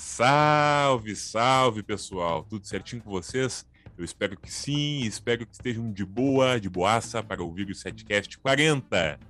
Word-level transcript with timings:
Salve, 0.00 1.14
salve 1.14 1.82
pessoal! 1.82 2.42
Tudo 2.48 2.66
certinho 2.66 3.02
com 3.02 3.10
vocês? 3.10 3.66
Eu 3.98 4.04
espero 4.04 4.34
que 4.34 4.50
sim, 4.50 5.02
espero 5.02 5.46
que 5.46 5.52
estejam 5.52 5.92
de 5.92 6.06
boa, 6.06 6.58
de 6.58 6.70
boaça 6.70 7.22
para 7.22 7.42
ouvir 7.42 7.68
o 7.68 7.74
Setcast 7.74 8.38
40. 8.38 9.20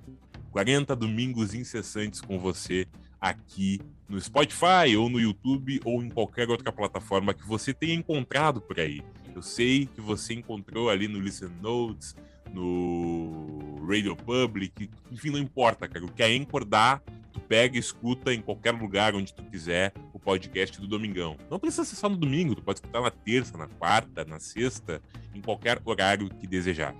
40 0.49 0.95
domingos 0.95 1.53
incessantes 1.53 2.21
com 2.21 2.39
você 2.39 2.87
aqui 3.19 3.81
no 4.07 4.19
Spotify 4.19 4.95
ou 4.97 5.09
no 5.09 5.19
YouTube 5.19 5.81
ou 5.83 6.01
em 6.01 6.09
qualquer 6.09 6.49
outra 6.49 6.71
plataforma 6.71 7.33
que 7.33 7.45
você 7.45 7.73
tenha 7.73 7.93
encontrado 7.93 8.61
por 8.61 8.79
aí. 8.79 9.03
Eu 9.35 9.41
sei 9.41 9.87
que 9.87 9.99
você 9.99 10.35
encontrou 10.35 10.89
ali 10.89 11.09
no 11.09 11.19
Listen 11.19 11.51
Notes, 11.61 12.15
no 12.49 13.85
Radio 13.85 14.15
Public, 14.15 14.89
enfim, 15.11 15.31
não 15.31 15.39
importa, 15.39 15.85
cara. 15.89 16.05
O 16.05 16.11
que 16.11 16.23
a 16.23 16.27
Anchor 16.27 16.63
dá, 16.63 17.01
tu 17.31 17.39
pega 17.39 17.77
e 17.77 17.79
escuta 17.79 18.33
em 18.33 18.41
qualquer 18.41 18.71
lugar 18.71 19.15
onde 19.15 19.33
tu 19.33 19.43
quiser 19.43 19.93
o 20.13 20.19
podcast 20.19 20.79
do 20.79 20.87
Domingão. 20.87 21.37
Não 21.49 21.59
precisa 21.59 21.85
ser 21.85 21.95
só 21.95 22.09
no 22.09 22.17
domingo, 22.17 22.55
tu 22.55 22.61
pode 22.61 22.79
escutar 22.79 23.01
na 23.01 23.11
terça, 23.11 23.57
na 23.57 23.67
quarta, 23.67 24.25
na 24.25 24.39
sexta, 24.39 25.01
em 25.33 25.41
qualquer 25.41 25.81
horário 25.85 26.29
que 26.29 26.45
desejar. 26.47 26.95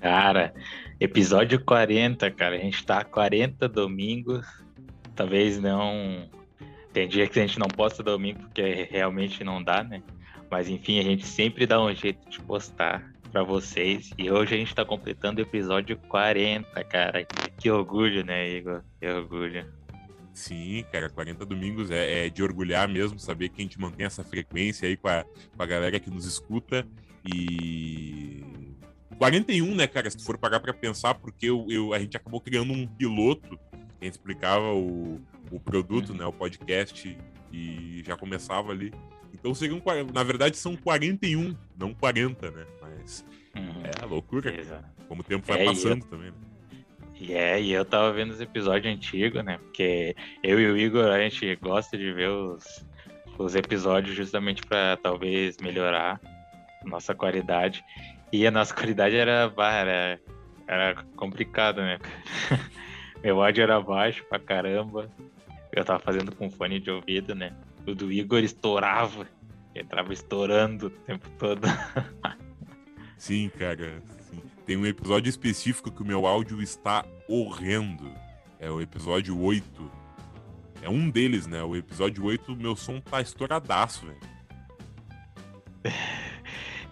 Cara, 0.00 0.52
episódio 0.98 1.64
40, 1.64 2.28
cara. 2.32 2.56
A 2.56 2.58
gente 2.58 2.84
tá 2.84 3.04
40 3.04 3.68
domingos. 3.68 4.44
Talvez 5.14 5.60
não. 5.60 6.28
Tem 6.92 7.06
dia 7.06 7.28
que 7.28 7.38
a 7.38 7.46
gente 7.46 7.58
não 7.58 7.68
posta 7.68 8.02
domingo 8.02 8.40
porque 8.40 8.88
realmente 8.90 9.44
não 9.44 9.62
dá, 9.62 9.84
né? 9.84 10.02
Mas 10.50 10.68
enfim, 10.68 10.98
a 10.98 11.02
gente 11.02 11.24
sempre 11.24 11.66
dá 11.66 11.80
um 11.80 11.94
jeito 11.94 12.28
de 12.28 12.40
postar 12.40 13.11
para 13.32 13.42
vocês. 13.42 14.10
E 14.18 14.30
hoje 14.30 14.54
a 14.54 14.58
gente 14.58 14.74
tá 14.74 14.84
completando 14.84 15.40
o 15.40 15.42
episódio 15.42 15.96
40, 16.08 16.84
cara. 16.84 17.26
Que 17.58 17.70
orgulho, 17.70 18.24
né, 18.24 18.48
Igor? 18.48 18.82
Que 19.00 19.08
orgulho. 19.08 19.66
Sim, 20.34 20.84
cara, 20.92 21.10
40 21.10 21.44
domingos 21.44 21.90
é, 21.90 22.26
é, 22.26 22.30
de 22.30 22.42
orgulhar 22.42 22.88
mesmo, 22.88 23.18
saber 23.18 23.48
que 23.48 23.60
a 23.60 23.64
gente 23.64 23.80
mantém 23.80 24.06
essa 24.06 24.22
frequência 24.22 24.88
aí 24.88 24.96
com 24.96 25.08
a, 25.08 25.24
com 25.24 25.62
a 25.62 25.66
galera 25.66 25.98
que 25.98 26.10
nos 26.10 26.24
escuta. 26.24 26.86
E 27.24 28.42
41, 29.18 29.74
né, 29.74 29.86
cara, 29.86 30.10
se 30.10 30.16
tu 30.16 30.24
for 30.24 30.38
pagar 30.38 30.60
pra 30.60 30.72
pensar, 30.72 31.14
porque 31.14 31.46
eu, 31.46 31.66
eu, 31.68 31.92
a 31.92 31.98
gente 31.98 32.16
acabou 32.16 32.40
criando 32.40 32.72
um 32.72 32.86
piloto 32.86 33.58
que 34.00 34.06
explicava 34.06 34.72
o, 34.74 35.20
o 35.50 35.60
produto, 35.60 36.10
uhum. 36.10 36.16
né, 36.16 36.26
o 36.26 36.32
podcast, 36.32 37.16
e 37.52 38.02
já 38.04 38.16
começava 38.16 38.72
ali. 38.72 38.92
Então 39.32 39.54
seriam, 39.54 39.82
na 40.12 40.22
verdade, 40.22 40.56
são 40.56 40.76
41, 40.76 41.56
não 41.78 41.94
40, 41.94 42.50
né? 42.50 42.66
Mas 42.80 43.24
uhum. 43.56 43.82
é 44.02 44.06
loucura, 44.06 44.58
Exato. 44.58 44.84
como 45.08 45.20
o 45.20 45.24
tempo 45.24 45.46
vai 45.46 45.62
é, 45.62 45.64
passando 45.64 46.04
eu... 46.04 46.08
também, 46.08 46.30
né? 46.30 46.36
E 47.18 47.34
é, 47.34 47.60
e 47.60 47.72
eu 47.72 47.84
tava 47.84 48.12
vendo 48.12 48.32
os 48.32 48.40
episódios 48.40 48.92
antigos, 48.92 49.44
né? 49.44 49.58
Porque 49.58 50.16
eu 50.42 50.58
e 50.58 50.66
o 50.66 50.76
Igor, 50.76 51.04
a 51.06 51.20
gente 51.20 51.54
gosta 51.56 51.96
de 51.96 52.12
ver 52.12 52.28
os, 52.28 52.84
os 53.38 53.54
episódios 53.54 54.16
justamente 54.16 54.62
para 54.62 54.96
talvez 54.96 55.56
melhorar 55.58 56.20
nossa 56.84 57.14
qualidade. 57.14 57.84
E 58.32 58.44
a 58.44 58.50
nossa 58.50 58.74
qualidade 58.74 59.16
era, 59.16 59.52
era, 59.56 60.20
era 60.66 61.04
complicada, 61.14 61.82
né? 61.82 61.98
Meu 63.22 63.40
áudio 63.40 63.62
era 63.62 63.80
baixo 63.80 64.24
pra 64.24 64.40
caramba. 64.40 65.08
Eu 65.72 65.84
tava 65.84 66.00
fazendo 66.00 66.34
com 66.34 66.50
fone 66.50 66.80
de 66.80 66.90
ouvido, 66.90 67.36
né? 67.36 67.54
O 67.86 67.94
do 67.94 68.12
Igor 68.12 68.42
estourava. 68.42 69.26
Entrava 69.74 70.12
estourando 70.12 70.86
o 70.86 70.90
tempo 70.90 71.28
todo. 71.38 71.66
Sim, 73.16 73.50
cara. 73.58 74.02
Sim. 74.30 74.42
Tem 74.66 74.76
um 74.76 74.86
episódio 74.86 75.30
específico 75.30 75.90
que 75.90 76.02
o 76.02 76.06
meu 76.06 76.26
áudio 76.26 76.60
está 76.60 77.04
horrendo. 77.28 78.12
É 78.58 78.70
o 78.70 78.80
episódio 78.80 79.38
8. 79.40 79.90
É 80.82 80.88
um 80.88 81.08
deles, 81.10 81.46
né? 81.46 81.62
O 81.62 81.74
episódio 81.76 82.24
8, 82.24 82.54
meu 82.56 82.76
som 82.76 83.00
tá 83.00 83.20
estouradaço, 83.20 84.06
velho. 84.06 84.20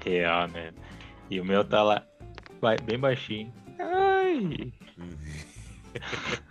Real, 0.04 0.48
né? 0.48 0.72
E 1.28 1.40
o 1.40 1.44
meu 1.44 1.64
tá 1.64 1.82
lá, 1.82 2.06
bem 2.84 2.98
baixinho. 2.98 3.52
Ai! 3.78 4.72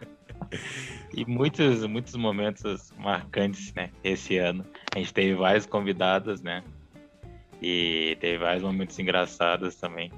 e 1.14 1.26
muitos, 1.26 1.86
muitos 1.86 2.16
momentos 2.16 2.92
marcantes, 2.98 3.74
né? 3.74 3.92
Esse 4.04 4.38
ano. 4.38 4.66
A 4.94 5.00
gente 5.00 5.14
teve 5.14 5.34
vários 5.36 5.66
convidados, 5.66 6.42
né? 6.42 6.64
E 7.62 8.18
teve 8.20 8.38
vários 8.38 8.64
momentos 8.64 8.98
engraçados 8.98 9.76
também. 9.76 10.12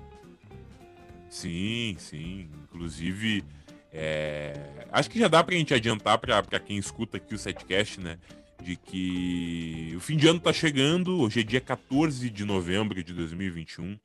Sim, 1.30 1.96
sim. 1.98 2.50
Inclusive, 2.64 3.44
é... 3.92 4.86
acho 4.92 5.10
que 5.10 5.20
já 5.20 5.28
dá 5.28 5.44
pra 5.44 5.56
gente 5.56 5.74
adiantar 5.74 6.18
pra, 6.18 6.42
pra 6.44 6.60
quem 6.60 6.78
escuta 6.78 7.18
aqui 7.18 7.34
o 7.34 7.38
setcast, 7.38 8.00
né? 8.00 8.18
De 8.62 8.76
que 8.76 9.94
o 9.96 10.00
fim 10.00 10.18
de 10.18 10.28
ano 10.28 10.40
tá 10.40 10.54
chegando. 10.54 11.22
Hoje 11.22 11.40
é 11.40 11.44
dia 11.44 11.62
14 11.62 12.30
de 12.30 12.46
novembro 12.46 13.04
de 13.04 13.14
2021 13.14 13.98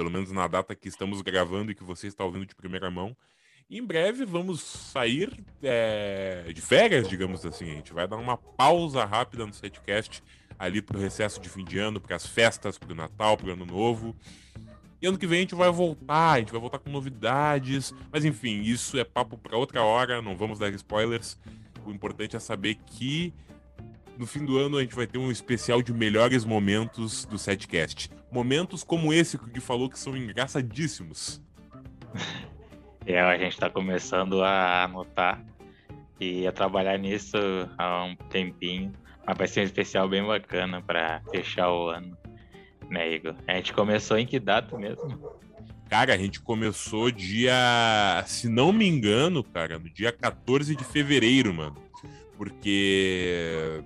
pelo 0.00 0.10
menos 0.10 0.32
na 0.32 0.46
data 0.46 0.74
que 0.74 0.88
estamos 0.88 1.20
gravando 1.20 1.70
e 1.70 1.74
que 1.74 1.84
você 1.84 2.06
está 2.06 2.24
ouvindo 2.24 2.46
de 2.46 2.54
primeira 2.54 2.90
mão. 2.90 3.14
Em 3.70 3.84
breve 3.84 4.24
vamos 4.24 4.60
sair 4.60 5.32
é, 5.62 6.52
de 6.52 6.60
férias, 6.60 7.08
digamos 7.08 7.46
assim. 7.46 7.70
A 7.70 7.74
gente 7.74 7.92
vai 7.92 8.08
dar 8.08 8.16
uma 8.16 8.36
pausa 8.36 9.04
rápida 9.04 9.46
no 9.46 9.54
setcast 9.54 10.24
ali 10.58 10.82
para 10.82 10.96
o 10.96 11.00
recesso 11.00 11.40
de 11.40 11.48
fim 11.48 11.64
de 11.64 11.78
ano, 11.78 12.00
para 12.00 12.16
as 12.16 12.26
festas, 12.26 12.76
para 12.76 12.90
o 12.90 12.96
Natal, 12.96 13.36
para 13.36 13.46
o 13.46 13.52
Ano 13.52 13.64
Novo. 13.64 14.16
E 15.00 15.06
ano 15.06 15.16
que 15.16 15.26
vem 15.26 15.38
a 15.38 15.40
gente 15.42 15.54
vai 15.54 15.70
voltar, 15.70 16.32
a 16.32 16.38
gente 16.40 16.50
vai 16.50 16.60
voltar 16.60 16.80
com 16.80 16.90
novidades. 16.90 17.94
Mas 18.10 18.24
enfim, 18.24 18.60
isso 18.60 18.98
é 18.98 19.04
papo 19.04 19.38
para 19.38 19.56
outra 19.56 19.84
hora, 19.84 20.20
não 20.20 20.36
vamos 20.36 20.58
dar 20.58 20.68
spoilers. 20.70 21.38
O 21.86 21.92
importante 21.92 22.34
é 22.34 22.40
saber 22.40 22.74
que 22.74 23.32
no 24.18 24.26
fim 24.26 24.44
do 24.44 24.58
ano 24.58 24.78
a 24.78 24.80
gente 24.80 24.96
vai 24.96 25.06
ter 25.06 25.16
um 25.16 25.30
especial 25.30 25.80
de 25.80 25.92
melhores 25.92 26.44
momentos 26.44 27.24
do 27.24 27.38
setcast. 27.38 28.10
Momentos 28.32 28.82
como 28.82 29.12
esse 29.12 29.38
que 29.38 29.44
o 29.44 29.46
Gui 29.46 29.60
falou 29.60 29.88
que 29.88 29.98
são 29.98 30.16
engraçadíssimos. 30.16 31.40
É, 33.06 33.20
a 33.20 33.36
gente 33.38 33.52
está 33.52 33.70
começando 33.70 34.42
a 34.42 34.84
anotar 34.84 35.42
e 36.20 36.46
a 36.46 36.52
trabalhar 36.52 36.98
nisso 36.98 37.36
há 37.78 38.04
um 38.04 38.14
tempinho. 38.14 38.92
Mas 39.26 39.38
vai 39.38 39.48
ser 39.48 39.60
um 39.60 39.64
especial 39.64 40.08
bem 40.08 40.24
bacana 40.24 40.82
para 40.82 41.22
fechar 41.30 41.70
o 41.72 41.88
ano, 41.88 42.16
né, 42.88 43.14
Igor? 43.14 43.34
A 43.46 43.54
gente 43.54 43.72
começou 43.72 44.18
em 44.18 44.26
que 44.26 44.38
data 44.38 44.76
mesmo? 44.76 45.38
Cara, 45.88 46.14
a 46.14 46.16
gente 46.16 46.40
começou 46.40 47.10
dia, 47.10 48.22
se 48.26 48.48
não 48.48 48.72
me 48.72 48.86
engano, 48.86 49.42
cara, 49.42 49.78
no 49.78 49.90
dia 49.90 50.12
14 50.12 50.76
de 50.76 50.84
fevereiro, 50.84 51.52
mano. 51.52 51.76
Porque 52.36 53.82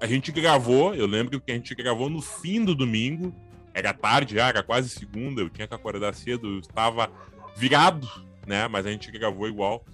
a 0.00 0.06
gente 0.06 0.30
gravou, 0.30 0.94
eu 0.94 1.06
lembro 1.06 1.40
que 1.40 1.50
a 1.50 1.54
gente 1.54 1.74
gravou 1.74 2.10
no 2.10 2.20
fim 2.20 2.64
do 2.64 2.74
domingo, 2.74 3.34
era 3.72 3.94
tarde 3.94 4.34
já, 4.34 4.48
era 4.48 4.62
quase 4.62 4.90
segunda, 4.90 5.40
eu 5.40 5.48
tinha 5.48 5.66
que 5.66 5.74
acordar 5.74 6.14
cedo, 6.14 6.56
eu 6.56 6.58
estava 6.58 7.10
virado, 7.56 8.06
né? 8.46 8.68
Mas 8.68 8.86
a 8.86 8.90
gente 8.90 9.10
gravou 9.10 9.48
igual. 9.48 9.84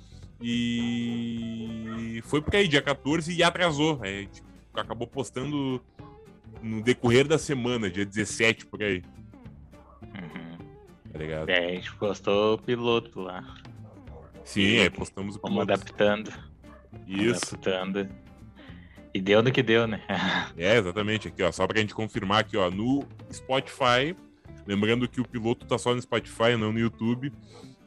E 0.40 2.20
foi 2.24 2.40
por 2.40 2.54
aí, 2.54 2.68
dia 2.68 2.82
14, 2.82 3.32
e 3.32 3.42
atrasou. 3.42 3.98
A 4.02 4.06
gente 4.06 4.42
acabou 4.72 5.06
postando 5.06 5.82
no 6.62 6.82
decorrer 6.82 7.26
da 7.26 7.38
semana, 7.38 7.90
dia 7.90 8.06
17, 8.06 8.66
por 8.66 8.82
aí. 8.82 9.02
Uhum. 10.02 10.58
Tá 11.12 11.18
ligado? 11.18 11.48
É, 11.48 11.66
a 11.66 11.74
gente 11.74 11.94
postou 11.96 12.54
o 12.54 12.58
piloto 12.58 13.20
lá. 13.20 13.56
Sim, 14.44 14.76
é, 14.76 14.90
postamos 14.90 15.36
o 15.36 15.38
piloto. 15.40 15.54
Vamos 15.54 15.62
adaptando. 15.62 16.32
Isso. 17.06 17.54
Adaptando. 17.54 18.08
E 19.12 19.20
deu 19.20 19.42
no 19.42 19.50
que 19.50 19.62
deu, 19.62 19.86
né? 19.86 20.02
é, 20.56 20.76
exatamente. 20.76 21.28
Aqui, 21.28 21.42
ó, 21.42 21.50
só 21.50 21.66
pra 21.66 21.80
gente 21.80 21.94
confirmar 21.94 22.40
aqui, 22.40 22.56
ó, 22.56 22.70
no 22.70 23.04
Spotify, 23.32 24.14
lembrando 24.66 25.08
que 25.08 25.20
o 25.20 25.26
piloto 25.26 25.66
tá 25.66 25.78
só 25.78 25.94
no 25.94 26.00
Spotify, 26.00 26.56
não 26.58 26.72
no 26.72 26.78
YouTube. 26.78 27.32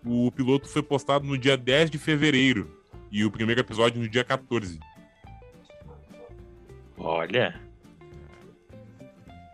O 0.05 0.31
piloto 0.31 0.67
foi 0.67 0.81
postado 0.81 1.25
no 1.25 1.37
dia 1.37 1.55
10 1.55 1.91
de 1.91 1.97
fevereiro 1.97 2.81
e 3.11 3.23
o 3.23 3.31
primeiro 3.31 3.61
episódio 3.61 4.01
no 4.01 4.09
dia 4.09 4.23
14. 4.23 4.79
Olha. 6.97 7.59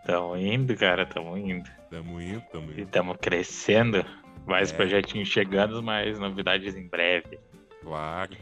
Tamo 0.06 0.36
indo, 0.36 0.74
cara, 0.76 1.04
tamo 1.04 1.36
indo. 1.36 1.68
Tamo 1.90 2.20
indo, 2.20 2.42
tamo 2.52 2.70
indo. 2.70 2.80
E 2.80 2.86
tamo 2.86 3.16
crescendo. 3.16 4.04
Mais 4.46 4.72
é. 4.72 4.76
projetinhos 4.76 5.28
chegando, 5.28 5.82
mais 5.82 6.18
novidades 6.18 6.74
em 6.74 6.86
breve. 6.88 7.38
Claro. 7.82 8.36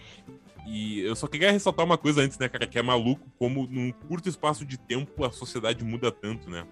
E 0.66 1.00
eu 1.00 1.14
só 1.16 1.26
queria 1.26 1.50
ressaltar 1.50 1.84
uma 1.84 1.98
coisa 1.98 2.22
antes, 2.22 2.38
né, 2.38 2.48
cara, 2.48 2.66
que 2.66 2.78
é 2.78 2.82
maluco 2.82 3.28
como 3.38 3.66
num 3.66 3.90
curto 3.92 4.28
espaço 4.28 4.64
de 4.64 4.78
tempo 4.78 5.25
a 5.25 5.31
sociedade 5.31 5.84
muda 5.84 6.10
tanto, 6.10 6.50
né? 6.50 6.66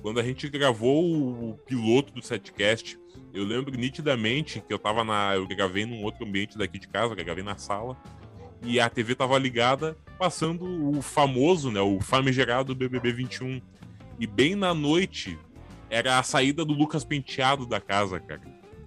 Quando 0.00 0.20
a 0.20 0.22
gente 0.22 0.48
gravou 0.48 1.50
o 1.50 1.58
piloto 1.66 2.12
do 2.12 2.22
setcast, 2.22 2.98
eu 3.34 3.44
lembro 3.44 3.76
nitidamente 3.76 4.60
que 4.60 4.72
eu 4.72 4.78
tava 4.78 5.02
na. 5.02 5.34
Eu 5.34 5.46
gravei 5.46 5.84
num 5.84 6.04
outro 6.04 6.24
ambiente 6.24 6.56
daqui 6.56 6.78
de 6.78 6.86
casa, 6.86 7.12
eu 7.12 7.24
gravei 7.24 7.42
na 7.42 7.56
sala, 7.56 7.96
e 8.62 8.78
a 8.78 8.88
TV 8.88 9.16
tava 9.16 9.36
ligada, 9.36 9.96
passando 10.16 10.64
o 10.96 11.02
famoso, 11.02 11.70
né, 11.70 11.80
o 11.80 12.00
famigerado 12.00 12.74
BBB 12.74 13.12
21. 13.12 13.60
E 14.20 14.26
bem 14.26 14.54
na 14.54 14.72
noite 14.72 15.36
era 15.90 16.18
a 16.18 16.22
saída 16.22 16.64
do 16.64 16.72
Lucas 16.72 17.04
Penteado 17.04 17.66
da 17.66 17.80
casa, 17.80 18.20
cara. 18.20 18.40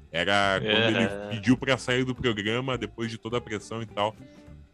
Era 0.10 0.62
quando 0.62 0.98
é. 0.98 1.04
ele 1.04 1.36
pediu 1.36 1.58
para 1.58 1.78
sair 1.78 2.06
do 2.06 2.16
programa 2.16 2.78
depois 2.78 3.12
de 3.12 3.18
toda 3.18 3.38
a 3.38 3.42
pressão 3.42 3.82
e 3.82 3.86
tal. 3.86 4.16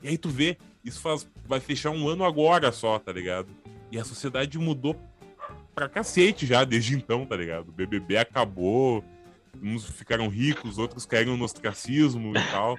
E 0.03 0.07
aí 0.07 0.17
tu 0.17 0.29
vê, 0.29 0.57
isso 0.85 1.01
faz, 1.01 1.27
vai 1.47 1.59
fechar 1.59 1.89
um 1.89 2.07
ano 2.07 2.23
agora 2.23 2.71
só, 2.71 2.99
tá 2.99 3.11
ligado? 3.11 3.47
E 3.91 3.97
a 3.97 4.03
sociedade 4.03 4.59
mudou 4.59 4.95
pra 5.73 5.89
cacete 5.89 6.45
já 6.45 6.63
desde 6.63 6.95
então, 6.95 7.25
tá 7.25 7.35
ligado? 7.35 7.69
O 7.69 7.71
BBB 7.71 8.17
acabou, 8.17 9.03
uns 9.61 9.85
ficaram 9.85 10.27
ricos, 10.27 10.77
outros 10.77 11.05
caíram 11.05 11.37
no 11.37 11.45
ostracismo 11.45 12.31
e 12.31 12.51
tal, 12.51 12.77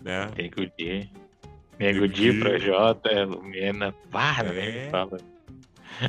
né? 0.00 0.30
Nego 0.36 0.66
Di. 0.76 1.10
Nego 1.78 2.08
Di, 2.08 2.38
Projota, 2.38 3.24
Lumena, 3.24 3.92
para, 4.10 4.48
é... 4.48 4.84
né? 4.84 4.90
Fala. 4.90 5.18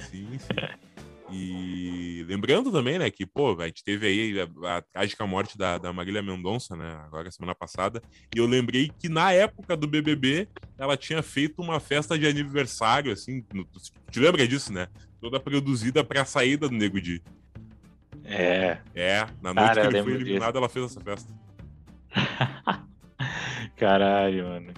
Sim, 0.10 0.28
sim. 0.40 0.86
E 1.32 2.24
lembrando 2.28 2.72
também, 2.72 3.00
né, 3.00 3.10
que, 3.10 3.26
pô, 3.26 3.60
a 3.60 3.66
gente 3.66 3.84
teve 3.84 4.06
aí 4.06 4.40
a, 4.40 4.78
a 4.78 4.82
trágica 4.82 5.26
morte 5.26 5.58
da, 5.58 5.78
da 5.80 5.92
Marília 5.92 6.22
Mendonça, 6.22 6.76
né, 6.76 7.02
agora 7.04 7.32
semana 7.32 7.56
passada, 7.56 8.02
e 8.34 8.38
eu 8.38 8.46
lembrei 8.46 8.92
que 9.00 9.10
na 9.10 9.32
época 9.32 9.76
do 9.76 9.88
BBB 9.88 10.48
ela 10.78 10.96
tinha 10.96 11.24
feito 11.24 11.62
uma 11.62 11.80
festa 11.80 12.18
de 12.18 12.28
aniversário, 12.28 13.12
assim, 13.12 13.44
no, 13.52 13.68
te 14.12 14.20
lembra 14.20 14.48
disso, 14.48 14.72
né? 14.72 14.88
Toda 15.20 15.40
produzida 15.40 16.04
pra 16.04 16.26
saída 16.26 16.70
do 16.70 16.76
Nego 16.76 17.02
Di. 17.02 17.24
É. 18.26 18.78
É, 18.96 19.28
na 19.42 19.54
noite 19.54 19.68
Cara, 19.68 19.82
que 19.82 19.88
ele 19.88 20.04
foi 20.04 20.14
eliminado, 20.14 20.48
disso. 20.48 20.58
ela 20.58 20.70
fez 20.70 20.86
essa 20.86 21.02
festa. 21.02 21.34
Caralho, 23.78 24.48
mano. 24.48 24.74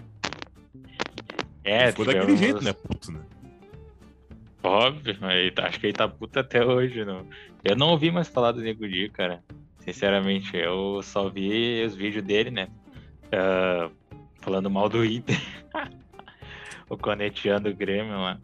É, 1.64 1.92
ficou 1.92 2.06
tivemos... 2.06 2.28
daquele 2.28 2.38
jeito, 2.38 2.64
né? 2.64 2.74
Puto, 2.74 3.12
né? 3.12 3.22
Óbvio, 4.64 5.18
mas 5.22 5.54
acho 5.58 5.80
que 5.80 5.88
ele 5.88 5.94
tá 5.94 6.08
puto 6.08 6.40
até 6.40 6.66
hoje, 6.66 7.06
não. 7.06 7.26
Eu 7.64 7.76
não 7.76 7.90
ouvi 7.90 8.12
mais 8.12 8.28
falar 8.28 8.52
do 8.52 8.62
Nego 8.62 8.88
Di, 8.88 9.10
cara. 9.10 9.44
Sinceramente, 9.80 10.58
eu 10.58 11.02
só 11.04 11.30
vi 11.30 11.84
os 11.86 11.96
vídeos 11.96 12.26
dele, 12.26 12.52
né? 12.52 12.68
Uh, 13.28 13.92
falando 14.42 14.70
mal 14.70 14.90
do 14.90 15.06
Inter. 15.06 15.40
o 16.90 16.98
coneteando 16.98 17.70
o 17.70 17.76
Grêmio 17.76 18.18
lá. 18.18 18.40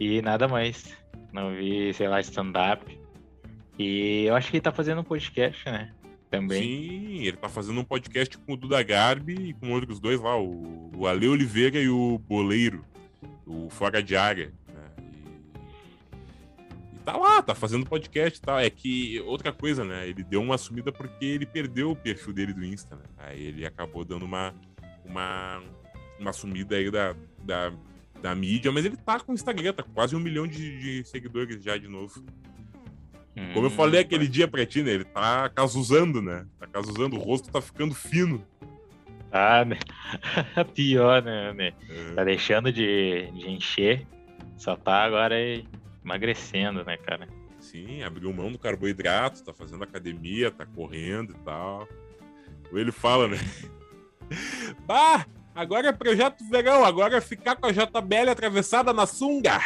E 0.00 0.22
nada 0.22 0.46
mais. 0.46 0.96
Não 1.32 1.54
vi, 1.54 1.92
sei 1.94 2.06
lá, 2.06 2.20
stand-up. 2.20 3.03
E 3.78 4.24
eu 4.24 4.34
acho 4.34 4.50
que 4.50 4.56
ele 4.56 4.62
tá 4.62 4.72
fazendo 4.72 5.00
um 5.00 5.04
podcast, 5.04 5.64
né? 5.66 5.92
Também. 6.30 6.62
Sim, 6.62 7.26
ele 7.26 7.36
tá 7.36 7.48
fazendo 7.48 7.80
um 7.80 7.84
podcast 7.84 8.36
com 8.38 8.54
o 8.54 8.56
Duda 8.56 8.82
Garbi 8.82 9.50
e 9.50 9.54
com 9.54 9.72
outros 9.72 10.00
dois 10.00 10.20
lá, 10.20 10.36
o, 10.36 10.90
o 10.96 11.06
Ale 11.06 11.28
Oliveira 11.28 11.78
e 11.80 11.88
o 11.88 12.18
Boleiro, 12.18 12.84
o 13.46 13.68
Fora 13.70 14.02
de 14.02 14.16
Área 14.16 14.52
tá 17.04 17.16
lá, 17.16 17.42
tá 17.42 17.54
fazendo 17.54 17.86
podcast 17.86 18.38
e 18.38 18.42
tal. 18.42 18.58
É 18.58 18.70
que 18.70 19.20
outra 19.20 19.52
coisa, 19.52 19.84
né? 19.84 20.08
Ele 20.08 20.24
deu 20.24 20.40
uma 20.40 20.56
sumida 20.56 20.90
porque 20.90 21.24
ele 21.24 21.46
perdeu 21.46 21.90
o 21.90 21.96
perfil 21.96 22.32
dele 22.32 22.52
do 22.52 22.64
Insta, 22.64 22.96
né? 22.96 23.04
Aí 23.18 23.44
ele 23.44 23.66
acabou 23.66 24.04
dando 24.04 24.24
uma, 24.24 24.54
uma, 25.04 25.62
uma 26.18 26.32
sumida 26.32 26.76
aí 26.76 26.90
da, 26.90 27.14
da, 27.42 27.72
da 28.22 28.34
mídia, 28.34 28.72
mas 28.72 28.84
ele 28.84 28.96
tá 28.96 29.20
com 29.20 29.32
o 29.32 29.34
Instagram, 29.34 29.74
tá 29.74 29.82
com 29.82 29.92
quase 29.92 30.16
um 30.16 30.20
milhão 30.20 30.46
de, 30.46 30.78
de 30.78 31.08
seguidores 31.08 31.62
já 31.62 31.76
de 31.76 31.88
novo. 31.88 32.24
Hum, 33.36 33.52
Como 33.52 33.66
eu 33.66 33.70
falei 33.70 34.00
aquele 34.00 34.28
dia 34.28 34.46
pra 34.46 34.64
ti, 34.64 34.82
né? 34.82 34.92
Ele 34.92 35.04
tá 35.04 35.48
casuzando, 35.48 36.22
né? 36.22 36.46
Tá 36.58 36.66
casuzando, 36.66 37.16
o 37.16 37.20
rosto 37.20 37.50
tá 37.50 37.60
ficando 37.60 37.94
fino. 37.94 38.46
Ah, 39.32 39.64
né? 39.64 39.78
Pior, 40.74 41.22
né, 41.22 41.52
né? 41.52 41.72
É. 41.90 42.14
Tá 42.14 42.24
deixando 42.24 42.72
de, 42.72 43.28
de 43.32 43.50
encher. 43.50 44.06
Só 44.56 44.76
tá 44.76 45.02
agora 45.02 45.34
emagrecendo, 46.04 46.84
né, 46.84 46.96
cara? 46.96 47.26
Sim, 47.58 48.02
abriu 48.02 48.32
mão 48.32 48.52
do 48.52 48.58
carboidrato, 48.58 49.42
tá 49.42 49.52
fazendo 49.52 49.82
academia, 49.82 50.50
tá 50.50 50.64
correndo 50.64 51.32
e 51.32 51.38
tal. 51.44 51.88
Ou 52.70 52.78
ele 52.78 52.92
fala, 52.92 53.26
né? 53.26 53.38
bah, 54.86 55.26
agora 55.54 55.88
é 55.88 55.92
projeto 55.92 56.48
verão, 56.48 56.84
agora 56.84 57.16
é 57.16 57.20
ficar 57.20 57.56
com 57.56 57.66
a 57.66 57.72
JBL 57.72 58.30
atravessada 58.30 58.92
na 58.92 59.06
sunga. 59.06 59.58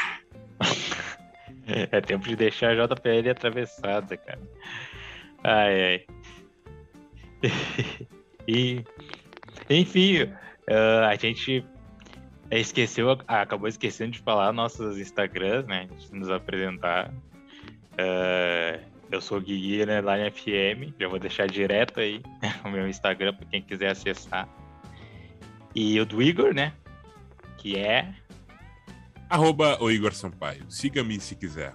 é 1.92 2.00
tempo 2.00 2.26
de 2.26 2.36
deixar 2.36 2.70
a 2.70 2.86
JBL 2.86 3.30
atravessada, 3.30 4.16
cara. 4.16 4.40
Ai, 5.44 5.84
ai. 5.84 6.06
e, 8.48 8.84
enfim, 9.68 10.22
uh, 10.22 11.04
a 11.08 11.14
gente 11.14 11.64
esqueceu, 12.50 13.18
acabou 13.26 13.68
esquecendo 13.68 14.12
de 14.12 14.18
falar 14.20 14.52
nossos 14.52 14.98
Instagrams, 14.98 15.66
né? 15.66 15.88
De 15.98 16.14
nos 16.14 16.30
apresentar. 16.30 17.12
Uh, 17.92 18.80
eu 19.10 19.20
sou 19.20 19.40
Guigui 19.40 19.86
né, 19.86 20.00
lá 20.00 20.18
em 20.18 20.30
FM, 20.30 20.94
já 21.00 21.08
vou 21.08 21.18
deixar 21.18 21.46
direto 21.46 21.98
aí 21.98 22.20
o 22.64 22.68
meu 22.68 22.86
Instagram 22.86 23.34
para 23.34 23.46
quem 23.46 23.62
quiser 23.62 23.90
acessar. 23.90 24.48
E 25.74 25.98
o 26.00 26.06
do 26.06 26.22
Igor, 26.22 26.54
né? 26.54 26.72
Que 27.58 27.78
é. 27.78 28.12
Arroba 29.28 29.82
o 29.82 29.90
Igor 29.90 30.14
Sampaio. 30.14 30.64
Siga-me 30.70 31.20
se 31.20 31.34
quiser. 31.34 31.74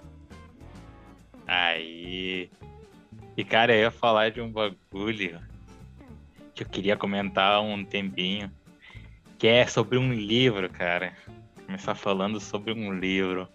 Aí. 1.46 2.50
E 3.36 3.44
cara, 3.44 3.74
eu 3.74 3.80
ia 3.82 3.90
falar 3.90 4.30
de 4.30 4.40
um 4.40 4.50
bagulho 4.50 5.40
que 6.54 6.62
eu 6.62 6.68
queria 6.68 6.96
comentar 6.96 7.52
há 7.52 7.60
um 7.60 7.84
tempinho 7.84 8.50
que 9.38 9.46
é 9.46 9.66
sobre 9.66 9.98
um 9.98 10.12
livro, 10.12 10.68
cara. 10.70 11.12
Começar 11.66 11.94
falando 11.94 12.40
sobre 12.40 12.72
um 12.72 12.92
livro. 12.92 13.48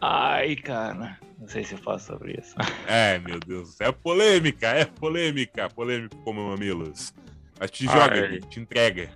Ai, 0.00 0.56
cara. 0.56 1.18
Não 1.38 1.46
sei 1.46 1.64
se 1.64 1.74
eu 1.74 1.78
faço 1.78 2.06
sobre 2.06 2.38
isso. 2.40 2.54
É, 2.86 3.18
meu 3.18 3.38
Deus. 3.38 3.80
É 3.80 3.92
polêmica, 3.92 4.68
é 4.68 4.84
polêmica. 4.84 5.68
Polêmico 5.68 6.16
como 6.24 6.48
mamilos. 6.48 7.12
Mas 7.58 7.70
te 7.70 7.84
joga, 7.84 8.28
Ai. 8.28 8.40
te 8.40 8.60
entrega. 8.60 9.10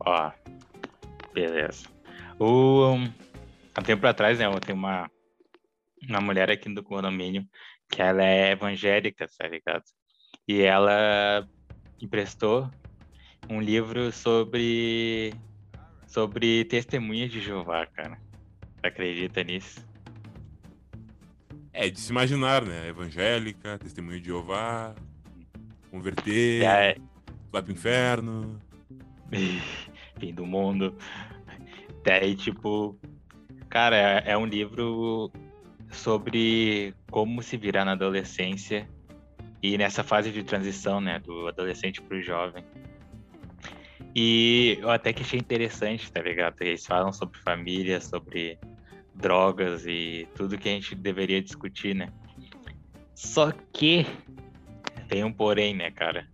Ó, 0.00 0.30
beleza. 1.34 1.88
Um, 2.40 3.12
há 3.74 3.82
tempo 3.82 4.06
atrás, 4.06 4.38
né, 4.38 4.46
tenho 4.64 4.78
uma, 4.78 5.10
uma 6.08 6.20
mulher 6.20 6.50
aqui 6.50 6.72
do 6.72 6.82
condomínio 6.82 7.44
que 7.88 8.00
ela 8.02 8.22
é 8.22 8.52
evangélica, 8.52 9.26
tá 9.38 9.48
ligado? 9.48 9.82
E 10.46 10.62
ela 10.62 11.48
emprestou 12.00 12.70
um 13.48 13.60
livro 13.60 14.12
sobre 14.12 15.32
sobre 16.06 16.64
testemunhas 16.64 17.30
de 17.30 17.40
Jeová, 17.40 17.86
cara. 17.86 18.18
Acredita 18.82 19.42
nisso? 19.42 19.86
É, 21.72 21.88
de 21.90 22.00
se 22.00 22.10
imaginar, 22.10 22.64
né? 22.64 22.88
Evangélica, 22.88 23.78
testemunha 23.78 24.18
de 24.18 24.26
Jeová, 24.26 24.94
converter, 25.90 26.64
é... 26.64 26.96
vai 27.52 27.62
pro 27.62 27.72
inferno. 27.72 28.58
Fim 30.18 30.34
do 30.34 30.46
mundo. 30.46 30.96
Daí, 32.08 32.34
tipo, 32.34 32.98
cara, 33.68 33.94
é, 33.94 34.32
é 34.32 34.38
um 34.38 34.46
livro 34.46 35.30
sobre 35.90 36.94
como 37.10 37.42
se 37.42 37.58
virar 37.58 37.84
na 37.84 37.92
adolescência 37.92 38.88
e 39.62 39.76
nessa 39.76 40.02
fase 40.02 40.32
de 40.32 40.42
transição, 40.42 41.02
né, 41.02 41.18
do 41.18 41.46
adolescente 41.46 42.00
pro 42.00 42.22
jovem. 42.22 42.64
E 44.16 44.78
eu 44.80 44.88
até 44.88 45.12
que 45.12 45.20
achei 45.20 45.38
interessante, 45.38 46.10
tá 46.10 46.22
ligado? 46.22 46.54
Eles 46.62 46.86
falam 46.86 47.12
sobre 47.12 47.38
família, 47.40 48.00
sobre 48.00 48.58
drogas 49.14 49.84
e 49.86 50.26
tudo 50.34 50.56
que 50.56 50.66
a 50.66 50.72
gente 50.72 50.94
deveria 50.94 51.42
discutir, 51.42 51.94
né? 51.94 52.10
Só 53.14 53.52
que 53.70 54.06
tem 55.08 55.24
um 55.24 55.32
porém, 55.32 55.74
né, 55.74 55.90
cara? 55.90 56.26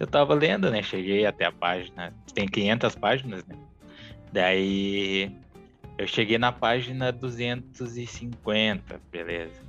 Eu 0.00 0.06
tava 0.06 0.32
lendo, 0.32 0.70
né? 0.70 0.82
Cheguei 0.82 1.26
até 1.26 1.44
a 1.44 1.52
página. 1.52 2.14
Tem 2.32 2.48
500 2.48 2.94
páginas, 2.94 3.44
né? 3.44 3.67
Daí 4.32 5.30
eu 5.96 6.06
cheguei 6.06 6.38
na 6.38 6.52
página 6.52 7.10
250, 7.12 9.00
beleza. 9.10 9.60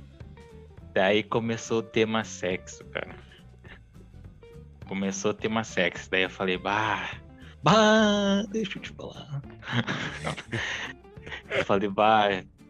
Daí 0.92 1.22
começou 1.22 1.78
o 1.78 1.82
tema 1.82 2.24
sexo, 2.24 2.84
cara 2.86 3.30
começou 4.90 5.30
a 5.30 5.34
ter 5.34 5.46
uma 5.46 5.62
sexo. 5.62 6.10
Daí 6.10 6.22
eu 6.24 6.30
falei, 6.30 6.58
bah, 6.58 7.08
bah, 7.62 8.42
deixa 8.50 8.76
eu 8.76 8.82
te 8.82 8.90
falar. 8.90 9.40
eu 11.48 11.64
falei, 11.64 11.88
bah, 11.88 12.26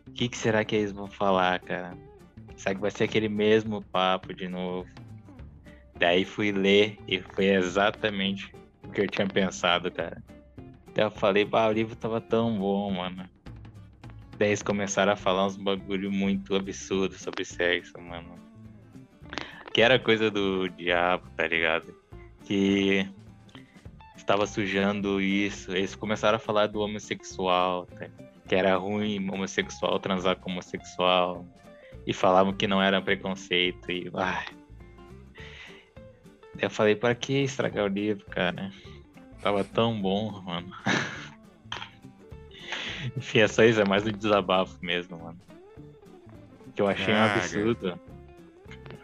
o 0.06 0.12
que, 0.12 0.28
que 0.28 0.36
será 0.36 0.62
que 0.62 0.76
eles 0.76 0.92
vão 0.92 1.06
falar, 1.06 1.58
cara? 1.60 1.96
Será 2.58 2.74
que 2.74 2.80
vai 2.82 2.90
ser 2.90 3.04
aquele 3.04 3.30
mesmo 3.30 3.82
papo 3.82 4.34
de 4.34 4.48
novo? 4.48 4.86
Daí 5.98 6.26
fui 6.26 6.52
ler 6.52 6.98
e 7.08 7.20
foi 7.20 7.46
exatamente 7.46 8.54
o 8.84 8.90
que 8.90 9.00
eu 9.00 9.08
tinha 9.08 9.26
pensado, 9.26 9.90
cara. 9.90 10.22
Eu 11.00 11.10
falei, 11.10 11.44
bah, 11.44 11.66
o 11.66 11.72
livro 11.72 11.96
tava 11.96 12.20
tão 12.20 12.58
bom, 12.58 12.90
mano. 12.90 13.28
Daí 14.38 14.50
eles 14.50 14.62
começaram 14.62 15.12
a 15.12 15.16
falar 15.16 15.46
uns 15.46 15.56
bagulho 15.56 16.12
muito 16.12 16.54
absurdo 16.54 17.14
sobre 17.14 17.44
sexo, 17.44 17.98
mano. 17.98 18.34
Que 19.72 19.80
era 19.80 19.98
coisa 19.98 20.30
do 20.30 20.68
diabo, 20.68 21.28
tá 21.36 21.46
ligado? 21.46 21.94
que 22.44 23.08
estava 24.16 24.46
sujando 24.46 25.20
isso. 25.20 25.70
Eles 25.70 25.94
começaram 25.94 26.36
a 26.36 26.40
falar 26.40 26.66
do 26.66 26.80
homossexual, 26.80 27.86
tá? 27.86 28.08
que 28.46 28.54
era 28.54 28.76
ruim 28.76 29.30
homossexual 29.30 29.98
transar 30.00 30.36
com 30.36 30.50
homossexual. 30.50 31.46
E 32.06 32.12
falavam 32.12 32.52
que 32.52 32.66
não 32.66 32.82
era 32.82 33.00
preconceito. 33.00 33.90
E, 33.90 34.10
ah. 34.14 34.44
Eu 36.58 36.68
falei, 36.68 36.96
para 36.96 37.14
que 37.14 37.44
estragar 37.44 37.84
o 37.84 37.88
livro, 37.88 38.26
cara? 38.26 38.70
Tava 39.42 39.64
tão 39.64 40.00
bom, 40.00 40.40
mano. 40.42 40.72
Enfim, 43.16 43.40
é 43.40 43.48
só 43.48 43.64
isso, 43.64 43.80
é 43.80 43.84
mais 43.84 44.06
um 44.06 44.12
desabafo 44.12 44.76
mesmo, 44.82 45.18
mano. 45.18 45.38
Que 46.74 46.82
eu 46.82 46.88
achei 46.88 47.14
um 47.14 47.18
absurdo. 47.18 47.98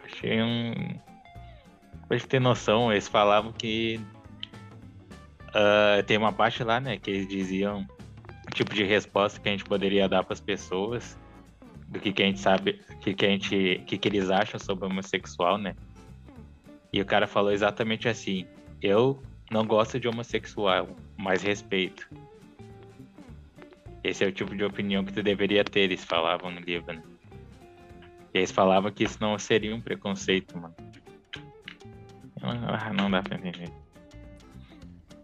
Achei 0.05 0.41
um. 0.41 0.73
Pra 2.07 2.17
gente 2.17 2.27
ter 2.27 2.39
noção, 2.39 2.91
eles 2.91 3.07
falavam 3.07 3.51
que. 3.51 3.99
Uh, 5.49 6.03
tem 6.05 6.17
uma 6.17 6.31
parte 6.31 6.63
lá, 6.63 6.79
né, 6.79 6.97
que 6.97 7.09
eles 7.09 7.27
diziam 7.27 7.87
o 8.47 8.51
tipo 8.53 8.75
de 8.75 8.83
resposta 8.83 9.39
que 9.39 9.49
a 9.49 9.51
gente 9.51 9.63
poderia 9.63 10.07
dar 10.07 10.23
para 10.23 10.33
as 10.33 10.41
pessoas 10.41 11.17
do 11.87 11.99
que, 11.99 12.13
que 12.13 12.21
a 12.21 12.25
gente 12.25 12.39
sabe, 12.39 12.79
que, 13.01 13.13
que 13.13 13.25
a 13.25 13.29
gente, 13.29 13.83
que, 13.87 13.97
que 13.97 14.07
eles 14.07 14.29
acham 14.29 14.59
sobre 14.59 14.85
homossexual, 14.85 15.57
né? 15.57 15.75
E 16.93 17.01
o 17.01 17.05
cara 17.05 17.27
falou 17.27 17.51
exatamente 17.51 18.07
assim: 18.07 18.45
eu 18.81 19.21
não 19.51 19.65
gosto 19.65 19.99
de 19.99 20.07
homossexual, 20.07 20.89
mas 21.17 21.41
respeito. 21.41 22.09
Esse 24.03 24.23
é 24.23 24.27
o 24.27 24.31
tipo 24.31 24.55
de 24.55 24.63
opinião 24.63 25.03
que 25.03 25.13
tu 25.13 25.23
deveria 25.23 25.63
ter, 25.63 25.81
eles 25.81 26.03
falavam 26.03 26.51
no 26.51 26.59
livro, 26.59 26.93
né? 26.93 27.03
E 28.33 28.37
eles 28.37 28.51
falavam 28.51 28.91
que 28.91 29.03
isso 29.03 29.17
não 29.19 29.37
seria 29.37 29.75
um 29.75 29.81
preconceito, 29.81 30.57
mano. 30.57 30.75
Ah, 32.41 32.93
não 32.93 33.09
dá 33.09 33.21
pra 33.21 33.35
entender. 33.35 33.71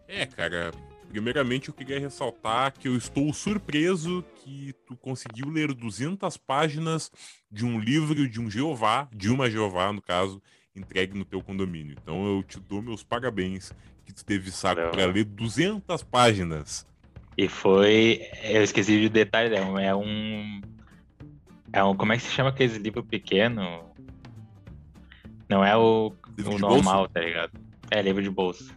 É, 0.08 0.26
cara. 0.26 0.72
Primeiramente 1.10 1.70
eu 1.70 1.76
queria 1.76 2.00
ressaltar 2.00 2.74
que 2.74 2.88
eu 2.88 2.98
estou 2.98 3.32
surpreso 3.32 4.26
que 4.38 4.74
tu 4.88 4.98
conseguiu 4.98 5.48
ler 5.48 5.72
200 5.72 6.38
páginas 6.38 7.12
de 7.52 7.64
um 7.64 7.80
livro 7.80 8.28
de 8.28 8.42
um 8.42 8.50
Jeová, 8.50 9.08
de 9.14 9.30
uma 9.30 9.48
Jeová, 9.48 9.94
no 9.94 10.02
caso, 10.02 10.42
entregue 10.76 11.18
no 11.18 11.26
teu 11.26 11.42
condomínio. 11.42 11.96
Então 12.02 12.26
eu 12.26 12.44
te 12.44 12.60
dou 12.60 12.82
meus 12.82 13.04
parabéns 13.04 13.72
que 14.06 14.14
tu 14.14 14.26
teve 14.26 14.52
saco 14.52 14.82
para 14.92 15.06
ler 15.06 15.24
200 15.26 16.04
páginas. 16.04 16.88
E 17.38 17.48
foi. 17.48 18.22
Eu 18.44 18.64
esqueci 18.64 19.00
de 19.00 19.10
detalhe, 19.10 19.56
é 19.56 19.96
um. 19.96 20.62
É 21.72 21.84
um. 21.84 21.96
Como 21.96 22.14
é 22.14 22.18
que 22.18 22.24
se 22.24 22.32
chama 22.32 22.50
aquele 22.50 22.78
livro 22.78 23.04
pequeno? 23.04 23.92
Não 25.50 25.64
é 25.64 25.76
o, 25.76 26.14
o 26.46 26.58
normal, 26.60 26.98
bolso? 26.98 27.10
tá 27.14 27.20
ligado? 27.20 27.52
É 27.90 28.02
livro 28.02 28.22
de 28.22 28.30
bolso. 28.30 28.74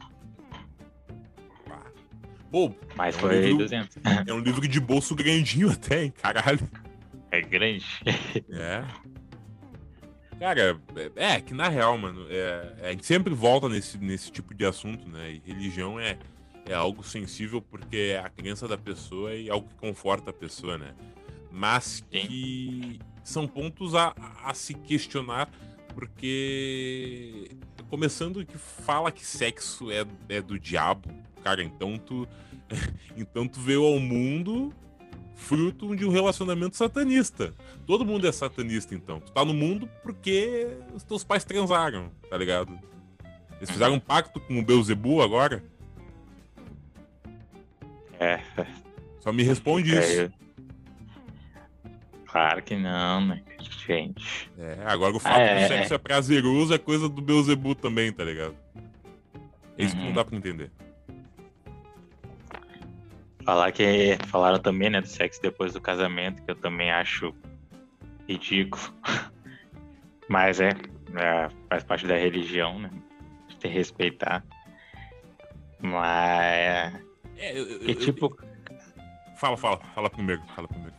Pô, 2.50 2.73
Mas 2.97 3.17
é 3.17 3.19
foi 3.19 3.41
livro, 3.41 3.59
200. 3.59 3.99
É 4.26 4.33
um 4.33 4.38
livro 4.38 4.67
de 4.67 4.81
bolso 4.81 5.15
grandinho 5.15 5.71
até, 5.71 6.05
hein? 6.05 6.15
Caralho. 6.23 6.61
É 7.31 7.41
grande. 7.41 7.85
é. 8.50 8.85
Cara, 10.38 10.78
é, 11.16 11.35
é 11.35 11.40
que 11.40 11.55
na 11.55 11.69
real, 11.69 11.97
mano, 11.97 12.26
é, 12.28 12.75
a 12.83 12.90
gente 12.90 13.07
sempre 13.07 13.33
volta 13.33 13.69
nesse, 13.69 13.97
nesse 13.97 14.31
tipo 14.31 14.55
de 14.55 14.66
assunto, 14.66 15.09
né? 15.09 15.33
E 15.33 15.43
religião 15.50 15.99
é, 15.99 16.19
é 16.66 16.75
algo 16.75 17.02
sensível 17.02 17.62
porque 17.62 18.14
é 18.14 18.19
a 18.19 18.28
crença 18.28 18.69
da 18.69 18.76
pessoa 18.76 19.35
e 19.35 19.49
algo 19.49 19.66
que 19.69 19.75
conforta 19.76 20.31
a 20.31 20.35
pessoa, 20.35 20.76
né? 20.76 20.95
Mas 21.50 22.05
que 22.11 23.00
são 23.25 23.49
pontos 23.49 23.95
a, 23.95 24.14
a 24.45 24.52
se 24.52 24.75
questionar, 24.75 25.49
porque 25.95 27.50
começando 27.88 28.45
que 28.45 28.59
fala 28.59 29.11
que 29.11 29.25
sexo 29.25 29.90
é, 29.90 30.05
é 30.28 30.43
do 30.43 30.59
diabo, 30.59 31.09
cara, 31.43 31.62
então 31.62 31.97
tu, 31.97 32.28
então 33.16 33.49
tu 33.49 33.59
veio 33.59 33.85
ao 33.85 33.99
mundo 33.99 34.71
fruto 35.37 35.95
de 35.95 36.05
um 36.05 36.11
relacionamento 36.11 36.76
satanista. 36.76 37.55
Todo 37.87 38.05
mundo 38.05 38.26
é 38.26 38.33
satanista, 38.33 38.95
então. 38.95 39.21
Tu 39.21 39.31
tá 39.31 39.45
no 39.45 39.55
mundo 39.55 39.88
porque 40.02 40.66
os 40.95 41.05
teus 41.05 41.23
pais 41.23 41.45
transaram, 41.45 42.11
tá 42.28 42.37
ligado? 42.37 42.76
Eles 43.59 43.71
fizeram 43.71 43.95
um 43.95 44.00
pacto 44.00 44.40
com 44.40 44.59
o 44.59 44.64
Beuzebu 44.64 45.23
agora? 45.23 45.62
É. 48.19 48.40
Só 49.21 49.33
me 49.33 49.43
responde 49.43 49.97
é, 49.97 50.25
isso. 50.25 50.33
Claro 52.26 52.62
que 52.62 52.76
não, 52.76 53.26
né, 53.26 53.43
gente? 53.87 54.50
É, 54.59 54.78
agora 54.85 55.14
o 55.14 55.21
fato 55.21 55.38
é, 55.38 55.62
do 55.62 55.69
sexo 55.69 55.95
é 55.95 55.99
prazeroso 55.99 56.75
é 56.75 56.78
coisa 56.78 57.09
do 57.09 57.23
Beuzebu 57.23 57.75
também, 57.75 58.12
tá 58.12 58.25
ligado? 58.25 58.57
É 59.78 59.85
isso 59.85 59.95
uhum. 59.95 60.00
que 60.00 60.02
não 60.02 60.09
uhum. 60.09 60.14
dá 60.14 60.25
pra 60.25 60.37
entender. 60.37 60.71
Falar 63.47 63.71
que 63.71 64.19
falaram 64.26 64.59
também, 64.59 64.91
né, 64.91 65.00
do 65.00 65.07
sexo 65.07 65.41
depois 65.41 65.73
do 65.73 65.81
casamento, 65.81 66.43
que 66.43 66.50
eu 66.50 66.57
também 66.57 66.91
acho 66.91 67.33
ridículo. 68.29 68.83
Mas 70.29 70.61
é, 70.61 70.71
é 71.15 71.49
faz 71.71 71.85
parte 71.85 72.09
da 72.09 72.17
religião, 72.17 72.81
né? 72.81 72.91
Tem 73.61 73.71
que 73.71 73.79
respeitar. 73.79 74.45
Mas. 75.81 76.93
É, 77.38 77.57
eu, 77.57 77.83
eu, 77.83 77.95
tipo. 77.95 78.26
Eu... 78.26 79.37
Fala, 79.37 79.57
fala, 79.57 79.79
fala 79.95 80.11
primeiro, 80.11 80.43
fala 80.55 80.67
primeiro. 80.67 80.97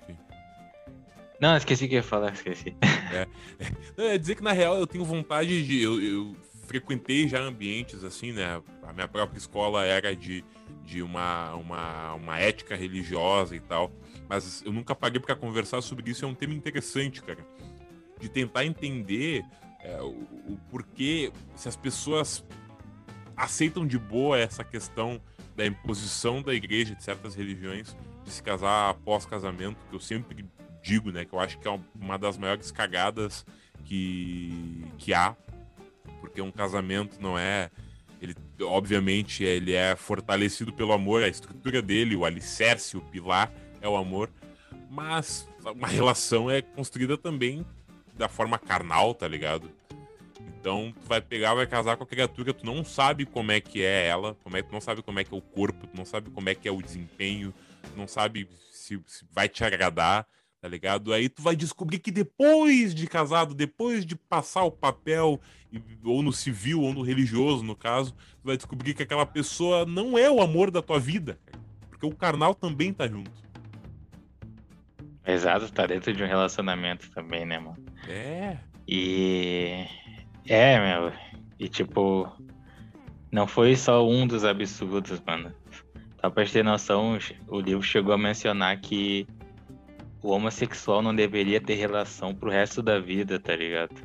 Não, 1.40 1.56
esqueci 1.56 1.88
que 1.88 1.96
ia 1.96 2.04
falar, 2.04 2.34
esqueci. 2.34 2.76
É, 3.14 3.28
é, 3.98 4.16
é 4.16 4.18
dizer 4.18 4.36
que 4.36 4.44
na 4.44 4.54
real 4.54 4.76
eu 4.78 4.88
tenho 4.88 5.06
vontade 5.06 5.66
de. 5.66 5.82
Eu, 5.82 6.02
eu 6.02 6.36
frequentei 6.68 7.28
já 7.28 7.40
ambientes 7.40 8.04
assim, 8.04 8.32
né? 8.32 8.62
A 8.84 8.94
minha 8.94 9.08
própria 9.08 9.38
escola 9.38 9.84
era 9.86 10.16
de 10.16 10.44
de 10.88 11.02
uma, 11.02 11.54
uma, 11.56 12.14
uma 12.14 12.40
ética 12.40 12.74
religiosa 12.74 13.54
e 13.54 13.60
tal. 13.60 13.92
Mas 14.30 14.64
eu 14.66 14.72
nunca 14.72 14.96
parei 14.96 15.20
para 15.20 15.36
conversar 15.36 15.82
sobre 15.82 16.10
isso. 16.10 16.24
É 16.24 16.28
um 16.28 16.34
tema 16.34 16.54
interessante, 16.54 17.22
cara. 17.22 17.46
De 18.20 18.30
tentar 18.30 18.66
entender 18.66 19.44
é, 19.82 20.02
o, 20.02 20.12
o, 20.48 20.60
porquê, 20.70 21.32
se 21.56 21.68
as 21.68 21.76
pessoas 21.76 22.44
aceitam 23.36 23.86
de 23.86 24.00
boa 24.00 24.40
essa 24.40 24.64
questão 24.64 25.22
da 25.58 25.66
imposição 25.66 26.42
da 26.42 26.54
igreja 26.54 26.96
de 26.96 27.04
certas 27.04 27.36
religiões 27.36 27.96
de 28.24 28.32
se 28.32 28.42
casar 28.42 28.90
após 28.90 29.26
casamento, 29.26 29.78
que 29.90 29.96
eu 29.96 30.00
sempre 30.00 30.46
digo, 30.82 31.12
né, 31.12 31.26
que 31.26 31.34
eu 31.34 31.40
acho 31.40 31.60
que 31.60 31.68
é 31.68 31.80
uma 32.00 32.18
das 32.18 32.38
maiores 32.38 32.72
cagadas 32.72 33.46
que, 33.84 34.86
que 34.98 35.14
há, 35.14 35.36
porque 36.38 36.42
um 36.42 36.52
casamento 36.52 37.20
não 37.20 37.38
é 37.38 37.72
ele, 38.22 38.36
obviamente, 38.62 39.44
ele 39.44 39.74
é 39.74 39.96
fortalecido 39.96 40.72
pelo 40.72 40.92
amor, 40.94 41.24
a 41.24 41.28
estrutura 41.28 41.82
dele, 41.82 42.16
o 42.16 42.26
alicerce, 42.26 42.96
o 42.96 43.02
pilar 43.02 43.52
é 43.82 43.90
o 43.90 43.96
amor. 43.96 44.30
Mas 44.90 45.48
uma 45.66 45.88
relação 45.88 46.50
é 46.50 46.62
construída 46.62 47.18
também 47.18 47.66
da 48.16 48.30
forma 48.30 48.60
carnal, 48.60 49.16
tá 49.16 49.28
ligado? 49.28 49.72
Então, 50.40 50.94
tu 51.02 51.08
vai 51.08 51.22
pegar, 51.22 51.56
vai 51.56 51.66
casar 51.66 51.98
com 51.98 52.04
a 52.04 52.08
criatura, 52.08 52.54
tu 52.54 52.66
não 52.66 52.84
sabe 52.84 53.26
como 53.26 53.52
é 53.52 53.60
que 53.60 53.82
é 53.82 54.08
ela, 54.08 54.36
como 54.44 54.58
é, 54.58 54.62
tu 54.62 54.72
não 54.72 54.82
sabe 54.82 55.02
como 55.02 55.20
é 55.20 55.24
que 55.24 55.34
é 55.34 55.38
o 55.38 55.42
corpo, 55.42 55.88
tu 55.88 55.98
não 55.98 56.06
sabe 56.06 56.30
como 56.30 56.50
é 56.50 56.56
que 56.56 56.68
é 56.68 56.72
o 56.72 56.82
desempenho, 56.82 57.54
tu 57.82 57.98
não 57.98 58.08
sabe 58.08 58.48
se, 58.72 59.02
se 59.08 59.26
vai 59.32 59.50
te 59.50 59.64
agradar 59.64 60.28
tá 60.62 60.68
ligado? 60.68 61.14
Aí 61.14 61.30
tu 61.30 61.42
vai 61.42 61.56
descobrir 61.56 62.00
que 62.00 62.12
depois 62.12 62.94
de 62.94 63.08
casado, 63.08 63.54
depois 63.54 64.06
de 64.06 64.16
passar 64.16 64.64
o 64.64 64.72
papel, 64.72 65.40
ou 66.04 66.22
no 66.24 66.32
civil, 66.32 66.82
ou 66.82 66.94
no 66.94 67.02
religioso, 67.02 67.64
no 67.64 67.76
caso, 67.76 68.14
tu 68.14 68.46
vai 68.46 68.58
descobrir 68.58 68.94
que 68.94 69.04
aquela 69.04 69.26
pessoa 69.26 69.86
não 69.86 70.18
é 70.18 70.30
o 70.30 70.42
amor 70.42 70.72
da 70.72 70.82
tua 70.82 71.00
vida, 71.00 71.38
porque 71.90 72.06
o 72.06 72.16
carnal 72.16 72.56
também 72.56 72.94
tá 72.94 73.08
junto. 73.08 73.32
Exato, 75.26 75.72
tá 75.74 75.86
dentro 75.86 76.14
de 76.14 76.24
um 76.24 76.28
relacionamento 76.28 77.12
também, 77.12 77.46
né, 77.46 77.60
mano? 77.60 77.78
É. 78.08 78.58
E. 78.88 79.86
É, 80.46 80.80
meu. 80.80 81.12
E 81.60 81.68
tipo. 81.68 82.32
Não 83.30 83.46
foi 83.46 83.76
só 83.76 84.08
um 84.08 84.26
dos 84.26 84.46
absurdos, 84.46 85.22
mano. 85.28 85.54
Só 86.22 86.30
pra 86.30 86.46
ter 86.46 86.64
noção, 86.64 87.20
o 87.48 87.60
livro 87.60 87.84
chegou 87.84 88.14
a 88.14 88.18
mencionar 88.18 88.80
que 88.80 89.28
o 90.24 90.30
homossexual 90.30 91.02
não 91.02 91.14
deveria 91.14 91.60
ter 91.60 91.76
relação 91.76 92.34
pro 92.34 92.50
resto 92.50 92.82
da 92.82 93.00
vida, 93.00 93.38
tá 93.38 93.54
ligado? 93.54 93.96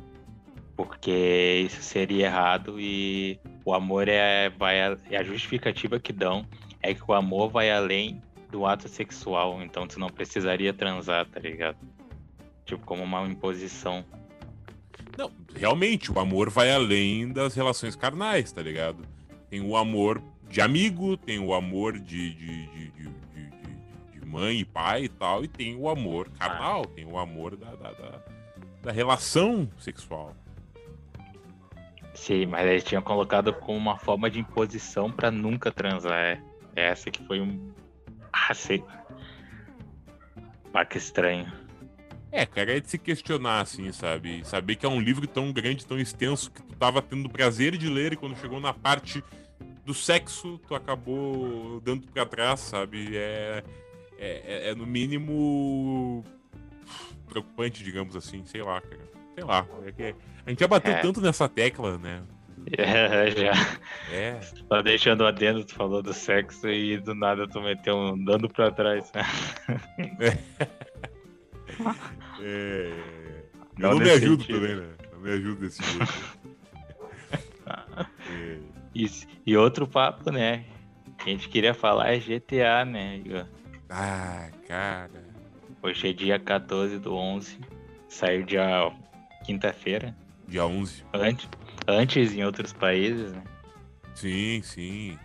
Porque 0.75 1.63
isso 1.65 1.81
seria 1.81 2.25
errado 2.25 2.79
e 2.79 3.39
o 3.63 3.73
amor 3.73 4.07
é, 4.07 4.49
vai, 4.49 4.77
é 4.79 5.17
a 5.17 5.23
justificativa 5.23 5.99
que 5.99 6.11
dão 6.11 6.45
é 6.81 6.93
que 6.93 7.03
o 7.07 7.13
amor 7.13 7.49
vai 7.49 7.71
além 7.71 8.21
do 8.51 8.65
ato 8.65 8.87
sexual, 8.87 9.61
então 9.63 9.87
tu 9.87 9.99
não 9.99 10.09
precisaria 10.09 10.73
transar, 10.73 11.25
tá 11.25 11.39
ligado? 11.39 11.77
Tipo, 12.65 12.85
como 12.85 13.01
uma 13.03 13.25
imposição. 13.27 14.05
Não, 15.17 15.31
realmente, 15.55 16.11
o 16.11 16.19
amor 16.19 16.49
vai 16.49 16.71
além 16.71 17.31
das 17.31 17.55
relações 17.55 17.95
carnais, 17.95 18.51
tá 18.51 18.61
ligado? 18.61 19.03
Tem 19.49 19.61
o 19.61 19.75
amor 19.75 20.21
de 20.49 20.61
amigo, 20.61 21.17
tem 21.17 21.39
o 21.39 21.53
amor 21.53 21.99
de, 21.99 22.33
de, 22.33 22.67
de, 22.67 22.91
de 22.91 24.25
mãe 24.25 24.59
e 24.59 24.65
pai 24.65 25.05
e 25.05 25.09
tal, 25.09 25.43
e 25.43 25.47
tem 25.47 25.75
o 25.75 25.87
amor 25.87 26.29
carnal, 26.37 26.85
tem 26.85 27.05
o 27.05 27.17
amor 27.17 27.55
da, 27.55 27.75
da, 27.75 27.91
da, 27.91 28.21
da 28.83 28.91
relação 28.91 29.69
sexual. 29.79 30.35
Sim, 32.13 32.45
mas 32.45 32.65
eles 32.67 32.83
tinham 32.83 33.01
colocado 33.01 33.53
como 33.53 33.77
uma 33.77 33.97
forma 33.97 34.29
de 34.29 34.39
imposição 34.39 35.11
para 35.11 35.31
nunca 35.31 35.71
transar. 35.71 36.17
É. 36.19 36.41
Essa 36.75 37.11
que 37.11 37.23
foi 37.25 37.39
um. 37.39 37.71
Ah, 38.31 38.53
sei. 38.53 38.83
Ah, 40.73 40.85
que 40.85 40.97
estranho. 40.97 41.51
É, 42.31 42.47
cara, 42.47 42.77
é 42.77 42.79
de 42.79 42.89
se 42.89 42.97
questionar, 42.97 43.61
assim, 43.61 43.91
sabe? 43.91 44.43
Saber 44.43 44.75
que 44.75 44.85
é 44.85 44.89
um 44.89 44.99
livro 44.99 45.27
tão 45.27 45.53
grande, 45.53 45.85
tão 45.85 45.99
extenso, 45.99 46.49
que 46.49 46.63
tu 46.63 46.75
tava 46.75 46.99
tendo 46.99 47.29
prazer 47.29 47.77
de 47.77 47.87
ler 47.87 48.13
e 48.13 48.15
quando 48.15 48.35
chegou 48.37 48.59
na 48.59 48.73
parte 48.73 49.23
do 49.85 49.93
sexo, 49.93 50.59
tu 50.67 50.73
acabou 50.73 51.79
dando 51.81 52.07
pra 52.07 52.25
trás, 52.25 52.59
sabe? 52.59 53.15
É, 53.15 53.63
é, 54.17 54.43
é, 54.45 54.69
é 54.69 54.75
no 54.75 54.87
mínimo 54.87 56.23
preocupante, 57.27 57.83
digamos 57.83 58.15
assim, 58.15 58.43
sei 58.45 58.63
lá, 58.63 58.81
cara. 58.81 59.12
Sei 59.35 59.43
lá. 59.43 59.65
É 59.85 59.91
que 59.91 60.15
a 60.45 60.49
gente 60.49 60.59
já 60.59 60.67
bateu 60.67 60.93
é. 60.93 61.01
tanto 61.01 61.21
nessa 61.21 61.47
tecla, 61.49 61.97
né? 61.97 62.23
É, 62.77 63.31
já. 63.31 63.51
É. 64.11 64.39
Tá 64.69 64.81
deixando 64.81 65.25
adendo, 65.25 65.65
tu 65.65 65.73
falou 65.73 66.01
do 66.01 66.13
sexo 66.13 66.69
e 66.69 66.97
do 66.97 67.13
nada 67.13 67.47
tu 67.47 67.61
meteu 67.61 67.95
um 67.95 68.23
dando 68.23 68.49
pra 68.49 68.71
trás. 68.71 69.11
É. 70.19 70.37
é. 72.41 72.91
Eu 73.79 73.89
não, 73.89 73.91
não 73.91 73.99
me 73.99 74.11
ajudo 74.11 74.43
sentido. 74.43 74.59
também, 74.59 74.75
né? 74.75 74.93
Não 75.11 75.19
me 75.19 75.31
ajudo 75.31 75.61
desse 75.61 75.83
jeito. 75.83 76.37
é. 78.29 78.59
Isso. 78.93 79.25
E 79.45 79.57
outro 79.57 79.87
papo, 79.87 80.31
né? 80.31 80.65
Que 81.17 81.29
a 81.29 81.33
gente 81.33 81.49
queria 81.49 81.73
falar 81.73 82.13
é 82.13 82.19
GTA, 82.19 82.85
né, 82.85 83.17
Igor? 83.17 83.47
Ah, 83.89 84.49
cara. 84.67 85.23
Hoje 85.81 86.09
é 86.09 86.13
dia 86.13 86.39
14 86.39 86.99
do 86.99 87.15
11. 87.15 87.59
Saiu 88.07 88.43
dia 88.43 88.91
quinta-feira. 89.43 90.15
Dia 90.47 90.65
11. 90.65 91.03
Antes, 91.13 91.49
antes 91.87 92.33
em 92.33 92.43
outros 92.43 92.73
países, 92.73 93.31
né? 93.31 93.43
Sim, 94.15 94.61
sim. 94.63 95.17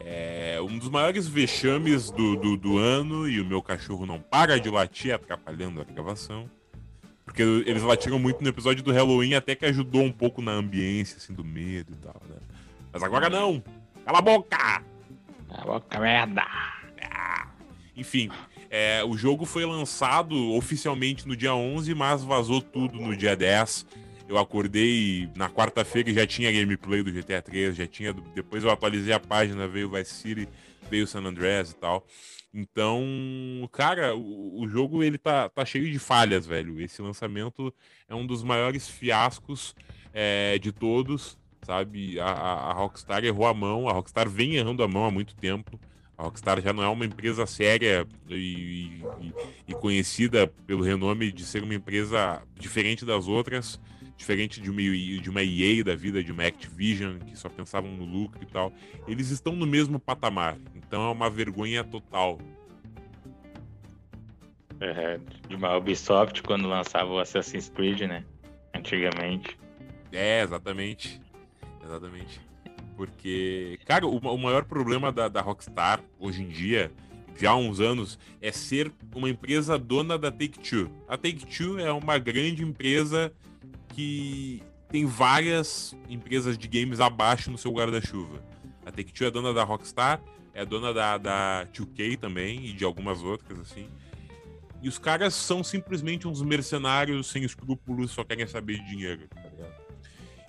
É 0.00 0.58
um 0.60 0.78
dos 0.78 0.88
maiores 0.88 1.26
vexames 1.26 2.10
do, 2.10 2.36
do, 2.36 2.56
do, 2.56 2.78
ano 2.78 3.28
e 3.28 3.40
o 3.40 3.44
meu 3.44 3.60
cachorro 3.60 4.06
não 4.06 4.20
para 4.20 4.58
de 4.58 4.70
latir, 4.70 5.14
atrapalhando 5.14 5.80
a 5.80 5.84
gravação. 5.84 6.48
Porque 7.24 7.42
eles 7.42 7.82
latiram 7.82 8.18
muito 8.18 8.42
no 8.42 8.48
episódio 8.48 8.82
do 8.82 8.92
Halloween, 8.92 9.34
até 9.34 9.54
que 9.54 9.66
ajudou 9.66 10.02
um 10.02 10.12
pouco 10.12 10.40
na 10.40 10.52
ambiência, 10.52 11.18
assim, 11.18 11.34
do 11.34 11.44
medo 11.44 11.92
e 11.92 11.96
tal, 11.96 12.22
né? 12.28 12.36
Mas 12.92 13.02
agora 13.02 13.28
não! 13.28 13.62
Cala 14.04 14.18
a 14.18 14.22
boca! 14.22 14.56
Cala 14.56 15.62
a 15.62 15.64
boca, 15.64 16.00
merda! 16.00 16.42
Ah. 17.02 17.48
Enfim, 17.94 18.30
é, 18.70 19.02
o 19.04 19.16
jogo 19.16 19.44
foi 19.44 19.64
lançado 19.64 20.34
oficialmente 20.52 21.26
no 21.26 21.36
dia 21.36 21.54
11, 21.54 21.94
mas 21.94 22.22
vazou 22.22 22.60
tudo 22.60 23.00
no 23.00 23.16
dia 23.16 23.34
10. 23.34 23.86
Eu 24.28 24.36
acordei 24.36 25.28
na 25.34 25.48
quarta-feira 25.48 26.10
e 26.10 26.14
já 26.14 26.26
tinha 26.26 26.52
gameplay 26.52 27.02
do 27.02 27.10
GTA 27.10 27.40
3, 27.40 27.74
já 27.74 27.86
tinha. 27.86 28.12
Depois 28.12 28.62
eu 28.62 28.70
atualizei 28.70 29.12
a 29.12 29.20
página, 29.20 29.66
veio 29.66 29.90
Vice 29.90 30.14
City, 30.14 30.48
veio 30.90 31.06
San 31.06 31.24
Andreas 31.24 31.70
e 31.70 31.76
tal. 31.76 32.06
Então, 32.52 33.02
cara, 33.72 34.14
o, 34.14 34.62
o, 34.62 34.68
jogo 34.68 35.02
ele 35.02 35.16
tá, 35.16 35.48
tá 35.48 35.64
cheio 35.64 35.90
de 35.90 35.98
falhas, 35.98 36.46
velho. 36.46 36.80
Esse 36.80 37.00
lançamento 37.00 37.72
é 38.06 38.14
um 38.14 38.26
dos 38.26 38.42
maiores 38.42 38.88
fiascos 38.88 39.74
é, 40.12 40.58
de 40.58 40.72
todos, 40.72 41.38
sabe? 41.62 42.18
A, 42.20 42.26
a, 42.26 42.70
a 42.70 42.72
Rockstar 42.72 43.24
errou 43.24 43.46
a 43.46 43.54
mão, 43.54 43.88
a 43.88 43.92
Rockstar 43.92 44.28
vem 44.28 44.56
errando 44.56 44.82
a 44.82 44.88
mão 44.88 45.06
há 45.06 45.10
muito 45.10 45.34
tempo. 45.36 45.78
A 46.18 46.24
Rockstar 46.24 46.60
já 46.60 46.72
não 46.72 46.82
é 46.82 46.88
uma 46.88 47.04
empresa 47.04 47.46
séria 47.46 48.04
e, 48.28 48.34
e, 48.34 49.34
e, 49.68 49.74
conhecida 49.74 50.48
pelo 50.66 50.82
renome 50.82 51.30
de 51.30 51.44
ser 51.44 51.62
uma 51.62 51.74
empresa 51.74 52.42
diferente 52.58 53.04
das 53.04 53.28
outras, 53.28 53.80
diferente 54.16 54.60
de 54.60 54.68
uma, 54.68 54.82
de 54.82 55.30
uma 55.30 55.44
EA 55.44 55.84
da 55.84 55.94
vida, 55.94 56.22
de 56.22 56.32
uma 56.32 56.44
Activision, 56.44 57.20
que 57.20 57.38
só 57.38 57.48
pensavam 57.48 57.92
no 57.92 58.04
lucro 58.04 58.42
e 58.42 58.46
tal. 58.46 58.72
Eles 59.06 59.30
estão 59.30 59.54
no 59.54 59.64
mesmo 59.64 60.00
patamar, 60.00 60.58
então 60.74 61.08
é 61.08 61.12
uma 61.12 61.30
vergonha 61.30 61.84
total. 61.84 62.38
É, 64.80 65.20
de 65.48 65.54
uma 65.54 65.76
Ubisoft 65.76 66.42
quando 66.42 66.66
lançava 66.66 67.12
o 67.12 67.20
Assassin's 67.20 67.68
Creed, 67.68 68.00
né? 68.02 68.24
Antigamente. 68.74 69.56
É, 70.10 70.42
exatamente. 70.42 71.20
Exatamente. 71.84 72.47
Porque, 72.98 73.78
cara, 73.86 74.08
o, 74.08 74.18
o 74.18 74.36
maior 74.36 74.64
problema 74.64 75.12
da, 75.12 75.28
da 75.28 75.40
Rockstar 75.40 76.02
hoje 76.18 76.42
em 76.42 76.48
dia, 76.48 76.90
já 77.36 77.52
há 77.52 77.56
uns 77.56 77.78
anos, 77.78 78.18
é 78.42 78.50
ser 78.50 78.92
uma 79.14 79.30
empresa 79.30 79.78
dona 79.78 80.18
da 80.18 80.32
Take-Two. 80.32 80.90
A 81.06 81.16
Take-Two 81.16 81.78
é 81.78 81.92
uma 81.92 82.18
grande 82.18 82.64
empresa 82.64 83.32
que 83.94 84.60
tem 84.88 85.06
várias 85.06 85.96
empresas 86.08 86.58
de 86.58 86.66
games 86.66 86.98
abaixo 86.98 87.52
no 87.52 87.56
seu 87.56 87.70
guarda-chuva. 87.70 88.42
A 88.84 88.90
Take-Two 88.90 89.28
é 89.28 89.30
dona 89.30 89.54
da 89.54 89.62
Rockstar, 89.62 90.20
é 90.52 90.66
dona 90.66 90.92
da, 90.92 91.16
da 91.18 91.68
2K 91.72 92.18
também 92.18 92.66
e 92.66 92.72
de 92.72 92.84
algumas 92.84 93.22
outras, 93.22 93.60
assim. 93.60 93.86
E 94.82 94.88
os 94.88 94.98
caras 94.98 95.34
são 95.34 95.62
simplesmente 95.62 96.26
uns 96.26 96.42
mercenários 96.42 97.28
sem 97.28 97.44
escrúpulos, 97.44 98.10
só 98.10 98.24
querem 98.24 98.44
saber 98.48 98.78
de 98.78 98.88
dinheiro? 98.88 99.28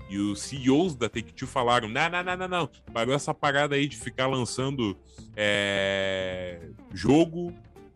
E 0.10 0.18
os 0.18 0.42
CEOs 0.42 0.96
da 0.96 1.08
Take-Two 1.08 1.48
falaram: 1.48 1.88
não, 1.88 2.10
não, 2.10 2.24
não, 2.24 2.36
não, 2.36 2.48
não. 2.48 2.70
Parou 2.92 3.14
essa 3.14 3.32
parada 3.32 3.76
aí 3.76 3.88
de 3.88 3.96
ficar 3.96 4.26
lançando 4.26 4.98
é, 5.36 6.70
jogo 6.92 7.54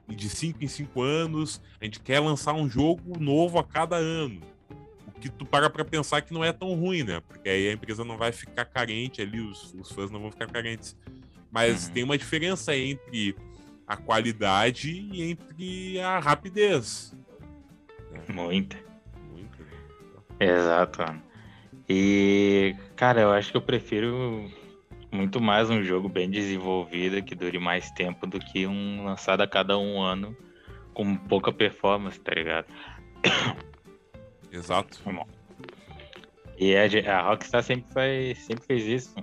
de 0.08 0.30
5 0.30 0.64
em 0.64 0.68
5 0.68 1.02
anos. 1.02 1.60
A 1.82 1.86
gente 1.86 2.00
quer 2.00 2.20
lançar 2.20 2.54
um 2.54 2.70
jogo 2.70 3.20
novo 3.20 3.58
a 3.58 3.64
cada 3.64 3.96
ano. 3.96 4.42
O 5.08 5.20
que 5.20 5.28
tu 5.28 5.44
para 5.44 5.70
pra 5.72 5.84
pensar 5.84 6.22
que 6.22 6.32
não 6.32 6.44
é 6.44 6.54
tão 6.54 6.76
ruim, 6.76 7.02
né? 7.02 7.20
Porque 7.28 7.50
aí 7.50 7.68
a 7.70 7.74
empresa 7.74 8.06
não 8.06 8.16
vai 8.16 8.32
ficar 8.32 8.66
carente 8.66 9.20
ali, 9.20 9.42
os, 9.42 9.74
os 9.74 9.92
fãs 9.92 10.12
não 10.12 10.20
vão 10.20 10.32
ficar 10.32 10.48
carentes. 10.48 10.96
Mas 11.50 11.88
uhum. 11.88 11.94
tem 11.94 12.04
uma 12.04 12.18
diferença 12.18 12.76
entre 12.76 13.36
a 13.88 13.98
qualidade 13.98 14.92
e 14.92 15.24
entre 15.24 16.00
a 16.00 16.20
rapidez. 16.20 17.16
Né? 18.12 18.22
Muita. 18.30 18.78
Muita. 19.32 19.58
Exato, 20.40 21.02
mano. 21.02 21.33
E, 21.88 22.76
cara, 22.96 23.22
eu 23.22 23.32
acho 23.32 23.52
que 23.52 23.58
eu 23.58 23.62
prefiro 23.62 24.50
muito 25.12 25.40
mais 25.40 25.70
um 25.70 25.84
jogo 25.84 26.10
bem 26.10 26.30
desenvolvido 26.30 27.22
que 27.22 27.36
dure 27.36 27.60
mais 27.60 27.92
tempo 27.92 28.26
do 28.26 28.40
que 28.40 28.66
um 28.66 29.06
lançado 29.06 29.42
a 29.42 29.48
cada 29.48 29.78
um 29.78 30.02
ano 30.02 30.36
com 30.94 31.16
pouca 31.16 31.52
performance, 31.52 32.20
tá 32.20 32.34
ligado? 32.34 32.68
Exato. 34.52 35.00
E 36.58 36.76
a, 36.76 37.18
a 37.18 37.22
Rockstar 37.22 37.64
sempre, 37.64 37.92
faz, 37.92 38.38
sempre 38.40 38.66
fez 38.66 38.86
isso. 38.86 39.16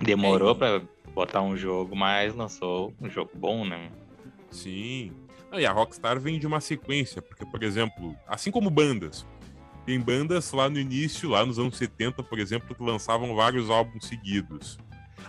Demorou 0.00 0.52
é. 0.52 0.54
para 0.54 0.82
botar 1.14 1.42
um 1.42 1.56
jogo, 1.56 1.94
mas 1.94 2.34
lançou 2.34 2.92
um 3.00 3.08
jogo 3.08 3.30
bom, 3.34 3.64
né? 3.64 3.90
Sim. 4.50 5.12
e 5.52 5.64
a 5.64 5.72
Rockstar 5.72 6.20
vem 6.20 6.38
de 6.38 6.46
uma 6.46 6.60
sequência, 6.60 7.22
porque, 7.22 7.46
por 7.46 7.62
exemplo, 7.62 8.14
assim 8.26 8.50
como 8.50 8.68
bandas, 8.70 9.26
tem 9.84 10.00
bandas 10.00 10.50
lá 10.52 10.68
no 10.68 10.78
início, 10.78 11.28
lá 11.28 11.44
nos 11.44 11.58
anos 11.58 11.76
70, 11.76 12.22
por 12.22 12.38
exemplo, 12.38 12.74
que 12.74 12.82
lançavam 12.82 13.34
vários 13.34 13.68
álbuns 13.70 14.06
seguidos. 14.06 14.78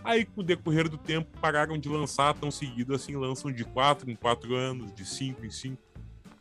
Aí, 0.04 0.24
com 0.26 0.42
o 0.42 0.44
decorrer 0.44 0.88
do 0.88 0.98
tempo, 0.98 1.30
pararam 1.40 1.78
de 1.78 1.90
lançar 1.90 2.34
tão 2.36 2.52
seguido 2.52 2.94
assim, 2.94 3.16
lançam 3.16 3.52
de 3.52 3.64
4 3.64 4.10
em 4.10 4.16
4 4.16 4.56
anos, 4.56 4.94
de 4.94 5.06
5 5.06 5.46
em 5.46 5.50
5, 5.50 5.82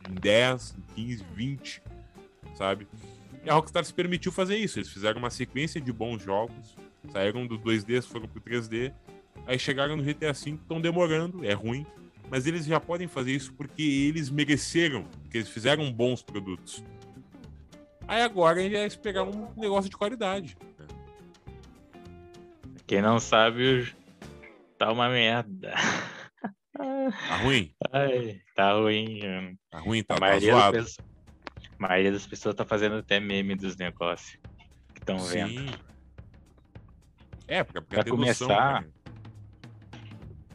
em 0.09 0.13
10, 0.13 0.75
em 0.77 1.07
15, 1.07 1.25
20, 1.35 1.81
sabe? 2.55 2.87
E 3.43 3.49
a 3.49 3.53
Rockstar 3.53 3.83
se 3.83 3.93
permitiu 3.93 4.31
fazer 4.31 4.57
isso. 4.57 4.79
Eles 4.79 4.89
fizeram 4.89 5.19
uma 5.19 5.29
sequência 5.29 5.81
de 5.81 5.91
bons 5.91 6.21
jogos, 6.21 6.75
saíram 7.11 7.45
do 7.45 7.57
2D, 7.59 8.01
foram 8.01 8.27
pro 8.27 8.41
3D, 8.41 8.93
aí 9.45 9.59
chegaram 9.59 9.95
no 9.95 10.03
GTA 10.03 10.33
V, 10.33 10.51
estão 10.51 10.79
demorando, 10.79 11.43
é 11.43 11.53
ruim, 11.53 11.85
mas 12.29 12.47
eles 12.47 12.65
já 12.65 12.79
podem 12.79 13.07
fazer 13.07 13.31
isso 13.33 13.53
porque 13.53 13.81
eles 13.81 14.29
mereceram, 14.29 15.03
porque 15.21 15.37
eles 15.37 15.49
fizeram 15.49 15.91
bons 15.91 16.21
produtos. 16.21 16.83
Aí 18.07 18.21
agora 18.21 18.59
a 18.59 18.63
gente 18.63 18.73
vai 18.73 18.85
esperar 18.85 19.23
um 19.23 19.51
negócio 19.55 19.89
de 19.89 19.97
qualidade. 19.97 20.57
Né? 20.77 20.87
Quem 22.85 23.01
não 23.01 23.19
sabe, 23.19 23.95
tá 24.77 24.91
uma 24.91 25.09
merda. 25.09 25.73
Tá 26.77 27.37
ruim? 27.37 27.73
Ai, 27.91 28.41
tá 28.53 28.73
ruim. 28.73 29.57
Tá 29.69 29.79
ruim, 29.79 30.03
tá, 30.03 30.15
a 30.15 30.19
maioria 30.19 30.51
tá 30.51 30.59
zoado. 30.59 30.77
Das, 30.77 30.97
a 30.99 31.87
maioria 31.87 32.11
das 32.11 32.27
pessoas 32.27 32.53
tá 32.53 32.65
fazendo 32.65 32.97
até 32.97 33.19
meme 33.19 33.55
dos 33.55 33.75
negócios 33.75 34.37
que 34.93 34.99
estão 34.99 35.17
vendo. 35.19 35.73
É, 37.47 37.63
pra, 37.63 37.81
pra, 37.81 38.03
pra 38.03 38.11
começar. 38.11 38.81
Noção, 38.81 38.93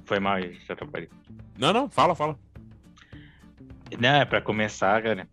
Foi 0.05 0.21
mal, 0.21 0.41
já 0.41 0.75
atrapalhei. 0.75 1.09
Não, 1.59 1.73
não, 1.73 1.89
fala, 1.91 2.15
fala. 2.15 2.39
Não, 3.99 4.15
é 4.15 4.25
pra 4.25 4.41
começar, 4.41 5.03
cara. 5.03 5.29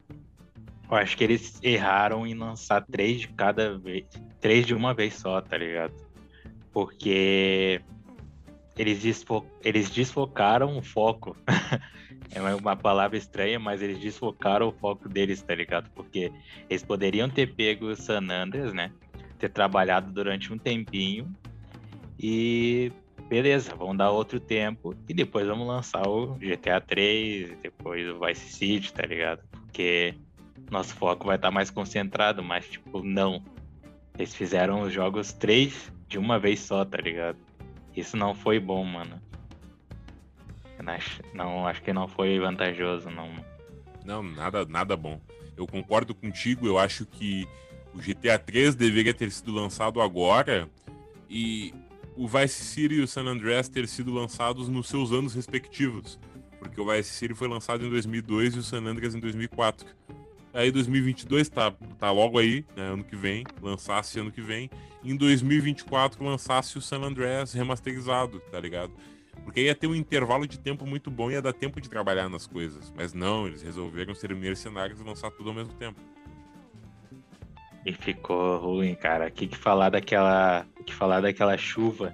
Eu 0.89 0.97
acho 0.97 1.17
que 1.17 1.23
eles 1.23 1.59
erraram 1.61 2.25
em 2.25 2.33
lançar 2.33 2.85
três 2.85 3.21
de 3.21 3.27
cada 3.29 3.77
vez. 3.77 4.05
Três 4.39 4.65
de 4.65 4.73
uma 4.73 4.93
vez 4.93 5.15
só, 5.15 5.41
tá 5.41 5.57
ligado? 5.57 5.93
Porque 6.71 7.81
eles, 8.77 9.01
desfo 9.01 9.45
eles 9.63 9.89
desfocaram 9.89 10.77
o 10.77 10.81
foco. 10.81 11.35
é 12.31 12.41
uma 12.55 12.75
palavra 12.75 13.17
estranha, 13.17 13.59
mas 13.59 13.81
eles 13.81 13.99
desfocaram 13.99 14.69
o 14.69 14.71
foco 14.71 15.09
deles, 15.09 15.41
tá 15.41 15.53
ligado? 15.53 15.89
Porque 15.91 16.31
eles 16.69 16.83
poderiam 16.83 17.29
ter 17.29 17.53
pego 17.53 17.87
o 17.87 17.95
San 17.95 18.29
Andreas, 18.31 18.73
né? 18.73 18.91
Ter 19.37 19.49
trabalhado 19.49 20.11
durante 20.11 20.53
um 20.53 20.57
tempinho 20.57 21.35
e 22.19 22.91
beleza, 23.27 23.75
vamos 23.75 23.97
dar 23.97 24.09
outro 24.09 24.39
tempo 24.39 24.95
e 25.07 25.13
depois 25.13 25.45
vamos 25.45 25.67
lançar 25.67 26.07
o 26.07 26.35
GTA 26.35 26.79
3, 26.79 27.57
depois 27.61 28.07
o 28.09 28.19
Vice 28.19 28.53
City, 28.53 28.93
tá 28.93 29.05
ligado? 29.05 29.43
Porque 29.51 30.15
nosso 30.69 30.93
foco 30.95 31.27
vai 31.27 31.35
estar 31.35 31.51
mais 31.51 31.69
concentrado, 31.69 32.43
mas 32.43 32.67
tipo, 32.67 33.03
não. 33.03 33.43
Eles 34.17 34.33
fizeram 34.33 34.81
os 34.81 34.91
jogos 34.91 35.31
três 35.31 35.91
de 36.07 36.17
uma 36.17 36.39
vez 36.39 36.59
só, 36.59 36.83
tá 36.83 36.97
ligado? 36.97 37.37
Isso 37.95 38.17
não 38.17 38.33
foi 38.33 38.59
bom, 38.59 38.83
mano. 38.83 39.21
Não, 41.33 41.67
acho 41.67 41.81
que 41.81 41.91
não 41.91 42.07
foi 42.07 42.39
vantajoso, 42.39 43.09
não. 43.09 43.29
Não, 44.05 44.23
nada, 44.23 44.65
nada 44.65 44.95
bom. 44.95 45.19
Eu 45.57 45.67
concordo 45.67 46.15
contigo, 46.15 46.65
eu 46.65 46.77
acho 46.77 47.05
que 47.05 47.47
o 47.93 47.97
GTA 47.97 48.39
3 48.39 48.75
deveria 48.75 49.13
ter 49.13 49.31
sido 49.31 49.51
lançado 49.51 50.01
agora 50.01 50.69
e 51.29 51.73
o 52.15 52.27
Vice 52.27 52.63
City 52.63 52.95
e 52.95 53.01
o 53.01 53.07
San 53.07 53.25
Andreas 53.25 53.67
ter 53.67 53.87
sido 53.87 54.13
lançados 54.13 54.69
nos 54.69 54.87
seus 54.87 55.11
anos 55.11 55.33
respectivos. 55.33 56.17
Porque 56.59 56.79
o 56.79 56.89
Vice 56.89 57.11
City 57.11 57.33
foi 57.33 57.47
lançado 57.47 57.85
em 57.85 57.89
2002 57.89 58.55
e 58.55 58.59
o 58.59 58.63
San 58.63 58.83
Andreas 58.83 59.13
em 59.13 59.19
2004. 59.19 59.85
Aí 60.57 60.71
2022 60.71 61.49
tá, 61.49 61.71
tá 61.99 62.09
logo 62.09 62.39
aí, 62.39 62.65
né, 62.75 62.81
ano 62.81 63.03
que 63.03 63.15
vem, 63.15 63.43
lançasse 63.61 64.19
ano 64.19 64.31
que 64.31 64.41
vem. 64.41 64.71
Em 65.03 65.15
2024 65.15 66.25
lançasse 66.25 66.79
o 66.79 66.81
San 66.81 67.01
Andreas 67.03 67.53
remasterizado, 67.53 68.39
tá 68.51 68.59
ligado? 68.59 68.91
Porque 69.43 69.61
ia 69.61 69.75
ter 69.75 69.85
um 69.85 69.93
intervalo 69.93 70.47
de 70.47 70.57
tempo 70.57 70.83
muito 70.87 71.11
bom 71.11 71.29
e 71.29 71.35
ia 71.35 71.43
dar 71.43 71.53
tempo 71.53 71.79
de 71.79 71.87
trabalhar 71.87 72.27
nas 72.27 72.47
coisas. 72.47 72.91
Mas 72.97 73.13
não, 73.13 73.45
eles 73.45 73.61
resolveram 73.61 74.15
ser 74.15 74.33
mercenários 74.33 74.99
e 74.99 75.03
lançar 75.03 75.29
tudo 75.29 75.49
ao 75.49 75.55
mesmo 75.55 75.75
tempo. 75.75 76.01
E 77.85 77.93
ficou 77.93 78.57
ruim, 78.57 78.95
cara. 78.95 79.27
O 79.27 79.31
que, 79.31 79.45
que 79.45 79.57
falar 79.57 79.91
daquela. 79.91 80.65
que 80.87 80.93
falar 80.93 81.21
daquela 81.21 81.55
chuva? 81.55 82.11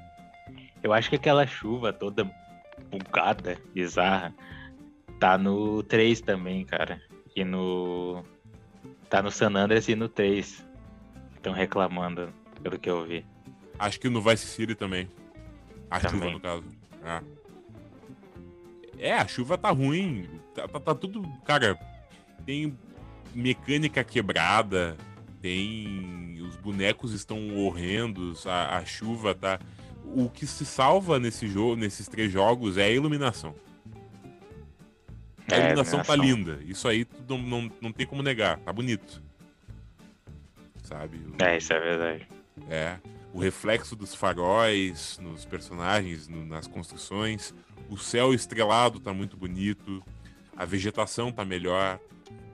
Eu 0.84 0.92
acho 0.92 1.10
que 1.10 1.16
aquela 1.16 1.48
chuva 1.48 1.94
toda 1.94 2.30
bugada, 2.92 3.58
bizarra, 3.74 4.36
tá 5.18 5.38
no 5.38 5.82
3 5.82 6.20
também, 6.20 6.66
cara. 6.66 7.02
E 7.34 7.46
no. 7.46 8.24
Tá 9.14 9.22
no 9.22 9.30
San 9.30 9.56
Andreas 9.56 9.88
e 9.88 9.94
no 9.94 10.10
3. 10.10 10.66
Estão 11.36 11.54
reclamando, 11.54 12.34
pelo 12.64 12.80
que 12.80 12.90
eu 12.90 13.06
vi. 13.06 13.24
Acho 13.78 14.00
que 14.00 14.10
no 14.10 14.20
Vice 14.20 14.48
City 14.48 14.74
também. 14.74 15.08
A 15.88 16.00
também. 16.00 16.20
chuva, 16.20 16.32
no 16.32 16.40
caso. 16.40 16.64
É. 18.98 19.10
é, 19.10 19.14
a 19.14 19.28
chuva 19.28 19.56
tá 19.56 19.70
ruim. 19.70 20.28
Tá, 20.56 20.68
tá, 20.68 20.80
tá 20.80 20.96
tudo. 20.96 21.22
Cara, 21.46 21.78
tem 22.44 22.76
mecânica 23.36 24.04
quebrada. 24.04 24.98
Tem. 25.40 26.42
Os 26.42 26.56
bonecos 26.56 27.14
estão 27.14 27.56
horrendos. 27.56 28.48
A, 28.48 28.78
a 28.78 28.84
chuva 28.84 29.36
tá. 29.36 29.60
O 30.04 30.28
que 30.28 30.48
se 30.48 30.66
salva 30.66 31.20
nesse 31.20 31.48
jogo, 31.48 31.76
nesses 31.76 32.08
três 32.08 32.32
jogos 32.32 32.80
é 32.80 32.86
a 32.86 32.90
iluminação. 32.90 33.54
A 35.50 35.56
é, 35.56 35.60
iluminação 35.60 36.02
tá 36.04 36.16
linda. 36.16 36.60
Isso 36.66 36.88
aí 36.88 37.06
não, 37.28 37.38
não, 37.38 37.72
não 37.82 37.92
tem 37.92 38.06
como 38.06 38.24
negar. 38.24 38.60
Tá 38.60 38.72
bonito. 38.72 39.22
Sabe? 40.84 41.20
É, 41.40 41.58
isso 41.58 41.74
é 41.74 41.80
verdade. 41.80 42.28
É. 42.70 42.98
O 43.34 43.40
reflexo 43.40 43.96
dos 43.96 44.14
faróis 44.14 45.18
nos 45.22 45.44
personagens, 45.46 46.28
no, 46.28 46.46
nas 46.46 46.68
construções. 46.68 47.54
O 47.90 47.98
céu 47.98 48.34
estrelado 48.34 49.00
tá 49.00 49.14
muito 49.14 49.36
bonito. 49.36 50.04
A 50.56 50.66
vegetação 50.66 51.32
tá 51.32 51.44
melhor. 51.44 52.00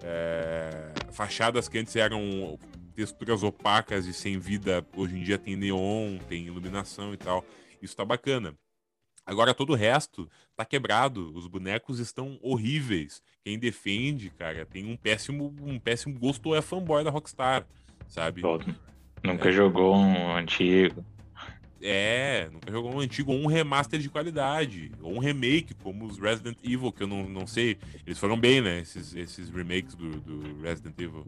É... 0.02 0.91
Fachadas 1.12 1.67
que 1.67 1.78
antes 1.78 1.95
eram 1.95 2.58
texturas 2.95 3.43
opacas 3.43 4.06
e 4.06 4.13
sem 4.13 4.38
vida, 4.38 4.86
hoje 4.95 5.17
em 5.17 5.23
dia 5.23 5.38
tem 5.38 5.56
neon, 5.56 6.17
tem 6.28 6.47
iluminação 6.47 7.13
e 7.13 7.17
tal. 7.17 7.45
Isso 7.82 7.95
tá 7.95 8.04
bacana. 8.04 8.54
Agora 9.29 9.53
todo 9.53 9.73
o 9.73 9.75
resto 9.75 10.27
tá 10.55 10.65
quebrado, 10.65 11.31
os 11.35 11.45
bonecos 11.45 11.99
estão 11.99 12.39
horríveis. 12.41 13.21
Quem 13.43 13.59
defende, 13.59 14.31
cara, 14.31 14.65
tem 14.65 14.91
um 14.91 14.97
péssimo, 14.97 15.53
um 15.61 15.79
péssimo 15.79 16.17
gosto 16.17 16.47
ou 16.47 16.55
é 16.55 16.63
fanboy 16.63 17.03
da 17.03 17.11
Rockstar, 17.11 17.63
sabe? 18.07 18.41
Nunca 19.23 19.49
é. 19.49 19.51
jogou 19.51 19.95
um 19.95 20.35
antigo. 20.35 21.05
É, 21.79 22.49
nunca 22.51 22.71
jogou 22.71 22.95
um 22.95 22.99
antigo 22.99 23.31
ou 23.31 23.37
um 23.37 23.45
remaster 23.45 23.99
de 23.99 24.09
qualidade, 24.09 24.91
ou 24.99 25.13
um 25.13 25.19
remake, 25.19 25.75
como 25.75 26.05
os 26.05 26.17
Resident 26.17 26.57
Evil, 26.63 26.91
que 26.91 27.03
eu 27.03 27.07
não, 27.07 27.29
não 27.29 27.45
sei. 27.45 27.77
Eles 28.07 28.17
foram 28.17 28.37
bem, 28.37 28.61
né? 28.61 28.79
Esses, 28.79 29.15
esses 29.15 29.51
remakes 29.51 29.93
do, 29.93 30.09
do 30.09 30.61
Resident 30.63 30.99
Evil. 30.99 31.23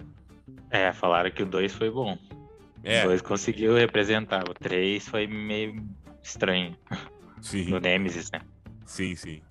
É, 0.71 0.91
falaram 0.91 1.29
que 1.29 1.43
o 1.43 1.45
2 1.45 1.71
foi 1.71 1.91
bom. 1.91 2.17
É. 2.83 3.03
O 3.03 3.09
2 3.09 3.21
conseguiu 3.21 3.75
representar, 3.75 4.49
o 4.49 4.55
3 4.55 5.07
foi 5.07 5.27
meio 5.27 5.85
estranho. 6.23 6.75
Sim. 7.41 7.65
No 7.65 7.79
Nemesis, 7.79 8.31
né? 8.31 8.41
Sim, 8.85 9.15
sim. 9.15 9.41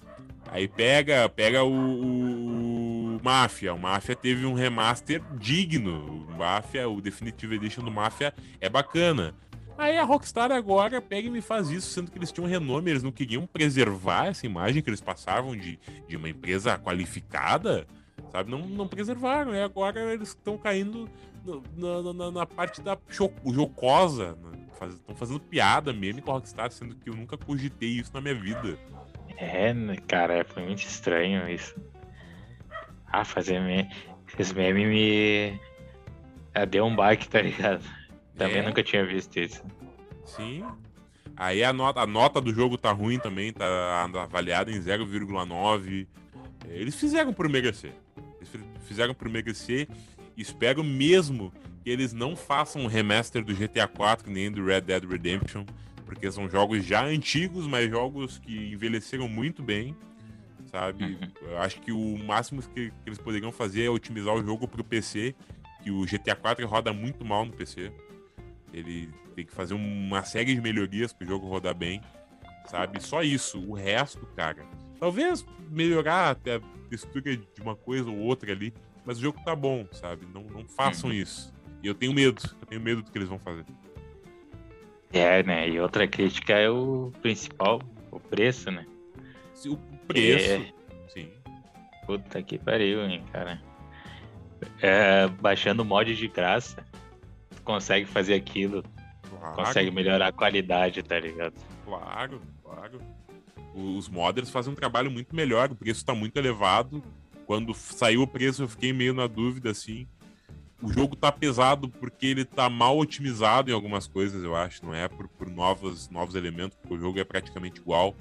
Aí 0.49 0.67
pega, 0.67 1.29
pega 1.29 1.63
o, 1.63 1.73
o, 1.73 3.17
o 3.17 3.21
Mafia. 3.23 3.75
O 3.75 3.79
Mafia 3.79 4.17
teve 4.17 4.47
um 4.47 4.55
remaster 4.55 5.23
digno. 5.39 6.27
O 6.29 6.39
Mafia, 6.39 6.89
o 6.89 7.01
Definitive 7.01 7.57
Edition 7.57 7.85
do 7.85 7.91
Mafia 7.91 8.35
é 8.61 8.69
bacana. 8.69 9.35
Aí 9.81 9.97
a 9.97 10.05
Rockstar 10.05 10.53
agora 10.53 11.01
pega 11.01 11.29
e 11.29 11.31
me 11.31 11.41
faz 11.41 11.71
isso, 11.71 11.89
sendo 11.89 12.11
que 12.11 12.19
eles 12.19 12.31
tinham 12.31 12.47
renome, 12.47 12.91
eles 12.91 13.03
não 13.03 13.11
queriam 13.11 13.47
preservar 13.47 14.27
essa 14.27 14.45
imagem 14.45 14.83
que 14.83 14.91
eles 14.91 15.01
passavam 15.01 15.57
de, 15.57 15.79
de 16.07 16.17
uma 16.17 16.29
empresa 16.29 16.77
qualificada, 16.77 17.87
sabe? 18.31 18.51
Não, 18.51 18.59
não 18.59 18.87
preservaram, 18.87 19.55
e 19.55 19.63
agora 19.63 20.13
eles 20.13 20.29
estão 20.29 20.59
caindo 20.59 21.09
na, 21.75 22.13
na, 22.13 22.31
na, 22.31 22.45
parte 22.45 22.83
da 22.83 22.99
jocosa, 23.49 24.37
estão 24.89 25.15
fazendo 25.15 25.41
piada 25.41 25.93
meme 25.93 26.23
com 26.23 26.31
a 26.31 26.35
Rockstar, 26.35 26.71
sendo 26.71 26.95
que 26.95 27.11
eu 27.11 27.15
nunca 27.15 27.37
cogitei 27.37 27.91
isso 27.91 28.11
na 28.15 28.21
minha 28.21 28.35
vida. 28.35 28.79
É, 29.37 29.73
né, 29.73 29.97
cara, 30.09 30.45
foi 30.45 30.63
muito 30.65 30.81
estranho 30.81 31.49
isso. 31.49 31.75
Ah, 33.07 33.25
fazer 33.25 33.61
meme. 33.61 33.91
Esses 34.39 34.53
memes 34.53 34.87
me. 34.87 35.61
Ah, 36.55 36.65
deu 36.65 36.85
um 36.85 36.95
bike, 36.95 37.29
tá 37.29 37.41
ligado? 37.43 37.85
Também 38.37 38.59
é. 38.59 38.63
nunca 38.63 38.83
tinha 38.83 39.05
visto 39.05 39.39
isso. 39.39 39.63
Sim. 40.25 40.65
Aí 41.37 41.65
a 41.65 41.73
nota, 41.73 42.01
a 42.01 42.07
nota 42.07 42.41
do 42.41 42.53
jogo 42.53 42.77
tá 42.77 42.93
ruim 42.93 43.19
também, 43.19 43.53
tá 43.53 44.05
avaliada 44.05 44.71
em 44.71 44.81
0,9. 44.81 46.07
Eles 46.69 46.95
fizeram 46.95 47.33
por 47.33 47.49
merecer. 47.49 47.93
Eles 48.37 48.51
fizeram 48.87 49.15
por 49.15 49.29
merecer. 49.29 49.89
Espero 50.37 50.85
mesmo 50.85 51.53
que 51.83 51.91
eles 51.91 52.13
não 52.13 52.37
façam 52.37 52.83
um 52.83 52.87
remaster 52.87 53.45
do 53.45 53.55
GTA 53.55 53.89
4 53.89 54.31
nem 54.31 54.51
do 54.51 54.65
Red 54.65 54.83
Dead 54.83 55.05
Redemption, 55.05 55.65
porque 56.05 56.31
são 56.31 56.49
jogos 56.49 56.85
já 56.85 57.05
antigos, 57.05 57.67
mas 57.67 57.89
jogos 57.89 58.39
que 58.39 58.73
envelheceram 58.73 59.29
muito 59.29 59.63
bem, 59.63 59.97
sabe? 60.67 61.05
Uhum. 61.05 61.31
Eu 61.43 61.59
acho 61.59 61.81
que 61.81 61.93
o 61.93 62.19
máximo 62.19 62.63
que, 62.63 62.91
que, 62.91 62.95
eles 63.07 63.19
poderiam 63.19 63.53
fazer 63.53 63.85
é 63.85 63.91
otimizar 63.91 64.35
o 64.35 64.45
jogo 64.45 64.69
para 64.69 64.81
o 64.81 64.85
PC, 64.85 65.35
que 65.83 65.91
o 65.91 66.05
GTA 66.05 66.37
4 66.37 66.67
roda 66.67 66.93
muito 66.93 67.25
mal 67.25 67.45
no 67.45 67.53
PC. 67.53 67.93
Ele 68.73 69.09
tem 69.35 69.47
que 69.47 69.53
fazer 69.53 69.75
uma 69.75 70.23
série 70.23 70.55
de 70.55 70.61
melhorias 70.61 71.13
para 71.13 71.25
o 71.25 71.29
jogo 71.29 71.49
rodar 71.49 71.75
bem, 71.75 72.01
sabe? 72.67 73.03
Só 73.03 73.23
isso. 73.23 73.59
O 73.59 73.75
resto, 73.75 74.27
cara, 74.37 74.65
talvez 74.99 75.45
melhorar 75.71 76.31
até 76.31 76.57
a 76.57 76.61
textura 76.89 77.37
de 77.37 77.61
uma 77.61 77.75
coisa 77.75 78.11
ou 78.11 78.17
outra 78.17 78.53
ali, 78.53 78.75
mas 79.05 79.19
o 79.19 79.21
jogo 79.21 79.41
tá 79.45 79.57
bom, 79.57 79.87
sabe? 79.93 80.27
Não, 80.33 80.43
não 80.43 80.67
façam 80.69 81.11
uhum. 81.11 81.17
isso. 81.17 81.53
E 81.83 81.87
eu 81.87 81.95
tenho 81.95 82.13
medo, 82.13 82.41
eu 82.61 82.67
tenho 82.67 82.81
medo 82.81 83.03
do 83.03 83.11
que 83.11 83.17
eles 83.17 83.29
vão 83.29 83.39
fazer. 83.39 83.65
É, 85.13 85.43
né? 85.43 85.69
E 85.69 85.81
outra 85.81 86.07
crítica 86.07 86.53
é 86.53 86.69
o 86.71 87.13
principal, 87.23 87.81
o 88.11 88.21
preço, 88.21 88.71
né? 88.71 88.87
O 89.67 89.77
preço, 90.07 90.53
é... 90.53 90.73
sim. 91.09 91.31
Puta 92.07 92.43
que 92.43 92.59
pariu, 92.59 93.03
hein, 93.05 93.25
cara. 93.33 93.61
É, 94.81 95.27
baixando 95.27 95.85
mod 95.85 96.15
de 96.15 96.29
graça, 96.29 96.85
consegue 97.65 98.07
fazer 98.07 98.35
aquilo. 98.35 98.85
Claro. 99.31 99.57
Consegue 99.57 99.91
melhorar 99.91 100.29
a 100.29 100.33
qualidade, 100.33 101.03
tá 101.03 101.19
ligado? 101.19 101.55
Claro, 101.85 102.41
claro. 102.63 103.01
Os 103.75 104.09
modders 104.09 104.51
fazem 104.51 104.73
um 104.73 104.77
trabalho 104.77 105.11
muito 105.11 105.35
melhor, 105.35 105.71
o 105.71 105.77
preço 105.77 106.05
tá 106.05 106.15
muito 106.15 106.37
elevado. 106.37 107.03
Quando 107.47 107.73
saiu 107.75 108.23
o 108.23 108.27
preço, 108.27 108.63
eu 108.63 108.69
fiquei 108.69 108.93
meio 108.93 109.15
na 109.15 109.27
dúvida, 109.27 109.71
assim 109.71 110.07
o 110.83 110.93
jogo 110.93 111.15
tá 111.15 111.31
pesado 111.31 111.89
porque 111.89 112.27
ele 112.27 112.45
tá 112.45 112.71
mal 112.71 112.99
otimizado 112.99 113.71
em 113.71 113.75
algumas 113.75 114.07
coisas, 114.07 114.43
eu 114.43 114.57
acho, 114.57 114.85
não 114.85 114.95
é 114.95 115.09
por, 115.09 115.29
por 115.29 115.51
novos, 115.51 116.09
novos 116.09 116.35
elementos, 116.35 116.77
porque 116.81 116.95
o 116.95 116.99
jogo 116.99 117.19
é 117.19 117.25
praticamente 117.25 117.81
igual. 117.81 118.17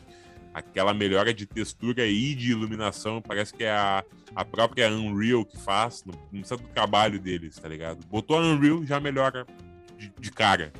Aquela 0.54 0.94
melhora 0.94 1.34
de 1.34 1.46
textura 1.46 2.06
e 2.06 2.34
de 2.34 2.52
iluminação 2.52 3.22
parece 3.22 3.54
que 3.54 3.64
é 3.64 3.72
a, 3.72 4.04
a 4.36 4.44
própria 4.44 4.90
Unreal 4.90 5.46
que 5.46 5.58
faz, 5.58 6.04
não, 6.04 6.14
não 6.32 6.42
precisa 6.42 6.58
do 6.58 6.68
trabalho 6.70 7.20
deles, 7.20 7.56
tá 7.56 7.68
ligado? 7.68 8.06
Botou 8.08 8.38
a 8.38 8.42
Unreal, 8.42 8.84
já 8.86 9.00
melhora 9.00 9.46
de, 9.98 10.12
de 10.20 10.32
cara, 10.32 10.74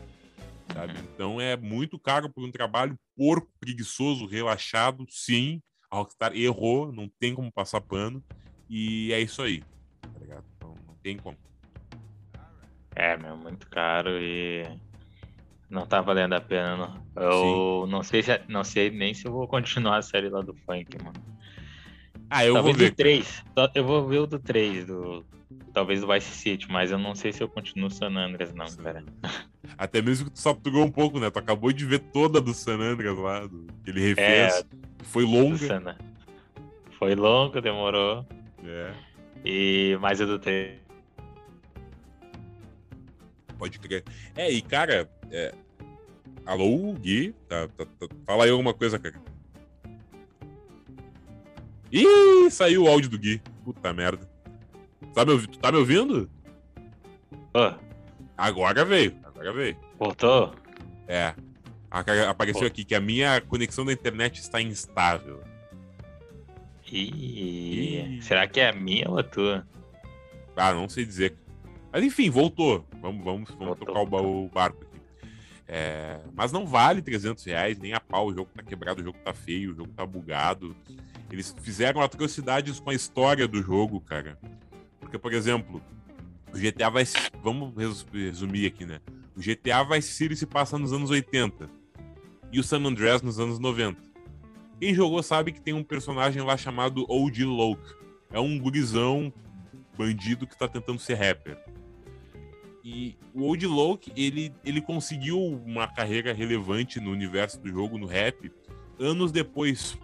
sabe? 0.74 0.94
Uhum. 0.94 1.08
Então 1.14 1.42
é 1.42 1.56
muito 1.56 1.98
caro 2.00 2.30
por 2.30 2.44
um 2.44 2.52
trabalho 2.52 2.98
porco, 3.16 3.50
preguiçoso, 3.60 4.26
relaxado, 4.26 5.06
sim. 5.10 5.62
A 5.90 5.98
Rockstar 5.98 6.36
errou, 6.36 6.92
não 6.92 7.10
tem 7.20 7.34
como 7.34 7.52
passar 7.52 7.82
pano, 7.82 8.24
e 8.70 9.12
é 9.14 9.22
isso 9.22 9.42
aí, 9.42 9.64
tá 10.02 10.20
ligado? 10.20 10.46
Então 10.58 10.76
não 10.88 10.96
tem 10.96 11.18
como. 11.18 11.38
É, 13.00 13.16
meu, 13.16 13.38
muito 13.38 13.66
caro 13.70 14.10
e 14.22 14.68
não 15.70 15.86
tá 15.86 16.02
valendo 16.02 16.34
a 16.34 16.42
pena, 16.42 16.76
não. 16.76 17.02
Eu 17.16 17.86
Sim. 17.86 17.92
não 17.92 18.04
sei, 18.04 18.22
se, 18.22 18.42
não 18.50 18.62
sei 18.62 18.90
nem 18.90 19.14
se 19.14 19.26
eu 19.26 19.32
vou 19.32 19.48
continuar 19.48 20.00
a 20.00 20.02
série 20.02 20.28
lá 20.28 20.42
do 20.42 20.54
funk, 20.54 21.02
mano. 21.02 21.18
Ah, 22.30 22.46
eu 22.46 22.56
talvez 22.56 22.76
vou 22.76 22.86
ver. 22.86 22.92
do 22.92 22.96
3. 22.98 23.46
Eu 23.74 23.86
vou 23.86 24.06
ver 24.06 24.18
o 24.18 24.28
do 24.28 24.38
3, 24.38 24.86
do, 24.86 25.26
talvez 25.74 26.02
do 26.02 26.12
Vice 26.12 26.30
City, 26.30 26.70
mas 26.70 26.92
eu 26.92 26.98
não 26.98 27.16
sei 27.16 27.32
se 27.32 27.42
eu 27.42 27.48
continuo 27.48 27.90
San 27.90 28.14
Andreas, 28.18 28.54
não, 28.54 28.66
cara. 28.84 29.02
Até 29.78 30.02
mesmo 30.02 30.26
que 30.26 30.34
tu 30.34 30.40
saturou 30.40 30.84
um 30.84 30.92
pouco, 30.92 31.22
né? 31.22 31.30
Tu 31.30 31.40
acabou 31.40 31.72
de 31.72 31.86
ver 31.86 32.00
toda 32.00 32.42
do 32.42 32.54
San 32.54 32.82
Andreas 32.82 33.18
lá, 33.18 33.48
do, 33.48 33.66
que 33.82 33.92
ele 33.92 34.02
refez. 34.02 34.56
É, 34.56 34.66
foi 35.04 35.24
longa. 35.24 35.96
Foi 36.98 37.16
longa, 37.16 37.62
demorou. 37.62 38.26
É. 38.62 38.92
E 39.46 39.98
mais 40.02 40.20
eu 40.20 40.28
do 40.28 40.38
tempo. 40.38 40.89
Pode 43.60 43.78
crer. 43.78 44.04
É, 44.36 44.50
e 44.50 44.62
cara, 44.62 45.10
é... 45.30 45.54
alô, 46.46 46.94
Gui? 46.94 47.36
Tá, 47.48 47.68
tá, 47.68 47.86
tá... 47.86 48.08
Fala 48.26 48.46
aí 48.46 48.50
alguma 48.50 48.74
coisa, 48.74 48.98
cara. 48.98 49.22
Ih, 51.92 52.50
saiu 52.50 52.84
o 52.84 52.88
áudio 52.88 53.10
do 53.10 53.20
Gui. 53.20 53.42
Puta 53.66 53.92
merda. 53.92 54.28
Tá 55.14 55.26
me, 55.26 55.46
tu 55.46 55.60
tá 55.60 55.72
me 55.72 55.80
ouvindo? 55.80 56.30
Oh. 57.54 57.74
Agora 58.38 58.86
veio. 58.86 59.14
Agora 59.24 59.52
veio. 59.52 59.78
Voltou? 60.00 60.56
É. 61.08 61.36
Apareceu 61.92 62.68
aqui 62.68 62.86
que 62.86 62.96
a 62.96 63.02
minha 63.02 63.42
conexão 63.42 63.84
da 63.84 63.92
internet 63.92 64.40
está 64.40 64.62
instável. 64.62 65.44
Ih, 66.92 68.18
Ih. 68.18 68.22
será 68.22 68.48
que 68.48 68.60
é 68.60 68.70
a 68.70 68.74
minha 68.74 69.10
ou 69.10 69.20
a 69.20 69.24
tua? 69.24 69.68
Ah, 70.56 70.74
não 70.74 70.88
sei 70.88 71.06
dizer. 71.06 71.36
Mas 71.92 72.04
enfim, 72.04 72.30
voltou. 72.30 72.86
Vamos, 73.02 73.24
vamos, 73.24 73.50
vamos 73.52 73.80
tocar 73.80 74.00
o, 74.00 74.46
o 74.46 74.50
barco 74.50 74.84
aqui. 74.84 75.02
É, 75.68 76.20
mas 76.34 76.52
não 76.52 76.66
vale 76.66 77.02
300 77.02 77.44
reais, 77.44 77.78
nem 77.78 77.94
a 77.94 78.00
pau. 78.00 78.28
O 78.28 78.34
jogo 78.34 78.50
tá 78.56 78.64
quebrado, 78.64 79.02
o 79.02 79.04
jogo 79.04 79.18
tá 79.24 79.34
feio, 79.34 79.72
o 79.72 79.76
jogo 79.76 79.92
tá 79.96 80.06
bugado. 80.06 80.76
Eles 81.32 81.56
fizeram 81.62 82.02
atrocidades 82.02 82.80
com 82.80 82.90
a 82.90 82.94
história 82.94 83.48
do 83.48 83.62
jogo, 83.62 84.02
cara. 84.02 84.38
Porque, 85.00 85.18
por 85.18 85.34
exemplo, 85.34 85.82
o 86.54 86.58
GTA 86.58 86.90
vai. 86.90 87.04
Vamos 87.44 87.74
resumir 88.12 88.66
aqui, 88.66 88.86
né? 88.86 89.00
O 89.36 89.40
GTA 89.40 89.84
Vice 89.84 90.14
City 90.14 90.36
se 90.36 90.46
passa 90.46 90.78
nos 90.78 90.92
anos 90.92 91.10
80 91.10 91.70
e 92.52 92.60
o 92.60 92.64
San 92.64 92.84
Andreas 92.84 93.22
nos 93.22 93.40
anos 93.40 93.60
90. 93.60 94.02
Quem 94.80 94.94
jogou 94.94 95.22
sabe 95.22 95.52
que 95.52 95.62
tem 95.62 95.74
um 95.74 95.84
personagem 95.84 96.42
lá 96.42 96.58
chamado 96.58 97.06
OG 97.10 97.46
Loke. 97.46 97.94
É 98.32 98.40
um 98.40 98.58
gurizão 98.58 99.32
bandido 99.98 100.48
que 100.48 100.58
tá 100.58 100.68
tentando 100.68 101.00
ser 101.00 101.16
rapper. 101.16 101.58
E 102.84 103.16
o 103.34 103.44
Old 103.44 103.66
Loke, 103.68 104.12
ele, 104.16 104.54
ele 104.64 104.82
conseguiu 104.82 105.40
uma 105.40 105.88
carreira 105.88 106.34
relevante 106.34 107.00
no 107.00 107.12
universo 107.12 107.60
do 107.60 107.70
jogo, 107.70 107.98
no 107.98 108.06
rap, 108.06 108.52
anos 109.00 109.32
depois. 109.32 109.98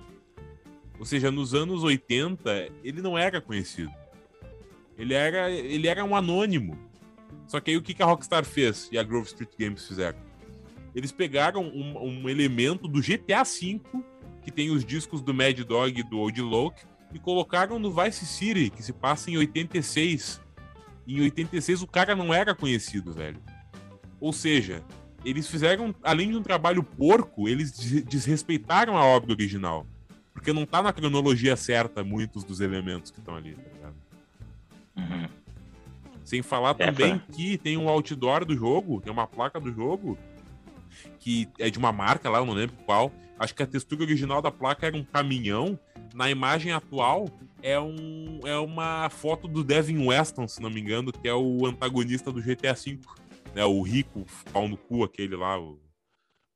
Ou 0.99 1.05
seja, 1.05 1.31
nos 1.31 1.53
anos 1.53 1.83
80, 1.83 2.69
ele 2.83 3.01
não 3.01 3.17
era 3.17 3.41
conhecido. 3.41 3.91
Ele 4.97 5.13
era, 5.13 5.51
ele 5.51 5.87
era 5.87 6.03
um 6.03 6.15
anônimo. 6.15 6.77
Só 7.47 7.59
que 7.59 7.71
aí 7.71 7.77
o 7.77 7.81
que 7.81 8.01
a 8.01 8.05
Rockstar 8.05 8.43
fez 8.43 8.89
e 8.91 8.97
a 8.97 9.03
Grove 9.03 9.27
Street 9.27 9.51
Games 9.57 9.87
fizeram? 9.87 10.17
Eles 10.95 11.11
pegaram 11.11 11.61
um, 11.61 12.21
um 12.21 12.29
elemento 12.29 12.87
do 12.87 13.01
GTA 13.01 13.43
V, 13.43 13.81
que 14.41 14.51
tem 14.51 14.71
os 14.71 14.85
discos 14.85 15.21
do 15.21 15.33
Mad 15.33 15.59
Dog 15.59 15.99
e 15.99 16.03
do 16.03 16.17
Old 16.17 16.41
Loke, 16.41 16.83
e 17.13 17.19
colocaram 17.19 17.77
no 17.77 17.91
Vice 17.91 18.25
City, 18.25 18.69
que 18.69 18.81
se 18.81 18.93
passa 18.93 19.29
em 19.29 19.37
86. 19.37 20.41
Em 21.07 21.21
86 21.21 21.81
o 21.81 21.87
cara 21.87 22.15
não 22.15 22.33
era 22.33 22.55
conhecido, 22.55 23.13
velho. 23.13 23.37
Ou 24.19 24.33
seja, 24.33 24.83
eles 25.23 25.47
fizeram, 25.47 25.93
além 26.03 26.29
de 26.29 26.37
um 26.37 26.43
trabalho 26.43 26.83
porco, 26.83 27.47
eles 27.49 27.71
desrespeitaram 28.03 28.97
a 28.97 29.03
obra 29.03 29.31
original. 29.31 29.85
Porque 30.33 30.53
não 30.53 30.65
tá 30.65 30.81
na 30.81 30.93
cronologia 30.93 31.55
certa 31.55 32.03
muitos 32.03 32.43
dos 32.43 32.59
elementos 32.61 33.09
que 33.09 33.19
estão 33.19 33.35
ali, 33.35 33.55
tá 33.55 33.69
ligado? 33.73 33.95
Uhum. 34.97 35.29
Sem 36.23 36.41
falar 36.41 36.75
é, 36.79 36.85
também 36.85 37.21
que 37.31 37.57
tem 37.57 37.77
um 37.77 37.87
outdoor 37.87 38.45
do 38.45 38.55
jogo, 38.55 39.01
tem 39.01 39.11
uma 39.11 39.27
placa 39.27 39.59
do 39.59 39.71
jogo, 39.71 40.17
que 41.19 41.47
é 41.59 41.69
de 41.69 41.77
uma 41.77 41.91
marca 41.91 42.29
lá, 42.29 42.39
eu 42.39 42.45
não 42.45 42.53
lembro 42.53 42.75
qual. 42.85 43.11
Acho 43.39 43.53
que 43.53 43.63
a 43.63 43.67
textura 43.67 44.03
original 44.03 44.41
da 44.41 44.51
placa 44.51 44.87
era 44.87 44.95
um 44.95 45.03
caminhão. 45.03 45.79
Na 46.15 46.31
imagem 46.31 46.71
atual 46.71 47.29
é, 47.61 47.79
um, 47.79 48.39
é 48.45 48.57
uma 48.57 49.09
foto 49.09 49.47
do 49.47 49.63
Devin 49.63 50.07
Weston, 50.07 50.47
se 50.47 50.61
não 50.61 50.69
me 50.69 50.79
engano, 50.79 51.11
que 51.11 51.27
é 51.27 51.33
o 51.33 51.65
antagonista 51.65 52.31
do 52.31 52.41
GTA 52.41 52.73
V. 52.73 52.99
Né, 53.53 53.63
o 53.65 53.81
rico, 53.81 54.25
pau 54.51 54.67
no 54.67 54.77
cu, 54.77 55.03
aquele 55.03 55.35
lá, 55.35 55.59
o, 55.59 55.79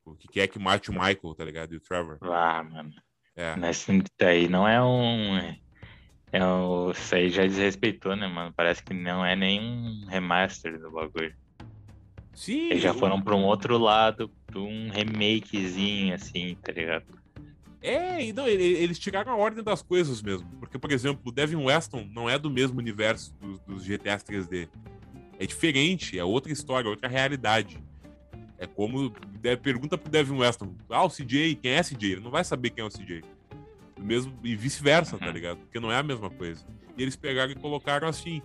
o 0.06 0.16
que 0.16 0.28
quer 0.28 0.48
que 0.48 0.58
mate 0.58 0.90
o 0.90 0.94
Michael, 0.94 1.36
tá 1.36 1.46
ligado? 1.46 1.74
E 1.74 1.78
o 1.78 1.82
Trevor. 1.82 2.18
Ah, 2.22 2.64
mano. 2.64 2.92
É. 3.36 3.56
Nesse 3.58 4.04
daí 4.18 4.48
não 4.50 4.68
é 4.68 4.84
um 4.84 5.38
é, 6.32 6.46
o, 6.46 6.92
isso 6.92 7.16
aí 7.16 7.30
já 7.30 7.44
desrespeitou, 7.44 8.16
né, 8.16 8.28
mano? 8.28 8.54
Parece 8.56 8.84
que 8.84 8.94
não 8.94 9.26
é 9.26 9.36
nem 9.36 9.60
um 9.60 10.06
remaster 10.08 10.80
do 10.80 10.92
bagulho. 10.92 11.36
Sim. 12.34 12.68
Eles 12.70 12.82
já 12.82 12.94
foram 12.94 13.22
pra 13.22 13.36
um 13.36 13.44
outro 13.44 13.78
lado, 13.78 14.32
pra 14.46 14.60
um 14.60 14.90
remakezinho, 14.90 16.14
assim, 16.16 16.56
tá 16.64 16.72
ligado? 16.72 17.19
É, 17.82 18.26
e 18.26 18.34
não, 18.34 18.48
eles 18.48 19.00
tiraram 19.00 19.32
a 19.32 19.36
ordem 19.36 19.64
das 19.64 19.82
coisas 19.82 20.22
mesmo. 20.22 20.48
Porque, 20.60 20.78
por 20.78 20.92
exemplo, 20.92 21.22
o 21.26 21.32
Devin 21.32 21.56
Weston 21.56 22.08
não 22.14 22.30
é 22.30 22.38
do 22.38 22.50
mesmo 22.50 22.78
universo 22.80 23.34
dos, 23.36 23.60
dos 23.60 23.84
GTAs 23.86 24.24
3D. 24.24 24.68
É 25.40 25.46
diferente, 25.46 26.20
é 26.20 26.24
outra 26.24 26.52
história, 26.52 26.90
outra 26.90 27.08
realidade. 27.08 27.82
É 28.58 28.68
como. 28.68 29.12
Pergunta 29.64 29.98
pro 29.98 30.12
Devin 30.12 30.38
Weston: 30.38 30.76
Ah, 30.90 31.06
o 31.06 31.10
CJ, 31.10 31.56
quem 31.56 31.72
é 31.72 31.82
CJ? 31.82 32.12
Ele 32.12 32.22
não 32.22 32.32
vai 32.32 32.44
saber 32.44 32.72
quem 32.72 32.84
é 32.84 32.88
o 32.88 32.90
CJ 32.90 33.24
mesmo 34.00 34.34
e 34.44 34.56
vice-versa, 34.56 35.18
tá 35.18 35.28
uhum. 35.28 35.32
ligado? 35.32 35.58
Porque 35.58 35.80
não 35.80 35.92
é 35.92 35.98
a 35.98 36.04
mesma 36.04 36.30
coisa. 36.30 36.66
E 36.98 37.02
eles 37.02 37.16
pegaram 37.16 37.52
e 37.52 37.56
colocaram 37.56 38.08
assim. 38.08 38.42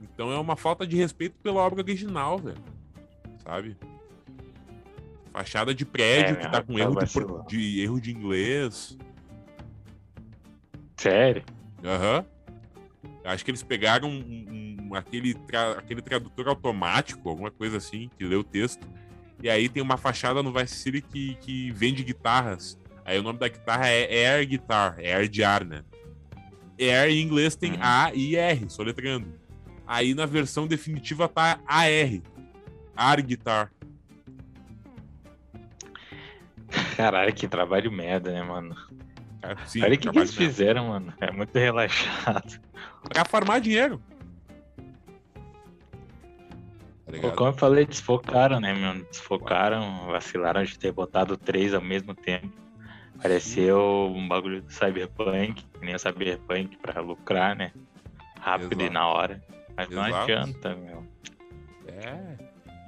Então 0.00 0.30
é 0.30 0.38
uma 0.38 0.56
falta 0.56 0.86
de 0.86 0.96
respeito 0.96 1.36
pela 1.42 1.60
obra 1.60 1.82
original, 1.82 2.38
velho. 2.38 2.62
Sabe? 3.42 3.76
Fachada 5.36 5.74
de 5.74 5.84
prédio 5.84 6.34
é, 6.34 6.36
que 6.36 6.50
tá 6.50 6.62
com 6.62 6.78
erro 6.78 6.94
de, 6.94 7.46
de, 7.46 7.82
erro 7.82 8.00
de 8.00 8.10
inglês. 8.10 8.96
Sério? 10.96 11.44
Aham. 11.84 12.24
Uhum. 13.04 13.10
Acho 13.22 13.44
que 13.44 13.50
eles 13.50 13.62
pegaram 13.62 14.08
um, 14.08 14.88
um, 14.88 14.94
aquele, 14.94 15.34
tra, 15.34 15.72
aquele 15.72 16.00
tradutor 16.00 16.48
automático, 16.48 17.28
alguma 17.28 17.50
coisa 17.50 17.76
assim, 17.76 18.08
que 18.16 18.24
lê 18.24 18.34
o 18.34 18.42
texto. 18.42 18.88
E 19.42 19.50
aí 19.50 19.68
tem 19.68 19.82
uma 19.82 19.98
fachada 19.98 20.42
no 20.42 20.50
Vice 20.50 20.76
City 20.76 21.02
que, 21.02 21.34
que 21.34 21.70
vende 21.70 22.02
guitarras. 22.02 22.78
Aí 23.04 23.18
o 23.18 23.22
nome 23.22 23.38
da 23.38 23.48
guitarra 23.48 23.88
é 23.88 24.36
Air 24.36 24.48
Guitar, 24.48 24.98
Air 24.98 25.28
de 25.28 25.44
ar, 25.44 25.66
né? 25.66 25.84
Air 26.80 27.10
em 27.10 27.20
inglês 27.20 27.54
tem 27.54 27.72
uhum. 27.72 27.78
A 27.82 28.10
e 28.14 28.36
R, 28.36 28.70
soletrando. 28.70 29.34
Aí 29.86 30.14
na 30.14 30.24
versão 30.24 30.66
definitiva 30.66 31.28
tá 31.28 31.60
AR, 31.66 32.22
Air 32.96 33.26
Guitar. 33.26 33.75
Caralho, 36.96 37.34
que 37.34 37.46
trabalho 37.46 37.92
merda, 37.92 38.32
né, 38.32 38.42
mano? 38.42 38.74
É, 39.42 39.54
sim, 39.66 39.82
Olha 39.82 39.94
o 39.94 39.98
que, 39.98 40.10
que 40.10 40.18
eles 40.18 40.34
merda. 40.36 40.50
fizeram, 40.50 40.88
mano. 40.88 41.12
É 41.20 41.30
muito 41.30 41.56
relaxado. 41.56 42.58
Pra 43.08 43.24
farmar 43.24 43.60
dinheiro. 43.60 44.00
Tá 47.20 47.30
como 47.30 47.50
eu 47.50 47.54
falei, 47.54 47.86
desfocaram, 47.86 48.58
né, 48.58 48.74
meu? 48.74 49.04
Desfocaram, 49.04 50.06
vacilaram 50.06 50.64
de 50.64 50.78
ter 50.78 50.90
botado 50.90 51.36
três 51.36 51.72
ao 51.72 51.80
mesmo 51.80 52.14
tempo. 52.14 52.50
Pareceu 53.22 54.12
um 54.14 54.26
bagulho 54.26 54.62
do 54.62 54.72
Cyberpunk, 54.72 55.64
que 55.64 55.84
nem 55.84 55.94
o 55.94 55.98
Cyberpunk 55.98 56.76
pra 56.78 57.00
lucrar, 57.00 57.54
né? 57.54 57.72
Rápido 58.40 58.72
Exato. 58.72 58.84
e 58.84 58.90
na 58.90 59.06
hora. 59.06 59.42
Mas 59.76 59.90
Exato. 59.90 60.10
não 60.10 60.22
adianta, 60.22 60.74
meu. 60.76 61.06
É. 61.86 62.36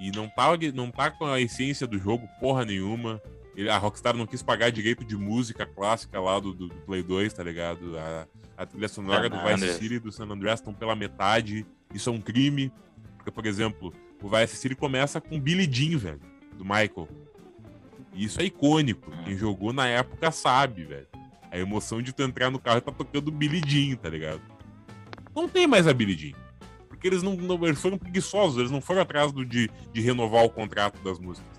E 0.00 0.10
não 0.10 0.28
tá, 0.28 0.48
não 0.74 0.90
com 1.10 1.26
a 1.26 1.40
essência 1.40 1.86
do 1.86 1.98
jogo 1.98 2.28
porra 2.40 2.64
nenhuma. 2.64 3.22
Ele, 3.58 3.68
a 3.68 3.76
Rockstar 3.76 4.16
não 4.16 4.24
quis 4.24 4.40
pagar 4.40 4.70
direito 4.70 5.04
de 5.04 5.16
música 5.16 5.66
clássica 5.66 6.20
lá 6.20 6.38
do, 6.38 6.54
do, 6.54 6.68
do 6.68 6.74
Play 6.82 7.02
2, 7.02 7.32
tá 7.32 7.42
ligado? 7.42 7.98
A, 7.98 8.28
a 8.56 8.64
trilha 8.64 8.86
sonora 8.86 9.28
San 9.28 9.36
do 9.36 9.48
Vice 9.48 9.78
City 9.80 9.94
e 9.94 9.98
do 9.98 10.12
San 10.12 10.26
Andreas 10.26 10.60
estão 10.60 10.72
pela 10.72 10.94
metade. 10.94 11.66
Isso 11.92 12.08
é 12.08 12.12
um 12.12 12.20
crime. 12.20 12.72
Porque, 13.16 13.32
por 13.32 13.44
exemplo, 13.44 13.92
o 14.22 14.28
Vice 14.28 14.54
City 14.54 14.76
começa 14.76 15.20
com 15.20 15.40
Billy 15.40 15.68
Jean, 15.68 15.98
velho, 15.98 16.20
do 16.56 16.64
Michael. 16.64 17.08
Isso 18.14 18.40
é 18.40 18.44
icônico. 18.44 19.10
Quem 19.24 19.36
jogou 19.36 19.72
na 19.72 19.88
época 19.88 20.30
sabe, 20.30 20.84
velho. 20.84 21.08
A 21.50 21.58
emoção 21.58 22.00
de 22.00 22.12
tu 22.12 22.22
entrar 22.22 22.52
no 22.52 22.60
carro 22.60 22.78
e 22.78 22.82
tá 22.82 22.92
tocando 22.92 23.32
Billy 23.32 23.60
Jean, 23.66 23.96
tá 23.96 24.08
ligado? 24.08 24.40
Não 25.34 25.48
tem 25.48 25.66
mais 25.66 25.88
a 25.88 25.92
Billy 25.92 26.16
Jean. 26.16 26.38
Porque 26.88 27.08
eles 27.08 27.24
não, 27.24 27.34
não 27.34 27.66
eles 27.66 27.80
foram 27.80 27.98
preguiçosos, 27.98 28.58
eles 28.58 28.70
não 28.70 28.80
foram 28.80 29.02
atrás 29.02 29.32
do, 29.32 29.44
de, 29.44 29.68
de 29.92 30.00
renovar 30.00 30.44
o 30.44 30.50
contrato 30.50 31.02
das 31.02 31.18
músicas, 31.18 31.57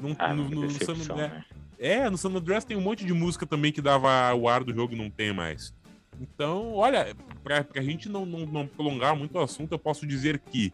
não, 0.00 0.16
ah, 0.18 0.34
no, 0.34 0.48
no, 0.48 0.70
San, 0.70 1.14
né? 1.14 1.44
É, 1.78 2.08
no 2.08 2.16
San 2.16 2.30
Andreas 2.30 2.64
tem 2.64 2.76
um 2.76 2.80
monte 2.80 3.04
de 3.04 3.12
música 3.12 3.46
também 3.46 3.72
que 3.72 3.80
dava 3.80 4.34
o 4.34 4.48
ar 4.48 4.64
do 4.64 4.74
jogo 4.74 4.94
e 4.94 4.96
não 4.96 5.10
tem 5.10 5.32
mais. 5.32 5.74
Então, 6.20 6.74
olha, 6.74 7.14
pra, 7.42 7.64
pra 7.64 7.82
gente 7.82 8.08
não, 8.08 8.24
não, 8.24 8.46
não 8.46 8.66
prolongar 8.66 9.16
muito 9.16 9.36
o 9.36 9.40
assunto, 9.40 9.72
eu 9.72 9.78
posso 9.78 10.06
dizer 10.06 10.38
que 10.38 10.72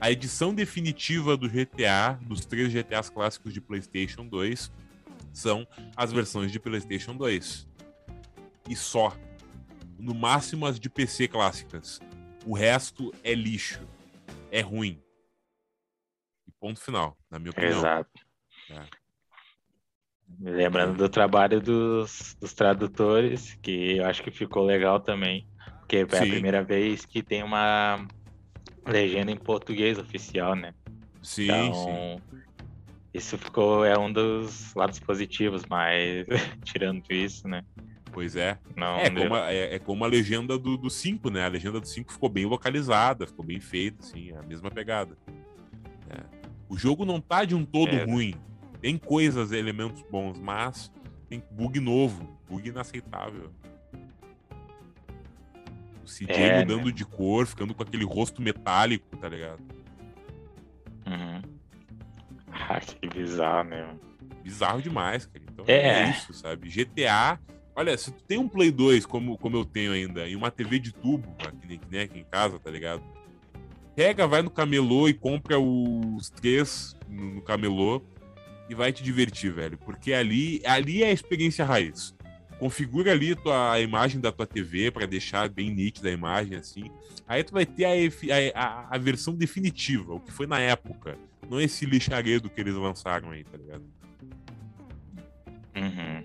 a 0.00 0.10
edição 0.10 0.52
definitiva 0.52 1.36
do 1.36 1.48
GTA, 1.48 2.18
dos 2.22 2.44
três 2.44 2.72
GTAs 2.72 3.08
clássicos 3.08 3.54
de 3.54 3.60
PlayStation 3.60 4.26
2, 4.26 4.72
são 5.32 5.66
as 5.96 6.12
versões 6.12 6.50
de 6.50 6.58
PlayStation 6.58 7.16
2. 7.16 7.68
E 8.68 8.76
só. 8.76 9.16
No 9.98 10.14
máximo 10.14 10.66
as 10.66 10.80
de 10.80 10.90
PC 10.90 11.28
clássicas. 11.28 12.00
O 12.44 12.54
resto 12.54 13.14
é 13.22 13.32
lixo. 13.34 13.80
É 14.50 14.60
ruim. 14.60 15.00
Ponto 16.58 16.80
final, 16.80 17.16
na 17.30 17.38
minha 17.38 17.50
opinião. 17.50 17.78
Exato. 17.78 18.10
É. 18.70 18.82
Lembrando 20.40 20.96
do 20.96 21.08
trabalho 21.08 21.60
dos, 21.60 22.36
dos 22.40 22.52
tradutores, 22.52 23.58
que 23.62 23.98
eu 23.98 24.06
acho 24.06 24.22
que 24.22 24.30
ficou 24.30 24.64
legal 24.64 25.00
também. 25.00 25.46
Porque 25.80 25.96
é 25.96 26.08
Sim. 26.08 26.16
a 26.16 26.20
primeira 26.20 26.62
vez 26.62 27.04
que 27.04 27.22
tem 27.22 27.42
uma 27.42 28.06
legenda 28.86 29.30
em 29.30 29.36
português 29.36 29.98
oficial, 29.98 30.54
né? 30.54 30.74
Sim, 31.22 31.44
então, 31.44 31.74
sim. 31.74 32.42
Isso 33.14 33.36
ficou, 33.36 33.84
é 33.84 33.98
um 33.98 34.10
dos 34.10 34.74
lados 34.74 34.98
positivos, 34.98 35.64
mas 35.68 36.26
tirando 36.64 37.04
isso, 37.10 37.46
né? 37.46 37.62
Pois 38.10 38.36
é. 38.36 38.58
Não, 38.76 38.96
é, 38.98 39.10
como 39.10 39.34
a, 39.34 39.52
é, 39.52 39.74
é, 39.74 39.78
como 39.78 40.04
a 40.04 40.06
legenda 40.08 40.58
do 40.58 40.90
5, 40.90 41.30
né? 41.30 41.44
A 41.44 41.48
legenda 41.48 41.80
do 41.80 41.86
5 41.86 42.12
ficou 42.12 42.28
bem 42.28 42.44
localizada, 42.44 43.26
ficou 43.26 43.44
bem 43.44 43.60
feita, 43.60 44.02
assim, 44.02 44.30
é 44.30 44.36
a 44.36 44.42
mesma 44.42 44.70
pegada. 44.70 45.16
É. 46.10 46.22
O 46.68 46.76
jogo 46.76 47.04
não 47.04 47.20
tá 47.20 47.44
de 47.44 47.54
um 47.54 47.64
todo 47.64 47.94
é. 47.94 48.04
ruim. 48.04 48.34
Tem 48.82 48.98
coisas, 48.98 49.52
elementos 49.52 50.02
bons, 50.10 50.38
mas 50.38 50.92
tem 51.28 51.42
bug 51.50 51.80
novo, 51.80 52.38
bug 52.46 52.68
inaceitável. 52.68 53.50
O 56.04 56.06
CJ 56.06 56.32
é, 56.32 56.58
mudando 56.60 56.86
né? 56.86 56.92
de 56.92 57.06
cor, 57.06 57.46
ficando 57.46 57.72
com 57.72 57.82
aquele 57.82 58.04
rosto 58.04 58.42
metálico, 58.42 59.16
tá 59.16 59.28
ligado? 59.28 59.62
Uhum. 61.06 61.42
Ah, 62.50 62.80
que 62.80 63.08
bizarro, 63.08 63.70
né? 63.70 63.96
Bizarro 64.42 64.82
demais, 64.82 65.24
cara. 65.24 65.44
Então 65.50 65.64
é. 65.66 66.02
é 66.02 66.10
isso, 66.10 66.34
sabe? 66.34 66.68
GTA 66.68 67.38
Olha, 67.74 67.96
se 67.96 68.12
tu 68.12 68.22
tem 68.24 68.38
um 68.38 68.48
Play 68.48 68.70
2, 68.70 69.06
como, 69.06 69.38
como 69.38 69.56
eu 69.56 69.64
tenho 69.64 69.92
ainda, 69.92 70.28
e 70.28 70.36
uma 70.36 70.50
TV 70.50 70.78
de 70.78 70.92
tubo, 70.92 71.34
aqui, 71.38 71.80
né, 71.90 72.02
aqui 72.02 72.18
em 72.18 72.24
casa, 72.24 72.58
tá 72.58 72.70
ligado? 72.70 73.02
Pega, 73.96 74.26
vai 74.26 74.42
no 74.42 74.50
camelô 74.50 75.08
e 75.08 75.14
compra 75.14 75.58
os 75.58 76.28
três 76.28 76.94
no, 77.08 77.36
no 77.36 77.42
camelô 77.42 78.02
e 78.68 78.74
vai 78.74 78.92
te 78.92 79.02
divertir, 79.02 79.52
velho. 79.52 79.78
Porque 79.78 80.12
ali, 80.12 80.62
ali 80.64 81.02
é 81.02 81.08
a 81.08 81.12
experiência 81.12 81.64
raiz. 81.64 82.14
Configura 82.58 83.10
ali 83.10 83.34
tua, 83.34 83.72
a 83.72 83.80
imagem 83.80 84.20
da 84.20 84.30
tua 84.30 84.46
TV 84.46 84.90
para 84.90 85.06
deixar 85.06 85.48
bem 85.48 85.70
nítida 85.70 86.08
a 86.08 86.12
imagem, 86.12 86.56
assim. 86.56 86.84
Aí 87.26 87.42
tu 87.42 87.52
vai 87.52 87.66
ter 87.66 87.84
a, 87.84 88.60
a, 88.60 88.94
a 88.94 88.98
versão 88.98 89.34
definitiva, 89.34 90.14
o 90.14 90.20
que 90.20 90.30
foi 90.30 90.46
na 90.46 90.60
época. 90.60 91.18
Não 91.50 91.60
esse 91.60 91.84
lixaredo 91.84 92.48
que 92.48 92.60
eles 92.60 92.74
lançaram 92.74 93.30
aí, 93.30 93.42
tá 93.44 93.56
ligado? 93.56 93.84
Uhum. 95.76 96.24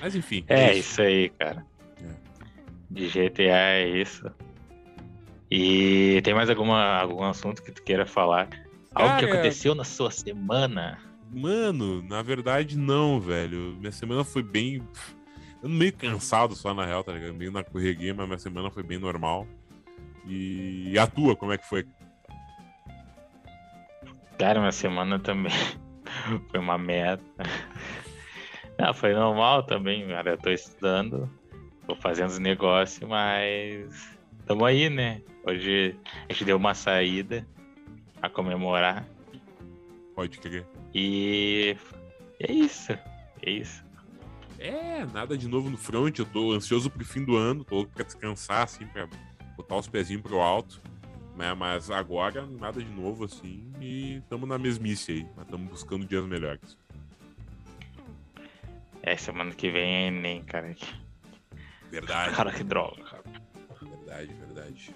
Mas 0.00 0.14
enfim. 0.14 0.44
É, 0.48 0.64
é 0.64 0.70
isso. 0.72 0.90
isso. 0.90 1.02
aí, 1.02 1.28
cara. 1.30 1.64
É. 2.02 2.10
De 2.90 3.06
GTA 3.08 3.42
é 3.42 3.88
isso. 3.88 4.30
E 5.50 6.20
tem 6.22 6.34
mais 6.34 6.50
alguma, 6.50 6.98
algum 6.98 7.22
assunto 7.22 7.62
que 7.62 7.72
tu 7.72 7.82
queira 7.82 8.04
falar? 8.04 8.48
Algo 8.94 9.16
que 9.18 9.24
aconteceu 9.24 9.74
na 9.74 9.84
sua 9.84 10.10
semana? 10.10 10.98
Mano, 11.30 12.02
na 12.02 12.22
verdade 12.22 12.76
não, 12.76 13.20
velho. 13.20 13.76
Minha 13.78 13.92
semana 13.92 14.24
foi 14.24 14.42
bem. 14.42 14.82
Eu 15.62 15.68
meio 15.68 15.92
cansado 15.92 16.54
só, 16.54 16.72
na 16.72 16.86
real, 16.86 17.04
tá 17.04 17.12
ligado? 17.12 17.34
Meio 17.34 17.52
na 17.52 17.62
correria, 17.62 18.14
mas 18.14 18.26
minha 18.26 18.38
semana 18.38 18.70
foi 18.70 18.82
bem 18.82 18.98
normal. 18.98 19.46
E... 20.26 20.90
e 20.92 20.98
a 20.98 21.06
tua, 21.06 21.36
como 21.36 21.52
é 21.52 21.58
que 21.58 21.68
foi? 21.68 21.86
Cara, 24.38 24.60
minha 24.60 24.72
semana 24.72 25.18
também 25.18 25.52
foi 26.50 26.60
uma 26.60 26.78
merda. 26.78 27.22
Ah, 28.78 28.94
foi 28.94 29.12
normal 29.12 29.64
também, 29.64 30.06
cara. 30.06 30.30
Eu 30.30 30.38
tô 30.38 30.50
estudando, 30.50 31.28
tô 31.86 31.96
fazendo 31.96 32.28
os 32.28 32.38
negócios, 32.38 33.06
mas 33.08 34.16
tamo 34.46 34.64
aí, 34.64 34.88
né? 34.88 35.20
Hoje 35.44 35.96
a 36.28 36.32
gente 36.32 36.44
deu 36.44 36.56
uma 36.56 36.74
saída 36.74 37.46
a 38.22 38.28
comemorar. 38.28 39.04
Pode 40.18 40.40
crer. 40.40 40.66
E 40.92 41.76
é 42.40 42.50
isso. 42.50 42.90
É 43.40 43.50
isso. 43.50 43.84
É, 44.58 45.06
nada 45.06 45.38
de 45.38 45.46
novo 45.46 45.70
no 45.70 45.78
front. 45.78 46.18
Eu 46.18 46.26
tô 46.26 46.50
ansioso 46.50 46.90
pro 46.90 47.04
fim 47.04 47.24
do 47.24 47.36
ano, 47.36 47.62
tô 47.62 47.76
louco 47.76 47.92
pra 47.92 48.02
descansar, 48.04 48.64
assim, 48.64 48.84
pra 48.88 49.08
botar 49.56 49.76
os 49.76 49.86
pezinhos 49.86 50.22
pro 50.22 50.40
alto. 50.40 50.82
Né? 51.36 51.54
Mas 51.54 51.88
agora, 51.88 52.44
nada 52.44 52.82
de 52.82 52.90
novo, 52.90 53.26
assim, 53.26 53.72
e 53.80 54.20
tamo 54.28 54.44
na 54.44 54.58
mesmice 54.58 55.12
aí. 55.12 55.26
Mas 55.36 55.46
tamo 55.46 55.68
buscando 55.68 56.04
dias 56.04 56.26
melhores. 56.26 56.76
É, 59.00 59.16
semana 59.16 59.52
que 59.52 59.70
vem 59.70 59.88
é 59.88 60.06
Enem, 60.08 60.42
cara. 60.42 60.74
Verdade. 61.92 62.34
Cara, 62.34 62.52
que 62.52 62.64
droga, 62.64 63.04
cara. 63.04 63.22
Verdade, 63.82 64.34
verdade. 64.34 64.94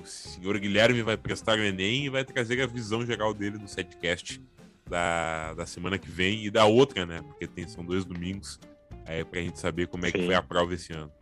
O 0.00 0.06
senhor 0.06 0.58
Guilherme 0.58 1.02
vai 1.02 1.16
prestar 1.16 1.58
o 1.58 1.62
Enem 1.62 2.06
e 2.06 2.08
vai 2.08 2.24
trazer 2.24 2.60
a 2.62 2.66
visão 2.66 3.04
geral 3.04 3.34
dele 3.34 3.58
no 3.58 3.68
setcast 3.68 4.40
da, 4.88 5.52
da 5.54 5.66
semana 5.66 5.98
que 5.98 6.08
vem 6.10 6.44
e 6.44 6.50
da 6.50 6.64
outra, 6.64 7.04
né? 7.04 7.22
Porque 7.22 7.46
tem, 7.46 7.68
são 7.68 7.84
dois 7.84 8.04
domingos 8.04 8.58
é, 9.06 9.22
pra 9.22 9.40
gente 9.40 9.58
saber 9.58 9.88
como 9.88 10.06
é 10.06 10.10
Sim. 10.10 10.18
que 10.18 10.26
foi 10.26 10.34
a 10.34 10.42
prova 10.42 10.74
esse 10.74 10.92
ano. 10.92 11.12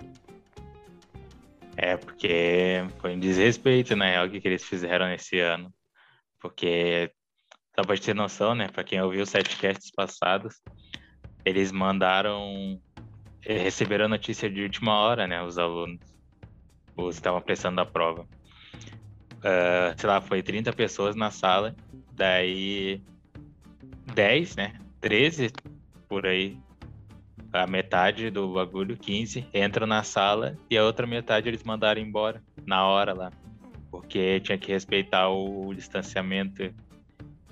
É, 1.76 1.96
porque 1.96 2.84
foi 3.00 3.14
um 3.14 3.20
desrespeito, 3.20 3.94
na 3.94 4.06
real, 4.06 4.28
que 4.28 4.40
eles 4.44 4.64
fizeram 4.64 5.06
nesse 5.06 5.38
ano. 5.38 5.72
Porque, 6.40 7.10
só 7.74 7.82
pra 7.84 7.96
ter 7.96 8.14
noção, 8.14 8.54
né? 8.54 8.68
Pra 8.68 8.84
quem 8.84 9.00
ouviu 9.00 9.22
os 9.22 9.28
setcasts 9.28 9.90
passados, 9.90 10.54
eles 11.44 11.70
mandaram 11.72 12.80
eh, 13.44 13.58
receberam 13.58 14.06
a 14.06 14.08
notícia 14.08 14.50
de 14.50 14.62
última 14.62 14.98
hora, 14.98 15.26
né? 15.26 15.42
Os 15.42 15.58
alunos, 15.58 16.00
os 16.96 17.14
estavam 17.16 17.40
prestando 17.40 17.80
a 17.80 17.86
prova. 17.86 18.26
Uh, 19.38 19.94
sei 19.96 20.08
lá, 20.08 20.20
foi 20.20 20.42
30 20.42 20.72
pessoas 20.72 21.14
na 21.14 21.30
sala, 21.30 21.74
daí 22.12 23.00
10, 24.14 24.56
né? 24.56 24.74
13 25.00 25.52
por 26.08 26.26
aí. 26.26 26.58
A 27.52 27.66
metade 27.66 28.30
do 28.30 28.52
bagulho, 28.52 28.96
15, 28.96 29.46
entra 29.54 29.86
na 29.86 30.02
sala 30.02 30.56
e 30.68 30.76
a 30.76 30.84
outra 30.84 31.06
metade 31.06 31.48
eles 31.48 31.62
mandaram 31.62 32.00
embora 32.00 32.42
na 32.66 32.86
hora 32.86 33.14
lá. 33.14 33.32
Porque 33.90 34.40
tinha 34.40 34.58
que 34.58 34.70
respeitar 34.70 35.28
o 35.30 35.72
distanciamento. 35.72 36.74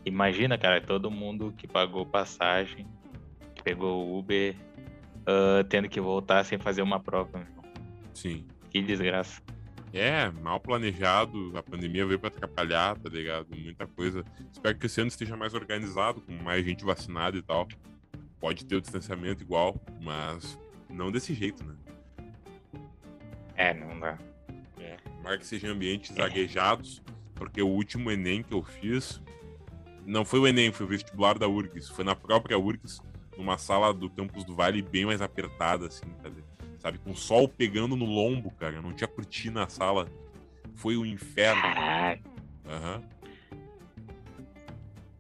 Imagina, 0.05 0.59
cara, 0.59 0.81
todo 0.81 1.11
mundo 1.11 1.55
que 1.57 1.66
pagou 1.66 2.05
passagem 2.05 2.87
pegou 3.64 4.07
o 4.07 4.18
Uber 4.18 4.55
uh, 5.22 5.64
tendo 5.68 5.88
que 5.88 6.01
voltar 6.01 6.44
sem 6.44 6.57
fazer 6.57 6.83
uma 6.83 7.01
prova. 7.01 7.44
Sim. 8.14 8.44
Que 8.70 8.81
desgraça. 8.81 9.42
É, 9.98 10.30
mal 10.30 10.61
planejado, 10.61 11.56
a 11.56 11.62
pandemia 11.62 12.04
veio 12.04 12.18
para 12.18 12.28
atrapalhar, 12.28 12.98
tá 12.98 13.09
ligado? 13.09 13.48
Muita 13.56 13.87
coisa. 13.87 14.22
Espero 14.52 14.76
que 14.76 14.85
esse 14.85 15.00
ano 15.00 15.09
esteja 15.09 15.37
mais 15.38 15.54
organizado, 15.54 16.20
com 16.20 16.32
mais 16.35 16.64
gente 16.66 16.85
vacinada 16.85 17.37
e 17.37 17.42
tal. 17.42 17.66
Pode 18.38 18.66
ter 18.66 18.76
o 18.76 18.80
distanciamento 18.80 19.42
igual, 19.42 19.80
mas 20.02 20.59
não 20.90 21.11
desse 21.11 21.32
jeito, 21.32 21.64
né? 21.64 21.74
É, 23.54 23.72
não 23.72 23.98
dá. 23.98 24.18
É, 24.78 24.98
marque 25.24 25.46
seja 25.46 25.68
ambientes 25.68 26.14
é. 26.14 26.22
aguejados, 26.22 27.02
porque 27.35 27.62
o 27.62 27.68
último 27.68 28.11
Enem 28.11 28.42
que 28.42 28.52
eu 28.52 28.62
fiz 28.62 29.22
não 30.04 30.26
foi 30.26 30.40
o 30.40 30.46
Enem, 30.46 30.72
foi 30.72 30.85
o 30.85 30.88
vestibular 30.90 31.38
da 31.38 31.48
URGS, 31.48 31.88
foi 31.88 32.04
na 32.04 32.14
própria 32.14 32.59
URGS 32.59 33.00
numa 33.38 33.56
sala 33.56 33.94
do 33.94 34.11
Campus 34.11 34.44
do 34.44 34.54
Vale 34.54 34.82
bem 34.82 35.06
mais 35.06 35.22
apertada, 35.22 35.87
assim, 35.87 36.06
sabe? 36.87 36.99
Com 36.99 37.11
o 37.11 37.16
sol 37.16 37.49
pegando 37.49 37.96
no 37.96 38.05
lombo, 38.05 38.53
cara. 38.53 38.81
Não 38.81 38.92
tinha 38.92 39.09
cortina 39.09 39.62
na 39.62 39.68
sala. 39.68 40.09
Foi 40.77 40.96
o 40.96 41.03
um 41.03 41.07
inferno. 41.07 41.62
Aham. 42.64 42.94
Uhum. 42.94 43.16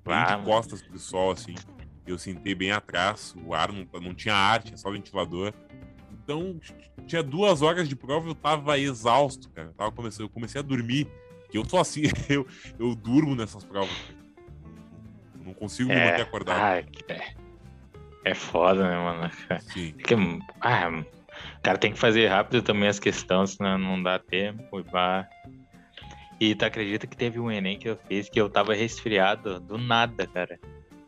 Bem 0.04 0.24
de 0.24 0.44
costas 0.44 0.82
pro 0.82 0.98
sol, 0.98 1.32
assim. 1.32 1.56
Eu 2.06 2.16
sentei 2.16 2.54
bem 2.54 2.70
atrás, 2.70 3.34
o 3.44 3.52
ar 3.52 3.72
não, 3.72 3.84
não 4.00 4.14
tinha 4.14 4.34
ar, 4.34 4.62
tinha 4.62 4.76
só 4.76 4.92
ventilador. 4.92 5.52
Então, 6.12 6.60
tinha 7.04 7.20
duas 7.20 7.62
horas 7.62 7.88
de 7.88 7.96
prova 7.96 8.28
eu 8.28 8.34
tava 8.34 8.78
exausto, 8.78 9.50
cara. 9.50 9.68
Eu, 9.68 9.74
tava 9.74 9.90
comecei, 9.90 10.24
eu 10.24 10.28
comecei 10.28 10.60
a 10.60 10.62
dormir. 10.62 11.08
Que 11.50 11.58
eu 11.58 11.64
sou 11.64 11.80
assim, 11.80 12.02
eu, 12.30 12.46
eu 12.78 12.94
durmo 12.94 13.34
nessas 13.34 13.64
provas. 13.64 13.90
Não 15.44 15.52
consigo 15.52 15.88
me 15.88 15.96
é, 15.96 16.10
manter 16.12 16.22
acordado. 16.22 16.60
Ai, 16.60 16.86
é. 17.08 17.34
É 18.24 18.34
foda, 18.34 18.88
né, 18.88 18.96
mano? 18.96 19.30
Sim. 19.72 19.92
Porque, 19.92 20.14
ah, 20.60 20.90
o 21.58 21.62
cara 21.62 21.78
tem 21.78 21.92
que 21.92 21.98
fazer 21.98 22.28
rápido 22.28 22.62
também 22.62 22.88
as 22.88 22.98
questões, 22.98 23.50
senão 23.50 23.78
não 23.78 24.02
dá 24.02 24.18
tempo. 24.18 24.84
E 26.40 26.54
tu 26.54 26.64
acredita 26.64 27.06
que 27.06 27.16
teve 27.16 27.40
um 27.40 27.50
Enem 27.50 27.78
que 27.78 27.88
eu 27.88 27.96
fiz 27.96 28.28
que 28.28 28.40
eu 28.40 28.50
tava 28.50 28.74
resfriado 28.74 29.60
do 29.60 29.78
nada, 29.78 30.26
cara. 30.26 30.58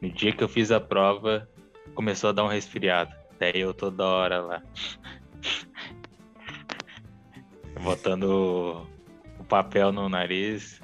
No 0.00 0.10
dia 0.10 0.32
que 0.32 0.42
eu 0.42 0.48
fiz 0.48 0.70
a 0.70 0.80
prova, 0.80 1.48
começou 1.94 2.30
a 2.30 2.32
dar 2.32 2.44
um 2.44 2.48
resfriado. 2.48 3.14
Daí 3.38 3.60
eu 3.60 3.74
toda 3.74 4.04
hora 4.04 4.40
lá. 4.40 4.62
Botando 7.82 8.86
o 9.38 9.44
papel 9.44 9.92
no 9.92 10.08
nariz, 10.08 10.80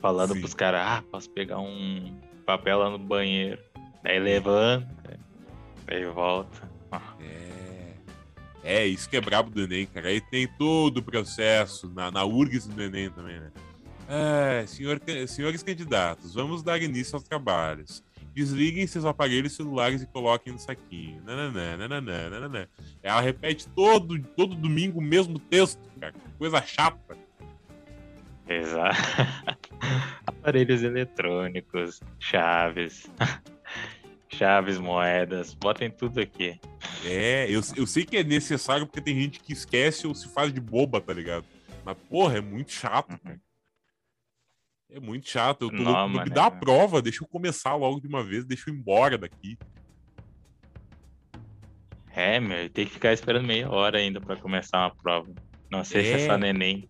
falando 0.00 0.34
Sim. 0.34 0.40
pros 0.40 0.54
caras, 0.54 0.80
ah, 0.82 1.02
posso 1.10 1.28
pegar 1.30 1.58
um 1.58 2.18
papel 2.46 2.78
lá 2.78 2.90
no 2.90 2.98
banheiro. 2.98 3.60
Daí 4.02 4.18
levanta, 4.18 5.00
Aí 5.90 6.06
volta. 6.06 6.70
É. 7.20 7.69
É, 8.62 8.86
isso 8.86 9.08
que 9.08 9.16
é 9.16 9.20
brabo 9.20 9.50
do 9.50 9.62
Enem, 9.62 9.86
cara. 9.86 10.08
Aí 10.08 10.20
tem 10.20 10.46
todo 10.46 10.98
o 10.98 11.02
processo, 11.02 11.90
na, 11.94 12.10
na 12.10 12.24
URGS 12.24 12.66
do 12.66 12.82
Enem 12.82 13.10
também, 13.10 13.40
né? 13.40 13.50
É, 14.08 14.66
senhor, 14.66 15.00
senhores 15.28 15.62
candidatos, 15.62 16.34
vamos 16.34 16.62
dar 16.62 16.82
início 16.82 17.14
aos 17.14 17.22
trabalhos. 17.22 18.02
Desliguem 18.34 18.86
seus 18.86 19.04
aparelhos 19.04 19.54
celulares 19.54 20.02
e 20.02 20.06
coloquem 20.06 20.52
no 20.52 20.58
saquinho. 20.58 21.22
Nananã, 21.24 21.76
nananã, 21.76 22.30
nananã. 22.30 22.68
Ela 23.02 23.20
repete 23.20 23.68
todo, 23.68 24.18
todo 24.36 24.54
domingo 24.54 24.98
o 24.98 25.02
mesmo 25.02 25.38
texto, 25.38 25.80
cara. 26.00 26.14
Coisa 26.38 26.62
chata. 26.62 27.16
Exato. 28.48 28.96
Aparelhos 30.26 30.82
eletrônicos, 30.82 32.00
chaves, 32.18 33.10
chaves, 34.32 34.78
moedas, 34.78 35.54
botem 35.54 35.90
tudo 35.90 36.20
aqui. 36.20 36.58
É, 37.04 37.46
eu, 37.50 37.60
eu 37.76 37.86
sei 37.86 38.04
que 38.04 38.16
é 38.16 38.24
necessário 38.24 38.86
porque 38.86 39.00
tem 39.00 39.14
gente 39.20 39.40
que 39.40 39.52
esquece 39.52 40.06
ou 40.06 40.14
se 40.14 40.28
faz 40.28 40.52
de 40.52 40.60
boba, 40.60 41.00
tá 41.00 41.12
ligado? 41.12 41.44
Mas, 41.84 41.96
porra, 42.08 42.38
é 42.38 42.40
muito 42.40 42.72
chato, 42.72 43.18
cara. 43.18 43.40
É 44.92 44.98
muito 45.00 45.28
chato. 45.28 45.62
Eu 45.62 45.70
tô 45.70 45.76
Não, 45.76 46.06
louco. 46.08 46.24
Me 46.24 46.30
dá 46.30 46.44
a 46.44 46.48
é. 46.48 46.50
prova, 46.50 47.00
deixa 47.00 47.22
eu 47.24 47.28
começar 47.28 47.74
logo 47.74 48.00
de 48.00 48.08
uma 48.08 48.24
vez, 48.24 48.44
deixa 48.44 48.70
eu 48.70 48.74
ir 48.74 48.78
embora 48.78 49.16
daqui. 49.16 49.56
É, 52.12 52.40
meu, 52.40 52.68
tem 52.70 52.86
que 52.86 52.92
ficar 52.92 53.12
esperando 53.12 53.46
meia 53.46 53.70
hora 53.70 53.98
ainda 53.98 54.20
pra 54.20 54.36
começar 54.36 54.78
uma 54.78 54.94
prova. 54.94 55.32
Não 55.70 55.84
sei 55.84 56.02
se 56.04 56.10
é 56.12 56.20
É. 56.22 56.26
só 56.26 56.36
neném. 56.36 56.88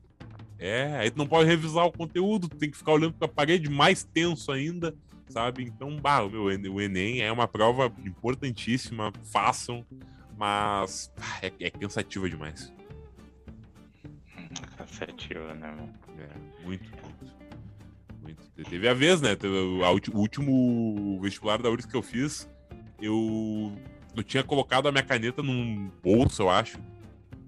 É, 0.58 0.96
aí 0.96 1.10
tu 1.10 1.18
não 1.18 1.26
pode 1.26 1.48
revisar 1.48 1.84
o 1.86 1.92
conteúdo, 1.92 2.48
tu 2.48 2.56
tem 2.56 2.70
que 2.70 2.76
ficar 2.76 2.92
olhando 2.92 3.14
pra 3.14 3.28
parede 3.28 3.70
mais 3.70 4.02
tenso 4.04 4.50
ainda, 4.52 4.94
sabe? 5.30 5.64
Então, 5.64 5.96
bah, 5.96 6.22
o, 6.22 6.30
meu, 6.30 6.50
Enem- 6.50 6.70
o 6.70 6.80
Enem 6.80 7.20
é 7.22 7.30
uma 7.32 7.48
prova 7.48 7.92
importantíssima, 8.04 9.12
façam, 9.32 9.84
mas 10.36 11.12
é, 11.42 11.52
é 11.60 11.70
cansativa 11.70 12.28
demais. 12.28 12.72
Cansativo, 14.76 15.54
né, 15.54 15.74
meu? 15.74 15.88
É, 16.18 16.64
muito, 16.64 16.90
muito. 16.90 17.36
muito. 18.22 18.68
Teve 18.68 18.88
a 18.88 18.94
vez, 18.94 19.20
né? 19.20 19.36
o, 19.42 20.18
último 20.18 21.20
vestibular 21.22 21.62
da 21.62 21.70
URGS 21.70 21.86
que 21.86 21.96
eu 21.96 22.02
fiz, 22.02 22.48
eu, 23.00 23.72
eu 24.16 24.22
tinha 24.22 24.42
colocado 24.42 24.88
a 24.88 24.92
minha 24.92 25.04
caneta 25.04 25.42
num 25.42 25.90
bolso, 26.02 26.42
eu 26.42 26.50
acho. 26.50 26.78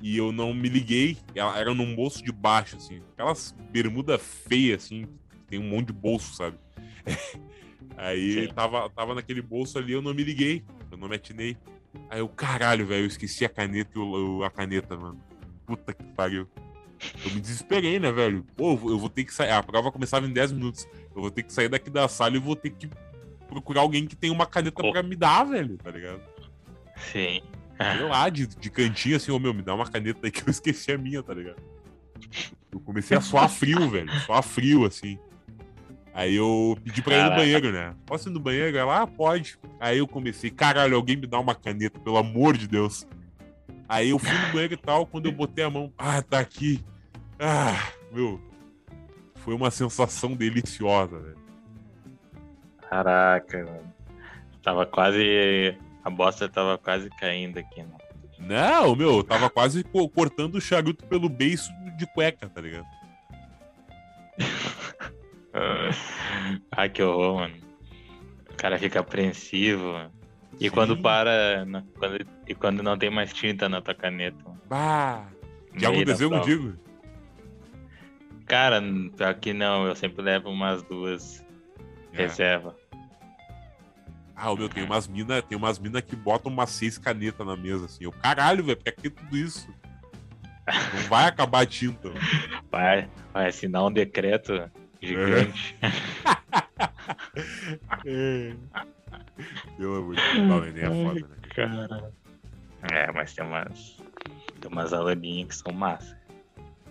E 0.01 0.17
eu 0.17 0.33
não 0.33 0.53
me 0.53 0.69
liguei. 0.69 1.17
Ela 1.35 1.57
era 1.59 1.73
num 1.73 1.95
bolso 1.95 2.23
de 2.25 2.33
baixo, 2.33 2.77
assim. 2.77 3.01
Aquelas 3.13 3.55
bermuda 3.71 4.19
feia, 4.19 4.77
assim. 4.77 5.07
Tem 5.47 5.59
um 5.59 5.69
monte 5.69 5.89
de 5.89 5.93
bolso, 5.93 6.35
sabe? 6.35 6.59
Aí 7.97 8.47
Sim. 8.47 8.55
tava, 8.55 8.89
tava 8.91 9.15
naquele 9.15 9.43
bolso 9.43 9.79
ali, 9.79 9.93
eu 9.93 10.03
não 10.03 10.15
me 10.15 10.25
liguei. 10.25 10.65
Eu 10.91 10.97
não 10.97 11.09
me 11.09 11.17
atinei. 11.17 11.57
Aí 12.09 12.21
eu, 12.21 12.29
caralho, 12.29 12.87
velho, 12.87 13.03
eu 13.03 13.07
esqueci 13.07 13.45
a 13.45 13.49
caneta 13.49 13.99
a 14.45 14.51
caneta, 14.51 14.97
mano. 14.97 15.21
Puta 15.67 15.93
que 15.93 16.03
pariu. 16.05 16.49
Eu 17.25 17.33
me 17.35 17.41
desesperei, 17.41 17.99
né, 17.99 18.13
velho? 18.13 18.45
Pô, 18.57 18.73
eu 18.73 18.99
vou 18.99 19.09
ter 19.09 19.25
que 19.25 19.35
sair. 19.35 19.51
A 19.51 19.63
prova 19.63 19.91
começava 19.91 20.27
em 20.27 20.33
10 20.33 20.53
minutos. 20.53 20.87
Eu 21.15 21.21
vou 21.21 21.31
ter 21.31 21.43
que 21.43 21.53
sair 21.53 21.69
daqui 21.69 21.91
da 21.91 22.07
sala 22.09 22.37
e 22.37 22.41
vou 22.41 22.55
ter 22.57 22.71
que 22.71 22.89
procurar 23.49 23.81
alguém 23.83 24.07
que 24.07 24.17
tenha 24.17 24.33
uma 24.33 24.47
caneta 24.47 24.81
Oh. 24.85 24.93
pra 24.93 25.03
me 25.03 25.17
dar, 25.17 25.45
velho, 25.45 25.77
tá 25.77 25.91
ligado? 25.91 26.21
Sim. 26.97 27.43
Sei 27.77 28.03
lá, 28.07 28.29
de, 28.29 28.47
de 28.47 28.71
cantinho 28.71 29.17
assim, 29.17 29.33
ô 29.33 29.39
meu, 29.39 29.53
me 29.53 29.63
dá 29.63 29.75
uma 29.75 29.87
caneta 29.87 30.21
aí 30.27 30.31
que 30.31 30.43
eu 30.43 30.49
esqueci 30.51 30.93
a 30.93 30.99
minha, 30.99 31.23
tá 31.23 31.35
ligado? 31.35 31.61
Eu 32.71 32.79
comecei 32.81 33.17
a 33.17 33.21
suar 33.21 33.49
frio, 33.51 33.91
velho. 33.91 34.11
Suar 34.21 34.43
frio, 34.43 34.87
assim. 34.87 35.19
Aí 36.15 36.35
eu 36.35 36.77
pedi 36.85 37.01
pra 37.03 37.17
ir 37.17 37.25
no 37.25 37.31
banheiro, 37.37 37.73
né? 37.73 37.95
Posso 38.05 38.29
ir 38.29 38.33
no 38.33 38.41
banheiro? 38.41 38.77
Ela, 38.77 39.03
ah, 39.03 39.07
pode. 39.07 39.59
Aí 39.81 39.99
eu 39.99 40.07
comecei, 40.07 40.51
caralho, 40.51 40.95
alguém 40.97 41.17
me 41.17 41.27
dá 41.27 41.39
uma 41.41 41.55
caneta, 41.55 41.99
pelo 41.99 42.19
amor 42.19 42.57
de 42.57 42.69
Deus. 42.69 43.07
Aí 43.89 44.11
eu 44.11 44.19
fui 44.19 44.31
no 44.33 44.53
banheiro 44.53 44.75
e 44.75 44.77
tal, 44.77 45.07
quando 45.07 45.27
eu 45.27 45.33
botei 45.33 45.65
a 45.65 45.71
mão, 45.71 45.93
ah, 45.97 46.21
tá 46.23 46.39
aqui. 46.39 46.85
Ah, 47.39 47.93
meu. 48.13 48.41
Foi 49.37 49.55
uma 49.55 49.71
sensação 49.71 50.35
deliciosa, 50.35 51.19
velho. 51.19 51.39
Caraca, 52.89 53.59
mano. 53.65 53.93
Tava 54.63 54.87
quase. 54.87 55.77
A 56.05 56.11
bosta 56.11 56.49
tava 56.49 56.77
quase 56.79 57.09
caindo 57.11 57.59
aqui, 57.59 57.83
né? 57.83 57.97
Não, 58.39 58.95
meu, 58.95 59.17
eu 59.19 59.25
tava 59.25 59.49
quase 59.49 59.83
co- 59.85 60.09
cortando 60.09 60.57
o 60.57 60.61
charuto 60.61 61.05
pelo 61.07 61.29
beiço 61.29 61.71
de 61.97 62.07
cueca, 62.07 62.49
tá 62.49 62.61
ligado? 62.61 62.87
Ai, 66.71 66.89
que 66.91 67.03
horror, 67.03 67.41
mano. 67.41 67.55
O 68.51 68.55
cara 68.57 68.79
fica 68.79 69.01
apreensivo. 69.01 69.95
E 70.61 70.65
Sim. 70.65 70.71
quando 70.71 70.97
para. 70.97 71.67
quando- 71.99 72.27
e 72.47 72.55
quando 72.55 72.83
não 72.83 72.97
tem 72.99 73.11
mais 73.11 73.33
tinta 73.33 73.69
na 73.69 73.81
tua 73.81 73.95
caneta. 73.95 74.37
mano. 74.45 74.61
Bah! 74.69 75.27
Já 75.77 75.89
aconteceu 75.89 76.29
contigo? 76.31 76.75
Cara, 78.47 78.83
pior 79.17 79.35
que 79.35 79.53
não, 79.53 79.87
eu 79.87 79.95
sempre 79.97 80.23
levo 80.23 80.51
umas 80.51 80.83
duas 80.83 81.43
É. 82.13 82.19
reserva. 82.19 82.77
Ah, 84.37 84.51
o 84.51 84.57
meu, 84.57 84.69
tem 84.69 84.85
umas 84.85 85.07
minas 85.07 85.43
tem 85.45 85.57
umas 85.57 85.79
mina 85.79 86.03
que 86.03 86.17
botam 86.17 86.51
umas 86.53 86.71
seis 86.71 86.99
canetas 86.99 87.47
na 87.47 87.57
mesa, 87.57 87.85
assim. 87.87 88.05
Eu, 88.05 88.13
caralho, 88.13 88.65
velho, 88.65 88.77
pra 88.77 88.93
que 88.93 89.09
tudo 89.09 89.37
isso? 89.37 89.73
Não 90.95 91.03
vai 91.09 91.27
acabar 91.27 91.63
a 91.63 91.67
tinta. 91.67 92.11
Vai, 92.71 93.09
vai 93.33 93.49
assinar 93.49 93.85
um 93.87 93.93
decreto 93.93 94.71
gigante. 95.03 95.77
É. 98.05 98.55
Pelo 99.77 99.97
amor 99.97 100.15
de 100.67 100.73
Deus, 100.73 100.93
é 100.93 101.05
foda, 101.05 101.21
né? 101.21 101.37
Cara. 101.55 102.13
É, 102.91 103.13
mas 103.13 103.35
tem 103.35 103.45
umas. 103.45 103.97
Tem 104.61 104.71
umas 104.71 104.93
aluninhas 104.93 105.49
que 105.49 105.55
são 105.57 105.73
massa. 105.73 106.17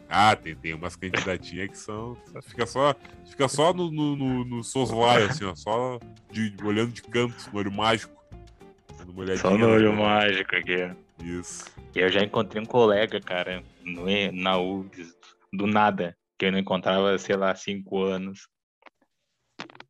Ah, 0.10 0.36
tem, 0.36 0.56
tem 0.56 0.74
umas 0.74 0.96
candidatinhas 0.96 1.70
que 1.70 1.78
são. 1.78 2.18
Fica 2.44 2.66
só, 2.66 2.96
fica 3.30 3.48
só 3.48 3.74
no, 3.74 3.90
no, 3.92 4.16
no, 4.16 4.46
no 4.46 4.64
soslaio, 4.64 5.28
assim, 5.28 5.46
ó. 5.46 5.56
Só 5.56 6.00
de, 6.32 6.54
olhando 6.64 6.92
de 6.92 7.02
canto, 7.04 7.36
no 7.52 7.60
olho 7.60 7.72
mágico. 7.72 8.14
Só 9.38 9.52
no 9.58 9.68
olho 9.68 9.92
né? 9.92 10.02
mágico 10.02 10.56
aqui. 10.56 10.92
Isso. 11.24 11.66
E 11.96 12.00
eu 12.00 12.10
já 12.10 12.22
encontrei 12.22 12.62
um 12.62 12.66
colega, 12.66 13.22
cara, 13.22 13.64
no, 13.86 14.06
na 14.34 14.58
URGS, 14.58 15.16
do 15.54 15.68
nada, 15.68 16.16
que 16.42 16.46
eu 16.48 16.52
não 16.52 16.58
encontrava, 16.58 17.16
sei 17.20 17.36
lá, 17.36 17.54
cinco 17.54 18.02
anos. 18.04 18.50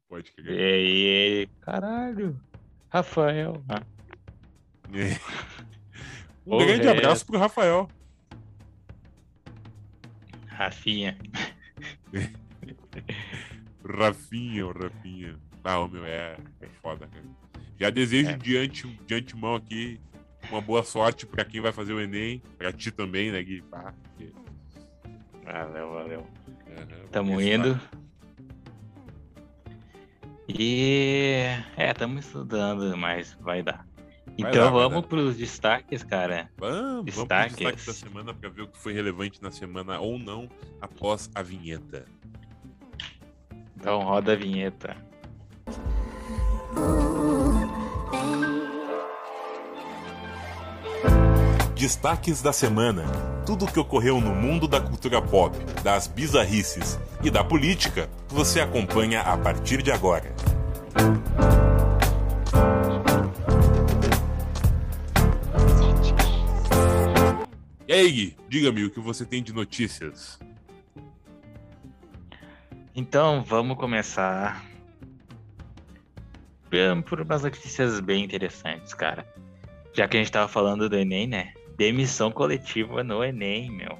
Pode 0.09 0.31
E 0.31 0.33
crer. 0.43 0.59
aí 0.59 0.97
ele, 0.97 1.47
caralho, 1.61 2.37
Rafael. 2.89 3.63
Ah, 3.69 3.81
Um 6.45 6.57
grande 6.57 6.89
abraço 6.89 7.25
pro 7.25 7.39
Rafael. 7.39 7.87
Rafinha. 10.47 11.17
Rafinha, 13.87 14.67
o 14.67 14.73
Rafinha. 14.73 15.39
Ah, 15.63 15.87
meu, 15.87 16.03
é, 16.03 16.35
é 16.59 16.67
foda, 16.81 17.07
cara. 17.07 17.23
Já 17.79 17.89
desejo 17.89 18.31
É. 18.31 18.35
de, 18.37 18.57
ante, 18.57 18.87
de 18.87 19.15
antemão 19.15 19.55
aqui 19.55 20.01
uma 20.49 20.59
boa 20.59 20.83
sorte 20.83 21.25
pra 21.25 21.45
quem 21.45 21.61
vai 21.61 21.71
fazer 21.71 21.93
o 21.93 22.01
Enem. 22.01 22.41
Pra 22.57 22.73
ti 22.73 22.91
também, 22.91 23.31
né, 23.31 23.41
Gui? 23.41 23.61
Pá, 23.61 23.93
porque, 24.03 24.33
Valeu, 25.43 25.91
valeu. 25.93 26.27
Né, 26.71 26.87
Tamo 27.11 27.39
indo. 27.41 27.79
E. 30.47 31.43
É, 31.77 31.93
tamo 31.93 32.19
estudando, 32.19 32.95
mas 32.97 33.37
vai 33.39 33.61
dar. 33.63 33.85
Vai 34.39 34.51
Então 34.51 34.71
vamos 34.71 35.01
dar. 35.01 35.07
pros 35.07 35.37
destaques, 35.37 36.03
cara. 36.03 36.49
Vamos, 36.57 36.81
vamos 36.81 37.03
pro 37.03 37.03
Destaques. 37.03 37.55
destaque 37.55 37.85
da 37.85 37.93
semana 37.93 38.33
pra 38.33 38.49
ver 38.49 38.61
o 38.63 38.67
que 38.67 38.77
foi 38.77 38.93
relevante 38.93 39.41
na 39.41 39.51
semana 39.51 39.99
ou 39.99 40.17
não 40.19 40.49
após 40.81 41.29
a 41.35 41.41
vinheta. 41.41 42.05
Então 43.75 44.01
roda 44.01 44.33
a 44.33 44.35
vinheta. 44.35 44.95
Destaques 51.81 52.43
da 52.43 52.53
semana. 52.53 53.05
Tudo 53.43 53.65
o 53.65 53.67
que 53.67 53.79
ocorreu 53.79 54.21
no 54.21 54.35
mundo 54.35 54.67
da 54.67 54.79
cultura 54.79 55.19
pop, 55.19 55.57
das 55.83 56.05
bizarrices 56.05 56.99
e 57.23 57.31
da 57.31 57.43
política, 57.43 58.07
você 58.27 58.59
acompanha 58.59 59.21
a 59.21 59.35
partir 59.35 59.81
de 59.81 59.91
agora. 59.91 60.31
E 67.87 67.91
aí, 67.91 68.11
Gui, 68.11 68.37
diga-me 68.47 68.85
o 68.85 68.91
que 68.91 68.99
você 68.99 69.25
tem 69.25 69.41
de 69.41 69.51
notícias. 69.51 70.39
Então 72.95 73.43
vamos 73.43 73.75
começar 73.75 74.63
por 77.07 77.21
umas 77.21 77.41
notícias 77.41 77.99
bem 77.99 78.23
interessantes, 78.23 78.93
cara. 78.93 79.25
Já 79.93 80.07
que 80.07 80.15
a 80.15 80.19
gente 80.19 80.31
tava 80.31 80.47
falando 80.47 80.87
do 80.87 80.95
Enem, 80.95 81.25
né? 81.25 81.53
Demissão 81.77 82.31
coletiva 82.31 83.03
no 83.03 83.23
Enem, 83.23 83.71
meu. 83.71 83.97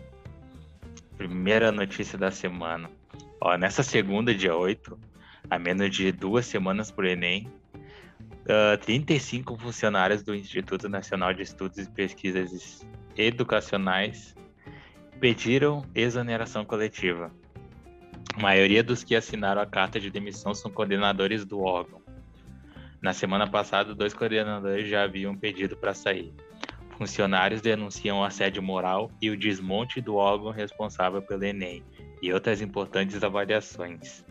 Primeira 1.18 1.72
notícia 1.72 2.18
da 2.18 2.32
semana. 2.32 2.90
Ó, 3.40 3.58
nessa 3.58 3.84
segunda, 3.84 4.34
dia 4.34 4.56
8, 4.56 4.98
a 5.50 5.58
menos 5.58 5.96
de 5.96 6.12
duas 6.12 6.46
semanas 6.46 6.92
por 6.92 7.06
Enem, 7.06 7.48
ah, 8.48 8.78
35 8.78 9.58
funcionários 9.58 10.24
do 10.24 10.34
Instituto 10.34 10.90
Nacional 10.90 11.34
de 11.34 11.44
Estudos 11.44 11.78
e 11.78 11.90
Pesquisas 11.90 12.86
Educacionais 13.16 14.36
pediram 15.20 15.86
exoneração 15.94 16.66
coletiva. 16.66 17.32
A 18.36 18.42
maioria 18.42 18.84
dos 18.84 19.04
que 19.04 19.16
assinaram 19.16 19.62
a 19.62 19.66
carta 19.66 20.00
de 20.00 20.10
demissão 20.10 20.54
são 20.54 20.72
coordenadores 20.72 21.46
do 21.46 21.62
órgão. 21.62 22.02
Na 23.02 23.14
semana 23.14 23.48
passada, 23.48 23.94
dois 23.94 24.14
coordenadores 24.14 24.88
já 24.88 25.04
haviam 25.04 25.36
pedido 25.36 25.76
para 25.76 25.94
sair. 25.94 26.34
Funcionários 27.02 27.62
denunciam 27.62 28.24
assédio 28.24 28.62
moral 28.62 29.10
e 29.20 29.32
o 29.32 29.36
desmonte 29.36 30.00
do 30.00 30.18
órgão 30.18 30.52
responsável 30.52 31.20
pelo 31.20 31.44
Enem 31.44 31.84
e 32.22 32.32
outras 32.32 32.62
importantes 32.62 33.24
avaliações. 33.24 34.24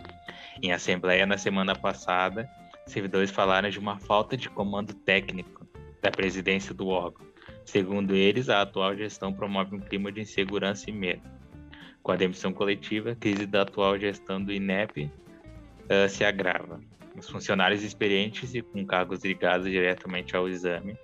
Em 0.63 0.73
assembleia 0.73 1.27
na 1.27 1.37
semana 1.37 1.75
passada, 1.75 2.49
servidores 2.87 3.33
falaram 3.33 3.69
de 3.69 3.81
uma 3.81 3.99
falta 3.99 4.37
de 4.37 4.49
comando 4.49 4.95
técnico 4.95 5.67
da 6.01 6.13
presidência 6.13 6.73
do 6.73 6.87
órgão. 6.87 7.27
Segundo 7.65 8.15
eles, 8.15 8.49
a 8.49 8.63
atual 8.63 8.97
gestão 8.97 9.33
promove 9.33 9.75
um 9.75 9.81
clima 9.81 10.13
de 10.13 10.21
insegurança 10.21 10.89
e 10.89 10.93
medo. 10.93 11.29
Com 12.05 12.13
a 12.13 12.17
demissão 12.17 12.53
coletiva, 12.53 13.11
a 13.11 13.17
crise 13.17 13.47
da 13.47 13.63
atual 13.63 13.99
gestão 13.99 14.41
do 14.41 14.53
INEP 14.53 15.11
uh, 15.87 16.09
se 16.09 16.25
agrava. 16.25 16.81
Os 17.19 17.29
funcionários 17.29 17.83
experientes 17.83 18.55
e 18.55 18.63
com 18.63 18.87
cargos 18.87 19.25
ligados 19.25 19.69
diretamente 19.69 20.37
ao 20.37 20.49
exame 20.49 20.97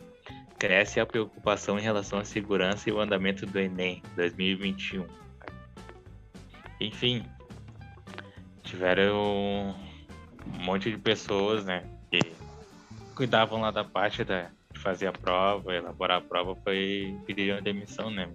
cresce 0.58 1.00
a 1.00 1.06
preocupação 1.06 1.78
em 1.78 1.82
relação 1.82 2.18
à 2.18 2.24
segurança 2.24 2.88
e 2.88 2.92
o 2.92 3.00
andamento 3.00 3.46
do 3.46 3.58
Enem 3.58 4.02
2021. 4.14 5.06
Enfim, 6.80 7.24
tiveram 8.62 9.74
um 10.46 10.64
monte 10.64 10.90
de 10.90 10.98
pessoas, 10.98 11.64
né, 11.64 11.84
que 12.10 12.20
cuidavam 13.14 13.60
lá 13.60 13.70
da 13.70 13.84
parte 13.84 14.24
da, 14.24 14.50
de 14.72 14.78
fazer 14.78 15.06
a 15.06 15.12
prova, 15.12 15.74
elaborar 15.74 16.18
a 16.18 16.20
prova, 16.20 16.54
foi 16.56 17.16
pediram 17.26 17.62
demissão, 17.62 18.10
né? 18.10 18.28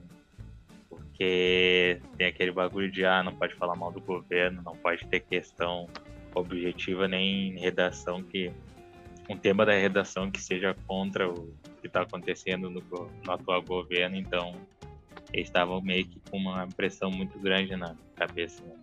Porque 0.89 2.01
tem 2.17 2.27
aquele 2.27 2.51
bagulho 2.51 2.91
de, 2.91 3.05
ah, 3.05 3.21
não 3.21 3.33
pode 3.35 3.53
falar 3.55 3.75
mal 3.75 3.91
do 3.91 4.01
governo, 4.01 4.61
não 4.63 4.75
pode 4.75 5.05
ter 5.05 5.19
questão 5.19 5.87
objetiva 6.33 7.07
nem 7.07 7.57
redação 7.59 8.23
que 8.23 8.51
um 9.31 9.37
tema 9.37 9.65
da 9.65 9.71
redação 9.71 10.29
que 10.29 10.41
seja 10.41 10.75
contra 10.85 11.29
o 11.29 11.53
que 11.79 11.87
está 11.87 12.01
acontecendo 12.01 12.69
no, 12.69 12.81
no, 12.81 13.31
atual 13.31 13.61
governo, 13.61 14.17
então 14.17 14.53
eles 15.31 15.47
estavam 15.47 15.81
meio 15.81 16.05
que 16.05 16.19
com 16.29 16.37
uma 16.37 16.67
pressão 16.67 17.09
muito 17.09 17.39
grande 17.39 17.75
na 17.75 17.95
cabeça. 18.15 18.61
Né? 18.63 18.75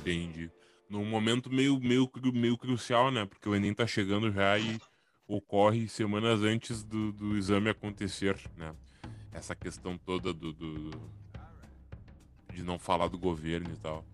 Entendi. 0.00 0.50
Num 0.90 1.04
momento 1.04 1.48
meio, 1.48 1.78
meio, 1.78 2.10
meio 2.34 2.58
crucial, 2.58 3.10
né? 3.10 3.24
Porque 3.24 3.48
o 3.48 3.54
Enem 3.54 3.72
tá 3.72 3.86
chegando 3.86 4.30
já 4.32 4.58
e 4.58 4.78
ocorre 5.26 5.88
semanas 5.88 6.42
antes 6.42 6.82
do, 6.82 7.12
do 7.12 7.36
exame 7.36 7.70
acontecer, 7.70 8.36
né? 8.56 8.74
Essa 9.32 9.54
questão 9.54 9.96
toda 9.96 10.34
do, 10.34 10.52
do 10.52 10.90
de 12.52 12.62
não 12.62 12.78
falar 12.78 13.08
do 13.08 13.18
governo 13.18 13.70
e 13.72 13.76
tal. 13.76 14.04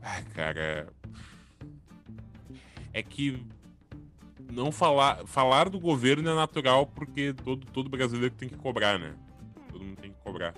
Ai, 0.00 0.22
cara. 0.34 0.92
É 2.92 3.02
que 3.02 3.42
não 4.50 4.70
falar 4.70 5.26
falar 5.26 5.68
do 5.68 5.80
governo 5.80 6.28
é 6.28 6.34
natural 6.34 6.86
porque 6.86 7.32
todo 7.32 7.66
todo 7.66 7.88
brasileiro 7.88 8.34
tem 8.34 8.48
que 8.48 8.56
cobrar, 8.56 8.98
né? 8.98 9.14
Todo 9.70 9.84
mundo 9.84 9.96
tem 9.96 10.10
que 10.10 10.18
cobrar. 10.22 10.54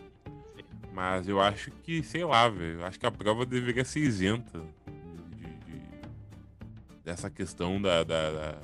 Mas 0.92 1.28
eu 1.28 1.40
acho 1.40 1.72
que, 1.82 2.04
sei 2.04 2.24
lá, 2.24 2.48
velho, 2.48 2.84
acho 2.84 3.00
que 3.00 3.06
a 3.06 3.10
prova 3.10 3.44
deveria 3.44 3.84
ser 3.84 3.98
isenta 3.98 4.60
de, 5.36 5.44
de, 5.44 5.82
dessa 7.02 7.28
questão 7.28 7.82
da, 7.82 8.04
da, 8.04 8.30
da, 8.30 8.58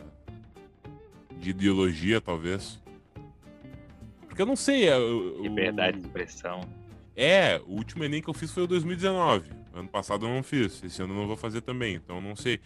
de 1.37 1.51
ideologia, 1.51 2.21
talvez. 2.21 2.81
Porque 4.29 4.41
eu 4.41 4.47
não 4.47 4.55
sei. 4.55 4.89
Eu, 4.89 5.43
Liberdade 5.43 5.99
de 5.99 6.07
expressão. 6.07 6.61
É, 7.17 7.61
o 7.67 7.73
último 7.73 8.05
Enem 8.05 8.23
que 8.23 8.31
eu 8.31 8.35
fiz 8.35 8.53
foi 8.53 8.63
o 8.63 8.67
2019. 8.69 9.51
Ano 9.75 9.89
passado 9.89 10.25
eu 10.25 10.31
não 10.31 10.43
fiz, 10.43 10.83
esse 10.85 11.03
ano 11.03 11.13
eu 11.15 11.19
não 11.19 11.27
vou 11.27 11.37
fazer 11.37 11.61
também, 11.63 11.97
então 11.97 12.21
não 12.21 12.37
sei. 12.37 12.61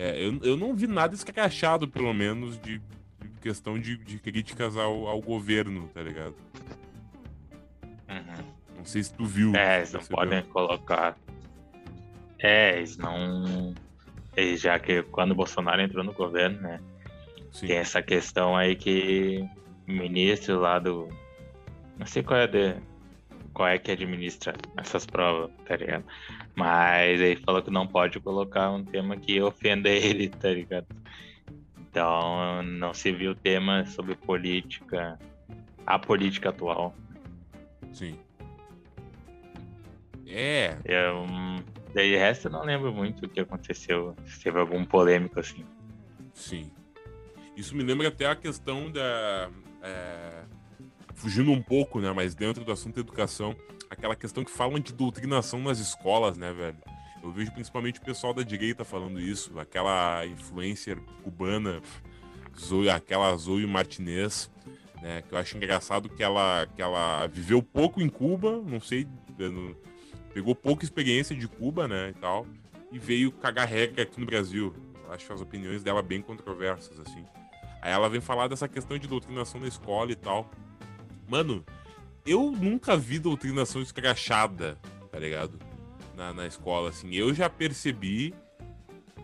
É, 0.00 0.24
eu, 0.24 0.38
eu 0.44 0.56
não 0.56 0.76
vi 0.76 0.86
nada 0.86 1.12
escrachado, 1.12 1.88
pelo 1.88 2.14
menos, 2.14 2.56
de, 2.60 2.78
de 2.78 3.28
questão 3.42 3.76
de, 3.76 3.96
de 3.96 4.16
críticas 4.20 4.76
ao, 4.76 5.08
ao, 5.08 5.20
governo, 5.20 5.90
tá 5.92 6.00
ligado? 6.00 6.36
Uhum. 8.08 8.44
Não 8.76 8.84
sei 8.84 9.02
se 9.02 9.12
tu 9.12 9.26
viu. 9.26 9.56
É, 9.56 9.78
eles 9.78 9.92
não 9.92 10.00
podem 10.00 10.40
colocar. 10.44 11.18
É, 12.38 12.76
eles 12.76 12.96
não. 12.96 13.74
Já 14.56 14.78
que 14.78 15.02
quando 15.02 15.32
o 15.32 15.34
Bolsonaro 15.34 15.82
entrou 15.82 16.04
no 16.04 16.12
governo, 16.12 16.60
né? 16.60 16.80
Sim. 17.50 17.66
Tem 17.66 17.76
essa 17.78 18.00
questão 18.00 18.56
aí 18.56 18.76
que 18.76 19.44
o 19.88 19.90
ministro 19.90 20.60
lá 20.60 20.78
do. 20.78 21.08
Não 21.98 22.06
sei 22.06 22.22
qual 22.22 22.38
é 22.38 22.46
de, 22.46 22.76
qual 23.52 23.66
é 23.66 23.76
que 23.78 23.90
administra 23.90 24.54
essas 24.76 25.04
provas, 25.04 25.50
tá 25.66 25.74
ligado? 25.74 26.04
Mas 26.58 27.20
ele 27.20 27.36
falou 27.36 27.62
que 27.62 27.70
não 27.70 27.86
pode 27.86 28.18
colocar 28.18 28.68
um 28.72 28.84
tema 28.84 29.16
que 29.16 29.40
ofenda 29.40 29.88
ele, 29.94 30.28
tá 30.28 30.50
ligado? 30.50 30.88
Então 31.78 32.64
não 32.64 32.92
se 32.92 33.12
viu 33.12 33.32
tema 33.32 33.86
sobre 33.86 34.16
política, 34.16 35.16
a 35.86 36.00
política 36.00 36.48
atual. 36.48 36.92
Sim. 37.92 38.18
É. 40.26 40.76
Eu, 40.84 41.24
de 41.94 42.16
resto 42.16 42.48
eu 42.48 42.50
não 42.50 42.64
lembro 42.64 42.92
muito 42.92 43.26
o 43.26 43.28
que 43.28 43.38
aconteceu, 43.38 44.16
se 44.26 44.42
teve 44.42 44.58
algum 44.58 44.84
polêmico 44.84 45.38
assim. 45.38 45.64
Sim. 46.34 46.72
Isso 47.56 47.76
me 47.76 47.84
lembra 47.84 48.08
até 48.08 48.26
a 48.26 48.34
questão 48.34 48.90
da. 48.90 49.48
É 49.80 50.42
fugindo 51.18 51.50
um 51.50 51.60
pouco, 51.62 52.00
né? 52.00 52.12
Mas 52.12 52.34
dentro 52.34 52.64
do 52.64 52.72
assunto 52.72 52.98
educação, 52.98 53.54
aquela 53.90 54.16
questão 54.16 54.44
que 54.44 54.50
falam 54.50 54.78
de 54.78 54.92
doutrinação 54.92 55.60
nas 55.60 55.78
escolas, 55.78 56.36
né, 56.36 56.52
velho? 56.52 56.78
Eu 57.22 57.32
vejo 57.32 57.52
principalmente 57.52 57.98
o 57.98 58.02
pessoal 58.02 58.32
da 58.32 58.42
direita 58.42 58.84
falando 58.84 59.20
isso, 59.20 59.58
aquela 59.58 60.24
influencer 60.26 60.98
cubana, 61.22 61.80
Zoe, 62.58 62.88
aquela 62.88 63.36
Zoe 63.36 63.66
Martinez, 63.66 64.50
né? 65.02 65.22
Que 65.22 65.34
eu 65.34 65.38
acho 65.38 65.56
engraçado 65.56 66.08
que 66.08 66.22
ela, 66.22 66.66
que 66.74 66.82
ela 66.82 67.26
viveu 67.26 67.62
pouco 67.62 68.00
em 68.00 68.08
Cuba, 68.08 68.62
não 68.64 68.80
sei, 68.80 69.06
pegou 70.32 70.54
pouca 70.54 70.84
experiência 70.84 71.34
de 71.34 71.48
Cuba, 71.48 71.88
né, 71.88 72.10
e 72.10 72.14
tal, 72.14 72.46
e 72.92 72.98
veio 72.98 73.32
cagar 73.32 73.66
regra 73.66 74.02
aqui 74.02 74.20
no 74.20 74.26
Brasil. 74.26 74.74
Eu 75.04 75.12
acho 75.12 75.32
as 75.32 75.40
opiniões 75.40 75.82
dela 75.82 76.02
bem 76.02 76.20
controversas, 76.20 76.98
assim. 77.00 77.24
Aí 77.80 77.92
ela 77.92 78.08
vem 78.08 78.20
falar 78.20 78.48
dessa 78.48 78.68
questão 78.68 78.98
de 78.98 79.06
doutrinação 79.06 79.60
na 79.60 79.68
escola 79.68 80.10
e 80.12 80.16
tal. 80.16 80.50
Mano, 81.28 81.64
eu 82.28 82.50
nunca 82.50 82.96
vi 82.96 83.18
doutrinação 83.18 83.80
escrachada, 83.80 84.78
tá 85.10 85.18
ligado? 85.18 85.58
Na, 86.16 86.32
na 86.34 86.46
escola, 86.46 86.90
assim. 86.90 87.14
Eu 87.14 87.32
já 87.32 87.48
percebi 87.48 88.34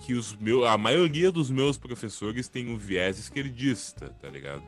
que 0.00 0.14
os 0.14 0.34
meu, 0.36 0.66
a 0.66 0.76
maioria 0.78 1.30
dos 1.30 1.50
meus 1.50 1.76
professores 1.76 2.48
tem 2.48 2.68
um 2.68 2.76
viés 2.76 3.18
esquerdista, 3.18 4.08
tá 4.20 4.28
ligado? 4.28 4.62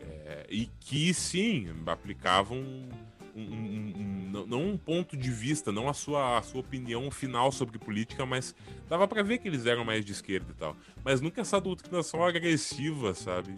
É, 0.00 0.46
e 0.48 0.66
que, 0.80 1.12
sim, 1.12 1.68
aplicavam 1.86 2.58
um, 2.58 2.88
um, 3.36 3.92
um, 3.96 4.46
não 4.46 4.70
um 4.70 4.78
ponto 4.78 5.16
de 5.16 5.30
vista, 5.30 5.70
não 5.70 5.88
a 5.88 5.94
sua, 5.94 6.38
a 6.38 6.42
sua 6.42 6.60
opinião 6.60 7.10
final 7.10 7.52
sobre 7.52 7.78
política, 7.78 8.24
mas 8.24 8.54
dava 8.88 9.06
para 9.06 9.22
ver 9.22 9.38
que 9.38 9.48
eles 9.48 9.66
eram 9.66 9.84
mais 9.84 10.04
de 10.04 10.12
esquerda 10.12 10.50
e 10.50 10.54
tal. 10.54 10.76
Mas 11.04 11.20
nunca 11.20 11.42
essa 11.42 11.60
doutrinação 11.60 12.24
agressiva, 12.24 13.14
sabe? 13.14 13.56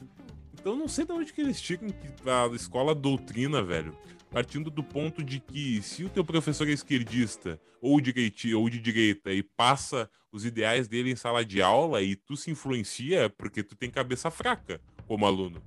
Eu 0.68 0.76
não 0.76 0.86
sei 0.86 1.06
de 1.06 1.12
onde 1.12 1.32
que 1.32 1.40
eles 1.40 1.60
tiram 1.60 1.88
que 1.88 2.28
a 2.28 2.46
escola 2.54 2.94
doutrina, 2.94 3.62
velho. 3.62 3.96
Partindo 4.30 4.70
do 4.70 4.84
ponto 4.84 5.24
de 5.24 5.40
que 5.40 5.80
se 5.80 6.04
o 6.04 6.10
teu 6.10 6.22
professor 6.22 6.68
é 6.68 6.72
esquerdista 6.72 7.58
ou, 7.80 7.98
direiti, 7.98 8.54
ou 8.54 8.68
de 8.68 8.78
direita 8.78 9.32
e 9.32 9.42
passa 9.42 10.10
os 10.30 10.44
ideais 10.44 10.86
dele 10.86 11.10
em 11.10 11.16
sala 11.16 11.42
de 11.42 11.62
aula 11.62 12.02
e 12.02 12.14
tu 12.14 12.36
se 12.36 12.50
influencia 12.50 13.24
é 13.24 13.28
porque 13.30 13.62
tu 13.62 13.74
tem 13.74 13.90
cabeça 13.90 14.30
fraca 14.30 14.78
como 15.06 15.24
aluno. 15.24 15.62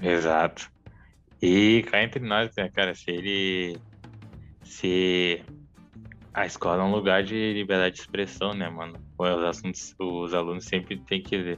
Exato. 0.00 0.72
E 1.40 1.84
cá 1.84 2.02
entre 2.02 2.26
nós, 2.26 2.52
né, 2.56 2.68
cara, 2.70 2.92
se 2.96 3.08
ele. 3.08 3.78
Se 4.64 5.44
a 6.32 6.44
escola 6.44 6.82
é 6.82 6.86
um 6.86 6.90
lugar 6.90 7.22
de 7.22 7.52
liberdade 7.52 7.94
de 7.94 8.00
expressão, 8.00 8.52
né, 8.52 8.68
mano? 8.68 8.98
Os 9.16 9.44
assuntos, 9.44 9.94
os 9.96 10.34
alunos 10.34 10.64
sempre 10.64 10.98
têm 10.98 11.22
que 11.22 11.56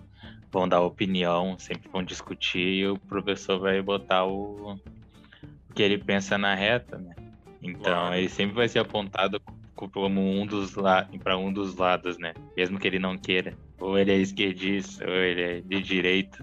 vão 0.57 0.67
dar 0.67 0.81
opinião, 0.81 1.59
sempre 1.59 1.87
vão 1.91 2.03
discutir 2.03 2.67
e 2.67 2.89
o 2.89 2.99
professor 2.99 3.59
vai 3.59 3.83
botar 3.83 4.25
o, 4.25 4.73
o 4.73 5.75
que 5.75 5.83
ele 5.83 5.99
pensa 5.99 6.39
na 6.39 6.55
reta, 6.55 6.97
né? 6.97 7.15
Então 7.61 8.15
ele 8.15 8.31
sempre 8.31 8.57
vai 8.57 8.67
ser 8.67 8.79
apontado 8.79 9.39
como 9.75 10.19
um 10.19 10.47
dos 10.47 10.75
para 11.23 11.37
um 11.37 11.53
dos 11.53 11.77
lados, 11.77 12.17
né? 12.17 12.33
Mesmo 12.57 12.79
que 12.79 12.87
ele 12.87 12.99
não 12.99 13.19
queira. 13.19 13.53
Ou 13.79 13.99
ele 13.99 14.11
é 14.11 14.17
esquerdista, 14.17 15.05
ou 15.05 15.13
ele 15.13 15.43
é 15.43 15.61
de 15.61 15.83
direita. 15.83 16.43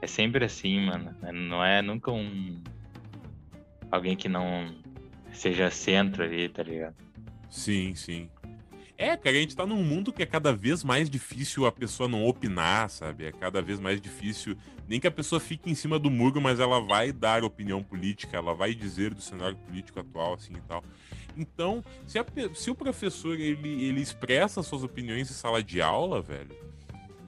É 0.00 0.06
sempre 0.06 0.42
assim, 0.46 0.80
mano. 0.80 1.14
Não 1.30 1.62
é 1.62 1.82
nunca 1.82 2.10
um 2.10 2.62
alguém 3.90 4.16
que 4.16 4.30
não 4.30 4.74
seja 5.30 5.70
centro 5.70 6.24
ali, 6.24 6.48
tá 6.48 6.62
ligado? 6.62 6.96
Sim, 7.50 7.94
sim. 7.94 8.30
É, 8.98 9.14
cara, 9.14 9.36
a 9.36 9.40
gente 9.40 9.54
tá 9.54 9.66
num 9.66 9.82
mundo 9.82 10.10
que 10.10 10.22
é 10.22 10.26
cada 10.26 10.54
vez 10.54 10.82
mais 10.82 11.10
difícil 11.10 11.66
a 11.66 11.72
pessoa 11.72 12.08
não 12.08 12.26
opinar, 12.26 12.88
sabe? 12.88 13.26
É 13.26 13.32
cada 13.32 13.60
vez 13.60 13.78
mais 13.78 14.00
difícil. 14.00 14.56
Nem 14.88 14.98
que 14.98 15.06
a 15.06 15.10
pessoa 15.10 15.38
fique 15.38 15.70
em 15.70 15.74
cima 15.74 15.98
do 15.98 16.10
muro, 16.10 16.40
mas 16.40 16.60
ela 16.60 16.80
vai 16.80 17.12
dar 17.12 17.44
opinião 17.44 17.82
política, 17.82 18.38
ela 18.38 18.54
vai 18.54 18.74
dizer 18.74 19.12
do 19.12 19.20
cenário 19.20 19.56
político 19.56 20.00
atual, 20.00 20.34
assim 20.34 20.54
e 20.54 20.60
tal. 20.62 20.82
Então, 21.36 21.84
se, 22.06 22.18
a, 22.18 22.24
se 22.54 22.70
o 22.70 22.74
professor 22.74 23.38
ele, 23.38 23.84
ele 23.84 24.00
expressa 24.00 24.62
suas 24.62 24.82
opiniões 24.82 25.30
em 25.30 25.34
sala 25.34 25.62
de 25.62 25.82
aula, 25.82 26.22
velho, 26.22 26.56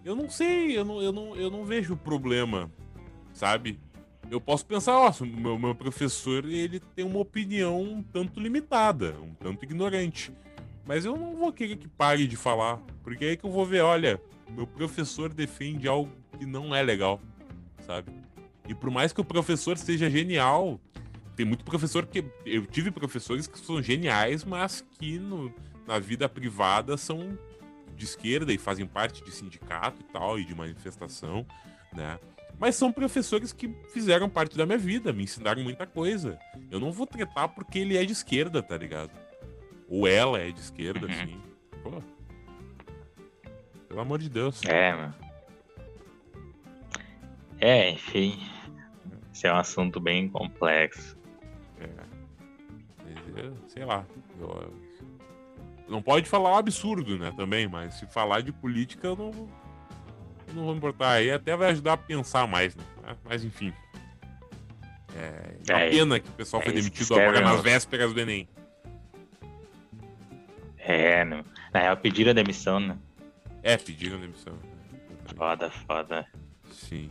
eu 0.04 0.16
não 0.16 0.30
sei, 0.30 0.78
eu 0.78 0.84
não, 0.84 1.02
eu 1.02 1.12
não, 1.12 1.36
eu 1.36 1.50
não 1.50 1.66
vejo 1.66 1.94
problema, 1.96 2.72
sabe? 3.34 3.78
Eu 4.30 4.40
posso 4.40 4.64
pensar, 4.64 4.96
ó, 4.96 5.12
meu, 5.22 5.58
meu 5.58 5.74
professor 5.74 6.46
ele 6.46 6.80
tem 6.80 7.04
uma 7.04 7.18
opinião 7.18 7.82
um 7.82 8.02
tanto 8.02 8.40
limitada, 8.40 9.16
um 9.20 9.34
tanto 9.34 9.64
ignorante. 9.64 10.32
Mas 10.88 11.04
eu 11.04 11.14
não 11.14 11.36
vou 11.36 11.52
querer 11.52 11.76
que 11.76 11.86
pare 11.86 12.26
de 12.26 12.34
falar, 12.34 12.78
porque 13.04 13.22
é 13.22 13.28
aí 13.28 13.36
que 13.36 13.44
eu 13.44 13.50
vou 13.50 13.66
ver, 13.66 13.82
olha, 13.82 14.18
meu 14.48 14.66
professor 14.66 15.30
defende 15.34 15.86
algo 15.86 16.10
que 16.38 16.46
não 16.46 16.74
é 16.74 16.82
legal, 16.82 17.20
sabe? 17.84 18.10
E 18.66 18.74
por 18.74 18.90
mais 18.90 19.12
que 19.12 19.20
o 19.20 19.24
professor 19.24 19.76
seja 19.76 20.08
genial, 20.08 20.80
tem 21.36 21.44
muito 21.44 21.62
professor 21.62 22.06
que. 22.06 22.24
Eu 22.46 22.64
tive 22.64 22.90
professores 22.90 23.46
que 23.46 23.58
são 23.58 23.82
geniais, 23.82 24.44
mas 24.44 24.82
que 24.98 25.18
no, 25.18 25.52
na 25.86 25.98
vida 25.98 26.26
privada 26.26 26.96
são 26.96 27.38
de 27.94 28.06
esquerda 28.06 28.50
e 28.50 28.56
fazem 28.56 28.86
parte 28.86 29.22
de 29.22 29.30
sindicato 29.30 30.00
e 30.00 30.04
tal, 30.04 30.38
e 30.38 30.44
de 30.46 30.54
manifestação, 30.54 31.46
né? 31.92 32.18
Mas 32.58 32.76
são 32.76 32.90
professores 32.90 33.52
que 33.52 33.68
fizeram 33.92 34.26
parte 34.26 34.56
da 34.56 34.64
minha 34.64 34.78
vida, 34.78 35.12
me 35.12 35.24
ensinaram 35.24 35.62
muita 35.62 35.86
coisa. 35.86 36.38
Eu 36.70 36.80
não 36.80 36.90
vou 36.90 37.06
tretar 37.06 37.50
porque 37.50 37.78
ele 37.78 37.98
é 37.98 38.06
de 38.06 38.12
esquerda, 38.12 38.62
tá 38.62 38.76
ligado? 38.76 39.27
Ou 39.88 40.06
ela 40.06 40.38
é 40.38 40.50
de 40.50 40.60
esquerda, 40.60 41.06
uhum. 41.06 41.12
assim. 41.12 41.42
Pô. 41.82 42.02
Pelo 43.88 44.00
amor 44.00 44.18
de 44.18 44.28
Deus. 44.28 44.62
É, 44.64 44.92
mano. 44.92 45.14
É, 47.60 47.90
enfim. 47.90 48.38
Esse 49.32 49.46
é 49.46 49.52
um 49.52 49.56
assunto 49.56 49.98
bem 49.98 50.28
complexo. 50.28 51.16
É. 51.80 51.88
Sei 53.66 53.84
lá. 53.84 54.04
Eu, 54.38 54.72
não 55.88 56.02
pode 56.02 56.28
falar 56.28 56.52
um 56.52 56.56
absurdo, 56.56 57.18
né? 57.18 57.32
Também, 57.36 57.66
mas 57.66 57.94
se 57.94 58.06
falar 58.06 58.42
de 58.42 58.52
política, 58.52 59.06
eu 59.06 59.16
não, 59.16 59.30
eu 60.48 60.54
não 60.54 60.64
vou 60.64 60.76
importar. 60.76 61.12
Aí 61.12 61.30
até 61.30 61.56
vai 61.56 61.70
ajudar 61.70 61.94
a 61.94 61.96
pensar 61.96 62.46
mais, 62.46 62.76
né? 62.76 62.84
Mas 63.24 63.42
enfim. 63.42 63.72
É, 65.16 65.56
é 65.68 65.74
uma 65.74 65.90
pena 65.90 66.20
que 66.20 66.28
o 66.28 66.32
pessoal 66.32 66.60
é 66.62 66.66
foi 66.66 66.74
demitido 66.74 67.14
agora 67.14 67.40
nas 67.40 67.62
vésperas 67.62 68.12
do 68.12 68.20
Enem. 68.20 68.46
É, 70.88 71.22
no... 71.22 71.44
na 71.70 71.80
real 71.80 71.98
pediram 71.98 72.30
a 72.30 72.34
demissão, 72.34 72.80
né? 72.80 72.98
É, 73.62 73.76
pediram 73.76 74.18
demissão. 74.18 74.58
Foda, 75.36 75.70
foda. 75.70 76.26
Sim. 76.70 77.10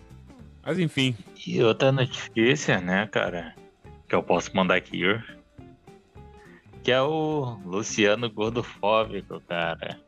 Mas 0.63 0.79
enfim. 0.79 1.15
E 1.45 1.61
outra 1.61 1.91
notícia, 1.91 2.81
né, 2.81 3.05
cara? 3.05 3.55
Que 4.09 4.15
eu 4.15 4.23
posso 4.23 4.55
mandar 4.55 4.77
aqui, 4.77 5.03
que 6.83 6.91
é 6.91 6.99
o 6.99 7.59
Luciano 7.63 8.31
Gordofóbico, 8.31 9.39
cara. 9.41 10.01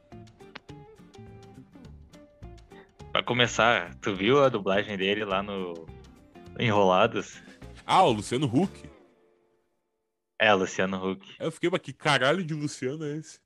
Pra 3.11 3.21
começar, 3.21 3.93
tu 3.95 4.15
viu 4.15 4.43
a 4.43 4.49
dublagem 4.49 4.97
dele 4.97 5.23
lá 5.23 5.43
no 5.43 5.85
Enrolados? 6.57 7.39
Ah, 7.85 8.01
o 8.01 8.13
Luciano 8.13 8.47
Huck. 8.47 8.89
É, 10.39 10.51
Luciano 10.53 11.11
Huck. 11.11 11.35
Eu 11.39 11.51
fiquei, 11.51 11.69
mas 11.69 11.81
que 11.81 11.93
caralho 11.93 12.43
de 12.43 12.55
Luciano 12.55 13.05
é 13.05 13.17
esse? 13.17 13.39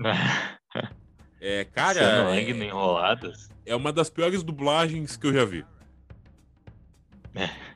é, 1.40 1.64
cara. 1.64 2.00
é, 2.00 2.52
no 2.52 2.64
Enrolados? 2.64 3.48
É 3.64 3.74
uma 3.74 3.92
das 3.92 4.10
piores 4.10 4.42
dublagens 4.42 5.16
que 5.16 5.26
eu 5.26 5.32
já 5.32 5.44
vi. 5.44 5.64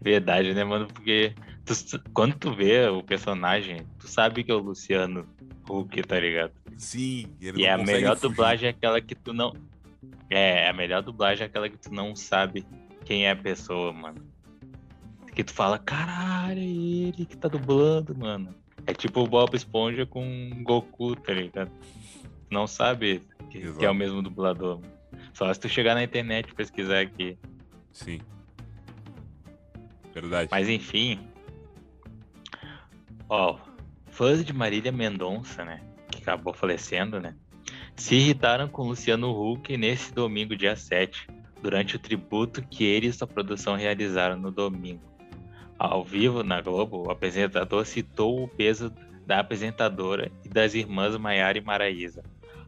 Verdade, 0.00 0.54
né, 0.54 0.64
mano? 0.64 0.86
Porque 0.86 1.34
tu, 1.64 1.74
quando 2.12 2.36
tu 2.36 2.54
vê 2.54 2.86
o 2.88 3.02
personagem, 3.02 3.86
tu 3.98 4.08
sabe 4.08 4.44
que 4.44 4.50
é 4.50 4.54
o 4.54 4.58
Luciano 4.58 5.26
Huck, 5.68 6.02
tá 6.02 6.18
ligado? 6.18 6.52
Sim, 6.76 7.26
ele 7.40 7.62
E 7.62 7.68
a 7.68 7.76
melhor 7.78 8.16
fugir. 8.16 8.28
dublagem 8.28 8.66
é 8.68 8.70
aquela 8.70 9.00
que 9.00 9.14
tu 9.14 9.32
não. 9.32 9.54
É, 10.30 10.68
a 10.68 10.72
melhor 10.72 11.02
dublagem 11.02 11.44
é 11.44 11.46
aquela 11.46 11.68
que 11.68 11.76
tu 11.76 11.92
não 11.92 12.14
sabe 12.16 12.66
quem 13.04 13.26
é 13.26 13.30
a 13.30 13.36
pessoa, 13.36 13.92
mano. 13.92 14.24
Que 15.34 15.42
tu 15.42 15.52
fala, 15.52 15.78
caralho, 15.78 16.60
é 16.60 16.64
ele 16.64 17.26
que 17.26 17.36
tá 17.36 17.48
dublando, 17.48 18.16
mano. 18.16 18.54
É 18.86 18.92
tipo 18.92 19.20
o 19.20 19.26
Bob 19.26 19.54
Esponja 19.54 20.04
com 20.04 20.50
Goku, 20.62 21.16
tá 21.16 21.32
ligado? 21.32 21.70
Não 22.50 22.66
sabe 22.66 23.22
que, 23.50 23.72
que 23.72 23.84
é 23.84 23.90
o 23.90 23.94
mesmo 23.94 24.22
dublador. 24.22 24.80
Só 25.32 25.52
se 25.52 25.58
tu 25.58 25.68
chegar 25.68 25.94
na 25.94 26.02
internet 26.02 26.50
e 26.50 26.54
pesquisar 26.54 27.00
aqui. 27.00 27.38
Sim. 27.92 28.20
Verdade. 30.12 30.48
Mas 30.50 30.68
enfim. 30.68 31.18
Ó, 33.28 33.58
fãs 34.06 34.44
de 34.44 34.52
Marília 34.52 34.92
Mendonça, 34.92 35.64
né? 35.64 35.80
Que 36.10 36.22
acabou 36.22 36.52
falecendo, 36.52 37.18
né? 37.18 37.34
Se 37.96 38.16
irritaram 38.16 38.68
com 38.68 38.88
Luciano 38.88 39.30
Huck 39.30 39.76
nesse 39.76 40.12
domingo, 40.12 40.56
dia 40.56 40.76
7, 40.76 41.28
durante 41.62 41.96
o 41.96 41.98
tributo 41.98 42.62
que 42.62 42.84
ele 42.84 43.06
e 43.06 43.12
sua 43.12 43.26
produção 43.26 43.76
realizaram 43.76 44.36
no 44.36 44.50
domingo. 44.50 45.13
Ao 45.90 46.02
vivo 46.02 46.42
na 46.42 46.62
Globo, 46.62 47.06
o 47.06 47.10
apresentador 47.10 47.84
citou 47.84 48.42
o 48.42 48.48
peso 48.48 48.90
da 49.26 49.40
apresentadora 49.40 50.32
e 50.42 50.48
das 50.48 50.72
irmãs 50.72 51.14
Maiara 51.18 51.58
e 51.58 51.60
Maraísa, 51.60 52.22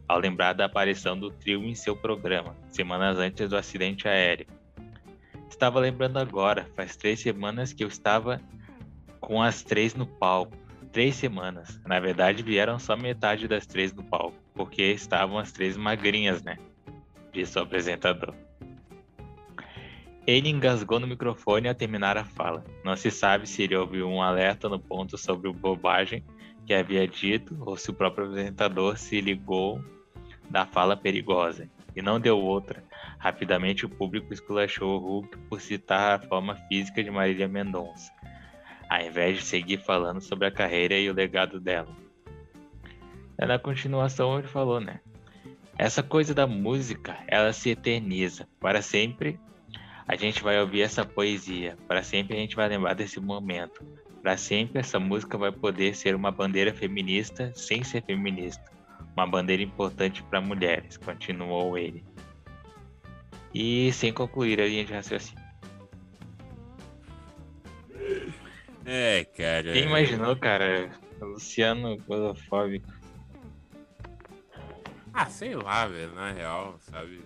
ao 0.07 0.19
lembrar 0.19 0.53
da 0.53 0.65
aparição 0.65 1.17
do 1.17 1.31
trio 1.31 1.63
em 1.63 1.73
seu 1.73 1.95
programa, 1.95 2.55
semanas 2.69 3.17
antes 3.17 3.49
do 3.49 3.57
acidente 3.57 4.07
aéreo. 4.07 4.45
Estava 5.49 5.79
lembrando 5.79 6.17
agora, 6.17 6.69
faz 6.75 6.95
três 6.95 7.19
semanas 7.19 7.73
que 7.73 7.83
eu 7.83 7.87
estava 7.87 8.39
com 9.19 9.41
as 9.41 9.63
três 9.63 9.95
no 9.95 10.05
palco. 10.05 10.55
Três 10.91 11.15
semanas. 11.15 11.81
Na 11.85 11.99
verdade, 11.99 12.43
vieram 12.43 12.77
só 12.77 12.95
metade 12.95 13.47
das 13.47 13.65
três 13.65 13.91
no 13.93 14.03
palco, 14.03 14.37
porque 14.53 14.83
estavam 14.83 15.39
as 15.39 15.51
três 15.51 15.75
magrinhas, 15.75 16.43
né? 16.43 16.57
Disse 17.33 17.57
o 17.57 17.63
apresentador. 17.63 18.33
Ele 20.27 20.49
engasgou 20.49 20.99
no 20.99 21.07
microfone 21.07 21.69
ao 21.69 21.73
terminar 21.73 22.17
a 22.17 22.25
fala. 22.25 22.65
Não 22.83 22.97
se 22.97 23.09
sabe 23.09 23.47
se 23.47 23.63
ele 23.63 23.77
ouviu 23.77 24.09
um 24.09 24.21
alerta 24.21 24.67
no 24.67 24.77
ponto 24.77 25.17
sobre 25.17 25.49
bobagem 25.53 26.21
que 26.65 26.73
havia 26.73 27.07
dito 27.07 27.57
ou 27.61 27.77
se 27.77 27.89
o 27.89 27.93
próprio 27.93 28.25
apresentador 28.25 28.97
se 28.97 29.21
ligou 29.21 29.81
da 30.49 30.65
fala 30.65 30.97
perigosa 30.97 31.69
e 31.95 32.01
não 32.01 32.19
deu 32.19 32.37
outra. 32.37 32.83
Rapidamente 33.17 33.85
o 33.85 33.89
público 33.89 34.33
esculachou 34.33 34.97
o 34.97 34.99
Hulk 34.99 35.37
por 35.49 35.61
citar 35.61 36.19
a 36.19 36.27
forma 36.27 36.55
física 36.67 37.01
de 37.01 37.09
Marília 37.09 37.47
Mendonça, 37.47 38.11
ao 38.89 39.01
invés 39.01 39.37
de 39.37 39.43
seguir 39.45 39.77
falando 39.77 40.19
sobre 40.19 40.45
a 40.45 40.51
carreira 40.51 40.99
e 40.99 41.09
o 41.09 41.13
legado 41.13 41.57
dela. 41.57 41.95
Na 43.39 43.57
continuação 43.57 44.37
ele 44.37 44.47
falou, 44.47 44.81
né? 44.81 44.99
Essa 45.77 46.03
coisa 46.03 46.33
da 46.33 46.45
música, 46.45 47.17
ela 47.27 47.53
se 47.53 47.69
eterniza 47.69 48.45
para 48.59 48.81
sempre 48.81 49.39
a 50.07 50.15
gente 50.15 50.41
vai 50.41 50.59
ouvir 50.59 50.81
essa 50.81 51.03
poesia. 51.03 51.77
Para 51.87 52.01
sempre 52.01 52.37
a 52.37 52.39
gente 52.39 52.55
vai 52.55 52.69
lembrar 52.69 52.93
desse 52.93 53.19
momento. 53.19 53.85
Para 54.21 54.37
sempre 54.37 54.79
essa 54.79 54.99
música 54.99 55.37
vai 55.37 55.51
poder 55.51 55.95
ser 55.95 56.15
uma 56.15 56.31
bandeira 56.31 56.73
feminista 56.73 57.51
sem 57.53 57.83
ser 57.83 58.03
feminista. 58.03 58.63
Uma 59.15 59.27
bandeira 59.27 59.61
importante 59.61 60.23
para 60.23 60.39
mulheres, 60.39 60.95
continuou 60.95 61.77
ele. 61.77 62.05
E 63.53 63.91
sem 63.91 64.13
concluir 64.13 64.61
a 64.61 64.67
linha 64.67 64.85
de 64.85 64.93
raciocínio. 64.93 65.45
É, 68.85 69.25
cara. 69.25 69.73
Quem 69.73 69.83
imaginou, 69.83 70.35
cara? 70.37 70.89
Luciano 71.19 71.97
Godofóbico. 71.97 72.87
Ah, 75.13 75.25
sei 75.25 75.55
lá, 75.55 75.87
velho, 75.87 76.13
na 76.13 76.31
real, 76.31 76.77
sabe? 76.79 77.21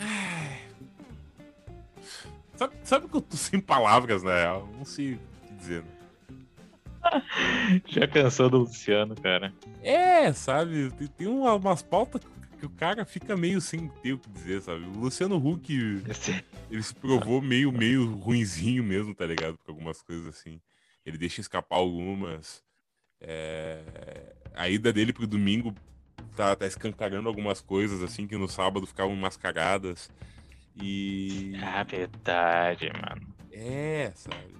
É... 0.00 0.71
Sabe, 2.62 2.74
sabe 2.84 3.08
que 3.08 3.16
eu 3.16 3.20
tô 3.20 3.36
sem 3.36 3.60
palavras, 3.60 4.22
né? 4.22 4.46
Eu 4.46 4.68
não 4.76 4.84
sei 4.84 5.14
o 5.14 5.18
que 5.46 5.54
dizer. 5.54 5.82
Né? 5.82 5.90
Já 7.86 8.06
cansou 8.06 8.48
do 8.48 8.58
Luciano, 8.58 9.16
cara. 9.16 9.52
É, 9.82 10.32
sabe? 10.32 10.90
Tem, 10.92 11.08
tem 11.08 11.26
umas 11.26 11.82
pautas 11.82 12.22
que 12.58 12.66
o 12.66 12.70
cara 12.70 13.04
fica 13.04 13.36
meio 13.36 13.60
sem 13.60 13.88
ter 13.88 14.12
o 14.12 14.18
que 14.18 14.30
dizer, 14.30 14.62
sabe? 14.62 14.84
O 14.84 15.00
Luciano 15.00 15.36
Huck, 15.36 15.72
ele 16.70 16.82
se 16.82 16.94
provou 16.94 17.42
meio, 17.42 17.72
meio 17.72 18.12
ruinzinho 18.14 18.84
mesmo, 18.84 19.12
tá 19.12 19.26
ligado? 19.26 19.58
Por 19.58 19.72
algumas 19.72 20.00
coisas 20.00 20.28
assim. 20.28 20.60
Ele 21.04 21.18
deixa 21.18 21.40
escapar 21.40 21.78
algumas. 21.78 22.62
É... 23.20 23.80
A 24.54 24.68
ida 24.68 24.92
dele 24.92 25.12
pro 25.12 25.26
domingo 25.26 25.74
tá, 26.36 26.54
tá 26.54 26.66
escancarando 26.66 27.28
algumas 27.28 27.60
coisas, 27.60 28.00
assim, 28.02 28.28
que 28.28 28.36
no 28.36 28.46
sábado 28.46 28.86
ficavam 28.86 29.16
mascaradas. 29.16 30.08
E. 30.80 31.52
Ah, 31.62 31.82
verdade, 31.82 32.90
mano. 32.92 33.26
É, 33.52 34.12
sabe? 34.14 34.52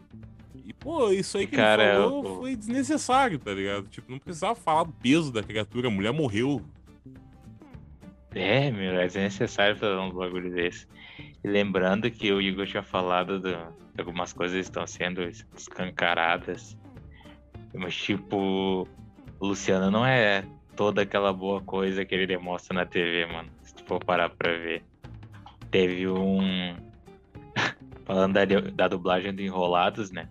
E, 0.64 0.72
pô, 0.72 1.10
isso 1.10 1.38
aí 1.38 1.46
que 1.46 1.56
Cara, 1.56 1.82
ele 1.82 1.92
falou 2.02 2.24
eu- 2.24 2.36
foi 2.36 2.54
desnecessário, 2.56 3.38
tá 3.38 3.52
ligado? 3.52 3.88
Tipo, 3.88 4.12
não 4.12 4.18
precisava 4.18 4.54
falar 4.54 4.84
do 4.84 4.92
peso 4.92 5.32
da 5.32 5.42
criatura, 5.42 5.88
a 5.88 5.90
mulher 5.90 6.12
morreu. 6.12 6.62
É, 8.34 8.70
meu, 8.70 8.92
é 8.98 9.06
desnecessário 9.06 9.76
fazer 9.76 9.96
um 9.98 10.10
bagulho 10.10 10.50
desse. 10.52 10.86
E 11.44 11.48
lembrando 11.48 12.10
que 12.10 12.32
o 12.32 12.40
Igor 12.40 12.66
tinha 12.66 12.82
falado 12.82 13.38
do, 13.40 13.50
que 13.94 14.00
algumas 14.00 14.32
coisas 14.32 14.58
estão 14.58 14.86
sendo 14.86 15.22
escancaradas. 15.56 16.76
Mas, 17.74 17.94
tipo, 17.96 18.86
o 19.38 19.46
Luciano 19.46 19.90
não 19.90 20.04
é 20.06 20.44
toda 20.76 21.02
aquela 21.02 21.32
boa 21.32 21.60
coisa 21.60 22.04
que 22.04 22.14
ele 22.14 22.26
demonstra 22.26 22.74
na 22.74 22.86
TV, 22.86 23.26
mano. 23.26 23.50
Se 23.62 23.74
tu 23.74 23.84
for 23.84 24.02
parar 24.02 24.30
pra 24.30 24.50
ver. 24.52 24.82
Teve 25.72 26.06
um. 26.06 26.76
Falando 28.06 28.34
da, 28.34 28.44
da 28.44 28.88
dublagem 28.88 29.34
do 29.34 29.42
Enrolados, 29.42 30.12
né? 30.12 30.28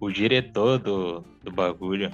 O 0.00 0.10
diretor 0.10 0.78
do, 0.80 1.20
do 1.44 1.52
bagulho 1.52 2.10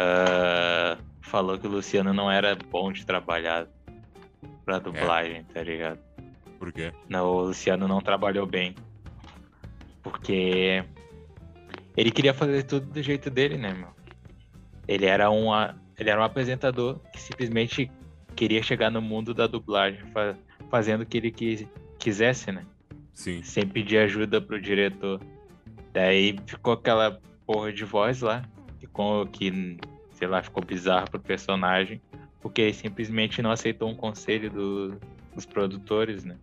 ah, 0.00 0.96
falou 1.20 1.58
que 1.58 1.66
o 1.66 1.70
Luciano 1.70 2.14
não 2.14 2.30
era 2.30 2.56
bom 2.56 2.92
de 2.92 3.04
trabalhar 3.04 3.66
pra 4.64 4.78
dublagem, 4.78 5.42
tá 5.44 5.62
ligado? 5.62 5.98
Por 6.56 6.72
quê? 6.72 6.92
Não, 7.08 7.26
o 7.26 7.42
Luciano 7.46 7.88
não 7.88 8.00
trabalhou 8.00 8.46
bem. 8.46 8.76
Porque 10.02 10.84
ele 11.96 12.12
queria 12.12 12.32
fazer 12.32 12.62
tudo 12.62 12.86
do 12.86 13.02
jeito 13.02 13.28
dele, 13.28 13.58
né, 13.58 13.72
meu? 13.72 13.88
Ele 14.86 15.04
era, 15.04 15.30
um, 15.30 15.48
ele 15.98 16.10
era 16.10 16.20
um 16.20 16.24
apresentador 16.24 17.00
que 17.12 17.20
simplesmente 17.20 17.90
queria 18.36 18.62
chegar 18.62 18.90
no 18.90 19.02
mundo 19.02 19.34
da 19.34 19.48
dublagem, 19.48 20.00
fazendo 20.70 21.02
o 21.02 21.06
que 21.06 21.16
ele 21.16 21.30
quis, 21.30 21.66
quisesse, 21.98 22.52
né? 22.52 22.64
Sim. 23.14 23.42
Sem 23.42 23.66
pedir 23.66 23.98
ajuda 23.98 24.40
pro 24.40 24.60
diretor. 24.60 25.20
Daí 25.92 26.36
ficou 26.46 26.74
aquela 26.74 27.20
porra 27.46 27.72
de 27.72 27.84
voz 27.84 28.20
lá, 28.20 28.42
ficou, 28.78 29.26
que, 29.26 29.78
sei 30.12 30.28
lá, 30.28 30.42
ficou 30.42 30.62
bizarro 30.62 31.10
pro 31.10 31.20
personagem, 31.20 32.00
porque 32.40 32.60
ele 32.60 32.74
simplesmente 32.74 33.42
não 33.42 33.50
aceitou 33.50 33.88
um 33.88 33.94
conselho 33.94 34.50
do- 34.50 35.00
dos 35.34 35.44
produtores, 35.46 36.24
né? 36.24 36.36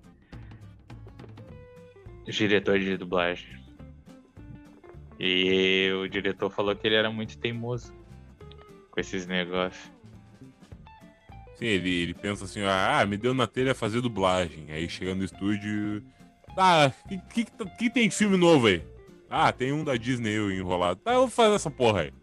Os 2.28 2.36
diretores 2.36 2.84
de 2.84 2.98
dublagem. 2.98 3.64
E 5.20 5.90
o 5.94 6.08
diretor 6.10 6.50
falou 6.50 6.76
que 6.76 6.86
ele 6.88 6.96
era 6.96 7.10
muito 7.10 7.38
teimoso 7.38 7.94
com 8.92 9.00
esses 9.00 9.26
negócios. 9.28 9.95
Sim, 11.56 11.66
ele, 11.66 11.90
ele 12.04 12.14
pensa 12.14 12.46
assim, 12.46 12.62
ah, 12.64 13.06
me 13.08 13.16
deu 13.18 13.34
na 13.34 13.48
telha 13.48 13.74
fazer 13.74 14.02
dublagem. 14.02 14.66
Aí 14.72 14.90
chega 14.90 15.16
no 15.16 15.24
estúdio. 15.24 16.04
Tá, 16.56 16.92
que, 17.08 17.46
que, 17.46 17.52
que 17.78 17.90
tem 17.90 18.08
de 18.10 18.16
filme 18.16 18.38
novo 18.38 18.68
aí? 18.68 18.84
Ah, 19.30 19.52
tem 19.52 19.72
um 19.72 19.84
da 19.84 19.96
Disney 19.96 20.34
eu 20.38 20.52
enrolado. 20.52 21.00
Tá, 21.00 21.14
eu 21.14 21.22
vou 21.22 21.30
fazer 21.30 21.56
essa 21.56 21.72
porra 21.72 22.02
aí. 22.02 22.14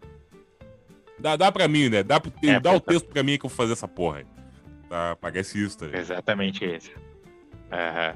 Dá, 1.19 1.35
dá 1.35 1.51
pra 1.51 1.67
mim, 1.67 1.89
né? 1.89 2.03
Dá, 2.03 2.19
pro- 2.19 2.31
É, 2.43 2.59
dá 2.59 2.71
o 2.73 2.79
texto 2.79 3.07
pra 3.07 3.23
mim 3.23 3.37
que 3.37 3.45
eu 3.45 3.49
vou 3.49 3.55
fazer 3.57 3.73
essa 3.73 3.87
porra 3.87 4.19
aí. 4.19 4.25
Tá, 4.89 5.15
parece 5.19 5.63
isso, 5.63 5.77
tá? 5.79 5.97
Exatamente 5.97 6.65
isso. 6.65 6.91
Aham. 7.71 8.15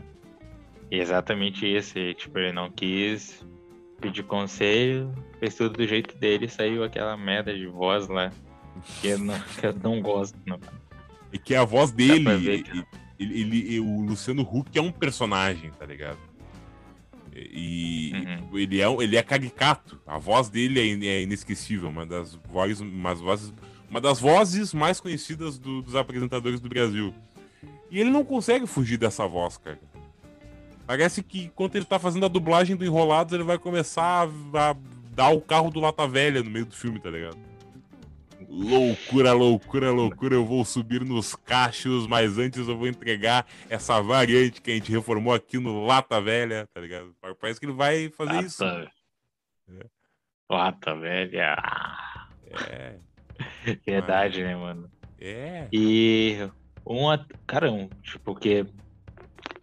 E 0.91 0.99
Exatamente 0.99 1.65
isso. 1.65 1.97
E, 1.97 2.13
tipo, 2.13 2.37
ele 2.39 2.51
não 2.53 2.69
quis 2.71 3.45
pedir 4.01 4.23
conselho, 4.23 5.11
fez 5.39 5.55
tudo 5.55 5.77
do 5.77 5.87
jeito 5.87 6.15
dele 6.17 6.45
e 6.45 6.49
saiu 6.49 6.83
aquela 6.83 7.17
merda 7.17 7.55
de 7.55 7.65
voz 7.67 8.07
lá. 8.07 8.31
Que 9.01 9.09
eu 9.09 9.19
não, 9.19 9.39
que 9.39 9.65
eu 9.65 9.73
não 9.83 10.01
gosto, 10.01 10.37
não. 10.45 10.59
E 11.31 11.37
que 11.37 11.53
a 11.55 11.63
voz 11.65 11.91
dele, 11.91 12.29
ele, 12.29 12.63
ele- 13.19 13.39
ele- 13.39 13.79
o 13.79 14.01
Luciano 14.01 14.41
Huck 14.43 14.77
é 14.77 14.81
um 14.81 14.91
personagem, 14.91 15.71
tá 15.71 15.85
ligado? 15.85 16.19
E 17.35 18.11
Uhum. 18.15 18.35
tipo, 18.37 18.59
ele, 18.59 18.81
é, 18.81 18.91
ele 19.03 19.15
é 19.17 19.21
caricato. 19.23 19.99
A 20.07 20.17
voz 20.17 20.49
dele 20.49 20.79
é, 20.79 21.07
é 21.07 21.21
inesquecível, 21.21 21.89
uma 21.89 22.05
das 22.05 22.33
vozes, 22.49 22.79
umas 22.79 23.19
vozes, 23.19 23.53
uma 23.89 24.01
das 24.01 24.19
vozes 24.19 24.73
mais 24.73 24.99
conhecidas 24.99 25.57
do- 25.59 25.81
dos 25.81 25.95
apresentadores 25.95 26.59
do 26.59 26.67
Brasil. 26.69 27.13
E 27.91 27.99
ele 27.99 28.09
não 28.09 28.25
consegue 28.25 28.65
fugir 28.65 28.97
dessa 28.97 29.27
voz, 29.27 29.57
cara. 29.57 29.79
Parece 30.85 31.21
que 31.21 31.43
enquanto 31.43 31.75
ele 31.75 31.85
tá 31.85 31.99
fazendo 31.99 32.25
a 32.25 32.29
dublagem 32.29 32.75
do 32.75 32.85
Enrolados, 32.85 33.33
ele 33.33 33.43
vai 33.43 33.57
começar 33.57 34.27
a, 34.53 34.69
a 34.71 34.75
dar 35.13 35.29
o 35.29 35.41
carro 35.41 35.69
do 35.69 35.79
Lata 35.79 36.07
Velha 36.07 36.41
no 36.41 36.49
meio 36.49 36.65
do 36.65 36.75
filme, 36.75 36.99
tá 36.99 37.09
ligado? 37.09 37.37
Loucura, 38.47 39.33
loucura, 39.33 39.91
loucura. 39.91 40.35
Eu 40.35 40.45
vou 40.45 40.63
subir 40.63 41.03
nos 41.03 41.35
cachos, 41.35 42.07
mas 42.07 42.37
antes 42.37 42.67
eu 42.67 42.77
vou 42.77 42.87
entregar 42.87 43.45
essa 43.69 44.01
variante 44.01 44.61
que 44.61 44.71
a 44.71 44.73
gente 44.75 44.91
reformou 44.91 45.33
aqui 45.33 45.57
no 45.59 45.85
Lata 45.85 46.21
Velha, 46.21 46.67
tá 46.73 46.79
ligado? 46.79 47.13
Parece 47.39 47.59
que 47.59 47.65
ele 47.65 47.73
vai 47.73 48.09
fazer 48.09 48.43
isso. 48.45 48.63
Lata. 48.63 48.91
É. 49.69 49.85
Lata, 50.49 50.95
velha. 50.95 51.57
É, 52.69 52.95
Verdade, 53.85 54.41
né, 54.43 54.55
mano? 54.55 54.89
é. 55.19 55.67
E 55.73 56.37
um. 56.85 57.09
at- 57.09 57.27
Cara, 57.45 57.69
um, 57.71 57.89
tipo, 58.01 58.33
que. 58.33 58.65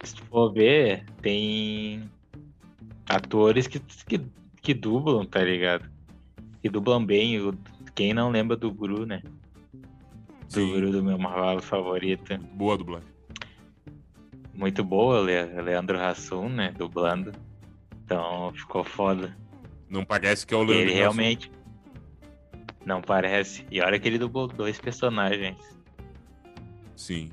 Se 0.03 0.15
tu 0.15 0.23
for 0.25 0.53
ver, 0.53 1.03
tem 1.23 2.07
atores 3.09 3.65
que, 3.65 3.79
que, 3.79 4.21
que 4.61 4.73
dublam, 4.75 5.25
tá 5.25 5.39
ligado? 5.43 5.89
Que 6.61 6.69
dublam 6.69 7.03
bem. 7.03 7.39
O, 7.41 7.57
quem 7.95 8.13
não 8.13 8.29
lembra 8.29 8.55
do 8.57 8.71
Guru, 8.71 9.05
né? 9.05 9.21
Do 10.53 10.67
Guru 10.67 10.91
do 10.91 11.03
meu 11.03 11.17
Marvel 11.17 11.61
favorito. 11.61 12.37
boa 12.53 12.77
dublagem. 12.77 13.09
Muito 14.53 14.83
boa, 14.83 15.19
Le- 15.19 15.61
Leandro 15.61 15.99
Hassum, 15.99 16.47
né? 16.49 16.71
Dublando. 16.77 17.31
Então 18.03 18.51
ficou 18.53 18.83
foda. 18.83 19.35
Não 19.89 20.05
parece 20.05 20.45
que 20.45 20.53
é 20.53 20.57
o 20.57 20.61
Leandro 20.63 20.81
ele 20.81 20.91
Hassum. 20.91 20.99
realmente. 20.99 21.51
Não 22.85 23.01
parece. 23.01 23.65
E 23.71 23.81
olha 23.81 23.99
que 23.99 24.07
ele 24.07 24.17
dublou 24.19 24.47
dois 24.47 24.79
personagens. 24.79 25.57
Sim. 26.95 27.31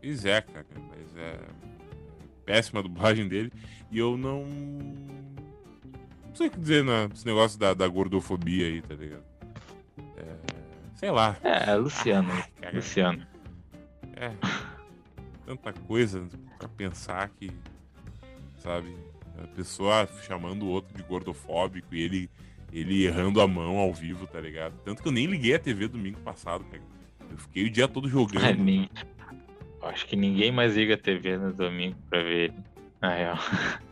Pois 0.00 0.24
é, 0.24 0.40
cara. 0.40 0.66
Mas 0.90 1.16
é. 1.16 1.38
Péssima 2.46 2.82
dublagem 2.82 3.28
dele. 3.28 3.52
E 3.90 3.98
eu 3.98 4.16
não. 4.16 4.46
Não 6.38 6.44
sei 6.44 6.46
o 6.46 6.50
que 6.52 6.60
dizer 6.60 6.84
nesse 6.84 7.26
negócio 7.26 7.58
da, 7.58 7.74
da 7.74 7.88
gordofobia 7.88 8.64
aí, 8.68 8.80
tá 8.80 8.94
ligado? 8.94 9.24
É, 10.16 10.36
Sei 10.94 11.10
lá. 11.10 11.36
É, 11.42 11.74
Luciano. 11.74 12.30
Cara, 12.60 12.76
Luciano. 12.76 13.26
É. 14.14 14.30
Tanta 15.44 15.72
coisa 15.72 16.28
pra 16.56 16.68
pensar 16.68 17.28
que. 17.30 17.50
Sabe? 18.58 18.94
A 19.42 19.48
pessoa 19.48 20.08
chamando 20.28 20.62
o 20.62 20.68
outro 20.68 20.96
de 20.96 21.02
gordofóbico 21.02 21.92
e 21.92 22.02
ele, 22.02 22.30
ele 22.72 23.04
errando 23.04 23.40
a 23.40 23.48
mão 23.48 23.76
ao 23.78 23.92
vivo, 23.92 24.24
tá 24.28 24.40
ligado? 24.40 24.74
Tanto 24.84 25.02
que 25.02 25.08
eu 25.08 25.12
nem 25.12 25.26
liguei 25.26 25.56
a 25.56 25.58
TV 25.58 25.88
domingo 25.88 26.20
passado, 26.20 26.62
cara. 26.66 26.82
Eu 27.32 27.36
fiquei 27.38 27.64
o 27.64 27.70
dia 27.70 27.88
todo 27.88 28.08
jogando. 28.08 28.44
Ah, 28.44 28.52
nem- 28.52 28.88
Acho 29.82 30.06
que 30.06 30.14
ninguém 30.14 30.52
mais 30.52 30.76
liga 30.76 30.94
a 30.94 30.98
TV 30.98 31.36
no 31.36 31.52
domingo 31.52 31.96
pra 32.08 32.22
ver 32.22 32.50
ele. 32.50 32.54
Na 33.00 33.12
real. 33.14 33.38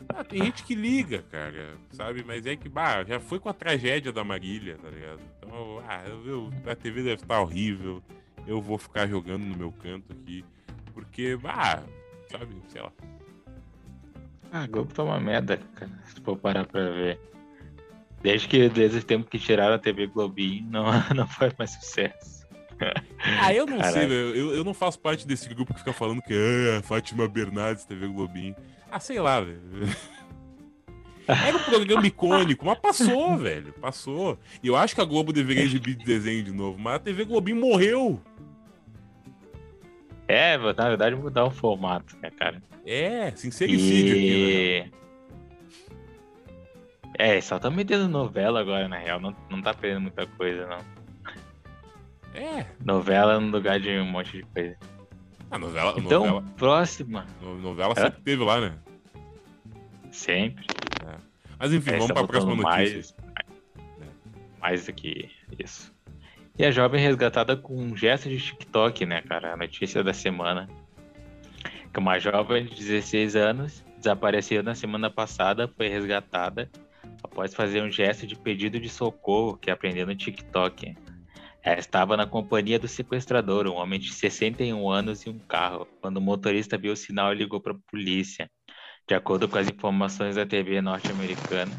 Ah, 0.09 0.25
tem 0.25 0.45
gente 0.45 0.63
que 0.63 0.75
liga, 0.75 1.23
cara, 1.31 1.77
sabe? 1.93 2.25
Mas 2.27 2.47
é 2.47 2.57
que, 2.57 2.69
bah, 2.69 3.05
já 3.05 3.21
foi 3.21 3.39
com 3.39 3.49
a 3.49 3.53
tragédia 3.55 4.13
da 4.13 4.25
Marília, 4.25 4.79
tá 4.81 4.89
ligado? 4.89 5.21
Então, 5.39 5.83
ah, 5.89 6.05
eu, 6.25 6.51
a 6.67 6.75
TV 6.75 7.03
deve 7.03 7.23
estar 7.23 7.41
horrível, 7.41 8.03
eu 8.47 8.61
vou 8.61 8.79
ficar 8.79 9.07
jogando 9.07 9.45
no 9.45 9.57
meu 9.57 9.73
canto 9.73 10.13
aqui, 10.13 10.45
porque, 10.95 11.37
bah, 11.37 11.83
sabe, 12.31 12.55
sei 12.69 12.83
lá. 12.83 12.93
Ah, 14.53 14.63
a 14.63 14.67
Globo 14.67 14.93
tá 14.93 15.03
uma 15.03 15.21
merda, 15.21 15.59
cara. 15.75 15.91
Se 16.05 16.21
for 16.21 16.37
parar 16.37 16.65
pra 16.67 16.91
ver. 16.91 17.21
Desde 18.23 18.49
que 18.49 18.69
desde 18.69 18.99
o 18.99 19.05
tempo 19.05 19.29
que 19.29 19.39
tiraram 19.39 19.75
a 19.75 19.79
TV 19.79 20.07
Globinho, 20.07 20.67
não, 20.71 20.85
não 21.15 21.27
faz 21.27 21.53
mais 21.59 21.71
sucesso. 21.71 22.47
Ah, 23.41 23.55
eu 23.55 23.67
não 23.67 23.83
sei, 23.83 23.93
Caralho. 23.93 24.09
velho, 24.09 24.37
eu, 24.37 24.55
eu 24.57 24.65
não 24.65 24.75
faço 24.75 24.99
parte 24.99 25.27
desse 25.27 25.49
grupo 25.49 25.73
que 25.73 25.81
fica 25.81 25.93
falando 25.93 26.21
que 26.23 26.35
é 26.35 26.83
Fátima 26.83 27.27
Bernardes, 27.27 27.85
TV 27.85 28.07
Globinho. 28.09 28.55
Ah, 28.97 29.01
sei 29.01 29.21
lá, 29.21 29.41
velho. 29.43 29.61
Era 31.29 31.55
um 31.57 31.63
programa 31.65 32.07
icônico, 32.07 32.65
mas 32.65 32.79
passou, 32.79 33.37
velho, 33.39 33.73
passou. 33.75 34.39
E 34.63 34.69
eu 34.69 34.75
acho 34.77 34.95
que 34.95 35.01
a 35.03 35.05
Globo 35.05 35.35
deveria 35.35 35.65
exibir 35.65 35.97
desenho 35.97 36.43
de 36.43 36.51
novo, 36.53 36.79
mas 36.79 36.95
a 36.95 36.99
TV 37.01 37.27
Globinho 37.27 37.61
morreu. 37.61 38.19
É, 40.27 40.57
na 40.57 40.89
verdade, 40.89 41.15
mudar 41.15 41.45
o 41.45 41.51
formato, 41.51 42.17
né, 42.23 42.31
cara? 42.31 42.63
É, 42.87 43.31
sincericídio 43.33 44.15
aqui, 44.15 44.91
né? 44.91 44.91
E... 47.19 47.37
É, 47.37 47.41
só 47.43 47.59
tá 47.59 47.69
metendo 47.71 48.09
novela 48.09 48.61
agora, 48.61 48.89
na 48.89 48.97
real. 48.97 49.21
Não, 49.21 49.37
não 49.51 49.61
tá 49.61 49.75
perdendo 49.75 50.03
muita 50.03 50.27
coisa, 50.27 50.67
não. 50.67 50.79
É, 52.35 52.67
Novela 52.85 53.39
no 53.41 53.49
lugar 53.51 53.79
de 53.79 53.91
um 53.99 54.05
monte 54.07 54.39
de 54.39 54.43
coisa. 54.45 54.77
a 55.51 55.59
novela, 55.59 55.95
Então, 55.99 56.25
novela, 56.27 56.45
próxima. 56.57 57.27
no- 57.43 57.59
novela 57.59 57.95
sempre 57.95 58.21
teve 58.23 58.43
lá, 58.45 58.61
né? 58.61 58.75
Sempre. 60.17 60.67
Mas 61.59 61.73
enfim, 61.73 61.91
É, 61.91 61.93
vamos 61.95 62.09
tá 62.09 62.15
pra 62.15 62.27
próxima 62.27 62.57
botando 62.57 62.77
notícia. 62.77 63.15
Mais, 63.35 63.51
mais 64.61 64.87
do 64.87 64.93
que 64.93 65.31
isso. 65.59 65.95
E 66.59 66.65
a 66.65 66.71
jovem 66.71 67.01
resgatada 67.01 67.57
com 67.57 67.77
um 67.77 67.97
gesto 67.97 68.29
de 68.29 68.39
TikTok, 68.39 69.05
né, 69.05 69.21
cara? 69.23 69.53
A 69.53 69.57
notícia 69.57 70.03
da 70.03 70.15
semana. 70.15 70.69
Que 71.93 71.99
uma 71.99 72.19
jovem 72.19 72.65
de 72.65 72.75
16 72.75 73.37
anos 73.37 73.85
desapareceu 73.99 74.63
na 74.63 74.75
semana 74.75 75.11
passada, 75.11 75.69
foi 75.69 75.89
resgatada 75.89 76.71
após 77.23 77.55
fazer 77.55 77.83
um 77.83 77.91
gesto 77.91 78.27
de 78.27 78.37
pedido 78.37 78.81
de 78.81 78.89
socorro 78.89 79.57
que 79.57 79.71
aprendeu 79.71 80.07
no 80.07 80.15
TikTok. 80.15 80.97
Ela 81.63 81.79
estava 81.79 82.17
na 82.17 82.27
companhia 82.27 82.79
do 82.79 82.89
sequestrador, 82.89 83.67
um 83.67 83.75
homem 83.75 83.99
de 83.99 84.13
61 84.13 84.89
anos 84.89 85.23
e 85.23 85.31
um 85.31 85.39
carro, 85.39 85.87
quando 86.01 86.19
o 86.19 86.21
motorista 86.21 86.79
viu 86.79 86.93
o 86.93 86.97
sinal 86.97 87.33
ligou 87.33 87.61
para 87.61 87.73
a 87.73 87.91
polícia. 87.91 88.51
De 89.07 89.15
acordo 89.15 89.49
com 89.49 89.57
as 89.57 89.69
informações 89.69 90.35
da 90.35 90.45
TV 90.45 90.81
norte-americana, 90.81 91.71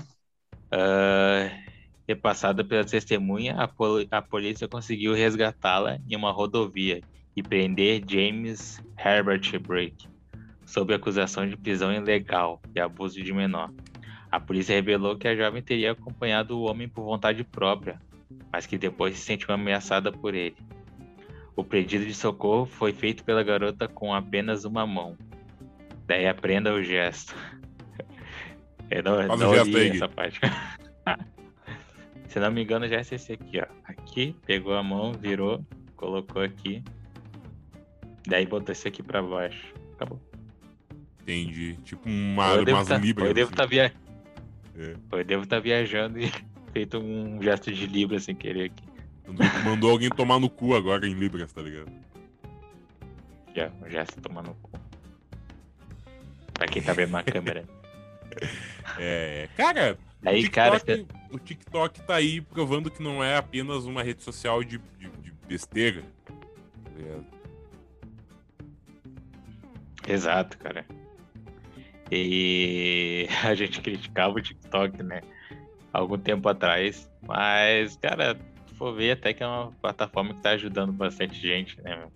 uh, 0.72 1.68
repassada 2.08 2.64
pela 2.64 2.86
testemunha, 2.86 3.56
a, 3.56 3.68
pol 3.68 4.06
a 4.10 4.22
polícia 4.22 4.66
conseguiu 4.66 5.14
resgatá-la 5.14 6.00
em 6.10 6.16
uma 6.16 6.32
rodovia 6.32 7.02
e 7.36 7.44
prender 7.44 8.02
James 8.08 8.82
Herbert 8.98 9.60
Brake, 9.60 10.08
sob 10.66 10.94
acusação 10.94 11.46
de 11.46 11.58
prisão 11.58 11.94
ilegal 11.94 12.62
e 12.74 12.80
abuso 12.80 13.22
de 13.22 13.34
menor. 13.34 13.74
A 14.32 14.40
polícia 14.40 14.74
revelou 14.74 15.18
que 15.18 15.28
a 15.28 15.36
jovem 15.36 15.62
teria 15.62 15.92
acompanhado 15.92 16.58
o 16.58 16.64
homem 16.64 16.88
por 16.88 17.04
vontade 17.04 17.44
própria, 17.44 18.00
mas 18.50 18.66
que 18.66 18.78
depois 18.78 19.18
se 19.18 19.26
sentiu 19.26 19.54
ameaçada 19.54 20.14
por 20.14 20.34
ele. 20.34 20.56
O 21.58 21.64
pedido 21.64 22.06
de 22.06 22.14
socorro 22.14 22.66
foi 22.66 22.94
feito 22.94 23.26
pela 23.26 23.44
garota 23.44 23.86
com 23.86 24.14
apenas 24.14 24.64
uma 24.64 24.88
mão. 24.88 25.18
Daí 26.08 26.28
aprenda 26.28 26.74
o 26.74 26.82
gesto. 26.82 27.36
Eu 28.90 29.04
não, 29.04 29.28
Faz 29.28 29.40
não 29.40 29.52
o 29.52 29.56
gesto 29.56 29.78
aí, 29.78 29.90
essa 29.90 30.08
parte. 30.08 30.40
Se 32.28 32.40
não 32.40 32.52
me 32.52 32.64
engano, 32.64 32.88
já 32.88 32.98
é 32.98 33.02
esse 33.02 33.34
aqui, 33.34 33.60
ó. 33.60 33.66
Aqui, 33.86 34.36
pegou 34.46 34.76
a 34.76 34.84
mão, 34.84 35.14
virou, 35.14 35.66
colocou 35.96 36.42
aqui. 36.42 36.84
Daí 38.28 38.46
botou 38.46 38.74
esse 38.74 38.88
aqui 38.88 39.02
pra 39.02 39.22
baixo. 39.22 39.74
Acabou. 39.94 40.22
Entendi. 41.22 41.78
Tipo 41.84 42.08
uma, 42.08 42.54
eu 42.54 42.64
umas 42.64 42.88
tá, 42.88 42.98
libras. 42.98 43.28
eu 43.28 43.34
devo 43.34 43.48
assim. 43.48 43.56
tá 43.56 43.66
via... 43.66 43.94
É. 44.78 44.96
eu 45.12 45.24
devo 45.24 45.44
estar 45.44 45.60
viajando 45.60 46.20
e 46.20 46.32
feito 46.72 47.00
um 47.00 47.42
gesto 47.42 47.72
de 47.72 47.88
libra 47.88 48.20
sem 48.20 48.36
querer 48.36 48.66
aqui. 48.66 48.84
Mandou 49.66 49.92
alguém 49.92 50.10
tomar 50.10 50.40
no 50.40 50.50
cu 50.50 50.76
agora 50.76 51.08
em 51.08 51.14
libras, 51.14 51.52
tá 51.52 51.62
ligado? 51.62 51.92
Já, 53.56 53.72
um 53.82 53.90
gesto 53.90 54.22
tomando 54.22 54.50
no 54.50 54.56
cu. 54.56 54.77
Pra 56.58 56.68
quem 56.68 56.82
tá 56.82 56.94
vendo 56.94 57.12
na 57.12 57.24
câmera. 57.24 57.66
É, 59.00 59.48
cara, 59.56 59.98
Aí, 60.26 60.46
o, 60.46 60.52
cara, 60.52 60.80
TikTok, 60.80 61.08
o 61.32 61.40
TikTok 61.40 62.02
tá 62.02 62.16
aí 62.16 62.42
provando 62.42 62.90
que 62.90 63.02
não 63.02 63.24
é 63.24 63.38
apenas 63.38 63.86
uma 63.86 64.02
rede 64.02 64.24
social 64.24 64.64
de, 64.64 64.78
de, 64.98 65.10
de 65.10 65.32
besteira. 65.48 66.04
ligado? 66.96 67.26
Exato, 70.08 70.58
cara. 70.58 70.86
E 72.12 73.28
a 73.44 73.54
gente 73.54 73.82
criticava 73.82 74.36
o 74.36 74.42
TikTok, 74.42 75.04
né? 75.04 75.22
Algum 75.94 76.18
tempo 76.18 76.50
atrás. 76.50 77.10
Mas, 77.22 77.96
cara, 77.98 78.38
for 78.76 78.96
ver, 78.96 79.12
até 79.12 79.34
que 79.34 79.44
é 79.44 79.48
uma 79.48 79.72
plataforma 79.82 80.34
que 80.34 80.42
tá 80.42 80.52
ajudando 80.52 80.92
bastante 80.92 81.40
gente, 81.40 81.80
né? 81.82 81.96
meu? 81.96 82.12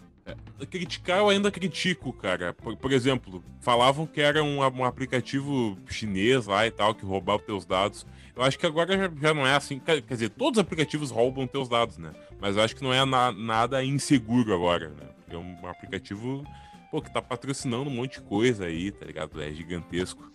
Criticar 0.69 1.17
eu 1.19 1.30
ainda 1.30 1.49
critico, 1.51 2.13
cara. 2.13 2.53
Por, 2.53 2.78
por 2.78 2.91
exemplo, 2.91 3.43
falavam 3.59 4.05
que 4.05 4.22
era 4.22 4.43
um, 4.43 4.57
um 4.59 4.86
aplicativo 4.86 5.78
chinês 5.89 6.45
lá 6.45 6.65
e 6.67 6.72
tal, 6.72 6.93
que 6.93 7.03
roubava 7.05 7.39
teus 7.41 7.65
dados. 7.65 8.05
Eu 8.36 8.43
acho 8.43 8.57
que 8.57 8.65
agora 8.65 8.95
já, 8.97 9.11
já 9.22 9.34
não 9.34 9.45
é 9.45 9.55
assim. 9.55 9.80
Quer 9.80 10.01
dizer, 10.01 10.30
todos 10.30 10.57
os 10.59 10.61
aplicativos 10.63 11.09
roubam 11.11 11.47
teus 11.47 11.67
dados, 11.67 11.97
né? 11.97 12.11
Mas 12.39 12.55
eu 12.55 12.63
acho 12.63 12.76
que 12.76 12.84
não 12.84 12.93
é 12.93 13.03
na- 13.03 13.32
nada 13.32 13.84
inseguro 13.84 14.53
agora, 14.53 14.89
né? 14.89 15.07
Porque 15.17 15.36
é 15.36 15.39
um 15.39 15.67
aplicativo, 15.67 16.45
pô, 16.91 17.01
que 17.01 17.11
tá 17.11 17.22
patrocinando 17.22 17.89
um 17.89 17.93
monte 17.93 18.13
de 18.19 18.22
coisa 18.22 18.65
aí, 18.65 18.91
tá 18.91 19.05
ligado? 19.05 19.41
É 19.41 19.51
gigantesco. 19.51 20.32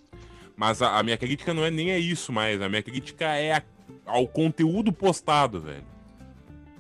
Mas 0.57 0.83
a, 0.83 0.99
a 0.99 1.03
minha 1.03 1.17
crítica 1.17 1.55
não 1.55 1.65
é 1.65 1.71
nem 1.71 1.93
a 1.93 1.99
isso 1.99 2.33
mais. 2.33 2.61
A 2.61 2.69
minha 2.69 2.83
crítica 2.83 3.25
é 3.27 3.53
a- 3.53 3.63
ao 4.05 4.27
conteúdo 4.27 4.93
postado, 4.93 5.61
velho. 5.61 5.85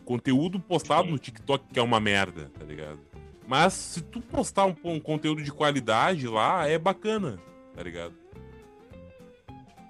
Conteúdo 0.06 0.60
postado 0.60 1.08
no 1.08 1.18
TikTok 1.18 1.66
que 1.70 1.78
é 1.80 1.82
uma 1.82 1.98
merda, 1.98 2.48
tá 2.56 2.64
ligado? 2.64 3.00
Mas 3.46 3.72
se 3.72 4.00
tu 4.00 4.20
postar 4.20 4.64
um, 4.64 4.74
um 4.84 5.00
conteúdo 5.00 5.42
de 5.42 5.52
qualidade 5.52 6.28
lá, 6.28 6.66
é 6.68 6.78
bacana, 6.78 7.38
tá 7.74 7.82
ligado? 7.82 8.14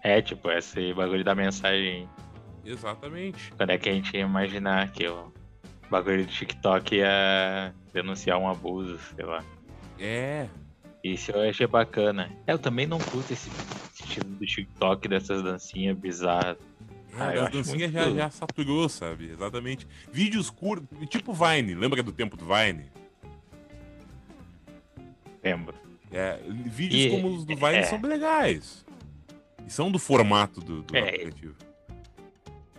É, 0.03 0.23
tipo, 0.23 0.51
esse 0.51 0.95
bagulho 0.95 1.23
da 1.23 1.35
mensagem. 1.35 2.09
Exatamente. 2.65 3.53
Quando 3.57 3.71
é 3.71 3.79
que 3.79 3.91
a 3.91 3.93
gente 3.93 4.17
ia 4.17 4.23
imaginar 4.23 4.91
que 4.91 5.07
o 5.07 5.31
bagulho 5.91 6.25
do 6.25 6.33
TikTok 6.33 6.97
ia 6.97 7.75
denunciar 7.93 8.39
um 8.39 8.49
abuso, 8.49 8.99
sei 9.15 9.25
lá. 9.25 9.45
É. 9.99 10.49
Isso 11.05 11.31
eu 11.31 11.49
achei 11.49 11.67
bacana. 11.67 12.33
Eu 12.47 12.59
também 12.59 12.87
não 12.87 12.99
curto 12.99 13.33
esse 13.33 13.51
estilo 13.93 14.31
do 14.31 14.47
TikTok, 14.47 15.09
dessas 15.09 15.43
dancinhas 15.43 15.97
bizarras. 15.99 16.57
Ah, 17.19 17.35
eu 17.35 17.43
a 17.43 17.45
acho 17.45 17.53
dancinha 17.57 17.89
muito- 17.89 17.93
já, 17.93 18.11
já 18.11 18.31
saturou, 18.31 18.89
sabe? 18.89 19.31
Exatamente. 19.31 19.87
Vídeos 20.13 20.51
curtos, 20.51 20.87
tipo 21.09 21.33
Vine. 21.33 21.75
Lembra 21.75 22.03
do 22.03 22.13
tempo 22.13 22.37
do 22.37 22.45
Vine? 22.47 22.91
Lembro. 25.43 25.75
É, 26.11 26.39
vídeos 26.49 27.05
E- 27.05 27.11
como 27.11 27.29
os 27.35 27.45
do 27.45 27.55
Vine 27.57 27.77
é. 27.77 27.83
são 27.85 28.01
bem 28.01 28.11
legais. 28.11 28.85
E 29.67 29.71
são 29.71 29.91
do 29.91 29.99
formato 29.99 30.61
do, 30.61 30.83
do 30.83 30.97
É. 30.97 31.01
aplicativo. 31.01 31.55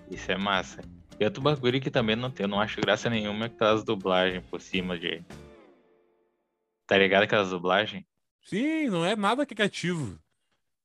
Isso 0.09 0.31
é 0.31 0.37
massa. 0.37 0.81
E 1.19 1.25
outro 1.25 1.41
bagulho 1.41 1.81
que 1.81 1.89
também 1.91 2.15
não 2.15 2.29
tem, 2.31 2.45
eu 2.45 2.47
não 2.47 2.59
acho 2.61 2.79
graça 2.79 3.09
nenhuma 3.09 3.45
é 3.45 3.47
aquelas 3.47 3.83
dublagens 3.83 4.43
por 4.49 4.61
cima 4.61 4.97
de. 4.97 5.21
Tá 6.85 6.97
ligado 6.97 7.23
aquelas 7.23 7.49
dublagens? 7.49 8.05
Sim, 8.43 8.87
não 8.89 9.03
é 9.03 9.15
nada 9.15 9.45
criativo. 9.45 10.17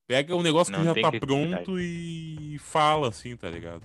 Pega 0.06 0.34
um 0.36 0.42
negócio 0.42 0.72
que 0.72 0.78
Não 0.78 0.84
já 0.86 0.94
tem 0.94 1.02
tá 1.02 1.10
criatividade. 1.10 1.64
pronto 1.64 1.80
e 1.80 2.58
fala 2.58 3.08
assim, 3.08 3.36
tá 3.36 3.48
ligado? 3.48 3.82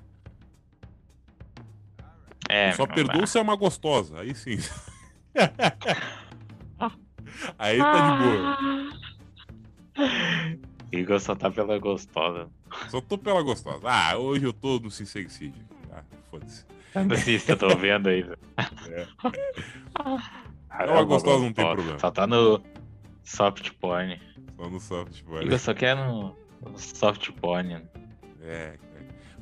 É, 2.50 2.72
Só 2.74 2.86
perdoa 2.88 3.28
se 3.28 3.38
é 3.38 3.42
uma 3.42 3.56
gostosa, 3.56 4.20
aí 4.22 4.34
sim. 4.34 4.58
aí 7.60 7.78
tá 7.78 8.18
de 8.18 8.24
boa. 8.24 8.58
Igor 10.92 11.20
só 11.20 11.36
tá 11.36 11.52
pela 11.52 11.78
gostosa. 11.78 12.50
Só 12.90 13.00
tô 13.02 13.18
pela 13.18 13.42
gostosa. 13.42 13.88
Ah, 13.90 14.18
hoje 14.18 14.46
eu 14.46 14.54
tô 14.54 14.80
no 14.80 14.90
sincericídio. 14.90 15.62
Ah, 15.92 16.04
foda-se. 16.32 16.66
Se 17.40 17.52
eu 17.52 17.58
tô 17.58 17.68
vendo 17.76 18.08
aí. 18.10 18.26
É. 18.90 19.08
Ah, 19.96 20.84
É 20.86 20.92
uma 20.92 21.04
gostosa, 21.04 21.44
não 21.44 21.54
tem 21.54 21.66
problema. 21.66 22.00
Só 22.00 22.10
tá 22.10 22.26
no 22.26 22.62
soft 23.24 23.72
porn. 23.80 24.20
Só 24.58 24.70
no. 24.70 25.42
Igor 25.42 25.60
só 25.60 25.74
quer 25.74 25.96
no 25.96 26.36
no 26.62 26.78
soft 26.78 27.32
porn. 27.34 27.74
É, 27.74 27.80
é. 28.42 28.78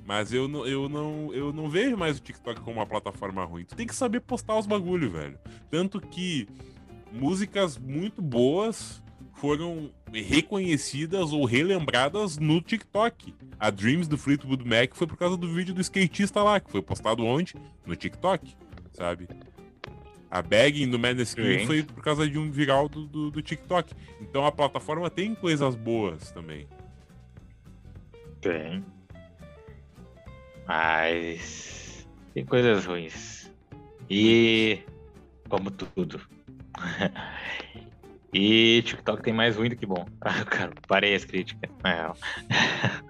Mas 0.05 0.31
eu 0.31 0.47
não, 0.47 0.65
eu, 0.67 0.87
não, 0.87 1.33
eu 1.33 1.51
não 1.51 1.69
vejo 1.69 1.97
mais 1.97 2.17
o 2.17 2.21
TikTok 2.21 2.61
como 2.61 2.77
uma 2.77 2.85
plataforma 2.85 3.43
ruim. 3.43 3.65
Tu 3.65 3.75
tem 3.75 3.87
que 3.87 3.95
saber 3.95 4.21
postar 4.21 4.57
os 4.57 4.67
bagulho, 4.67 5.09
velho. 5.09 5.37
Tanto 5.69 5.99
que 5.99 6.47
músicas 7.11 7.77
muito 7.77 8.21
boas 8.21 9.01
foram 9.33 9.91
reconhecidas 10.13 11.33
ou 11.33 11.43
relembradas 11.43 12.37
no 12.37 12.61
TikTok. 12.61 13.33
A 13.59 13.69
Dreams 13.69 14.07
do 14.07 14.17
Fleetwood 14.17 14.63
Mac 14.63 14.93
foi 14.93 15.07
por 15.07 15.17
causa 15.17 15.35
do 15.35 15.51
vídeo 15.51 15.73
do 15.73 15.81
skatista 15.81 16.43
lá, 16.43 16.59
que 16.59 16.69
foi 16.69 16.81
postado 16.81 17.25
onde? 17.25 17.55
No 17.85 17.95
TikTok, 17.95 18.55
sabe? 18.93 19.27
A 20.29 20.41
Bagging 20.41 20.89
do 20.89 20.99
Maneskin 20.99 21.59
Sim. 21.59 21.65
foi 21.65 21.83
por 21.83 22.03
causa 22.03 22.27
de 22.27 22.37
um 22.37 22.51
viral 22.51 22.89
do, 22.89 23.05
do, 23.05 23.31
do 23.31 23.41
TikTok. 23.41 23.93
Então 24.21 24.45
a 24.45 24.51
plataforma 24.51 25.09
tem 25.09 25.33
coisas 25.33 25.75
boas 25.75 26.31
também. 26.31 26.67
Tem. 28.41 28.83
Mas 30.67 32.07
tem 32.33 32.45
coisas 32.45 32.85
ruins. 32.85 33.51
E 34.09 34.81
como 35.47 35.71
tudo. 35.71 36.21
e 38.33 38.81
TikTok 38.83 39.23
tem 39.23 39.33
mais 39.33 39.55
ruim 39.55 39.69
do 39.69 39.75
que 39.75 39.85
bom. 39.85 40.05
Ah, 40.21 40.43
cara, 40.45 40.73
parei 40.87 41.15
as 41.15 41.23
críticas. 41.23 41.69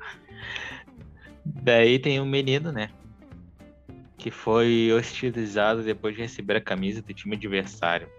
Daí 1.45 1.99
tem 1.99 2.19
um 2.19 2.25
menino, 2.25 2.71
né? 2.71 2.89
Que 4.25 4.31
foi 4.31 4.91
hostilizado 4.91 5.83
depois 5.83 6.15
de 6.15 6.23
receber 6.23 6.55
a 6.55 6.59
camisa 6.59 6.99
do 6.99 7.13
time 7.13 7.35
adversário. 7.35 8.09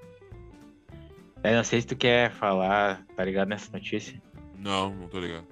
Eu 1.42 1.54
não 1.54 1.64
sei 1.64 1.80
se 1.80 1.86
tu 1.88 1.96
quer 1.96 2.30
falar, 2.30 3.04
tá 3.16 3.24
ligado 3.24 3.48
nessa 3.48 3.72
notícia? 3.72 4.22
Não, 4.56 4.94
não 4.94 5.08
tô 5.08 5.18
ligado. 5.18 5.48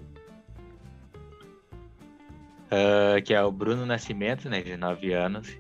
Ah, 2.71 3.21
que 3.21 3.35
é 3.35 3.43
o 3.43 3.51
Bruno 3.51 3.85
Nascimento, 3.85 4.49
né, 4.49 4.63
de 4.63 4.77
9 4.77 5.13
anos, 5.13 5.59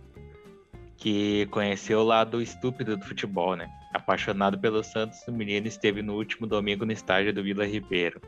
que 0.97 1.47
conheceu 1.47 1.99
o 1.99 2.05
lado 2.05 2.41
estúpido 2.41 2.97
do 2.97 3.05
futebol, 3.05 3.57
né? 3.57 3.69
Apaixonado 3.93 4.57
pelo 4.61 4.85
Santos, 4.85 5.27
o 5.27 5.33
menino 5.33 5.67
esteve 5.67 6.03
no 6.03 6.15
último 6.15 6.47
domingo 6.47 6.87
no 6.87 6.93
estádio 6.93 7.35
do 7.35 7.43
Vila 7.43 7.67
Ribeiro. 7.67 8.21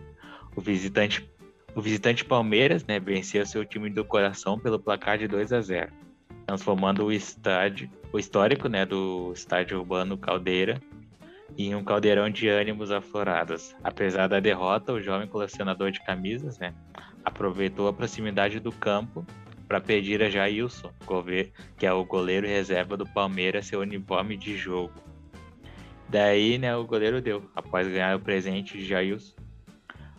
O 0.56 0.60
visitante, 0.60 1.30
o 1.76 1.80
visitante 1.80 2.24
Palmeiras, 2.24 2.84
né, 2.84 2.98
venceu 2.98 3.46
seu 3.46 3.64
time 3.64 3.88
do 3.88 4.04
coração 4.04 4.58
pelo 4.58 4.80
placar 4.80 5.16
de 5.16 5.28
2 5.28 5.52
a 5.52 5.60
0, 5.60 6.05
transformando 6.46 7.04
o 7.04 7.12
estádio, 7.12 7.90
o 8.12 8.18
histórico, 8.18 8.68
né, 8.68 8.86
do 8.86 9.32
estádio 9.34 9.78
urbano 9.78 10.16
Caldeira, 10.16 10.80
em 11.58 11.74
um 11.74 11.82
caldeirão 11.82 12.30
de 12.30 12.48
ânimos 12.48 12.90
aflorados. 12.90 13.74
Apesar 13.82 14.28
da 14.28 14.38
derrota, 14.38 14.92
o 14.92 15.00
jovem 15.00 15.26
colecionador 15.26 15.90
de 15.90 16.04
camisas, 16.04 16.58
né, 16.58 16.72
aproveitou 17.24 17.88
a 17.88 17.92
proximidade 17.92 18.60
do 18.60 18.70
campo 18.70 19.26
para 19.66 19.80
pedir 19.80 20.22
a 20.22 20.30
Jailson, 20.30 20.92
que 21.76 21.86
é 21.86 21.92
o 21.92 22.04
goleiro 22.04 22.46
reserva 22.46 22.96
do 22.96 23.04
Palmeiras, 23.04 23.66
seu 23.66 23.80
uniforme 23.80 24.36
de 24.36 24.56
jogo. 24.56 24.94
Daí, 26.08 26.56
né, 26.56 26.76
o 26.76 26.84
goleiro 26.84 27.20
deu. 27.20 27.50
Após 27.54 27.88
ganhar 27.88 28.16
o 28.16 28.20
presente 28.20 28.78
de 28.78 28.86
Jailson, 28.86 29.34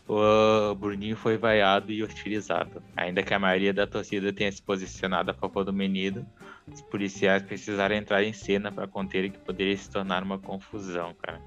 o 0.07 0.73
Bruninho 0.75 1.17
foi 1.17 1.37
vaiado 1.37 1.91
e 1.91 2.01
hostilizado. 2.01 2.81
Ainda 2.95 3.21
que 3.21 3.33
a 3.33 3.39
maioria 3.39 3.73
da 3.73 3.85
torcida 3.85 4.31
tenha 4.31 4.51
se 4.51 4.61
posicionado 4.61 5.31
a 5.31 5.33
favor 5.33 5.65
do 5.65 5.73
menino, 5.73 6.25
os 6.71 6.81
policiais 6.83 7.43
precisaram 7.43 7.95
entrar 7.95 8.23
em 8.23 8.33
cena 8.33 8.71
para 8.71 8.87
conter 8.87 9.25
o 9.25 9.31
que 9.31 9.39
poderia 9.39 9.75
se 9.75 9.89
tornar 9.89 10.23
uma 10.23 10.39
confusão, 10.39 11.13
cara. 11.15 11.41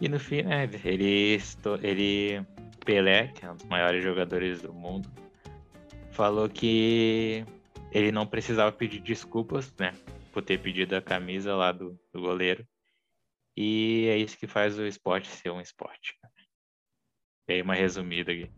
E 0.00 0.08
no 0.08 0.18
fim, 0.18 0.42
né, 0.42 0.68
ele, 0.84 1.38
ele 1.82 2.46
Pelé, 2.84 3.28
que 3.28 3.44
é 3.44 3.50
um 3.50 3.56
dos 3.56 3.66
maiores 3.66 4.02
jogadores 4.02 4.62
do 4.62 4.72
mundo, 4.72 5.08
falou 6.10 6.48
que 6.48 7.44
ele 7.92 8.10
não 8.10 8.26
precisava 8.26 8.72
pedir 8.72 9.00
desculpas, 9.00 9.72
né, 9.78 9.92
por 10.32 10.42
ter 10.42 10.58
pedido 10.58 10.96
a 10.96 11.02
camisa 11.02 11.54
lá 11.54 11.70
do, 11.70 11.98
do 12.12 12.20
goleiro. 12.20 12.66
E 13.56 14.06
é 14.08 14.16
isso 14.16 14.38
que 14.38 14.46
faz 14.46 14.78
o 14.78 14.86
esporte 14.86 15.28
ser 15.28 15.50
um 15.50 15.60
esporte. 15.60 16.16
Dei 17.50 17.62
uma 17.62 17.74
resumida 17.74 18.30
aqui. 18.30 18.48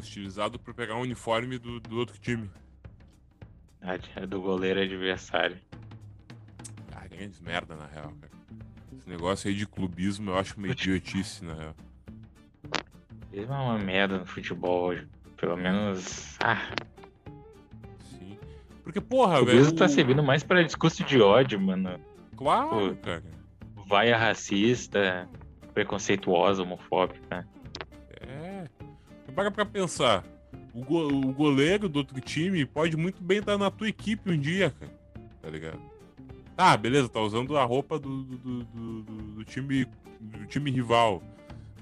Estilizado 0.00 0.58
por 0.58 0.74
pegar 0.74 0.96
um 0.96 1.02
uniforme 1.02 1.58
do, 1.60 1.78
do 1.78 1.96
outro 1.96 2.18
time. 2.18 2.50
É 4.16 4.26
do 4.26 4.40
goleiro 4.40 4.80
adversário. 4.80 5.56
Ah, 6.92 7.06
grandes 7.06 7.40
merda, 7.40 7.76
na 7.76 7.86
real, 7.86 8.12
cara. 8.20 8.32
Esse 8.96 9.08
negócio 9.08 9.48
aí 9.48 9.54
de 9.54 9.64
clubismo 9.64 10.32
eu 10.32 10.38
acho 10.38 10.56
uma 10.58 10.66
idiotice, 10.66 11.44
na 11.44 11.54
real. 11.54 11.76
É 13.32 13.42
uma 13.42 13.78
merda 13.78 14.18
no 14.18 14.26
futebol 14.26 14.86
hoje. 14.88 15.06
Pelo 15.36 15.56
menos. 15.56 16.36
Ah. 16.40 16.74
Sim. 18.10 18.36
Porque, 18.82 19.00
porra, 19.00 19.40
o 19.40 19.44
velho. 19.44 19.60
Isso 19.60 19.72
tá 19.76 19.86
servindo 19.86 20.20
mais 20.20 20.42
pra 20.42 20.64
discurso 20.64 21.04
de 21.04 21.22
ódio, 21.22 21.60
mano. 21.60 21.96
Claro, 22.36 22.96
Pô, 22.96 22.96
cara. 22.96 23.22
Vai 23.86 24.10
a 24.10 24.18
racista, 24.18 25.28
preconceituosa, 25.70 26.62
homofóbica. 26.62 27.46
É. 28.20 28.64
Para 29.34 29.50
pra 29.50 29.64
pensar. 29.64 30.24
O, 30.72 30.84
go 30.84 31.08
o 31.08 31.32
goleiro 31.32 31.88
do 31.88 31.98
outro 31.98 32.20
time 32.20 32.64
pode 32.64 32.96
muito 32.96 33.22
bem 33.22 33.38
estar 33.38 33.58
na 33.58 33.70
tua 33.70 33.88
equipe 33.88 34.30
um 34.30 34.38
dia, 34.38 34.70
cara. 34.70 34.92
Tá 35.42 35.50
ligado? 35.50 35.80
Tá, 36.56 36.76
beleza, 36.76 37.08
tá 37.08 37.20
usando 37.20 37.56
a 37.56 37.64
roupa 37.64 37.98
do, 37.98 38.22
do, 38.22 38.64
do, 38.64 39.02
do, 39.02 39.44
time, 39.44 39.86
do 40.20 40.46
time 40.46 40.70
rival. 40.70 41.22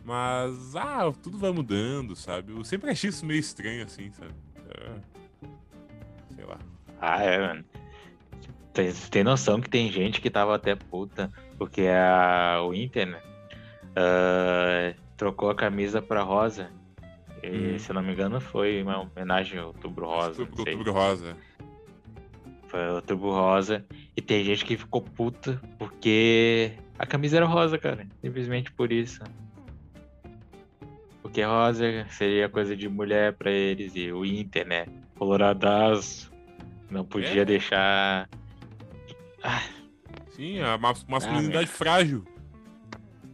Mas, 0.04 0.76
ah, 0.76 1.12
tudo 1.22 1.36
vai 1.36 1.50
mudando, 1.50 2.14
sabe? 2.14 2.52
Eu 2.52 2.64
sempre 2.64 2.90
achei 2.90 3.10
isso 3.10 3.26
meio 3.26 3.40
estranho, 3.40 3.84
assim, 3.84 4.10
sabe? 4.12 4.32
É... 4.70 4.92
Sei 6.34 6.44
lá. 6.44 6.58
Ah, 7.00 7.22
é, 7.22 7.38
mano. 7.40 7.64
Tem, 8.72 8.92
tem 8.92 9.24
noção 9.24 9.60
que 9.60 9.68
tem 9.68 9.90
gente 9.90 10.20
que 10.20 10.30
tava 10.30 10.54
até 10.54 10.76
puta, 10.76 11.30
porque 11.58 11.82
a, 11.88 12.62
o 12.62 12.72
Inter, 12.72 13.06
né? 13.08 13.20
Uh, 13.98 14.94
trocou 15.16 15.50
a 15.50 15.54
camisa 15.54 16.00
pra 16.00 16.22
rosa. 16.22 16.70
E, 17.42 17.74
hum. 17.74 17.78
se 17.78 17.90
eu 17.90 17.94
não 17.94 18.02
me 18.02 18.12
engano, 18.12 18.40
foi 18.40 18.82
uma 18.82 19.00
homenagem 19.00 19.58
ao 19.58 19.68
Outubro 19.68 20.06
Rosa. 20.06 20.42
Outubro, 20.42 20.58
outubro 20.58 20.92
Rosa. 20.92 21.36
Foi 22.68 22.88
Outubro 22.90 23.30
Rosa. 23.30 23.84
E 24.16 24.22
tem 24.22 24.44
gente 24.44 24.64
que 24.64 24.76
ficou 24.76 25.00
puta 25.02 25.60
porque 25.78 26.72
a 26.98 27.06
camisa 27.06 27.36
era 27.36 27.46
rosa, 27.46 27.78
cara. 27.78 28.06
Simplesmente 28.20 28.72
por 28.72 28.92
isso. 28.92 29.22
Porque 31.22 31.42
rosa 31.42 32.06
seria 32.10 32.48
coisa 32.48 32.76
de 32.76 32.88
mulher 32.88 33.34
para 33.34 33.50
eles. 33.50 33.94
E 33.94 34.12
o 34.12 34.24
Inter, 34.24 34.66
né? 34.66 34.86
Coloradaço. 35.16 36.32
Não 36.90 37.04
podia 37.04 37.42
é. 37.42 37.44
deixar. 37.44 38.28
Ah. 39.42 39.62
Sim, 40.30 40.60
a 40.60 40.78
masculinidade 40.78 41.68
ah, 41.70 41.72
frágil. 41.72 42.24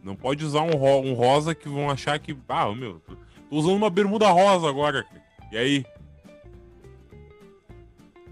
Não 0.05 0.15
pode 0.15 0.45
usar 0.45 0.61
um, 0.61 0.75
ro 0.75 1.01
um 1.01 1.13
rosa 1.15 1.55
que 1.55 1.67
vão 1.67 1.89
achar 1.89 2.19
que. 2.19 2.37
Ah, 2.47 2.71
meu, 2.71 2.99
tô 2.99 3.17
usando 3.49 3.75
uma 3.75 3.89
bermuda 3.89 4.29
rosa 4.29 4.69
agora. 4.69 5.03
E 5.51 5.57
aí? 5.57 5.85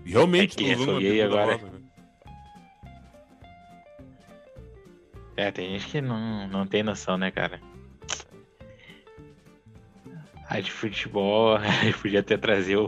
Realmente 0.05 0.63
é 0.63 0.75
tô 0.75 0.81
usando 0.83 0.91
uma 0.91 1.01
bermuda 1.01 1.25
agora. 1.25 1.55
rosa. 1.55 1.83
É, 5.35 5.51
tem 5.51 5.71
gente 5.71 5.87
que 5.87 5.99
não, 5.99 6.47
não 6.47 6.67
tem 6.67 6.83
noção, 6.83 7.17
né, 7.17 7.31
cara? 7.31 7.59
A 10.47 10.59
de 10.59 10.71
futebol, 10.71 11.57
eu 11.83 11.97
podia 11.99 12.19
até 12.19 12.37
trazer 12.37 12.77
o 12.77 12.87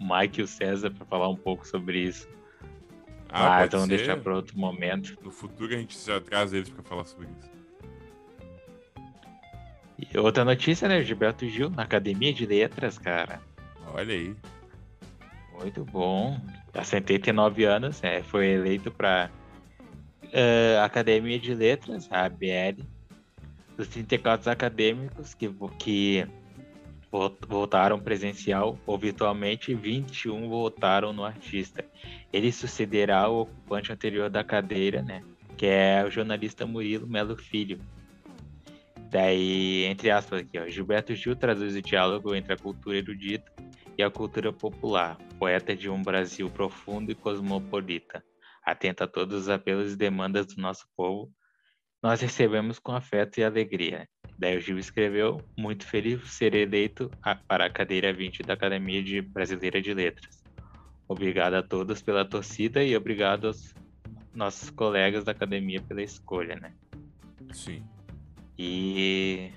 Mike 0.00 0.40
e 0.40 0.44
o 0.44 0.46
César 0.46 0.90
para 0.90 1.04
falar 1.04 1.28
um 1.28 1.36
pouco 1.36 1.66
sobre 1.66 1.98
isso. 1.98 2.26
Ah, 3.28 3.60
Mas 3.60 3.70
vamos 3.70 3.88
deixar 3.88 4.16
para 4.16 4.34
outro 4.34 4.58
momento. 4.58 5.18
No 5.22 5.30
futuro 5.30 5.74
a 5.74 5.76
gente 5.76 5.98
já 5.98 6.18
traz 6.22 6.54
eles 6.54 6.70
para 6.70 6.82
falar 6.82 7.04
sobre 7.04 7.28
isso. 7.38 7.53
E 9.98 10.18
outra 10.18 10.44
notícia, 10.44 10.88
né? 10.88 11.02
Gilberto 11.02 11.46
Gil 11.48 11.70
na 11.70 11.82
Academia 11.82 12.32
de 12.32 12.46
Letras, 12.46 12.98
cara. 12.98 13.40
Olha 13.92 14.14
aí. 14.14 14.34
Muito 15.58 15.84
bom. 15.84 16.40
Há 16.72 16.82
79 16.82 17.64
anos, 17.64 18.02
é, 18.02 18.22
foi 18.22 18.48
eleito 18.48 18.90
para 18.90 19.30
uh, 20.24 20.28
eh, 20.32 20.80
Academia 20.82 21.38
de 21.38 21.54
Letras, 21.54 22.08
a 22.10 22.24
ABL, 22.24 22.82
dos 23.76 23.86
34 23.86 24.50
acadêmicos 24.50 25.32
que, 25.34 25.48
que 25.78 26.26
votaram 27.48 28.00
presencial 28.00 28.76
ou 28.84 28.98
virtualmente, 28.98 29.72
21 29.72 30.48
votaram 30.48 31.12
no 31.12 31.24
artista. 31.24 31.84
Ele 32.32 32.50
sucederá 32.50 33.28
o 33.28 33.42
ocupante 33.42 33.92
anterior 33.92 34.28
da 34.28 34.42
cadeira, 34.42 35.00
né? 35.00 35.22
Que 35.56 35.66
é 35.66 36.04
o 36.04 36.10
jornalista 36.10 36.66
Murilo 36.66 37.06
Melo 37.06 37.36
Filho, 37.36 37.78
Daí, 39.14 39.84
entre 39.84 40.10
aspas 40.10 40.40
aqui, 40.40 40.58
ó, 40.58 40.66
Gilberto 40.66 41.14
Gil 41.14 41.36
traduz 41.36 41.76
o 41.76 41.80
diálogo 41.80 42.34
entre 42.34 42.52
a 42.52 42.56
cultura 42.56 42.96
erudita 42.96 43.48
e 43.96 44.02
a 44.02 44.10
cultura 44.10 44.52
popular, 44.52 45.16
poeta 45.38 45.76
de 45.76 45.88
um 45.88 46.02
Brasil 46.02 46.50
profundo 46.50 47.12
e 47.12 47.14
cosmopolita, 47.14 48.24
atento 48.64 49.04
a 49.04 49.06
todos 49.06 49.42
os 49.42 49.48
apelos 49.48 49.92
e 49.92 49.96
demandas 49.96 50.46
do 50.46 50.60
nosso 50.60 50.88
povo, 50.96 51.32
nós 52.02 52.20
recebemos 52.20 52.80
com 52.80 52.90
afeto 52.90 53.38
e 53.38 53.44
alegria. 53.44 54.08
Daí 54.36 54.56
o 54.56 54.60
Gil 54.60 54.78
escreveu, 54.78 55.40
muito 55.56 55.86
feliz 55.86 56.18
por 56.18 56.26
ser 56.26 56.52
eleito 56.52 57.08
para 57.46 57.66
a 57.66 57.70
cadeira 57.70 58.12
20 58.12 58.42
da 58.42 58.54
Academia 58.54 59.00
de 59.00 59.22
Brasileira 59.22 59.80
de 59.80 59.94
Letras. 59.94 60.42
Obrigado 61.06 61.54
a 61.54 61.62
todos 61.62 62.02
pela 62.02 62.24
torcida 62.24 62.82
e 62.82 62.96
obrigado 62.96 63.46
aos 63.46 63.72
nossos 64.34 64.70
colegas 64.70 65.22
da 65.22 65.30
academia 65.30 65.80
pela 65.80 66.02
escolha, 66.02 66.56
né? 66.56 66.74
Sim. 67.52 67.93
E. 68.58 69.50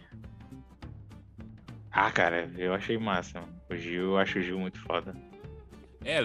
Ah, 1.92 2.12
cara, 2.12 2.52
eu 2.58 2.74
achei 2.74 2.98
massa. 2.98 3.44
O 3.70 3.76
Gil, 3.76 4.04
eu 4.04 4.18
acho 4.18 4.40
o 4.40 4.42
Gil 4.42 4.60
muito 4.60 4.80
foda. 4.80 5.16
É, 6.04 6.20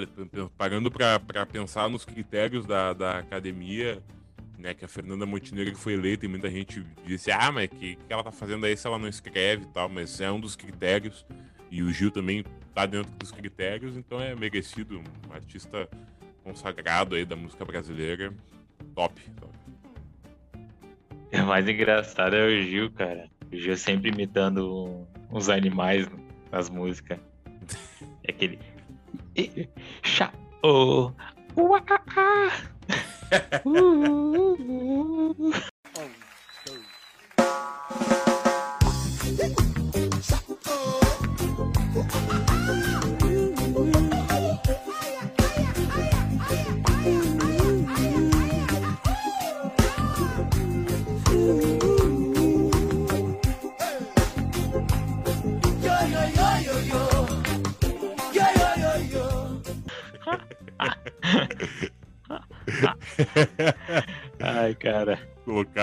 pagando 0.56 0.90
pra, 0.90 1.18
pra 1.18 1.44
pensar 1.44 1.88
nos 1.88 2.04
critérios 2.04 2.64
da, 2.64 2.92
da 2.92 3.18
academia, 3.18 4.02
né, 4.56 4.74
que 4.74 4.84
a 4.84 4.88
Fernanda 4.88 5.26
Montenegro 5.26 5.74
foi 5.76 5.94
eleita 5.94 6.24
e 6.24 6.28
muita 6.28 6.48
gente 6.48 6.84
disse, 7.04 7.32
ah, 7.32 7.50
mas 7.50 7.68
que, 7.68 7.96
que 7.96 8.12
ela 8.12 8.22
tá 8.22 8.30
fazendo 8.30 8.64
aí 8.64 8.76
se 8.76 8.86
ela 8.86 8.98
não 8.98 9.08
escreve 9.08 9.64
e 9.64 9.68
tal, 9.68 9.88
mas 9.88 10.20
é 10.20 10.30
um 10.30 10.38
dos 10.38 10.54
critérios. 10.54 11.26
E 11.70 11.82
o 11.82 11.90
Gil 11.90 12.10
também 12.10 12.44
tá 12.74 12.86
dentro 12.86 13.10
dos 13.12 13.32
critérios, 13.32 13.96
então 13.96 14.20
é 14.20 14.34
merecido, 14.36 15.02
um 15.28 15.32
artista 15.32 15.88
consagrado 16.44 17.14
aí 17.14 17.24
da 17.24 17.34
música 17.34 17.64
brasileira. 17.64 18.32
Top, 18.94 19.20
top. 19.40 19.61
O 21.32 21.42
mais 21.46 21.68
engraçado 21.68 22.36
é 22.36 22.46
o 22.46 22.62
Gil, 22.62 22.90
cara. 22.92 23.28
O 23.52 23.56
Gil 23.56 23.76
sempre 23.76 24.10
imitando 24.10 25.06
uns 25.30 25.48
animais 25.48 26.08
nas 26.50 26.68
músicas. 26.68 27.18
É 28.24 28.30
aquele. 28.30 28.58
Chá. 30.02 30.32
Oh. 30.62 31.10
Ai, 32.14 32.82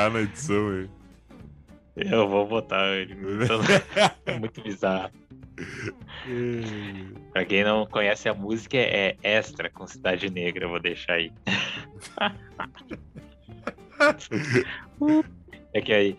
Colocar 0.10 0.12
na 0.12 0.22
edição 0.22 0.70
aí. 0.70 0.90
Eu 1.96 2.28
vou 2.28 2.48
botar 2.48 2.88
ele. 2.96 3.16
É 4.26 4.40
muito 4.40 4.62
bizarro. 4.62 5.12
pra 7.32 7.46
quem 7.46 7.64
não 7.64 7.86
conhece 7.86 8.28
a 8.30 8.34
música, 8.34 8.78
é 8.78 9.16
Extra 9.22 9.70
com 9.70 9.86
Cidade 9.88 10.30
Negra. 10.30 10.68
Vou 10.68 10.80
deixar 10.80 11.14
aí. 11.14 11.32
é 15.74 15.82
que 15.82 15.94
aí. 15.94 16.18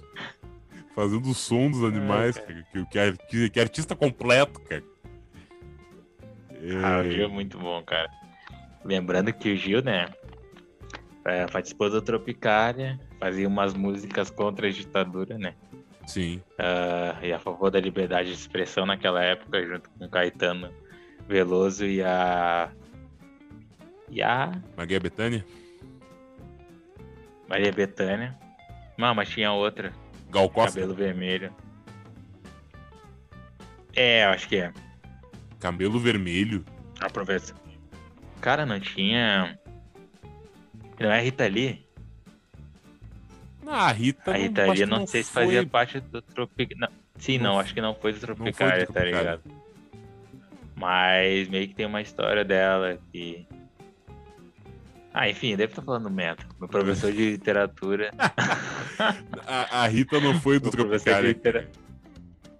Fazendo 0.96 1.28
o 1.28 1.34
som 1.34 1.70
dos 1.70 1.84
animais, 1.84 2.38
cara. 2.38 2.64
Que, 2.72 3.16
que, 3.28 3.50
que, 3.50 3.60
artista 3.60 3.94
completo, 3.94 4.58
cara. 4.62 4.82
Ah, 6.82 7.02
o 7.02 7.10
Gil 7.10 7.26
é 7.26 7.28
muito 7.28 7.58
bom, 7.58 7.82
cara. 7.82 8.10
Lembrando 8.82 9.30
que 9.30 9.52
o 9.52 9.56
Gil, 9.56 9.82
né? 9.82 10.08
É, 11.26 11.44
participou 11.46 11.90
do 11.90 12.00
Tropicália, 12.00 12.98
fazia 13.20 13.46
umas 13.46 13.74
músicas 13.74 14.30
contra 14.30 14.68
a 14.68 14.70
ditadura, 14.70 15.36
né? 15.36 15.54
Sim. 16.06 16.40
Uh, 16.52 17.24
e 17.24 17.30
a 17.30 17.38
favor 17.38 17.70
da 17.70 17.78
liberdade 17.78 18.28
de 18.28 18.34
expressão 18.34 18.86
naquela 18.86 19.22
época, 19.22 19.62
junto 19.66 19.90
com 19.90 20.08
Caetano 20.08 20.72
Veloso 21.28 21.84
e 21.84 22.02
a. 22.02 22.70
E 24.08 24.22
a. 24.22 24.50
Maria 24.76 24.98
Bethânia? 24.98 25.44
Maria 27.46 27.72
Bethânia. 27.72 28.38
Não, 28.96 29.14
mas 29.14 29.28
tinha 29.28 29.52
outra. 29.52 29.92
Gal 30.30 30.48
Costa? 30.48 30.80
Cabelo 30.80 30.94
vermelho. 30.94 31.54
É, 33.94 34.24
acho 34.24 34.48
que 34.48 34.56
é. 34.56 34.72
Cabelo 35.58 35.98
vermelho? 35.98 36.64
Aproveita. 37.00 37.54
Cara, 38.40 38.66
não 38.66 38.78
tinha. 38.78 39.58
Não 41.00 41.10
é 41.10 41.20
Rita 41.20 41.46
Lee? 41.46 41.86
Ah, 43.66 43.88
a 43.88 43.92
Rita. 43.92 44.30
A 44.30 44.36
Rita 44.36 44.72
Lee, 44.72 44.86
não, 44.86 45.00
não 45.00 45.06
sei 45.06 45.22
se 45.22 45.32
fazia 45.32 45.66
parte 45.66 46.00
do 46.00 46.22
Tropical. 46.22 46.88
Sim, 47.18 47.38
não, 47.38 47.54
não, 47.54 47.60
acho 47.60 47.74
que 47.74 47.80
não 47.80 47.94
foi 47.94 48.12
do 48.12 48.20
Tropicália, 48.20 48.86
tá 48.86 49.02
ligado? 49.02 49.42
Mas 50.74 51.48
meio 51.48 51.66
que 51.66 51.74
tem 51.74 51.86
uma 51.86 52.02
história 52.02 52.44
dela 52.44 52.98
que. 53.10 53.46
Ah, 55.18 55.30
enfim, 55.30 55.56
deve 55.56 55.72
estar 55.72 55.80
falando 55.80 56.10
merda. 56.10 56.46
Meu 56.60 56.68
professor 56.68 57.10
de 57.10 57.30
literatura. 57.30 58.10
a, 59.48 59.84
a, 59.84 59.86
Rita 59.86 60.20
não 60.20 60.38
foi 60.38 60.60
do 60.60 60.70
Tropicália. 60.70 61.28
Litera... 61.28 61.70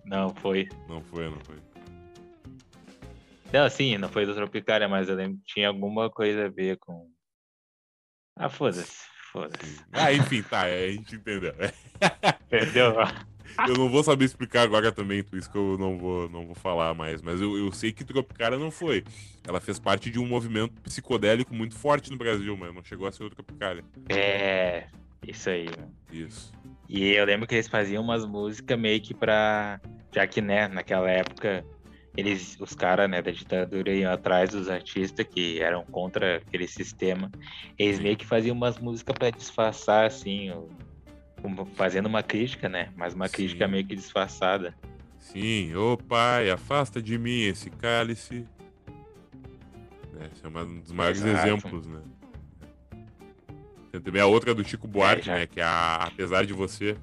Não, 0.07 0.35
foi. 0.37 0.67
Não 0.89 1.03
foi, 1.03 1.29
não 1.29 1.39
foi. 1.41 1.57
Não, 3.53 3.69
sim, 3.69 3.99
não 3.99 4.09
foi 4.09 4.25
do 4.25 4.35
Tropicália, 4.35 4.89
mas 4.89 5.07
eu 5.07 5.17
lembro 5.17 5.37
que 5.37 5.53
tinha 5.53 5.69
alguma 5.69 6.09
coisa 6.09 6.47
a 6.47 6.49
ver 6.49 6.79
com. 6.79 7.11
Ah, 8.35 8.49
foda-se. 8.49 9.05
Foda-se. 9.31 9.85
Ah, 9.93 10.11
enfim, 10.15 10.43
tá, 10.43 10.63
a 10.63 10.89
gente 10.89 11.15
entendeu. 11.15 11.53
Entendeu? 12.51 12.95
eu 13.69 13.75
não 13.75 13.89
vou 13.89 14.03
saber 14.03 14.25
explicar 14.25 14.63
agora 14.63 14.93
também, 14.93 15.23
por 15.23 15.39
isso 15.39 15.51
que 15.51 15.57
eu 15.57 15.77
não 15.79 15.99
vou, 15.99 16.29
não 16.29 16.47
vou 16.47 16.55
falar 16.55 16.95
mais. 16.95 17.23
Mas 17.23 17.41
eu, 17.41 17.57
eu 17.57 17.73
sei 17.73 17.93
que 17.93 18.05
Tropicália 18.05 18.59
não 18.59 18.71
foi. 18.71 19.05
Ela 19.47 19.61
fez 19.61 19.79
parte 19.79 20.11
de 20.11 20.19
um 20.19 20.27
movimento 20.27 20.81
psicodélico 20.83 21.55
muito 21.55 21.75
forte 21.75 22.11
no 22.11 22.17
Brasil, 22.17 22.57
mas 22.57 22.75
não 22.75 22.83
chegou 22.83 23.07
a 23.07 23.13
ser 23.13 23.25
o 23.25 23.31
Tropicália. 23.31 23.85
É, 24.09 24.87
isso 25.27 25.51
aí. 25.51 25.69
Isso. 26.13 26.53
E 26.89 27.13
eu 27.13 27.25
lembro 27.25 27.47
que 27.47 27.55
eles 27.55 27.69
faziam 27.69 28.03
umas 28.03 28.25
músicas 28.25 28.79
meio 28.79 29.01
que 29.01 29.15
pra. 29.15 29.81
Já 30.15 30.27
que, 30.27 30.41
né, 30.41 30.69
naquela 30.69 31.11
época 31.11 31.65
eles, 32.17 32.57
os 32.59 32.75
caras 32.75 33.09
né, 33.11 33.21
da 33.21 33.31
ditadura 33.31 33.93
iam 33.93 34.11
atrás 34.11 34.51
dos 34.51 34.71
artistas 34.71 35.27
que 35.27 35.61
eram 35.61 35.85
contra 35.85 36.37
aquele 36.37 36.67
sistema. 36.67 37.31
Eles 37.79 38.01
meio 38.01 38.17
que 38.17 38.27
faziam 38.27 38.57
umas 38.57 38.79
músicas 38.79 39.15
para 39.19 39.31
disfarçar, 39.31 40.07
assim, 40.07 40.51
fazendo 41.75 42.07
uma 42.07 42.23
crítica, 42.23 42.69
né? 42.69 42.91
Mas 42.97 43.15
uma 43.15 43.29
Sim. 43.29 43.35
crítica 43.35 43.69
meio 43.69 43.85
que 43.85 43.95
disfarçada. 43.95 44.75
Sim, 45.19 45.75
ô 45.75 45.97
pai, 45.97 46.51
afasta 46.51 47.03
de 47.03 47.19
mim 47.19 47.43
esse 47.43 47.71
cálice. 47.71 48.47
Esse 50.33 50.45
é 50.45 50.49
um 50.49 50.81
dos 50.81 50.93
maiores 50.93 51.23
Exato. 51.23 51.47
exemplos, 51.47 51.87
né? 51.87 52.01
Tem 53.93 54.01
também 54.01 54.23
a 54.23 54.27
outra 54.27 54.55
do 54.55 54.65
Chico 54.65 54.87
Buarque, 54.87 55.29
é, 55.31 55.35
né? 55.35 55.47
Que 55.47 55.61
é 55.61 55.65
a 55.65 56.05
Apesar 56.05 56.45
de 56.47 56.53
Você. 56.53 56.97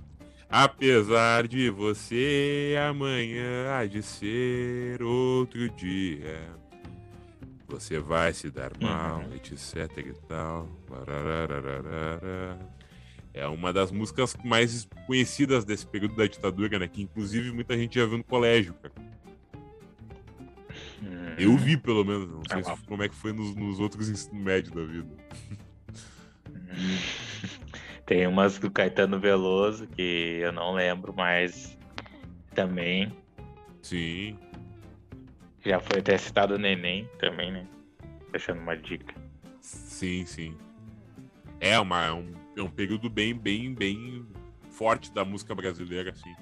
Apesar 0.55 1.47
de 1.47 1.71
você, 1.71 2.75
amanhã 2.87 3.75
há 3.75 3.87
de 3.87 4.03
ser 4.03 5.01
outro 5.01 5.67
dia. 5.69 6.47
Você 7.67 7.97
vai 7.97 8.33
se 8.33 8.51
dar 8.51 8.71
mal, 8.79 9.21
uhum. 9.21 9.33
etc 9.33 9.89
e 9.97 10.13
tal. 10.27 10.69
É 13.33 13.47
uma 13.47 13.73
das 13.73 13.91
músicas 13.91 14.35
mais 14.43 14.87
conhecidas 15.07 15.65
desse 15.65 15.87
período 15.87 16.15
da 16.15 16.27
ditadura, 16.27 16.77
né? 16.77 16.87
Que 16.87 17.01
inclusive 17.01 17.51
muita 17.51 17.75
gente 17.75 17.99
já 17.99 18.05
viu 18.05 18.19
no 18.19 18.23
colégio, 18.23 18.75
cara. 18.75 18.93
Uhum. 21.01 21.35
Eu 21.37 21.57
vi, 21.57 21.75
pelo 21.75 22.05
menos. 22.05 22.29
Não 22.29 22.43
sei 22.47 22.59
é 22.59 22.63
se, 22.63 22.83
como 22.83 23.01
é 23.03 23.09
que 23.09 23.15
foi 23.15 23.33
nos, 23.33 23.55
nos 23.55 23.79
outros 23.79 24.07
ensino 24.07 24.39
médio 24.39 24.73
da 24.73 24.83
vida. 24.83 25.09
Tem 28.05 28.27
umas 28.27 28.59
do 28.59 28.69
Caetano 28.69 29.19
Veloso 29.19 29.87
que 29.87 30.39
eu 30.41 30.51
não 30.51 30.73
lembro, 30.73 31.13
mas 31.15 31.77
também. 32.53 33.11
Sim. 33.81 34.37
Já 35.65 35.79
foi 35.79 35.99
até 35.99 36.17
citado 36.17 36.55
o 36.55 36.57
Neném 36.57 37.09
também, 37.19 37.51
né? 37.51 37.65
Deixando 38.31 38.59
uma 38.59 38.75
dica. 38.75 39.15
Sim, 39.61 40.25
sim. 40.25 40.57
É, 41.59 41.79
uma, 41.79 42.05
é, 42.05 42.11
um, 42.11 42.33
é 42.55 42.61
um 42.61 42.69
período 42.69 43.09
bem, 43.09 43.33
bem, 43.33 43.73
bem 43.73 44.25
forte 44.69 45.11
da 45.13 45.23
música 45.23 45.53
brasileira, 45.53 46.11
assim. 46.11 46.33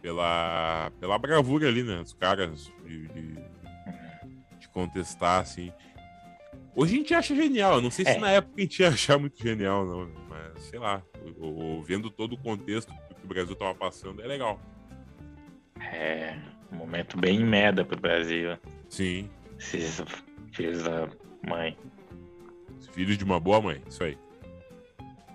Pela, 0.00 0.92
pela 1.00 1.18
bravura 1.18 1.68
ali, 1.68 1.82
né? 1.82 2.00
Os 2.00 2.12
caras 2.12 2.72
de, 2.84 3.08
de, 3.08 3.32
de 4.60 4.68
contestar, 4.68 5.40
assim. 5.40 5.72
Hoje 6.74 6.94
a 6.94 6.98
gente 6.98 7.14
acha 7.14 7.34
genial. 7.34 7.76
Eu 7.76 7.82
não 7.82 7.90
sei 7.90 8.04
se 8.04 8.12
é. 8.12 8.18
na 8.18 8.30
época 8.30 8.54
a 8.56 8.60
gente 8.60 8.80
ia 8.80 8.88
achar 8.88 9.18
muito 9.18 9.42
genial, 9.42 9.84
não. 9.84 10.08
Mas, 10.28 10.62
sei 10.64 10.78
lá, 10.78 11.02
vendo 11.84 12.10
todo 12.10 12.34
o 12.34 12.38
contexto 12.38 12.92
que 12.92 13.24
o 13.24 13.28
Brasil 13.28 13.56
tava 13.56 13.74
passando, 13.74 14.22
é 14.22 14.26
legal. 14.26 14.60
É, 15.80 16.36
um 16.72 16.76
momento 16.76 17.18
bem 17.18 17.44
merda 17.44 17.84
pro 17.84 18.00
Brasil. 18.00 18.56
Sim. 18.88 19.28
Filhos 19.58 20.82
da 20.84 21.08
mãe. 21.46 21.76
Filhos 22.92 23.18
de 23.18 23.24
uma 23.24 23.40
boa 23.40 23.60
mãe, 23.60 23.82
isso 23.88 24.04
aí. 24.04 24.16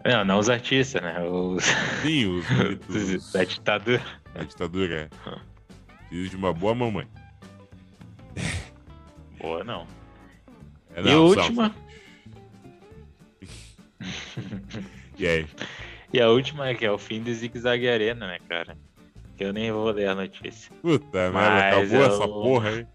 Não, 0.05 0.25
não 0.25 0.39
os 0.39 0.49
artistas, 0.49 1.01
né? 1.01 1.21
Os... 1.21 1.63
Sim, 2.01 2.25
os, 2.89 3.31
da 3.31 3.43
ditadura. 3.43 4.03
Da 4.33 4.43
ditadura, 4.43 4.95
é. 5.01 5.09
Filhos 6.09 6.29
de 6.29 6.35
uma 6.35 6.53
boa 6.53 6.75
mamãe. 6.75 7.07
Boa 9.39 9.63
não. 9.63 9.87
É, 10.93 11.01
não, 11.01 11.09
e 11.09 11.13
a 11.13 11.19
última. 11.19 11.75
e 15.17 15.27
aí? 15.27 15.47
E 16.11 16.21
a 16.21 16.29
última 16.29 16.67
é 16.67 16.75
que 16.75 16.85
é 16.85 16.91
o 16.91 16.97
fim 16.97 17.21
do 17.21 17.33
Zig 17.33 17.57
Zag 17.57 17.87
Arena, 17.87 18.27
né, 18.27 18.39
cara? 18.47 18.77
Que 19.37 19.45
eu 19.45 19.53
nem 19.53 19.71
vou 19.71 19.89
ler 19.89 20.09
a 20.09 20.15
notícia. 20.15 20.71
Puta 20.81 21.31
merda, 21.31 21.69
acabou 21.69 21.99
eu... 21.99 22.05
essa 22.05 22.27
porra 22.27 22.69
aí. 22.69 22.87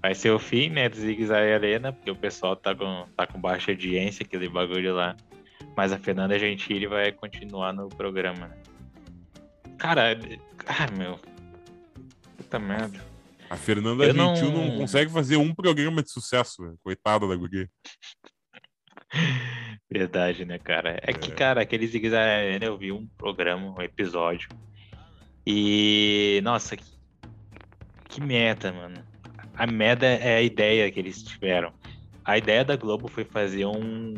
Vai 0.00 0.14
ser 0.14 0.30
o 0.30 0.38
fim, 0.38 0.70
né, 0.70 0.88
do 0.88 0.96
Zig 0.96 1.26
Zag 1.26 1.52
Arena, 1.52 1.92
porque 1.92 2.10
o 2.10 2.16
pessoal 2.16 2.56
tá 2.56 2.74
com, 2.74 3.06
tá 3.16 3.26
com 3.26 3.40
baixa 3.40 3.72
audiência, 3.72 4.24
aquele 4.24 4.48
bagulho 4.48 4.94
lá. 4.94 5.16
Mas 5.76 5.92
a 5.92 5.98
Fernanda 5.98 6.38
Gentili 6.38 6.86
vai 6.86 7.12
continuar 7.12 7.72
no 7.72 7.88
programa. 7.88 8.50
Cara, 9.78 10.18
ah, 10.66 10.90
meu. 10.96 11.18
Puta 12.36 12.58
merda. 12.58 13.12
A 13.48 13.56
Fernanda 13.56 14.04
eu 14.04 14.14
Gentil 14.14 14.50
não... 14.50 14.66
não... 14.66 14.78
consegue 14.78 15.10
fazer 15.12 15.36
um 15.36 15.54
programa 15.54 16.02
de 16.02 16.10
sucesso, 16.10 16.62
velho. 16.62 16.78
coitada 16.82 17.28
da 17.28 17.36
Gugu. 17.36 17.68
Verdade, 19.92 20.46
né, 20.46 20.58
cara? 20.58 20.92
É, 21.02 21.10
é. 21.10 21.12
que, 21.12 21.30
cara, 21.32 21.60
aquele 21.60 21.86
Zig 21.86 22.08
Zag 22.08 22.64
eu 22.64 22.78
vi 22.78 22.92
um 22.92 23.06
programa, 23.18 23.74
um 23.78 23.82
episódio. 23.82 24.48
E, 25.46 26.40
nossa, 26.42 26.76
que, 26.76 26.84
que 28.08 28.20
meta, 28.22 28.72
mano. 28.72 29.04
A 29.54 29.66
meta 29.66 30.06
é 30.06 30.36
a 30.36 30.42
ideia 30.42 30.90
que 30.90 30.98
eles 30.98 31.22
tiveram. 31.22 31.74
A 32.24 32.38
ideia 32.38 32.64
da 32.64 32.76
Globo 32.76 33.06
foi 33.06 33.24
fazer 33.24 33.66
um. 33.66 34.14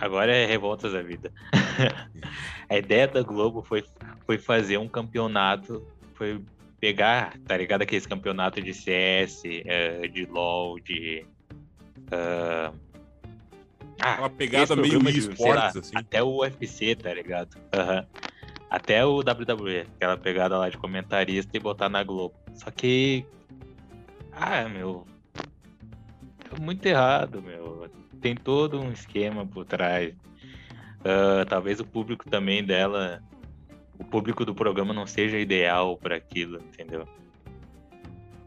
Agora 0.00 0.32
é 0.32 0.46
revoltas 0.46 0.92
da 0.92 1.02
vida. 1.02 1.32
a 2.68 2.76
ideia 2.76 3.08
da 3.08 3.22
Globo 3.22 3.62
foi, 3.62 3.84
foi 4.24 4.38
fazer 4.38 4.78
um 4.78 4.88
campeonato. 4.88 5.86
Foi 6.14 6.40
pegar, 6.80 7.36
tá 7.46 7.56
ligado? 7.56 7.82
Aqueles 7.82 8.06
campeonatos 8.06 8.64
de 8.64 8.72
CS, 8.72 9.42
uh, 9.44 9.62
eh, 9.64 10.08
de 10.08 10.24
LoL, 10.26 10.78
de. 10.80 11.24
Uh... 12.12 12.74
Ah, 14.00 14.16
Uma 14.20 14.30
pegada 14.30 14.76
meio 14.76 15.02
de, 15.02 15.18
esportes, 15.18 15.76
assim. 15.76 15.96
Até 15.96 16.22
o 16.22 16.40
UFC, 16.42 16.94
tá 16.94 17.12
ligado? 17.12 17.56
Uhum. 17.56 18.06
Até 18.70 19.04
o 19.04 19.18
WWE, 19.18 19.86
aquela 19.96 20.16
pegada 20.16 20.56
lá 20.56 20.68
de 20.68 20.78
comentarista 20.78 21.56
e 21.56 21.60
botar 21.60 21.88
na 21.88 22.04
Globo. 22.04 22.34
Só 22.54 22.70
que. 22.70 23.24
Ah, 24.32 24.68
meu. 24.68 25.04
Tá 26.48 26.60
muito 26.60 26.86
errado, 26.86 27.42
meu. 27.42 27.90
Tem 28.20 28.34
todo 28.34 28.80
um 28.80 28.92
esquema 28.92 29.46
por 29.46 29.64
trás. 29.64 30.14
Uh, 31.00 31.44
talvez 31.48 31.80
o 31.80 31.84
público 31.84 32.28
também 32.28 32.64
dela. 32.64 33.22
O 33.98 34.04
público 34.04 34.44
do 34.44 34.54
programa 34.54 34.94
não 34.94 35.06
seja 35.06 35.38
ideal 35.38 35.96
para 35.96 36.16
aquilo, 36.16 36.58
entendeu? 36.58 37.06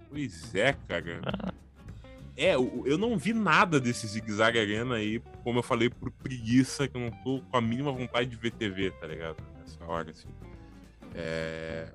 Pois 0.09 0.55
é, 0.55 0.73
cara. 0.87 1.21
Ah. 1.25 1.53
É, 2.37 2.55
eu 2.55 2.97
não 2.97 3.17
vi 3.17 3.33
nada 3.33 3.79
desse 3.79 4.07
Zig 4.07 4.31
Zag 4.31 4.57
Arena 4.57 4.95
aí, 4.95 5.21
como 5.43 5.59
eu 5.59 5.63
falei, 5.63 5.89
por 5.89 6.09
preguiça, 6.09 6.87
que 6.87 6.95
eu 6.95 7.01
não 7.01 7.11
tô 7.11 7.41
com 7.41 7.57
a 7.57 7.61
mínima 7.61 7.91
vontade 7.91 8.29
de 8.29 8.35
ver 8.35 8.51
TV, 8.51 8.91
tá 8.91 9.07
ligado? 9.07 9.37
Nessa 9.59 9.83
hora, 9.85 10.11
assim. 10.11 10.29
É... 11.13 11.89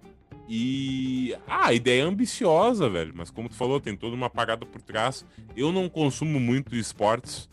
E. 0.49 1.35
Ah, 1.47 1.69
a 1.69 1.75
ideia 1.75 2.03
é 2.03 2.05
ambiciosa, 2.05 2.89
velho. 2.89 3.13
Mas 3.17 3.31
como 3.31 3.49
tu 3.49 3.55
falou, 3.55 3.81
tem 3.81 3.97
toda 3.97 4.15
uma 4.15 4.31
parada 4.31 4.65
por 4.65 4.81
trás. 4.81 5.27
Eu 5.57 5.73
não 5.73 5.89
consumo 5.89 6.39
muito 6.39 6.77
esportes, 6.77 7.49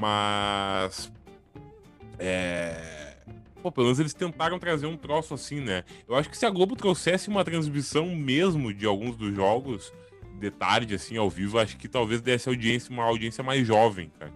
mas. 0.00 1.12
É. 2.18 3.14
Pô, 3.62 3.72
pelo 3.72 3.86
menos 3.86 3.98
eles 3.98 4.14
tentaram 4.14 4.58
trazer 4.58 4.86
um 4.86 4.96
troço 4.96 5.34
assim, 5.34 5.60
né? 5.60 5.84
Eu 6.08 6.14
acho 6.14 6.30
que 6.30 6.38
se 6.38 6.46
a 6.46 6.50
Globo 6.50 6.76
trouxesse 6.76 7.28
uma 7.28 7.44
transmissão 7.44 8.06
mesmo 8.14 8.72
de 8.72 8.86
alguns 8.86 9.16
dos 9.16 9.34
jogos 9.34 9.92
de 10.38 10.50
tarde, 10.50 10.94
assim, 10.94 11.16
ao 11.16 11.28
vivo, 11.28 11.58
acho 11.58 11.76
que 11.76 11.88
talvez 11.88 12.20
desse 12.20 12.48
audiência, 12.48 12.92
uma 12.92 13.04
audiência 13.04 13.42
mais 13.42 13.66
jovem, 13.66 14.10
cara. 14.18 14.32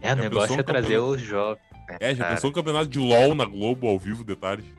É, 0.00 0.12
o 0.12 0.16
negócio 0.16 0.58
é 0.58 0.62
trazer 0.62 0.98
os 0.98 1.20
jogos. 1.20 1.62
Né, 1.88 1.96
é, 2.00 2.14
já 2.14 2.24
cara. 2.24 2.34
pensou 2.34 2.50
um 2.50 2.52
campeonato 2.52 2.88
de 2.88 2.98
LOL 2.98 3.34
na 3.34 3.44
Globo 3.44 3.86
ao 3.86 3.98
vivo 3.98 4.24
de 4.24 4.36
tarde? 4.36 4.74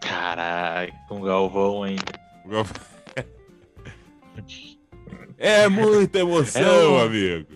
Caralho, 0.00 0.92
com 1.08 1.20
o 1.20 1.24
Galvão 1.24 1.82
ainda. 1.82 2.02
é 5.42 5.68
muita 5.68 6.20
emoção, 6.20 6.62
é 6.62 6.86
o... 6.86 7.00
amigo. 7.00 7.46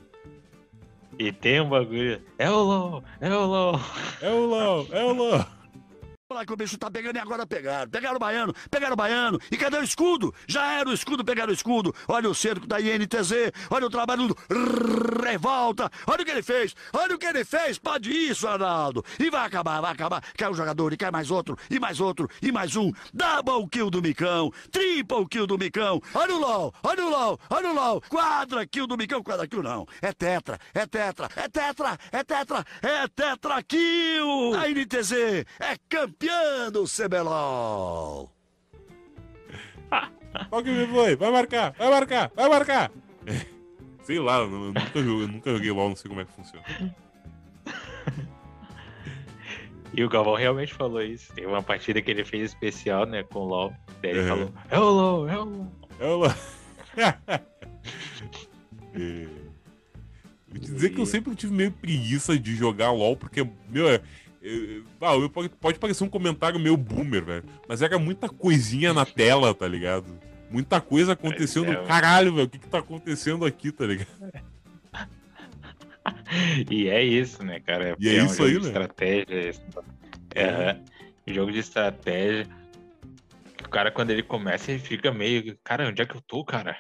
E 1.19 1.33
tem 1.33 1.61
um 1.61 1.69
bagulho. 1.69 2.21
É 2.39 2.51
o 2.51 2.63
LOL, 2.63 3.05
é 3.21 3.31
o 3.31 3.47
LOL. 3.47 3.81
É 4.21 4.31
o 4.31 4.47
LOL, 4.47 4.87
é 4.91 5.05
o 5.05 5.13
LOL. 5.13 5.56
Olha 6.29 6.45
que 6.45 6.53
o 6.53 6.57
bicho 6.57 6.77
tá 6.77 6.91
pegando 6.91 7.15
e 7.15 7.21
agora 7.21 7.47
pegaram. 7.47 7.89
Pegaram 7.89 8.17
o 8.17 8.19
baiano, 8.19 8.53
pegaram 8.69 8.95
o 8.95 8.97
baiano. 8.97 9.39
E 9.49 9.57
cadê 9.57 9.77
o 9.77 9.83
escudo? 9.85 10.35
Já 10.49 10.73
era 10.73 10.89
o 10.89 10.93
escudo, 10.93 11.25
pegaram 11.25 11.53
o 11.53 11.55
escudo. 11.55 11.95
Olha 12.09 12.29
o 12.29 12.35
cerco 12.35 12.67
da 12.67 12.81
INTZ, 12.81 13.53
olha 13.71 13.87
o 13.87 13.91
trabalho 13.91 14.27
do 14.27 14.37
Revolta. 15.23 15.89
Olha 16.05 16.23
o 16.23 16.25
que 16.25 16.31
ele 16.33 16.43
fez, 16.43 16.75
olha 16.93 17.15
o 17.15 17.19
que 17.19 17.27
ele 17.27 17.45
fez. 17.45 17.79
Pode 17.79 18.11
isso, 18.11 18.49
Arnaldo. 18.49 19.05
E 19.21 19.31
vai 19.31 19.47
acabar, 19.47 19.81
vai 19.81 19.93
acabar. 19.93 20.21
Cai 20.37 20.51
um 20.51 20.55
jogador 20.55 20.93
e 20.93 20.97
cai 20.97 21.13
mais 21.13 21.31
outro, 21.31 21.57
e 21.71 21.79
mais 21.79 22.01
outro, 22.01 22.29
e 22.43 22.51
mais 22.51 22.75
um. 22.75 22.91
Double 23.15 23.69
kill 23.71 23.89
do 23.89 24.03
Micão, 24.03 24.53
triple 24.73 25.29
kill 25.29 25.47
do 25.47 25.57
Micão. 25.57 26.03
Olha 26.13 26.35
o 26.35 26.41
LOL, 26.41 26.75
olha 26.83 27.07
o 27.07 27.09
LOL, 27.09 27.41
olha 27.49 27.71
o 27.71 27.73
LOL. 27.73 28.03
Quadra 28.09 28.67
kill 28.67 28.89
do 28.89 28.97
Micão, 28.97 29.23
quadra 29.23 29.47
kill 29.47 29.63
não. 29.63 29.87
É 30.03 30.13
tetra, 30.13 30.59
é 30.75 30.87
tetra, 30.87 31.29
é 31.37 31.49
tetra, 31.49 31.97
é 32.11 32.25
tetra, 32.25 32.65
é 32.83 33.07
tetra 33.07 33.63
kill. 33.63 34.57
A 34.59 34.69
INTZ 34.69 35.13
é 35.61 35.77
campeão 35.89 36.16
campeão 36.17 36.71
do 36.73 36.85
CBLOL. 36.85 38.33
Qual 40.49 40.63
que 40.63 40.71
me 40.71 40.87
foi? 40.87 41.17
Vai 41.17 41.31
marcar, 41.31 41.73
vai 41.73 41.91
marcar, 41.91 42.33
vai 42.35 42.49
marcar. 42.49 42.91
Sei 44.03 44.19
lá, 44.19 44.39
eu 44.39 44.49
nunca, 44.49 45.03
joguei, 45.03 45.25
eu 45.25 45.29
nunca 45.29 45.51
joguei 45.51 45.71
LOL, 45.71 45.89
não 45.89 45.97
sei 45.97 46.09
como 46.09 46.21
é 46.21 46.25
que 46.25 46.33
funciona. 46.33 46.65
E 49.95 50.05
o 50.05 50.11
Galvão 50.11 50.35
realmente 50.35 50.75
falou 50.75 51.01
isso. 51.01 51.33
Tem 51.33 51.47
uma 51.47 51.63
partida 51.63 52.03
que 52.03 52.11
ele 52.11 52.23
fez 52.23 52.51
especial, 52.51 53.07
né, 53.07 53.23
com 53.23 53.39
o 53.39 53.45
LOL. 53.47 53.73
Daí 54.03 54.11
ele 54.11 54.21
uhum. 54.21 54.29
falou: 54.29 54.53
É 54.69 54.79
o 54.79 54.91
LOL, 54.91 55.29
é 55.29 55.39
o 55.39 55.45
LOL. 55.45 55.73
É 55.99 56.07
o 56.07 56.17
LOL. 56.17 56.35
é. 58.95 59.29
Vou 60.49 60.61
te 60.61 60.71
dizer 60.71 60.91
que 60.91 61.01
eu 61.01 61.07
sempre 61.07 61.35
tive 61.35 61.55
meio 61.55 61.73
preguiça 61.73 62.39
de 62.39 62.55
jogar 62.55 62.91
LOL, 62.93 63.17
porque, 63.17 63.49
meu, 63.71 63.89
é, 64.43 64.81
ah, 65.01 65.29
pode, 65.33 65.49
pode 65.49 65.79
parecer 65.79 66.05
um 66.05 66.09
comentário 66.09 66.59
meio 66.59 66.77
boomer, 66.77 67.25
velho. 67.25 67.45
Mas 67.69 67.83
era 67.83 67.99
muita 67.99 68.29
coisinha 68.29 68.93
na 68.93 69.05
tela, 69.05 69.55
tá 69.55 69.67
ligado? 69.67 70.07
Muita 70.51 70.81
coisa 70.81 71.13
acontecendo. 71.13 71.73
É, 71.73 71.85
Caralho, 71.85 72.35
velho, 72.35 72.47
o 72.47 72.51
que 72.51 72.59
que 72.59 72.69
tá 72.69 72.79
acontecendo 72.79 73.45
aqui, 73.45 73.73
tá 73.73 73.87
ligado? 73.87 74.09
e 76.71 76.89
é 76.89 77.03
isso, 77.03 77.45
né, 77.45 77.61
cara? 77.61 77.97
E 77.99 78.09
é, 78.09 78.17
é 78.17 78.23
um 78.23 78.27
isso 78.27 78.43
aí, 78.43 78.55
né? 78.55 78.61
Estratégia. 78.61 79.51
É, 80.35 80.43
é. 80.43 80.81
Jogo 81.27 81.51
de 81.51 81.59
estratégia. 81.59 82.47
O 83.65 83.69
cara, 83.69 83.91
quando 83.91 84.11
ele 84.11 84.23
começa, 84.23 84.71
ele 84.71 84.81
fica 84.81 85.13
meio. 85.13 85.59
Cara, 85.65 85.89
onde 85.89 86.01
é 86.01 86.07
que 86.07 86.15
eu 86.15 86.21
tô, 86.21 86.45
cara? 86.45 86.79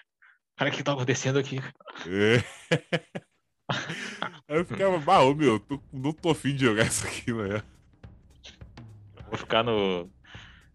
Cara, 0.57 0.71
o 0.71 0.73
que 0.73 0.83
tá 0.83 0.93
acontecendo 0.93 1.39
aqui? 1.39 1.61
É. 2.07 3.21
Aí 4.49 4.59
eu 4.59 4.65
ficava, 4.65 4.99
bah, 4.99 5.23
meu, 5.35 5.59
tô, 5.59 5.81
não 5.93 6.13
tô 6.13 6.31
afim 6.31 6.55
de 6.55 6.65
jogar 6.65 6.87
isso 6.87 7.07
aqui, 7.07 7.33
né? 7.33 7.63
Vou 9.29 9.39
ficar 9.39 9.65
no, 9.65 10.09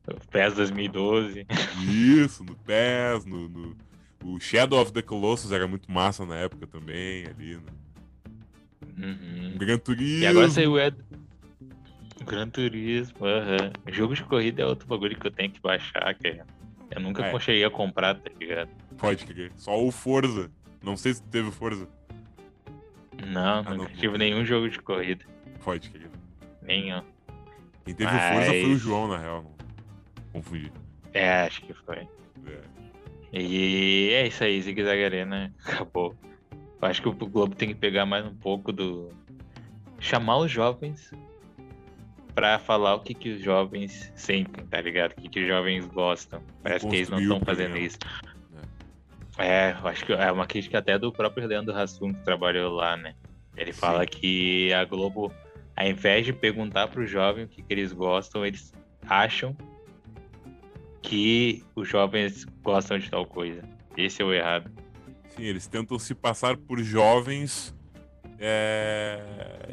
no 0.07 0.15
PES 0.29 0.55
2012. 0.55 1.47
Isso, 1.87 2.43
no 2.43 2.55
PES, 2.55 3.25
no, 3.25 3.47
no, 3.47 3.77
O 4.25 4.39
Shadow 4.39 4.81
of 4.81 4.91
the 4.91 5.01
Colossus 5.01 5.51
era 5.51 5.67
muito 5.67 5.89
massa 5.91 6.25
na 6.25 6.35
época 6.35 6.67
também, 6.67 7.25
ali, 7.27 7.55
né? 7.55 7.63
Uhum. 8.97 9.57
Gran 9.57 9.77
Turismo. 9.77 10.23
E 10.23 10.27
agora 10.27 10.49
saiu 10.49 10.73
o 10.73 10.79
Ed... 10.79 10.95
Gran 12.25 12.49
Turismo, 12.49 13.25
aham. 13.25 13.71
Uhum. 13.87 13.93
Jogo 13.93 14.15
de 14.15 14.23
corrida 14.23 14.61
é 14.61 14.65
outro 14.65 14.87
bagulho 14.87 15.17
que 15.17 15.27
eu 15.27 15.31
tenho 15.31 15.49
que 15.49 15.61
baixar, 15.61 16.13
que 16.15 16.41
eu 16.91 17.01
nunca 17.01 17.25
é. 17.25 17.39
cheguei 17.39 17.63
a 17.63 17.71
comprar, 17.71 18.15
tá 18.15 18.29
ligado? 18.39 18.69
Pode 18.97 19.25
crer. 19.25 19.51
Só 19.55 19.81
o 19.81 19.91
Forza. 19.91 20.51
Não 20.83 20.97
sei 20.97 21.13
se 21.13 21.23
teve 21.23 21.51
Forza. 21.51 21.87
Não, 23.31 23.59
ah, 23.59 23.63
nunca 23.63 23.75
não, 23.75 23.85
tive 23.97 24.17
nenhum 24.17 24.45
jogo 24.45 24.69
de 24.69 24.79
corrida. 24.79 25.25
Pode, 25.63 25.89
querido. 25.89 26.11
Nenhum. 26.61 27.01
Quem 27.85 27.95
teve 27.95 28.11
Mas... 28.11 28.33
força 28.33 28.51
foi 28.51 28.73
o 28.73 28.77
João, 28.77 29.07
na 29.07 29.17
real. 29.17 29.43
Não 29.43 30.41
confundi. 30.41 30.71
É, 31.13 31.41
acho 31.41 31.61
que 31.61 31.73
foi. 31.73 32.07
É. 32.47 33.39
E 33.39 34.09
é 34.13 34.27
isso 34.27 34.43
aí, 34.43 34.61
Zig 34.61 34.83
Zag 34.83 35.03
Arena 35.03 35.53
acabou. 35.65 36.15
Acho 36.81 37.01
que 37.01 37.09
o 37.09 37.13
Globo 37.13 37.55
tem 37.55 37.69
que 37.69 37.75
pegar 37.75 38.05
mais 38.05 38.25
um 38.25 38.35
pouco 38.35 38.71
do. 38.71 39.09
chamar 39.99 40.37
os 40.37 40.51
jovens 40.51 41.11
pra 42.33 42.57
falar 42.57 42.95
o 42.95 43.01
que, 43.01 43.13
que 43.13 43.29
os 43.29 43.41
jovens 43.41 44.11
sentem, 44.15 44.65
tá 44.65 44.81
ligado? 44.81 45.11
O 45.11 45.15
que, 45.15 45.29
que 45.29 45.41
os 45.41 45.47
jovens 45.47 45.85
gostam. 45.87 46.41
Parece 46.63 46.87
que 46.87 46.95
eles 46.95 47.09
não 47.09 47.19
estão 47.19 47.39
fazendo 47.41 47.77
isso. 47.77 47.99
É, 49.37 49.75
acho 49.83 50.05
que 50.05 50.13
é 50.13 50.31
uma 50.31 50.45
crítica 50.45 50.79
até 50.79 50.97
do 50.99 51.11
próprio 51.11 51.47
Leandro 51.47 51.75
Hassum 51.75 52.13
que 52.13 52.23
trabalhou 52.23 52.73
lá, 52.73 52.97
né? 52.97 53.15
Ele 53.55 53.73
fala 53.73 54.01
Sim. 54.01 54.07
que 54.07 54.73
a 54.73 54.85
Globo, 54.85 55.31
ao 55.75 55.87
invés 55.87 56.25
de 56.25 56.33
perguntar 56.33 56.87
para 56.87 57.01
o 57.01 57.07
jovem 57.07 57.45
o 57.45 57.47
que, 57.47 57.61
que 57.61 57.73
eles 57.73 57.93
gostam, 57.93 58.45
eles 58.45 58.73
acham 59.07 59.55
que 61.01 61.63
os 61.75 61.87
jovens 61.87 62.45
gostam 62.61 62.97
de 62.97 63.09
tal 63.09 63.25
coisa. 63.25 63.63
Esse 63.97 64.21
é 64.21 64.25
o 64.25 64.33
errado. 64.33 64.71
Sim, 65.29 65.43
eles 65.43 65.67
tentam 65.67 65.97
se 65.97 66.13
passar 66.13 66.57
por 66.57 66.79
jovens 66.79 67.75
é... 68.39 69.19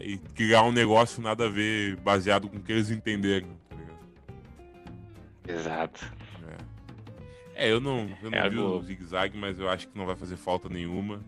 e 0.01 0.19
criar 0.35 0.63
um 0.63 0.73
negócio 0.73 1.23
nada 1.23 1.47
a 1.47 1.49
ver, 1.49 1.97
baseado 1.97 2.49
com 2.49 2.57
o 2.57 2.61
que 2.61 2.73
eles 2.73 2.91
entenderam. 2.91 3.49
Tá 3.69 5.53
Exato. 5.53 6.18
É, 7.59 7.73
eu 7.73 7.81
não, 7.81 8.09
eu 8.23 8.31
não 8.31 8.39
é 8.39 8.49
vi 8.49 8.57
o 8.57 8.81
zigue-zague, 8.81 9.37
mas 9.37 9.59
eu 9.59 9.69
acho 9.69 9.89
que 9.89 9.99
não 9.99 10.07
vai 10.07 10.15
fazer 10.15 10.37
falta 10.37 10.69
nenhuma. 10.69 11.21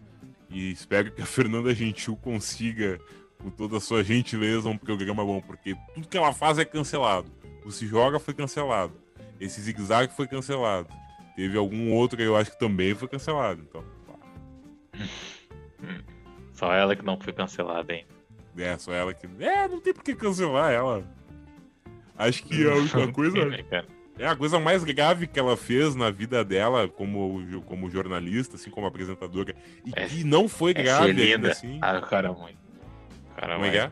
E 0.49 0.71
espero 0.71 1.11
que 1.11 1.21
a 1.21 1.27
Fernanda 1.27 1.75
Gentil 1.75 2.17
consiga, 2.17 3.01
com 3.43 3.51
toda 3.51 3.79
a 3.79 3.81
sua 3.81 4.05
gentileza, 4.05 4.69
um 4.69 4.79
programa 4.79 5.25
bom, 5.25 5.41
porque 5.41 5.77
tudo 5.93 6.07
que 6.07 6.17
ela 6.17 6.33
faz 6.33 6.57
é 6.57 6.65
cancelado. 6.65 7.29
O 7.65 7.73
Se 7.73 7.85
Joga 7.85 8.21
foi 8.21 8.33
cancelado. 8.33 8.95
Esse 9.41 9.61
zigue-zague 9.61 10.15
foi 10.15 10.29
cancelado. 10.29 10.89
Teve 11.35 11.59
algum 11.59 11.93
outro 11.93 12.17
que 12.17 12.23
eu 12.23 12.37
acho 12.37 12.53
que 12.53 12.59
também 12.61 12.95
foi 12.95 13.09
cancelado. 13.09 13.67
Então, 13.69 13.85
Só 16.53 16.73
ela 16.73 16.95
que 16.95 17.05
não 17.05 17.19
foi 17.19 17.33
cancelada 17.33 17.93
hein? 17.93 18.07
É, 18.57 18.77
só 18.77 18.93
ela 18.93 19.15
que. 19.15 19.27
É, 19.43 19.67
não 19.67 19.81
tem 19.81 19.95
por 19.95 20.05
que 20.05 20.15
cancelar 20.15 20.71
ela. 20.71 21.03
Acho 22.17 22.45
que 22.45 22.69
a 22.69 22.75
única 22.75 23.09
coisa. 23.13 23.39
É 24.21 24.27
a 24.27 24.37
coisa 24.37 24.61
mais 24.61 24.85
grave 24.85 25.27
que 25.27 25.41
ela 25.41 25.57
fez 25.57 25.95
na 25.95 26.11
vida 26.11 26.45
dela 26.45 26.87
como, 26.87 27.63
como 27.63 27.91
jornalista, 27.91 28.57
assim, 28.57 28.69
como 28.69 28.87
apresentadora. 28.87 29.55
E 29.83 29.93
é, 29.97 30.07
que 30.07 30.25
não 30.25 30.47
foi 30.47 30.73
é 30.73 30.75
grave 30.75 31.15
ser 31.15 31.33
ainda 31.35 31.51
assim. 31.51 31.79
Ah, 31.81 31.99
cara, 32.03 32.31
muito. 32.31 32.59
Cara, 33.35 33.55
como 33.55 33.65
é 33.65 33.71
que 33.71 33.79
é? 33.79 33.91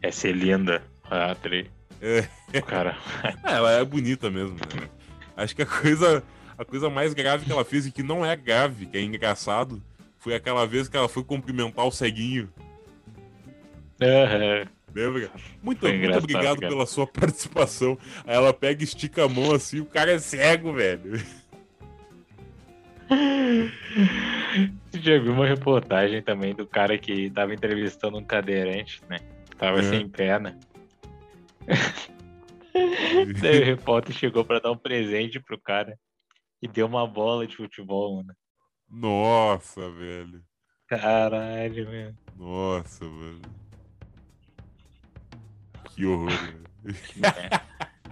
É 0.00 0.10
ser 0.10 0.32
linda. 0.32 0.82
A 1.10 1.32
atriz. 1.32 1.66
É. 2.00 2.26
Cara. 2.62 2.96
é, 3.44 3.52
ela 3.52 3.70
é 3.72 3.84
bonita 3.84 4.30
mesmo, 4.30 4.54
né? 4.54 4.88
Acho 5.36 5.54
que 5.54 5.60
a 5.60 5.66
coisa, 5.66 6.24
a 6.56 6.64
coisa 6.64 6.88
mais 6.88 7.12
grave 7.12 7.44
que 7.44 7.52
ela 7.52 7.66
fez 7.66 7.84
e 7.84 7.92
que 7.92 8.02
não 8.02 8.24
é 8.24 8.34
grave, 8.34 8.86
que 8.86 8.96
é 8.96 9.02
engraçado, 9.02 9.82
foi 10.16 10.34
aquela 10.34 10.66
vez 10.66 10.88
que 10.88 10.96
ela 10.96 11.08
foi 11.08 11.22
cumprimentar 11.22 11.86
o 11.86 11.92
ceguinho. 11.92 12.50
Uhum. 14.00 14.75
Muito, 15.62 15.80
Foi 15.80 15.98
muito 15.98 16.18
obrigado 16.18 16.60
cara. 16.60 16.68
pela 16.72 16.86
sua 16.86 17.06
participação. 17.08 17.98
Aí 18.26 18.34
ela 18.34 18.52
pega 18.52 18.82
e 18.82 18.84
estica 18.84 19.24
a 19.24 19.28
mão 19.28 19.52
assim, 19.54 19.80
o 19.80 19.86
cara 19.86 20.12
é 20.12 20.18
cego, 20.18 20.72
velho. 20.72 21.20
Já 24.94 25.18
viu 25.18 25.32
uma 25.32 25.46
reportagem 25.46 26.22
também 26.22 26.54
do 26.54 26.66
cara 26.66 26.96
que 26.98 27.30
tava 27.30 27.54
entrevistando 27.54 28.16
um 28.18 28.24
cadeirante, 28.24 29.00
né? 29.08 29.18
Tava 29.58 29.78
É. 29.80 29.82
sem 29.82 30.08
perna. 30.08 30.58
Daí 33.40 33.62
o 33.62 33.64
repórter 33.64 34.14
chegou 34.14 34.44
pra 34.44 34.58
dar 34.58 34.70
um 34.70 34.76
presente 34.76 35.40
pro 35.40 35.58
cara 35.60 35.98
e 36.60 36.68
deu 36.68 36.86
uma 36.86 37.06
bola 37.06 37.46
de 37.46 37.56
futebol, 37.56 38.16
mano. 38.16 38.34
Nossa, 38.88 39.90
velho. 39.90 40.42
Caralho, 40.88 41.88
meu. 41.90 42.14
Nossa, 42.36 43.04
velho. 43.04 43.40
Que 45.96 46.04
horror. 46.06 46.30
É. 47.22 47.60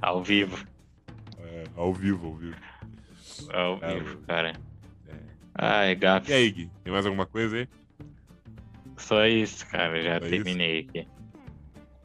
Ao 0.03 0.23
vivo. 0.23 0.67
É, 1.39 1.65
ao 1.77 1.93
vivo, 1.95 2.27
ao 2.27 2.35
vivo. 2.35 2.57
Ao 3.53 3.79
É, 3.85 3.95
vivo, 4.01 4.19
cara. 4.27 4.53
É. 5.09 5.15
Ai, 5.55 5.95
gato. 5.95 6.31
E 6.31 6.33
aí, 6.35 6.51
Gui? 6.51 6.71
Tem 6.83 6.93
mais 6.93 7.07
alguma 7.07 7.27
coisa 7.27 7.57
aí? 7.57 7.69
Só 8.97 9.27
isso, 9.27 9.67
cara. 9.67 10.03
Já 10.03 10.15
Só 10.21 10.29
terminei 10.29 10.81
aqui. 10.81 11.07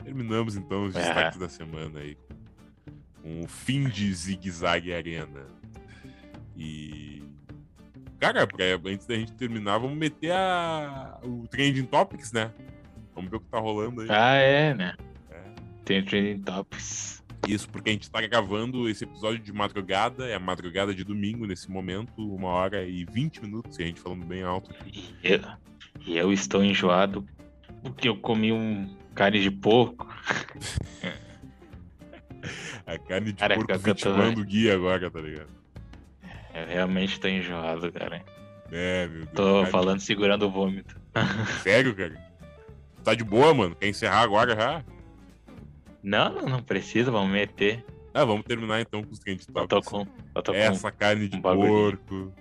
Terminamos 0.03 0.55
então 0.55 0.85
os 0.85 0.95
É. 0.95 0.99
destaques 1.01 1.39
da 1.39 1.49
semana 1.49 1.99
aí. 1.99 2.17
O 3.23 3.47
fim 3.47 3.87
de 3.89 4.13
Zig 4.13 4.49
Zag 4.51 4.93
Arena. 4.93 5.47
E. 6.55 7.23
Cara, 8.19 8.45
antes 8.85 9.05
da 9.07 9.15
gente 9.15 9.31
terminar, 9.33 9.77
vamos 9.77 9.97
meter 9.97 10.31
a, 10.33 11.19
o 11.23 11.47
Trending 11.47 11.85
Topics, 11.85 12.33
né? 12.33 12.51
Vamos 13.15 13.29
ver 13.31 13.37
o 13.37 13.39
que 13.39 13.47
tá 13.47 13.59
rolando 13.59 14.01
aí. 14.01 14.07
Ah, 14.11 14.35
é, 14.35 14.73
né? 14.73 14.95
Tem 15.89 16.03
Trending 16.03 16.43
Tops. 16.43 17.23
Isso 17.47 17.67
porque 17.67 17.89
a 17.89 17.93
gente 17.93 18.11
tá 18.11 18.21
gravando 18.21 18.87
esse 18.87 19.05
episódio 19.05 19.39
de 19.39 19.51
madrugada, 19.51 20.27
é 20.27 20.35
a 20.35 20.39
madrugada 20.39 20.93
de 20.93 21.03
domingo 21.03 21.47
nesse 21.47 21.71
momento, 21.71 22.13
uma 22.35 22.49
hora 22.49 22.87
e 22.87 23.03
20 23.05 23.41
minutos, 23.41 23.79
e 23.79 23.83
a 23.83 23.87
gente 23.87 23.99
falando 23.99 24.23
bem 24.23 24.43
alto. 24.43 24.69
E 24.85 25.03
eu, 25.23 25.41
e 26.05 26.15
eu 26.15 26.31
estou 26.31 26.63
enjoado 26.63 27.25
porque 27.81 28.07
eu 28.07 28.15
comi 28.15 28.51
um 28.51 28.95
carne 29.15 29.41
de 29.41 29.49
porco. 29.49 30.07
A 32.85 32.99
carne 32.99 33.31
de 33.31 33.39
Cara, 33.39 33.55
porco 33.55 33.71
eu 33.71 33.95
tô- 33.95 34.41
o 34.41 34.45
Gui 34.45 34.69
agora, 34.69 35.09
tá 35.09 35.19
ligado? 35.19 35.49
Eu 36.53 36.67
realmente 36.67 37.13
estou 37.13 37.31
enjoado, 37.31 37.91
cara. 37.91 38.23
É, 38.71 39.07
meu 39.07 39.21
Deus. 39.25 39.29
Tô 39.33 39.53
Carne- 39.55 39.71
falando 39.71 39.99
segurando 40.01 40.45
o 40.45 40.51
vômito. 40.51 41.01
Sério, 41.63 41.95
cara? 41.95 42.15
Tá 43.03 43.15
de 43.15 43.23
boa, 43.23 43.55
mano? 43.55 43.75
Quer 43.75 43.87
encerrar 43.87 44.21
agora 44.21 44.55
já? 44.55 44.83
Não, 46.03 46.33
não, 46.33 46.43
não 46.49 46.63
precisa, 46.63 47.11
vamos 47.11 47.31
meter. 47.31 47.83
Ah, 48.13 48.25
vamos 48.25 48.43
terminar 48.45 48.81
então 48.81 49.03
com 49.03 49.11
os 49.11 49.19
Eu 49.25 49.37
tô 49.37 49.67
topics. 49.81 49.89
com. 49.89 50.07
Eu 50.35 50.41
tô 50.41 50.51
com. 50.51 50.57
Essa 50.57 50.91
carne 50.91 51.27
de 51.27 51.37
um 51.37 51.41
porco. 51.41 52.33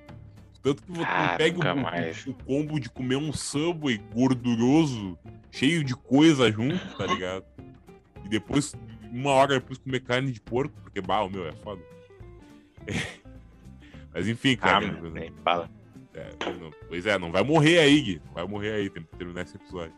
Tanto 0.62 0.82
que 0.82 0.90
você 0.92 1.04
Ah, 1.06 1.34
pega 1.38 1.58
o, 1.58 2.30
o 2.30 2.34
combo 2.44 2.80
de 2.80 2.88
comer 2.90 3.16
um 3.16 3.32
Subway 3.32 3.98
gorduroso, 4.12 5.16
cheio 5.52 5.84
de 5.84 5.94
coisa 5.94 6.50
junto, 6.50 6.78
tá 6.96 7.06
ligado? 7.06 7.44
E 8.24 8.28
depois, 8.28 8.74
uma 9.12 9.30
hora 9.30 9.54
depois, 9.60 9.78
comer 9.78 10.00
carne 10.00 10.32
de 10.32 10.40
porco, 10.40 10.74
porque, 10.82 11.00
bah, 11.00 11.22
o 11.22 11.30
meu 11.30 11.46
é 11.46 11.52
foda. 11.52 11.80
Mas 14.12 14.28
enfim, 14.28 14.54
Ah, 14.60 14.66
cara. 14.80 15.10
nem 15.10 15.32
fala. 15.44 15.70
é, 16.14 16.30
não- 16.60 16.70
pois 16.88 17.06
é, 17.06 17.18
não 17.18 17.30
vai 17.30 17.42
morrer 17.44 17.78
aí, 17.78 18.00
Gui. 18.00 18.22
Não 18.26 18.34
vai 18.34 18.46
morrer 18.46 18.72
aí, 18.72 18.90
tem 18.90 19.02
que 19.02 19.16
terminar 19.16 19.42
esse 19.42 19.56
episódio. 19.56 19.92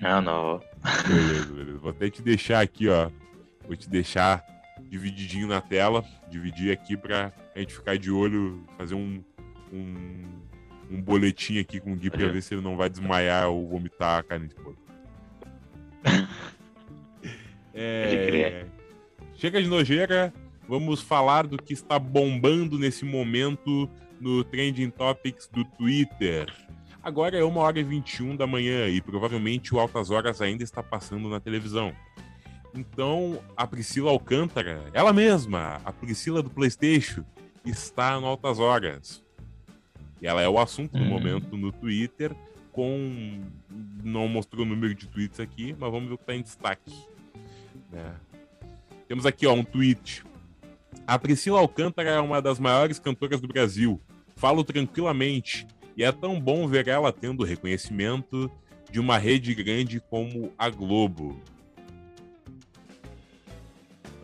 Não, 0.00 0.20
não. 0.22 0.60
Beleza, 1.06 1.52
beleza. 1.52 1.78
Vou 1.78 1.90
até 1.90 2.10
te 2.10 2.22
deixar 2.22 2.60
aqui, 2.60 2.88
ó. 2.88 3.10
Vou 3.66 3.76
te 3.76 3.88
deixar 3.88 4.44
divididinho 4.88 5.46
na 5.48 5.60
tela. 5.60 6.04
Dividir 6.30 6.72
aqui 6.72 6.96
pra 6.96 7.32
a 7.54 7.58
gente 7.58 7.74
ficar 7.74 7.98
de 7.98 8.10
olho, 8.10 8.64
fazer 8.76 8.94
um, 8.94 9.22
um, 9.72 10.24
um 10.90 11.02
boletim 11.02 11.58
aqui 11.58 11.80
com 11.80 11.92
o 11.92 11.96
Gui 11.96 12.10
pra 12.10 12.22
Olha. 12.22 12.32
ver 12.32 12.42
se 12.42 12.54
ele 12.54 12.62
não 12.62 12.76
vai 12.76 12.88
desmaiar 12.88 13.48
ou 13.48 13.68
vomitar 13.68 14.18
a 14.18 14.22
carne 14.22 14.48
de 14.48 14.54
porco. 14.54 14.80
É, 17.72 18.66
chega 19.36 19.62
de 19.62 19.68
nojeira. 19.68 20.34
Vamos 20.68 21.00
falar 21.00 21.46
do 21.46 21.56
que 21.56 21.72
está 21.72 21.98
bombando 21.98 22.78
nesse 22.78 23.04
momento 23.04 23.88
no 24.20 24.44
Trending 24.44 24.90
Topics 24.90 25.48
do 25.52 25.64
Twitter. 25.64 26.52
Agora 27.02 27.36
é 27.38 27.44
1 27.44 27.56
hora 27.56 27.80
e 27.80 27.82
21 27.82 28.36
da 28.36 28.46
manhã 28.46 28.86
e 28.88 29.00
provavelmente 29.00 29.74
o 29.74 29.80
Altas 29.80 30.10
Horas 30.10 30.40
ainda 30.42 30.62
está 30.62 30.82
passando 30.82 31.28
na 31.28 31.40
televisão. 31.40 31.92
Então, 32.74 33.42
a 33.56 33.66
Priscila 33.66 34.10
Alcântara, 34.10 34.84
ela 34.92 35.12
mesma, 35.12 35.80
a 35.84 35.92
Priscila 35.92 36.42
do 36.42 36.50
PlayStation, 36.50 37.24
está 37.64 38.20
no 38.20 38.26
Altas 38.26 38.58
Horas. 38.58 39.24
E 40.20 40.26
ela 40.26 40.42
é 40.42 40.48
o 40.48 40.58
assunto 40.58 40.96
no 40.98 41.04
Hum. 41.04 41.08
momento 41.08 41.56
no 41.56 41.72
Twitter, 41.72 42.34
com. 42.70 43.40
Não 44.04 44.28
mostrou 44.28 44.64
o 44.64 44.68
número 44.68 44.94
de 44.94 45.06
tweets 45.08 45.40
aqui, 45.40 45.74
mas 45.78 45.90
vamos 45.90 46.08
ver 46.08 46.14
o 46.14 46.18
que 46.18 46.22
está 46.24 46.34
em 46.34 46.42
destaque. 46.42 46.92
né? 47.90 48.14
Temos 49.08 49.26
aqui 49.26 49.46
ó, 49.46 49.54
um 49.54 49.64
tweet. 49.64 50.22
A 51.06 51.18
Priscila 51.18 51.58
Alcântara 51.58 52.10
é 52.10 52.20
uma 52.20 52.40
das 52.40 52.60
maiores 52.60 52.98
cantoras 53.00 53.40
do 53.40 53.48
Brasil. 53.48 54.00
Falo 54.36 54.62
tranquilamente. 54.62 55.66
E 55.96 56.04
é 56.04 56.12
tão 56.12 56.40
bom 56.40 56.66
ver 56.66 56.88
ela 56.88 57.12
tendo 57.12 57.44
reconhecimento 57.44 58.50
de 58.90 58.98
uma 58.98 59.18
rede 59.18 59.54
grande 59.54 60.00
como 60.00 60.52
a 60.58 60.68
Globo. 60.68 61.40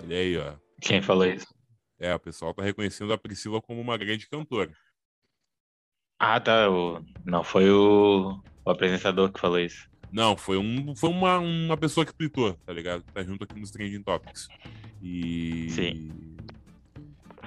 Olha 0.02 0.16
aí, 0.16 0.36
ó. 0.36 0.54
Quem 0.80 1.02
falou 1.02 1.26
isso? 1.26 1.46
É, 1.98 2.14
o 2.14 2.20
pessoal 2.20 2.52
tá 2.52 2.62
reconhecendo 2.62 3.12
a 3.12 3.18
Priscila 3.18 3.60
como 3.60 3.80
uma 3.80 3.96
grande 3.96 4.28
cantora. 4.28 4.72
Ah, 6.18 6.40
tá. 6.40 6.70
O... 6.70 7.04
Não, 7.24 7.42
foi 7.42 7.70
o... 7.70 8.40
o 8.64 8.70
apresentador 8.70 9.32
que 9.32 9.40
falou 9.40 9.58
isso. 9.58 9.88
Não, 10.12 10.36
foi, 10.36 10.56
um, 10.56 10.94
foi 10.94 11.10
uma, 11.10 11.38
uma 11.38 11.76
pessoa 11.76 12.06
que 12.06 12.14
tweetou, 12.14 12.54
tá 12.64 12.72
ligado? 12.72 13.02
Tá 13.12 13.22
junto 13.22 13.44
aqui 13.44 13.58
nos 13.58 13.70
Trending 13.70 14.02
Topics. 14.02 14.48
E. 15.02 15.68
Sim. 15.70 16.35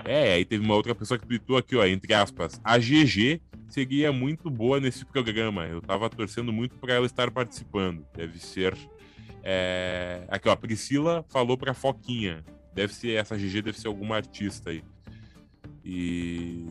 É, 0.06 0.34
aí 0.34 0.46
teve 0.46 0.64
uma 0.64 0.76
outra 0.76 0.96
pessoa 0.96 1.18
que 1.20 1.26
tweetou 1.26 1.58
aqui, 1.58 1.76
ó, 1.76 1.86
entre 1.86 2.14
aspas. 2.14 2.60
A 2.64 2.78
GG 2.78 3.42
seria 3.68 4.12
muito 4.12 4.50
boa 4.50 4.80
nesse 4.80 5.06
programa. 5.06 5.66
Eu 5.66 5.82
tava 5.82 6.10
torcendo 6.10 6.52
muito 6.52 6.76
pra 6.76 6.94
ela 6.94 7.06
estar 7.06 7.32
participando. 7.32 8.06
Deve 8.16 8.40
ser. 8.40 8.76
é, 9.44 10.24
Aqui, 10.28 10.50
ó, 10.50 10.56
Priscila 10.56 11.24
falou 11.30 11.58
pra 11.58 11.74
Foquinha. 11.74 12.44
Deve 12.74 12.94
ser, 12.94 13.16
essa 13.16 13.38
GG 13.38 13.62
deve 13.62 13.80
ser 13.80 13.88
alguma 13.88 14.16
artista 14.16 14.70
aí. 14.70 14.84
E. 15.84 16.66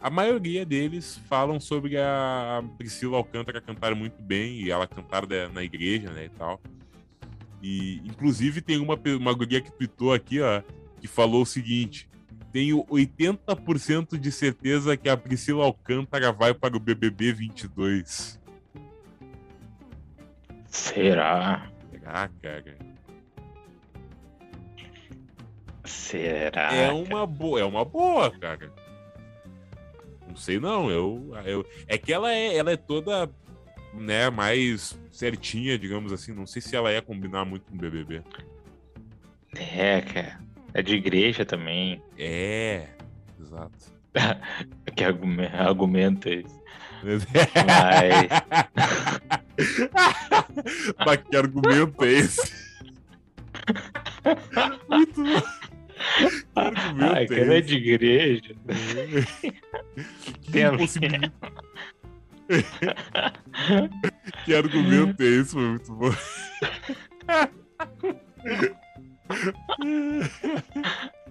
A 0.00 0.10
maioria 0.10 0.64
deles 0.64 1.20
falam 1.28 1.58
sobre 1.58 1.96
a 1.98 2.62
Priscila 2.76 3.16
Alcântara 3.16 3.60
cantar 3.60 3.94
muito 3.94 4.22
bem 4.22 4.60
e 4.60 4.70
ela 4.70 4.86
cantar 4.86 5.26
na 5.52 5.62
igreja, 5.62 6.10
né, 6.10 6.26
e 6.26 6.28
tal. 6.30 6.60
E, 7.62 8.02
inclusive, 8.04 8.60
tem 8.60 8.78
uma, 8.78 8.98
uma 9.18 9.32
guria 9.32 9.60
que 9.60 9.72
tweetou 9.72 10.12
aqui, 10.12 10.40
ó, 10.40 10.62
que 11.00 11.06
falou 11.06 11.42
o 11.42 11.46
seguinte: 11.46 12.06
tenho 12.54 12.84
80% 12.84 14.16
de 14.16 14.30
certeza 14.30 14.96
que 14.96 15.08
a 15.08 15.16
Priscila 15.16 15.64
Alcântara 15.64 16.30
vai 16.30 16.54
para 16.54 16.76
o 16.76 16.78
BBB 16.78 17.32
22. 17.32 18.40
Será? 20.68 21.68
Ah, 22.06 22.28
cara. 22.40 22.78
Será? 25.82 26.72
É 26.72 26.92
uma 26.92 27.26
boa, 27.26 27.58
é 27.58 27.64
uma 27.64 27.84
boa, 27.84 28.30
cara. 28.30 28.72
Não 30.28 30.36
sei 30.36 30.60
não, 30.60 30.88
eu, 30.88 31.32
eu 31.44 31.66
é 31.88 31.98
que 31.98 32.12
ela 32.12 32.32
é, 32.32 32.56
ela 32.56 32.70
é 32.70 32.76
toda, 32.76 33.28
né, 33.92 34.30
mais 34.30 34.96
certinha, 35.10 35.76
digamos 35.76 36.12
assim. 36.12 36.32
Não 36.32 36.46
sei 36.46 36.62
se 36.62 36.76
ela 36.76 36.92
ia 36.92 37.02
combinar 37.02 37.44
muito 37.44 37.64
com 37.64 37.74
o 37.74 37.78
BBB. 37.78 38.22
É, 39.56 40.00
cara. 40.02 40.53
É 40.74 40.82
de 40.82 40.96
igreja 40.96 41.44
também. 41.44 42.02
É, 42.18 42.88
exato. 43.40 43.94
Que 44.94 45.02
argume- 45.04 45.46
argumento 45.46 46.28
é 46.28 46.34
esse. 46.34 46.60
Mas. 47.02 48.28
Mas 51.04 51.16
que 51.28 51.36
argumento 51.36 52.04
é 52.04 52.12
esse? 52.12 52.74
Muito 54.88 55.24
bom. 55.24 55.42
Que 56.16 56.58
argumento 56.58 57.14
Ah, 57.14 57.22
é 57.22 57.26
que 57.26 57.34
ela 57.34 57.54
é 57.54 57.58
esse? 57.58 57.68
de 57.68 57.74
igreja. 57.76 58.54
Tem 60.52 60.62
impossibilidade. 60.64 61.32
Que 64.44 64.54
argumento 64.54 65.22
é 65.22 65.26
esse? 65.26 65.52
Foi 65.52 65.62
muito 65.62 65.92
bom. 65.92 66.10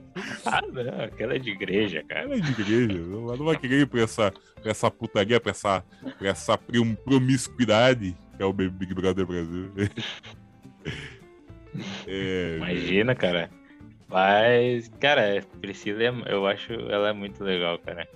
Ah, 0.46 0.62
não, 0.72 1.06
aquela 1.06 1.36
é 1.36 1.40
de 1.40 1.50
igreja, 1.50 2.04
cara. 2.08 2.22
Ela 2.22 2.36
é 2.36 2.40
de 2.40 2.52
igreja. 2.52 3.00
Ela 3.00 3.36
não 3.36 3.46
vai 3.46 3.58
querer 3.58 3.80
ir 3.82 3.88
pra 3.88 4.02
essa, 4.02 4.32
pra 4.62 4.70
essa 4.70 4.92
putaria, 4.92 5.40
pra 5.40 5.50
essa, 5.50 5.84
pra 6.20 6.30
essa 6.30 6.56
prom- 6.56 6.94
promiscuidade. 6.96 8.16
que 8.38 8.44
é 8.44 8.46
o 8.46 8.54
Big 8.54 8.94
Brother 8.94 9.26
Brasil. 9.26 9.72
é, 12.08 12.58
Imagina, 12.58 13.16
cara. 13.16 13.50
Mas, 14.08 14.88
cara, 15.00 15.42
Priscila, 15.60 16.04
eu 16.28 16.46
acho 16.46 16.74
ela 16.74 17.10
é 17.10 17.14
muito 17.14 17.44
legal, 17.44 17.80
cara. 17.80 18.08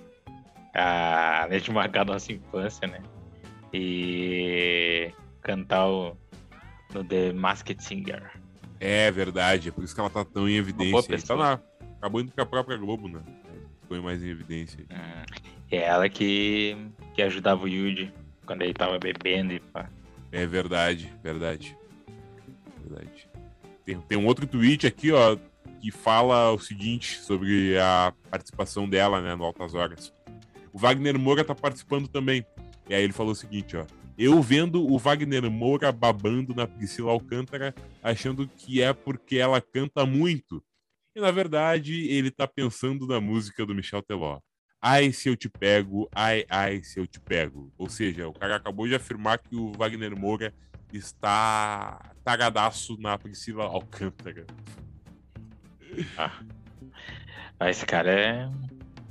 A, 0.74 1.42
além 1.42 1.60
de 1.60 1.72
marcar 1.72 2.04
nossa 2.04 2.32
infância, 2.32 2.86
né? 2.86 3.02
E 3.74 5.10
cantar 5.42 5.88
o, 5.88 6.16
no 6.94 7.02
The 7.02 7.32
Masked 7.32 7.82
Singer. 7.82 8.30
É 8.80 9.10
verdade, 9.10 9.68
é 9.68 9.72
por 9.72 9.82
isso 9.82 9.94
que 9.94 10.00
ela 10.00 10.10
tá 10.10 10.24
tão 10.24 10.48
em 10.48 10.56
evidência. 10.56 11.18
Tá 11.18 11.36
na, 11.36 11.60
acabou 11.98 12.20
indo 12.20 12.32
com 12.32 12.40
a 12.40 12.46
própria 12.46 12.76
Globo, 12.76 13.08
né? 13.08 13.20
Ficou 13.82 14.02
mais 14.02 14.22
em 14.22 14.28
evidência. 14.28 14.84
Hum, 14.90 15.24
é 15.70 15.76
ela 15.76 16.08
que, 16.08 16.76
que 17.14 17.22
ajudava 17.22 17.64
o 17.64 17.68
Yuji 17.68 18.12
quando 18.46 18.62
ele 18.62 18.74
tava 18.74 18.98
bebendo 18.98 19.52
e 19.52 19.60
pá. 19.60 19.90
É 20.30 20.46
verdade, 20.46 21.12
verdade. 21.22 21.76
Verdade. 22.86 23.28
Tem, 23.84 24.00
tem 24.00 24.18
um 24.18 24.26
outro 24.26 24.46
tweet 24.46 24.86
aqui, 24.86 25.10
ó, 25.12 25.36
que 25.80 25.90
fala 25.90 26.52
o 26.52 26.58
seguinte 26.58 27.18
sobre 27.18 27.78
a 27.78 28.12
participação 28.30 28.88
dela, 28.88 29.20
né, 29.20 29.34
no 29.34 29.44
Altas 29.44 29.74
Horas. 29.74 30.12
O 30.72 30.78
Wagner 30.78 31.18
Moura 31.18 31.44
tá 31.44 31.54
participando 31.54 32.08
também. 32.08 32.44
E 32.88 32.94
aí 32.94 33.02
ele 33.02 33.12
falou 33.12 33.32
o 33.32 33.36
seguinte, 33.36 33.76
ó. 33.76 33.84
Eu 34.18 34.42
vendo 34.42 34.84
o 34.84 34.98
Wagner 34.98 35.48
Moura 35.48 35.92
babando 35.92 36.52
na 36.52 36.66
Priscila 36.66 37.12
Alcântara, 37.12 37.72
achando 38.02 38.48
que 38.48 38.82
é 38.82 38.92
porque 38.92 39.36
ela 39.36 39.60
canta 39.60 40.04
muito. 40.04 40.60
E 41.14 41.20
na 41.20 41.30
verdade, 41.30 42.08
ele 42.08 42.28
tá 42.28 42.44
pensando 42.44 43.06
na 43.06 43.20
música 43.20 43.64
do 43.64 43.72
Michel 43.72 44.02
Teló. 44.02 44.40
Ai, 44.82 45.12
se 45.12 45.28
eu 45.28 45.36
te 45.36 45.48
pego, 45.48 46.08
ai, 46.12 46.44
ai, 46.48 46.82
se 46.82 46.98
eu 46.98 47.06
te 47.06 47.20
pego. 47.20 47.72
Ou 47.78 47.88
seja, 47.88 48.26
o 48.26 48.32
cara 48.32 48.56
acabou 48.56 48.88
de 48.88 48.96
afirmar 48.96 49.38
que 49.38 49.54
o 49.54 49.70
Wagner 49.78 50.18
Moura 50.18 50.52
está 50.92 52.12
tagadaço 52.24 52.96
na 53.00 53.16
Priscila 53.16 53.66
Alcântara. 53.66 54.44
Ah. 56.16 56.42
Esse 57.68 57.86
cara 57.86 58.10
é. 58.10 58.50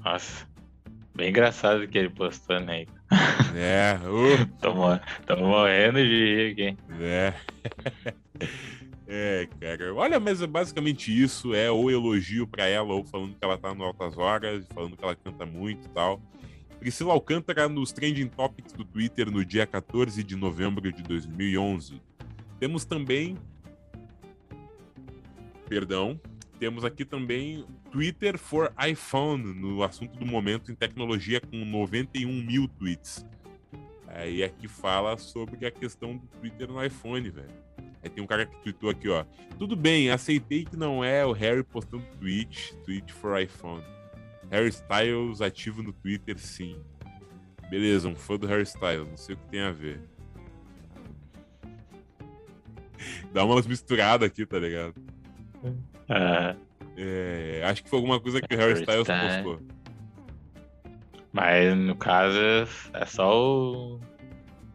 Nossa. 0.04 0.57
Bem 1.18 1.30
engraçado 1.30 1.88
que 1.88 1.98
ele 1.98 2.12
postou, 2.12 2.60
né? 2.60 2.86
É. 3.56 3.98
Uh. 4.08 4.46
tô, 4.62 4.72
tô 5.26 5.42
morrendo 5.42 5.98
de 5.98 6.36
rir 6.36 6.52
aqui. 6.52 6.78
É. 7.02 7.34
É, 9.10 9.48
cara. 9.62 9.96
Olha, 9.96 10.20
mas 10.20 10.42
é 10.42 10.48
basicamente 10.48 11.18
isso. 11.18 11.56
É 11.56 11.72
ou 11.72 11.90
elogio 11.90 12.46
para 12.46 12.68
ela, 12.68 12.94
ou 12.94 13.06
falando 13.06 13.36
que 13.36 13.38
ela 13.42 13.58
tá 13.58 13.74
no 13.74 13.86
altas 13.86 14.18
horas, 14.18 14.66
falando 14.74 14.98
que 14.98 15.04
ela 15.04 15.16
canta 15.16 15.46
muito 15.46 15.86
e 15.86 15.90
tal. 15.92 16.22
Priscila 16.78 17.14
Alcântara 17.14 17.70
nos 17.70 17.94
Trending 17.94 18.28
Topics 18.28 18.74
do 18.74 18.84
Twitter 18.84 19.32
no 19.32 19.46
dia 19.46 19.66
14 19.66 20.22
de 20.22 20.36
novembro 20.36 20.92
de 20.92 21.02
2011. 21.04 22.02
Temos 22.60 22.84
também. 22.84 23.38
Perdão. 25.70 26.20
Temos 26.60 26.84
aqui 26.84 27.06
também 27.06 27.66
Twitter 27.92 28.38
for 28.38 28.74
iPhone, 28.88 29.44
no 29.54 29.84
assunto 29.84 30.18
do 30.18 30.26
momento 30.26 30.72
em 30.72 30.76
tecnologia, 30.76 31.40
com 31.40 31.64
91 31.64 32.44
mil 32.44 32.68
tweets. 32.68 33.26
Aí 34.08 34.44
aqui 34.44 34.68
fala 34.68 35.18
sobre 35.18 35.66
a 35.68 35.72
questão 35.72 36.18
do 36.18 36.26
Twitter 36.28 36.68
no 36.68 36.84
iPhone, 36.84 37.30
velho. 37.30 37.54
Aí 38.02 38.10
tem 38.10 38.24
um 38.24 38.28
cara 38.28 38.46
que 38.46 38.58
tweetou 38.64 38.90
aqui, 38.90 39.08
ó. 39.08 39.24
Tudo 39.60 39.76
bem, 39.76 40.10
aceitei 40.10 40.66
que 40.66 40.76
não 40.76 41.04
é 41.04 41.24
o 41.24 41.32
Harry 41.32 41.64
postando 41.64 42.04
tweet, 42.20 42.76
tweet 42.84 43.14
for 43.14 43.40
iPhone. 43.40 43.84
Harry 44.50 44.70
Styles 44.70 45.42
ativo 45.42 45.84
no 45.84 45.94
Twitter, 45.94 46.40
sim. 46.40 46.82
Beleza, 47.70 48.08
um 48.08 48.16
fã 48.16 48.38
do 48.38 48.48
Harry 48.48 48.64
Styles, 48.64 49.08
não 49.08 49.18
sei 49.18 49.36
o 49.36 49.38
que 49.38 49.48
tem 49.50 49.62
a 49.62 49.72
ver. 49.72 50.02
Dá 53.32 53.44
umas 53.44 53.68
misturadas 53.68 54.28
aqui, 54.28 54.46
tá 54.46 54.58
ligado? 54.58 54.96
Uh, 55.64 55.97
é, 56.10 57.64
acho 57.66 57.84
que 57.84 57.90
foi 57.90 57.98
alguma 57.98 58.20
coisa 58.20 58.42
que 58.42 58.54
o 58.54 58.58
Harry 58.58 58.74
Styles 58.74 59.08
postou. 59.08 59.62
Mas 61.32 61.78
no 61.78 61.96
caso 61.96 62.40
é 62.94 63.06
só 63.06 63.38
o 63.38 64.00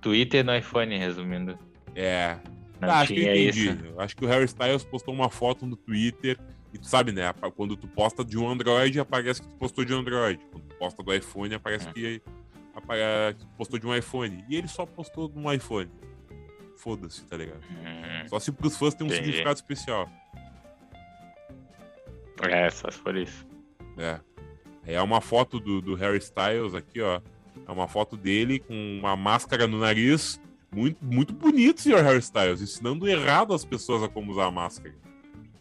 Twitter 0.01 0.45
no 0.45 0.55
iPhone, 0.55 0.97
resumindo. 0.97 1.59
É, 1.95 2.37
ah, 2.81 3.01
acho 3.01 3.15
que 3.15 3.21
eu 3.21 3.35
entendi. 3.35 3.71
Isso. 3.71 4.01
Acho 4.01 4.17
que 4.17 4.25
o 4.25 4.29
Harry 4.29 4.45
Styles 4.45 4.85
postou 4.85 5.15
uma 5.15 5.31
foto 5.31 5.67
no 5.67 5.77
Twitter 5.77 6.39
e 6.73 6.79
tu 6.79 6.87
sabe, 6.87 7.13
né? 7.13 7.33
Quando 7.55 7.77
tu 7.77 7.87
posta 7.87 8.25
de 8.25 8.39
um 8.39 8.49
Android, 8.49 8.99
aparece 8.99 9.43
que 9.43 9.49
tu 9.49 9.57
postou 9.57 9.85
de 9.85 9.95
um 9.95 10.01
Android. 10.01 10.41
Quando 10.51 10.65
tu 10.65 10.77
posta 10.77 11.03
do 11.03 11.15
iPhone, 11.15 11.55
aparece 11.55 11.89
é. 11.89 11.93
que, 11.93 12.23
aparece 12.75 13.39
que 13.39 13.45
tu 13.45 13.51
postou 13.57 13.79
de 13.79 13.87
um 13.87 13.95
iPhone. 13.95 14.45
E 14.49 14.57
ele 14.57 14.69
só 14.69 14.87
postou 14.87 15.29
de 15.29 15.39
um 15.39 15.53
iPhone. 15.53 15.91
Foda-se, 16.77 17.25
tá 17.27 17.37
ligado? 17.37 17.61
Hum, 17.71 18.29
só 18.29 18.41
se 18.41 18.51
pros 18.51 18.77
fãs 18.77 18.95
tem 18.95 19.07
um 19.07 19.09
entendi. 19.09 19.25
significado 19.25 19.55
especial. 19.55 20.11
É, 22.43 22.71
só 22.71 22.91
se 22.91 22.99
for 22.99 23.17
isso. 23.17 23.47
É. 23.97 24.21
É 24.85 25.01
uma 25.01 25.21
foto 25.21 25.61
do, 25.61 25.81
do 25.81 25.95
Harry 25.95 26.19
Styles 26.19 26.75
aqui, 26.75 27.01
ó. 27.01 27.21
É 27.67 27.71
uma 27.71 27.87
foto 27.87 28.17
dele 28.17 28.59
com 28.59 28.75
uma 28.99 29.17
máscara 29.17 29.67
no 29.67 29.79
nariz 29.79 30.41
muito, 30.75 31.05
muito 31.05 31.33
bonito, 31.33 31.81
senhor 31.81 32.03
Harry 32.03 32.19
Styles, 32.19 32.61
ensinando 32.61 33.09
errado 33.09 33.55
as 33.55 33.65
pessoas 33.65 34.03
a 34.03 34.09
como 34.09 34.33
usar 34.33 34.47
a 34.47 34.51
máscara. 34.51 34.95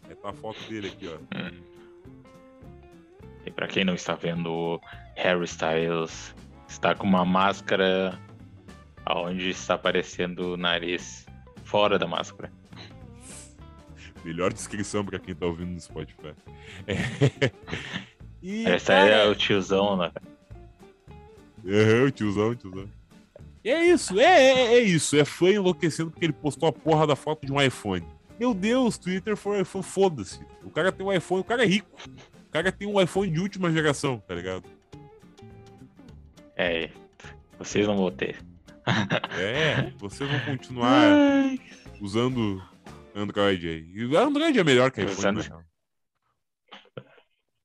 É 0.08 0.14
tá 0.14 0.30
a 0.30 0.32
foto 0.32 0.58
dele 0.68 0.88
aqui, 0.88 1.08
ó. 1.08 1.18
Hum. 1.36 1.60
E 3.44 3.50
pra 3.50 3.66
quem 3.66 3.84
não 3.84 3.94
está 3.94 4.14
vendo, 4.14 4.80
Harry 5.16 5.44
Styles 5.44 6.34
está 6.68 6.94
com 6.94 7.06
uma 7.06 7.24
máscara 7.24 8.18
aonde 9.04 9.50
está 9.50 9.74
aparecendo 9.74 10.54
o 10.54 10.56
nariz 10.56 11.26
fora 11.64 11.98
da 11.98 12.06
máscara. 12.06 12.50
Melhor 14.24 14.52
descrição 14.52 15.04
pra 15.04 15.18
quem 15.18 15.34
tá 15.34 15.46
ouvindo 15.46 15.70
no 15.70 15.80
Spotify. 15.80 16.34
É. 16.86 17.50
E, 18.42 18.66
Essa 18.66 18.94
cara... 18.94 19.08
é 19.08 19.28
o 19.28 19.36
tiozão, 19.36 19.96
né? 19.96 20.10
É, 21.64 22.02
o 22.02 22.10
tiozão, 22.10 22.50
o 22.50 22.56
tiozão. 22.56 22.88
É 23.64 23.84
isso, 23.84 24.18
é, 24.18 24.24
é, 24.24 24.74
é, 24.74 24.78
isso. 24.80 25.16
É 25.16 25.24
fã 25.24 25.48
enlouquecendo 25.48 26.10
porque 26.10 26.26
ele 26.26 26.32
postou 26.32 26.68
a 26.68 26.72
porra 26.72 27.06
da 27.06 27.14
foto 27.14 27.46
de 27.46 27.52
um 27.52 27.62
iPhone. 27.62 28.04
Meu 28.40 28.52
Deus, 28.52 28.98
Twitter 28.98 29.36
foi, 29.36 29.62
foi 29.62 29.82
foda-se. 29.82 30.40
O 30.64 30.70
cara 30.70 30.90
tem 30.90 31.06
um 31.06 31.12
iPhone, 31.12 31.42
o 31.42 31.44
cara 31.44 31.62
é 31.62 31.66
rico. 31.66 31.88
O 32.48 32.50
cara 32.50 32.72
tem 32.72 32.88
um 32.88 33.00
iPhone 33.00 33.30
de 33.30 33.38
última 33.38 33.70
geração, 33.70 34.18
tá 34.26 34.34
ligado? 34.34 34.64
É, 36.56 36.90
vocês 37.56 37.86
não 37.86 37.96
vão 37.96 38.10
ter. 38.10 38.38
É, 39.38 39.92
vocês 39.98 40.28
vão 40.28 40.40
continuar 40.40 41.00
usando 42.02 42.60
Android 43.14 43.68
aí. 43.68 43.92
E 43.94 44.16
Android 44.16 44.58
é 44.58 44.64
melhor 44.64 44.90
que 44.90 45.02
iPhone, 45.02 45.38
usando... 45.38 45.56
né? 45.56 45.64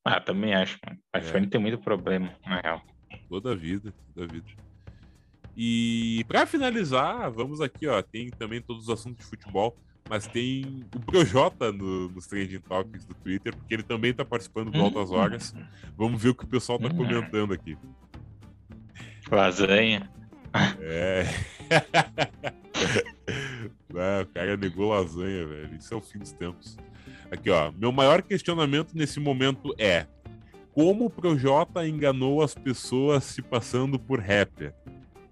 Ah, 0.04 0.22
também 0.22 0.54
acho. 0.54 0.78
O 1.14 1.18
iPhone 1.18 1.48
é. 1.48 1.50
tem 1.50 1.60
muito 1.60 1.78
problema, 1.80 2.34
na 2.46 2.62
real. 2.62 2.82
Toda 3.28 3.52
a 3.52 3.56
vida, 3.56 3.94
toda 4.14 4.26
vida. 4.32 4.46
E 5.56 6.24
para 6.28 6.46
finalizar, 6.46 7.30
vamos 7.32 7.60
aqui, 7.60 7.88
ó, 7.88 8.02
tem 8.02 8.30
também 8.30 8.62
todos 8.62 8.84
os 8.84 8.90
assuntos 8.90 9.26
de 9.26 9.30
futebol, 9.30 9.76
mas 10.10 10.28
tem 10.28 10.86
o 10.96 11.00
Projota 11.00 11.72
no, 11.72 12.10
nos 12.10 12.28
Trending 12.28 12.60
Topics 12.60 13.06
do 13.06 13.16
Twitter, 13.16 13.56
porque 13.56 13.74
ele 13.74 13.84
também 13.84 14.14
tá 14.14 14.24
participando 14.24 14.72
do 14.72 14.80
Altas 14.80 15.12
Horas. 15.12 15.54
Vamos 15.98 16.22
ver 16.22 16.30
o 16.30 16.36
que 16.36 16.46
o 16.46 16.48
pessoal 16.48 16.80
tá 16.80 16.90
comentando 16.90 17.54
aqui. 17.54 17.78
Lasanha. 19.30 20.10
É. 20.80 21.26
Não, 23.98 24.22
o 24.22 24.26
cara 24.28 24.56
negou 24.56 24.90
lasanha, 24.90 25.48
velho. 25.48 25.76
Isso 25.76 25.92
é 25.92 25.98
o 25.98 26.02
fim 26.02 26.20
dos 26.20 26.32
tempos. 26.32 26.78
Aqui, 27.32 27.50
ó. 27.50 27.72
Meu 27.72 27.92
maior 27.92 28.22
questionamento 28.22 28.94
nesse 28.94 29.20
momento 29.20 29.74
é: 29.80 30.06
como 30.72 31.06
o 31.06 31.10
Projota 31.10 31.88
enganou 31.88 32.44
as 32.44 32.54
pessoas 32.54 33.24
se 33.24 33.42
passando 33.42 33.98
por 33.98 34.20
rapper? 34.20 34.72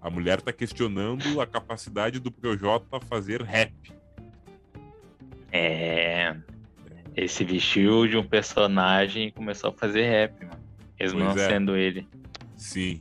A 0.00 0.10
mulher 0.10 0.40
tá 0.40 0.52
questionando 0.52 1.40
a 1.40 1.46
capacidade 1.46 2.18
do 2.18 2.32
Projota 2.32 2.98
fazer 3.08 3.40
rap. 3.42 3.72
É. 5.52 6.36
Ele 7.14 7.28
se 7.28 7.44
vestiu 7.44 8.06
de 8.08 8.16
um 8.16 8.24
personagem 8.24 9.28
e 9.28 9.32
começou 9.32 9.70
a 9.70 9.72
fazer 9.72 10.02
rap, 10.02 10.44
mano. 10.44 10.60
Mesmo 10.98 11.20
pois 11.20 11.36
não 11.36 11.42
é. 11.42 11.48
sendo 11.48 11.76
ele. 11.76 12.06
Sim. 12.56 13.00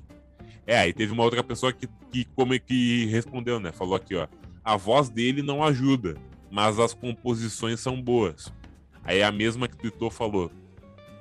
É, 0.68 0.78
aí 0.78 0.94
teve 0.94 1.12
uma 1.12 1.24
outra 1.24 1.44
pessoa 1.44 1.74
que, 1.74 1.88
que 2.12 2.26
como 2.36 2.54
é 2.54 2.60
que 2.60 3.06
respondeu, 3.08 3.60
né? 3.60 3.72
Falou 3.72 3.96
aqui, 3.96 4.16
ó. 4.16 4.28
A 4.66 4.76
voz 4.76 5.10
dele 5.10 5.44
não 5.44 5.64
ajuda, 5.64 6.18
mas 6.50 6.80
as 6.80 6.92
composições 6.92 7.80
são 7.80 8.02
boas. 8.02 8.52
Aí 9.04 9.22
a 9.22 9.32
mesma 9.32 9.68
que 9.68 9.78
tweetou 9.78 10.10
falou: 10.10 10.52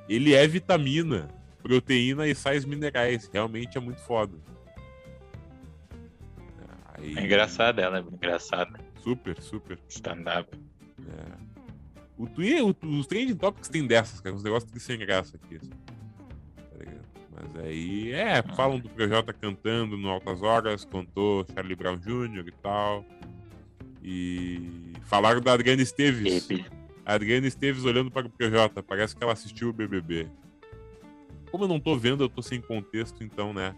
ele 0.09 0.33
é 0.33 0.47
vitamina, 0.49 1.29
proteína 1.63 2.27
e 2.27 2.35
sais 2.35 2.65
minerais. 2.65 3.29
Realmente 3.31 3.77
é 3.77 3.81
muito 3.81 4.01
foda. 4.01 4.39
Aí... 6.95 7.17
É 7.19 7.25
engraçada 7.25 7.83
ela, 7.83 7.99
é 7.99 8.01
engraçada. 8.01 8.81
Super, 9.03 9.41
super. 9.43 9.79
Stand-up. 9.89 10.49
É. 11.07 11.45
O 12.17 12.27
Twitter, 12.27 12.65
os 12.89 13.07
trending 13.07 13.37
topics 13.37 13.69
tem 13.69 13.87
dessas, 13.87 14.21
cara. 14.21 14.35
Uns 14.35 14.43
negócios 14.43 14.71
que 14.71 14.81
sem 14.81 14.99
graça 14.99 15.37
aqui. 15.37 15.57
Assim. 15.57 15.71
Tá 15.71 17.03
Mas 17.33 17.65
aí, 17.65 18.13
é, 18.13 18.43
falam 18.55 18.79
do 18.79 18.89
PJ 18.89 19.33
cantando 19.35 19.99
no 19.99 20.09
Altas 20.09 20.41
Horas, 20.41 20.85
cantou 20.85 21.45
Charlie 21.53 21.75
Brown 21.75 21.99
Jr. 21.99 22.47
e 22.47 22.53
tal. 22.63 23.05
E 24.05 24.93
falaram 25.05 25.41
da 25.41 25.55
Adriana 25.55 25.81
Esteves. 25.81 26.47
A 27.07 27.15
Adriana 27.15 27.47
Esteves 27.47 27.85
olhando 27.85 28.11
para 28.11 28.27
o 28.27 28.31
PJ. 28.31 28.83
Parece 28.83 29.17
que 29.17 29.25
ela 29.25 29.33
assistiu 29.33 29.71
o 29.71 29.73
BBB. 29.73 30.29
Como 31.51 31.65
eu 31.65 31.69
não 31.69 31.81
tô 31.81 31.97
vendo, 31.97 32.23
eu 32.23 32.29
tô 32.29 32.43
sem 32.43 32.61
contexto, 32.61 33.25
então, 33.25 33.55
né? 33.55 33.75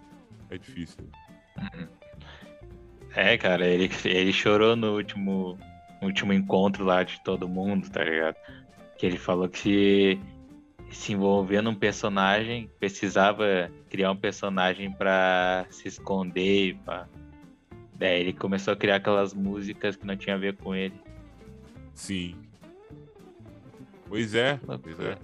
É 0.50 0.58
difícil. 0.58 1.08
É, 3.14 3.36
cara, 3.38 3.66
ele, 3.66 3.90
ele 4.04 4.32
chorou 4.32 4.74
no 4.74 4.94
último, 4.94 5.58
último 6.02 6.32
encontro 6.32 6.84
lá 6.84 7.02
de 7.02 7.22
todo 7.22 7.48
mundo, 7.48 7.88
tá 7.90 8.02
ligado? 8.02 8.36
Que 8.98 9.06
ele 9.06 9.18
falou 9.18 9.48
que 9.48 9.58
se, 9.58 10.20
se 10.90 11.12
envolver 11.12 11.62
num 11.62 11.74
personagem, 11.74 12.70
precisava 12.78 13.70
criar 13.88 14.10
um 14.10 14.16
personagem 14.16 14.90
pra 14.90 15.66
se 15.70 15.86
esconder. 15.88 16.70
e 16.70 16.74
Daí 17.98 18.20
ele 18.20 18.32
começou 18.32 18.74
a 18.74 18.76
criar 18.76 18.96
aquelas 18.96 19.32
músicas 19.32 19.96
que 19.96 20.06
não 20.06 20.16
tinha 20.16 20.36
a 20.36 20.38
ver 20.38 20.56
com 20.56 20.74
ele. 20.74 20.94
Sim. 21.94 22.36
Pois 24.08 24.34
é. 24.34 24.58
Pois 24.58 25.00
é. 25.00 25.18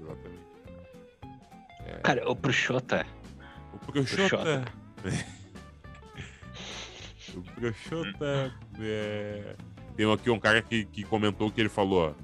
Exatamente. 0.00 0.44
Cara, 2.02 2.30
o 2.30 2.34
Proxota. 2.34 3.06
O 3.72 3.78
Proxota. 3.78 4.64
o 7.36 7.42
Proxota. 7.42 8.54
É... 8.80 9.54
Tem 9.96 10.10
aqui 10.10 10.30
um 10.30 10.40
cara 10.40 10.62
que, 10.62 10.86
que 10.86 11.04
comentou 11.04 11.50
que 11.50 11.60
ele 11.60 11.68
falou: 11.68 12.16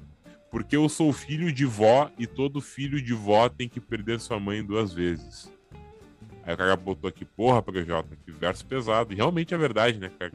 Porque 0.49 0.75
eu 0.75 0.89
sou 0.89 1.13
filho 1.13 1.53
de 1.53 1.65
vó 1.65 2.09
e 2.17 2.25
todo 2.25 2.59
filho 2.59 2.99
de 3.01 3.13
vó 3.13 3.47
tem 3.47 3.69
que 3.69 3.79
perder 3.79 4.19
sua 4.19 4.39
mãe 4.39 4.63
duas 4.63 4.93
vezes. 4.93 5.51
Aí 6.43 6.53
o 6.53 6.57
cara 6.57 6.75
botou 6.75 7.07
aqui, 7.07 7.23
porra, 7.23 7.61
Projota, 7.61 8.15
que 8.15 8.31
verso 8.31 8.65
pesado. 8.65 9.13
E 9.13 9.15
realmente 9.15 9.53
é 9.53 9.57
verdade, 9.57 9.99
né, 9.99 10.11
cara? 10.17 10.31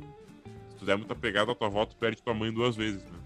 Se 0.71 0.77
tu 0.77 0.85
der 0.85 0.97
muita 0.97 1.15
pegada 1.15 1.53
à 1.53 1.55
tua 1.55 1.87
tu 1.87 1.97
perde 1.97 2.23
tua 2.23 2.35
mãe 2.35 2.53
duas 2.53 2.77
vezes, 2.77 3.03
né? 3.05 3.19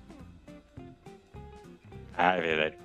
Ah, 2.17 2.37
é 2.37 2.41
verdade. 2.41 2.79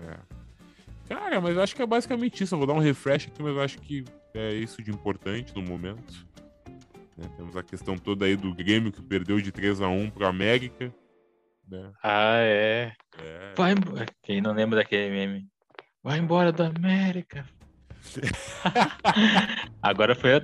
É. 0.00 1.14
Cara, 1.14 1.40
mas 1.40 1.56
eu 1.56 1.62
acho 1.62 1.74
que 1.74 1.82
é 1.82 1.86
basicamente 1.86 2.42
isso. 2.42 2.54
Eu 2.54 2.58
vou 2.58 2.66
dar 2.66 2.74
um 2.74 2.78
refresh 2.78 3.28
aqui, 3.28 3.42
mas 3.42 3.54
eu 3.54 3.62
acho 3.62 3.78
que 3.78 4.04
é 4.34 4.52
isso 4.52 4.82
de 4.82 4.90
importante 4.90 5.54
no 5.54 5.62
momento. 5.62 6.26
Né, 7.16 7.28
Temos 7.36 7.56
a 7.56 7.62
questão 7.62 7.96
toda 7.96 8.26
aí 8.26 8.36
do 8.36 8.54
Grêmio 8.54 8.92
que 8.92 9.02
perdeu 9.02 9.40
de 9.40 9.50
3 9.52 9.80
a 9.80 9.88
1 9.88 10.10
pro 10.10 10.26
América. 10.26 10.92
Né? 11.68 11.92
Ah, 12.02 12.38
é. 12.38 12.92
É. 13.18 13.52
Vai 13.56 13.72
embora. 13.72 14.06
Quem 14.22 14.40
não 14.40 14.52
lembra 14.52 14.78
daquele 14.78 15.10
meme? 15.10 15.48
Vai 16.02 16.18
embora 16.18 16.52
do 16.52 16.62
América. 16.62 17.44
agora 19.82 20.14
foi 20.14 20.36
a, 20.36 20.42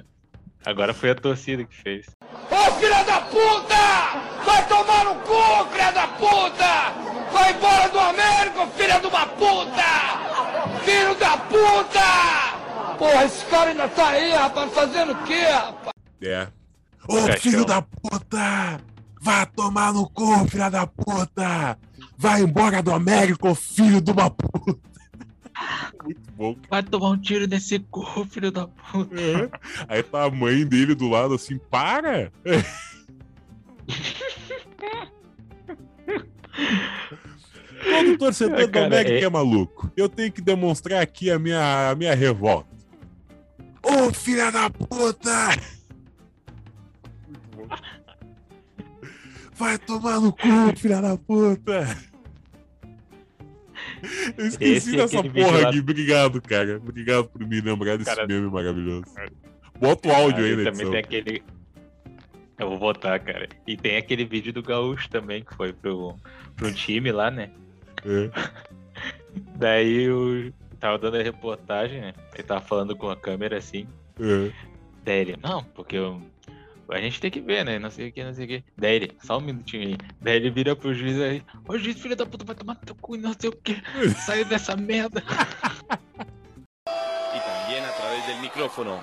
agora 0.65 0.95
foi 0.95 1.11
a 1.11 1.15
torcida 1.15 1.65
que 1.65 1.75
fez. 1.77 2.07
Ô 2.51 2.73
filha 2.81 3.03
da 3.05 3.21
puta! 3.21 4.43
Vai 4.45 4.67
tomar 4.69 5.05
no 5.05 5.15
cu, 5.17 5.71
filha 5.71 5.91
da 5.93 6.07
puta! 6.09 6.93
Vai 7.33 7.53
embora 7.53 7.89
do 7.89 7.99
América, 7.99 8.67
filha 8.77 9.01
de 9.01 9.07
uma 9.07 9.27
puta! 9.27 10.83
Filho 10.85 11.15
da 11.17 11.37
puta! 11.39 12.97
Porra, 12.99 13.25
esse 13.25 13.45
cara 13.47 13.71
ainda 13.71 13.89
tá 13.89 14.09
aí, 14.09 14.33
rapaz, 14.33 14.73
fazendo 14.73 15.13
o 15.13 15.23
quê, 15.25 15.45
rapaz? 15.47 15.93
É. 16.21 16.49
Ô, 17.09 17.27
Caixão. 17.27 17.37
filho 17.37 17.65
da 17.65 17.83
puta! 17.83 18.81
Vá 19.21 19.47
tomar 19.47 19.93
no 19.93 20.09
cu, 20.11 20.47
filha 20.49 20.69
da 20.69 20.87
puta! 20.87 21.79
Vai 22.19 22.43
embora 22.43 22.83
do 22.83 22.93
América, 22.93 23.49
ô 23.49 23.55
filho 23.55 24.01
de 24.01 24.11
uma 24.11 24.31
puta! 24.31 24.92
Muito 26.05 26.33
bom, 26.37 26.57
Vai 26.69 26.83
tomar 26.83 27.11
um 27.11 27.19
tiro 27.19 27.47
nesse 27.47 27.79
cu, 27.79 28.05
filho 28.27 28.51
da 28.51 28.67
puta. 28.67 29.15
É. 29.21 29.51
Aí 29.89 30.03
tá 30.03 30.25
a 30.25 30.31
mãe 30.31 30.67
dele 30.67 30.95
do 30.95 31.09
lado 31.09 31.35
assim, 31.35 31.59
para! 31.71 32.31
Todo 37.85 38.19
torcedor 38.19 38.67
do 38.67 38.73
Cara, 38.73 38.87
América 38.87 39.15
é- 39.17 39.25
é 39.25 39.29
maluco. 39.29 39.91
Eu 39.97 40.09
tenho 40.09 40.31
que 40.33 40.41
demonstrar 40.41 41.03
aqui 41.03 41.31
a 41.31 41.39
minha, 41.39 41.91
a 41.91 41.95
minha 41.95 42.15
revolta. 42.15 42.71
Ô, 43.83 44.13
filha 44.13 44.51
da 44.51 44.71
puta! 44.71 45.49
Vai 49.55 49.79
tomar 49.79 50.21
no 50.21 50.33
cu, 50.33 50.77
filha 50.77 51.01
da 51.01 51.17
puta! 51.17 52.12
Eu 54.37 54.47
esqueci 54.47 54.95
é 54.95 54.97
dessa 54.97 55.23
vídeo 55.23 55.45
porra 55.45 55.61
lá- 55.61 55.69
aqui. 55.69 55.79
Obrigado, 55.81 56.43
cara. 56.43 56.77
Obrigado 56.79 57.25
por 57.29 57.47
me 57.47 57.61
lembrar 57.61 57.97
desse 57.97 58.15
Cara- 58.15 58.27
meme 58.27 58.51
maravilhoso. 58.51 59.05
Bota 59.79 60.09
o 60.09 60.13
áudio 60.13 60.45
Ah, 60.45 60.49
aí 60.49 60.57
na 60.57 60.71
também 60.71 60.91
tem 60.91 60.99
aquele. 61.01 61.43
Eu 62.59 62.69
vou 62.71 62.79
botar, 62.79 63.19
cara. 63.19 63.49
E 63.67 63.77
tem 63.77 63.97
aquele 63.97 64.25
vídeo 64.25 64.53
do 64.53 64.63
Gaúcho 64.63 65.09
também, 65.09 65.43
que 65.45 65.55
foi 65.55 65.73
pro, 65.73 66.17
pro 66.57 66.73
time 66.73 67.11
lá, 67.11 67.31
né? 67.31 67.51
É. 68.05 68.31
Daí 69.57 70.11
o. 70.11 70.53
Tava 70.79 70.99
dando 70.99 71.17
a 71.17 71.23
reportagem, 71.23 72.01
né? 72.01 72.13
Ele 72.35 72.43
tava 72.43 72.61
falando 72.61 72.97
com 72.97 73.09
a 73.09 73.17
câmera 73.17 73.57
assim. 73.59 73.87
É. 74.21 74.51
Daí 75.05 75.19
ele, 75.21 75.37
não, 75.43 75.63
porque 75.63 75.97
eu- 75.97 76.21
a 76.93 77.01
gente 77.01 77.21
tem 77.21 77.31
que 77.31 77.41
ver, 77.41 77.65
né? 77.65 77.79
Não 77.79 77.91
sei 77.91 78.09
o 78.09 78.13
que, 78.13 78.25
não 78.25 78.35
sei 78.35 78.45
o 78.45 78.49
que. 78.49 78.65
Daí 78.77 78.95
ele, 78.95 79.17
só 79.23 79.39
um 79.39 79.41
minutinho 79.41 79.89
aí. 79.89 79.97
Daí 80.21 80.37
ele 80.37 80.51
vira 80.51 80.77
pro 80.77 80.95
juiz 80.95 81.21
aí, 81.21 81.43
ô 81.67 81.79
juiz, 81.79 81.99
filho 82.01 82.17
da 82.17 82.27
puta, 82.27 82.45
vai 82.45 82.55
tomar 82.55 82.77
teu 82.77 82.95
cu 82.95 83.17
e 83.17 83.19
não 83.19 83.35
sei 83.39 83.51
o 83.51 83.53
que. 83.53 83.83
Saiu 84.25 84.45
dessa 84.45 84.77
merda. 84.77 85.23
y 87.35 87.41
también 87.47 87.85
a 87.85 87.93
través 87.93 88.27
del 88.27 88.41
micrófono. 88.41 89.03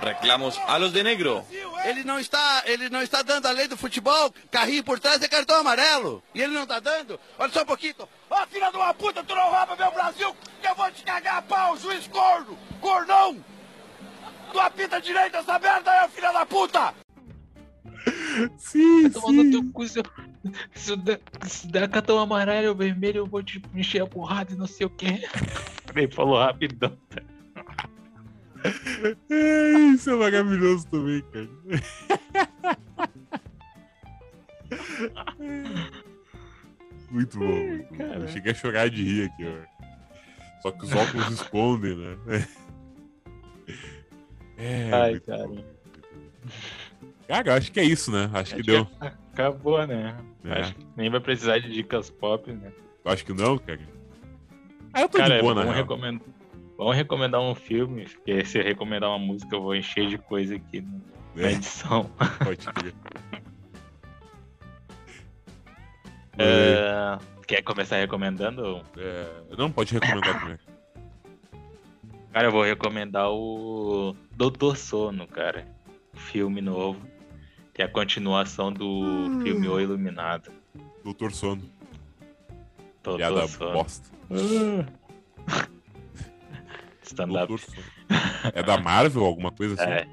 Reclamos 0.00 0.58
a 0.66 0.78
los 0.78 0.92
de 0.94 1.04
negro. 1.04 1.44
Ele 1.84 2.04
não 2.04 2.18
está, 2.18 2.62
ele 2.64 2.88
não 2.88 3.02
está 3.02 3.22
dando 3.22 3.46
a 3.46 3.50
lei 3.50 3.68
do 3.68 3.76
futebol, 3.76 4.32
carrinho 4.50 4.82
por 4.82 4.98
trás 4.98 5.22
é 5.22 5.28
cartão 5.28 5.56
amarelo. 5.60 6.22
E 6.34 6.40
ele 6.40 6.54
não 6.54 6.66
tá 6.66 6.80
dando? 6.80 7.20
Olha 7.38 7.52
só 7.52 7.62
um 7.62 7.66
pouquinho. 7.66 7.94
Ô 8.30 8.46
filha 8.46 8.70
de 8.70 8.76
uma 8.76 8.94
puta, 8.94 9.22
tu 9.22 9.34
não 9.34 9.50
rouba 9.50 9.76
meu 9.76 9.90
Brasil, 9.92 10.34
que 10.60 10.68
eu 10.68 10.74
vou 10.74 10.90
te 10.90 11.02
cagar 11.02 11.38
a 11.38 11.42
pau, 11.42 11.76
juiz 11.76 12.06
corno! 12.06 12.58
Cornão! 12.80 13.44
Tu 14.52 14.58
apita 14.58 15.00
direito 15.00 15.36
essa 15.36 15.58
merda 15.58 15.90
aí, 15.90 16.08
filha 16.08 16.32
da 16.32 16.46
puta! 16.46 16.94
Sim, 18.58 19.02
Vai 19.02 19.10
tomar 19.10 19.32
no 19.32 19.50
teu 19.50 19.72
cu, 19.72 19.86
se, 19.88 19.98
eu- 19.98 20.04
se, 20.74 20.90
eu 20.92 20.96
der, 20.96 21.20
se 21.46 21.66
der 21.68 21.88
cartão 21.88 22.18
amarelo 22.18 22.68
ou 22.70 22.74
vermelho, 22.74 23.18
eu 23.18 23.26
vou 23.26 23.42
te 23.42 23.60
encher 23.74 24.02
a 24.02 24.06
porrada 24.06 24.52
e 24.52 24.56
não 24.56 24.66
sei 24.66 24.86
o 24.86 24.90
que. 24.90 25.06
Ele 25.94 26.10
falou 26.10 26.38
rapidão. 26.38 26.96
É, 29.30 29.78
isso 29.94 30.10
é 30.10 30.16
maravilhoso 30.16 30.86
também, 30.88 31.22
cara. 31.32 31.48
Muito 37.10 37.38
bom, 37.38 37.46
muito 37.66 37.94
bom. 37.94 38.04
Eu 38.04 38.28
cheguei 38.28 38.52
a 38.52 38.54
chorar 38.54 38.88
de 38.90 39.02
rir 39.02 39.24
aqui, 39.32 39.44
ó. 39.46 40.62
Só 40.62 40.70
que 40.70 40.84
os 40.84 40.92
óculos 40.94 41.28
escondem, 41.40 41.96
né? 41.96 42.16
É, 44.58 44.90
Ai, 44.92 45.20
cara. 45.20 45.48
bom. 45.48 45.64
Cara, 47.30 47.54
acho 47.54 47.70
que 47.70 47.78
é 47.78 47.84
isso, 47.84 48.10
né? 48.10 48.28
Acho 48.34 48.54
que 48.56 48.60
Acho 48.60 48.70
deu. 48.70 48.86
que 48.86 49.06
Acabou, 49.32 49.86
né? 49.86 50.16
É. 50.44 50.52
Acho 50.60 50.74
que 50.74 50.84
nem 50.96 51.08
vai 51.08 51.20
precisar 51.20 51.58
de 51.60 51.70
dicas 51.70 52.10
pop, 52.10 52.50
né? 52.52 52.72
Acho 53.04 53.24
que 53.24 53.32
não, 53.32 53.56
cara. 53.56 53.78
Ah, 54.92 55.02
eu 55.02 55.08
tô 55.08 55.18
Cara, 55.18 55.36
de 55.36 55.40
boa, 55.40 55.54
na 55.54 55.60
vamos, 55.60 55.74
real. 55.76 55.84
recomendar, 55.86 56.28
vamos 56.76 56.96
recomendar 56.96 57.40
um 57.40 57.54
filme, 57.54 58.04
porque 58.06 58.44
se 58.44 58.58
eu 58.58 58.64
recomendar 58.64 59.08
uma 59.10 59.18
música, 59.20 59.54
eu 59.54 59.62
vou 59.62 59.76
encher 59.76 60.08
de 60.08 60.18
coisa 60.18 60.56
aqui 60.56 60.80
na 61.36 61.46
É, 61.46 61.52
edição. 61.52 62.10
pode 62.44 62.66
crer. 62.66 62.94
É, 66.38 67.18
quer 67.46 67.62
começar 67.62 67.96
recomendando? 67.96 68.82
É, 68.96 69.56
não, 69.56 69.70
pode 69.70 69.92
recomendar 69.94 70.40
também. 70.40 70.58
Cara, 72.32 72.48
eu 72.48 72.52
vou 72.52 72.62
recomendar 72.64 73.30
o 73.30 74.16
Doutor 74.32 74.76
Sono, 74.76 75.26
cara. 75.26 75.66
Filme 76.14 76.60
novo. 76.60 77.00
Que 77.74 77.82
é 77.82 77.84
a 77.84 77.88
continuação 77.88 78.72
do 78.72 78.86
Hum. 78.88 79.40
filme 79.42 79.68
O 79.68 79.78
Iluminado. 79.80 80.52
Doutor 81.04 81.32
Sono. 81.32 81.62
Doutor 83.02 83.18
Piada 83.18 83.48
Sono. 83.48 83.72
bosta. 83.72 84.08
Stand-up. 87.02 87.48
Doutor 87.48 87.60
Sono. 87.60 87.86
É 88.54 88.62
da 88.62 88.78
Marvel, 88.78 89.24
alguma 89.24 89.50
coisa 89.52 89.74
assim? 89.74 89.90
É. 89.90 90.08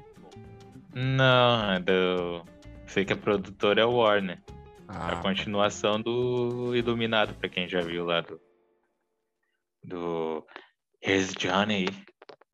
Não, 0.94 1.72
é 1.72 1.80
do. 1.80 2.44
Sei 2.86 3.04
que 3.04 3.12
a 3.12 3.16
produtora 3.16 3.80
é 3.82 3.84
o 3.84 3.92
Warner. 3.96 4.38
É 4.48 4.52
Ah, 4.88 5.12
a 5.12 5.16
continuação 5.22 6.00
do 6.00 6.74
Iluminado, 6.74 7.34
pra 7.34 7.48
quem 7.48 7.68
já 7.68 7.80
viu 7.82 8.04
lá 8.06 8.20
do. 8.22 8.40
Do. 9.84 10.46
Here's 11.02 11.32
Johnny. 11.34 11.86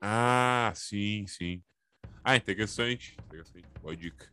Ah, 0.00 0.72
sim, 0.74 1.26
sim. 1.26 1.62
Ah, 2.22 2.36
interessante. 2.36 3.16
Interessante. 3.26 3.66
Boa 3.80 3.96
dica. 3.96 4.28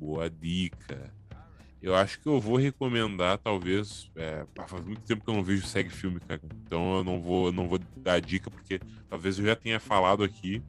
Boa 0.00 0.30
dica. 0.30 1.12
Eu 1.82 1.94
acho 1.94 2.18
que 2.20 2.26
eu 2.26 2.40
vou 2.40 2.56
recomendar, 2.56 3.36
talvez. 3.36 4.10
É, 4.16 4.46
faz 4.66 4.82
muito 4.82 5.02
tempo 5.02 5.22
que 5.22 5.28
eu 5.30 5.34
não 5.34 5.44
vejo 5.44 5.66
segue 5.66 5.90
filme, 5.90 6.18
cara. 6.20 6.40
Então 6.66 6.96
eu 6.96 7.04
não 7.04 7.20
vou, 7.20 7.52
não 7.52 7.68
vou 7.68 7.78
dar 7.98 8.18
dica, 8.18 8.50
porque 8.50 8.80
talvez 9.10 9.38
eu 9.38 9.44
já 9.44 9.54
tenha 9.54 9.78
falado 9.78 10.24
aqui 10.24 10.62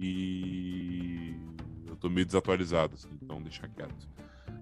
e 0.00 1.36
eu 1.86 1.94
tô 1.94 2.10
meio 2.10 2.26
desatualizado, 2.26 2.94
assim, 2.94 3.08
então 3.22 3.40
deixa 3.40 3.68
quieto. 3.68 4.08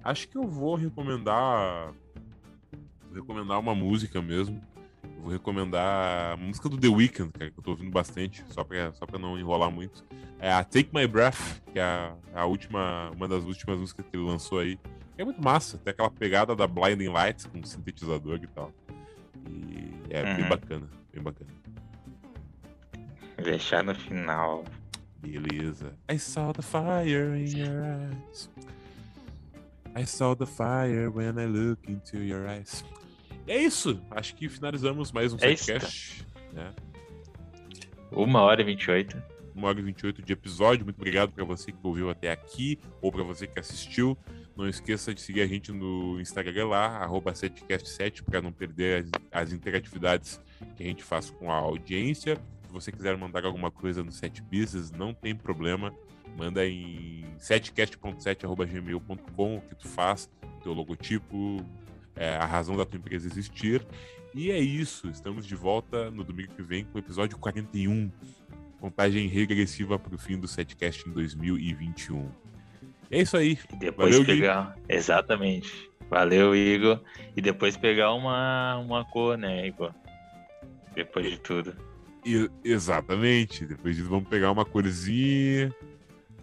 Acho 0.04 0.28
que 0.28 0.36
eu 0.36 0.46
vou 0.46 0.74
recomendar. 0.74 1.94
Vou 3.04 3.14
recomendar 3.14 3.58
uma 3.58 3.74
música 3.74 4.20
mesmo. 4.20 4.60
Eu 5.16 5.22
vou 5.22 5.32
recomendar 5.32 6.32
a 6.32 6.36
música 6.36 6.68
do 6.68 6.76
The 6.78 6.88
Weeknd, 6.88 7.30
cara, 7.32 7.50
que 7.50 7.58
eu 7.58 7.62
tô 7.62 7.70
ouvindo 7.72 7.90
bastante, 7.90 8.44
só 8.50 8.64
pra, 8.64 8.92
só 8.92 9.06
pra 9.06 9.18
não 9.18 9.38
enrolar 9.38 9.70
muito. 9.70 10.04
É 10.38 10.52
a 10.52 10.64
Take 10.64 10.90
My 10.92 11.06
Breath, 11.06 11.60
que 11.72 11.78
é 11.78 11.82
a, 11.82 12.14
a 12.34 12.44
última, 12.46 13.10
uma 13.14 13.28
das 13.28 13.44
últimas 13.44 13.78
músicas 13.78 14.04
que 14.10 14.16
ele 14.16 14.24
lançou 14.26 14.58
aí. 14.58 14.78
É 15.16 15.24
muito 15.24 15.40
massa, 15.42 15.78
tem 15.78 15.92
aquela 15.92 16.10
pegada 16.10 16.56
da 16.56 16.66
Blinding 16.66 17.08
Lights 17.08 17.46
com 17.46 17.62
sintetizador 17.62 18.40
e 18.42 18.46
tal. 18.48 18.72
E 19.48 19.92
é 20.10 20.22
bem 20.34 20.42
Uhum. 20.42 20.48
bacana, 20.48 20.88
bem 21.12 21.22
bacana. 21.22 21.50
Deixar 23.42 23.82
no 23.84 23.94
final. 23.94 24.64
Beleza. 25.20 25.94
I 26.10 26.18
saw 26.18 26.52
the 26.52 26.62
fire 26.62 27.36
in 27.36 27.56
your 27.56 27.82
eyes. 27.84 28.50
I 29.94 30.04
saw 30.04 30.34
the 30.34 30.46
fire 30.46 31.10
when 31.10 31.38
I 31.38 31.46
look 31.46 31.88
into 31.88 32.18
your 32.18 32.48
eyes. 32.48 32.84
E 33.46 33.52
é 33.52 33.62
isso. 33.62 34.00
Acho 34.10 34.34
que 34.34 34.48
finalizamos 34.48 35.10
mais 35.10 35.32
um 35.32 35.36
É 35.36 35.48
podcast. 35.48 36.26
Né? 36.52 36.72
Uma 38.10 38.42
hora 38.42 38.60
e 38.60 38.64
28. 38.64 39.22
Uma 39.54 39.68
hora 39.68 39.80
e 39.80 39.82
28 39.82 40.22
de 40.22 40.32
episódio. 40.32 40.84
Muito 40.84 40.98
obrigado 40.98 41.32
para 41.32 41.44
você 41.44 41.72
que 41.72 41.78
ouviu 41.82 42.08
até 42.08 42.30
aqui 42.30 42.78
ou 43.00 43.10
para 43.10 43.22
você 43.22 43.46
que 43.46 43.58
assistiu. 43.58 44.16
Não 44.56 44.68
esqueça 44.68 45.14
de 45.14 45.20
seguir 45.20 45.42
a 45.42 45.46
gente 45.46 45.72
no 45.72 46.20
Instagram 46.20 46.68
lá, 46.68 46.98
arroba 46.98 47.32
7cast7, 47.32 48.22
para 48.22 48.42
não 48.42 48.52
perder 48.52 49.04
as, 49.04 49.10
as 49.32 49.52
interatividades 49.52 50.40
que 50.76 50.82
a 50.82 50.86
gente 50.86 51.02
faz 51.02 51.30
com 51.30 51.50
a 51.50 51.56
audiência. 51.56 52.36
Se 52.66 52.72
você 52.72 52.92
quiser 52.92 53.16
mandar 53.16 53.44
alguma 53.44 53.70
coisa 53.70 54.04
no 54.04 54.12
7 54.12 54.42
Business, 54.42 54.90
não 54.90 55.14
tem 55.14 55.34
problema. 55.34 55.94
Manda 56.36 56.66
em 56.66 57.24
7cast.7.gmail.com 57.38 59.56
o 59.56 59.60
que 59.62 59.74
tu 59.74 59.88
faz, 59.88 60.30
teu 60.62 60.72
logotipo, 60.72 61.64
é, 62.16 62.36
a 62.36 62.44
razão 62.44 62.76
da 62.76 62.84
tua 62.84 62.98
empresa 62.98 63.26
existir. 63.26 63.84
E 64.34 64.50
é 64.50 64.58
isso. 64.58 65.08
Estamos 65.08 65.46
de 65.46 65.54
volta 65.54 66.10
no 66.10 66.24
domingo 66.24 66.52
que 66.54 66.62
vem 66.62 66.84
com 66.84 66.96
o 66.96 66.98
episódio 66.98 67.36
41. 67.38 68.10
Contagem 68.80 69.28
regressiva 69.28 69.98
para 69.98 70.14
o 70.14 70.18
fim 70.18 70.38
do 70.38 70.48
setcast 70.48 71.08
em 71.08 71.12
2021. 71.12 72.28
É 73.10 73.20
isso 73.20 73.36
aí. 73.36 73.58
E 73.72 73.76
depois 73.76 74.10
Valeu, 74.10 74.26
Gui. 74.26 74.40
pegar. 74.40 74.76
Exatamente. 74.88 75.90
Valeu, 76.08 76.56
Igor. 76.56 77.00
E 77.36 77.40
depois 77.40 77.76
pegar 77.76 78.12
uma, 78.14 78.78
uma 78.78 79.04
cor, 79.04 79.36
né, 79.36 79.66
Igor? 79.66 79.92
Depois 80.94 81.30
de 81.30 81.38
tudo. 81.38 81.76
E- 82.24 82.50
exatamente. 82.64 83.66
Depois 83.66 83.96
disso, 83.96 84.08
vamos 84.08 84.28
pegar 84.28 84.50
uma 84.50 84.64
corzinha. 84.64 85.74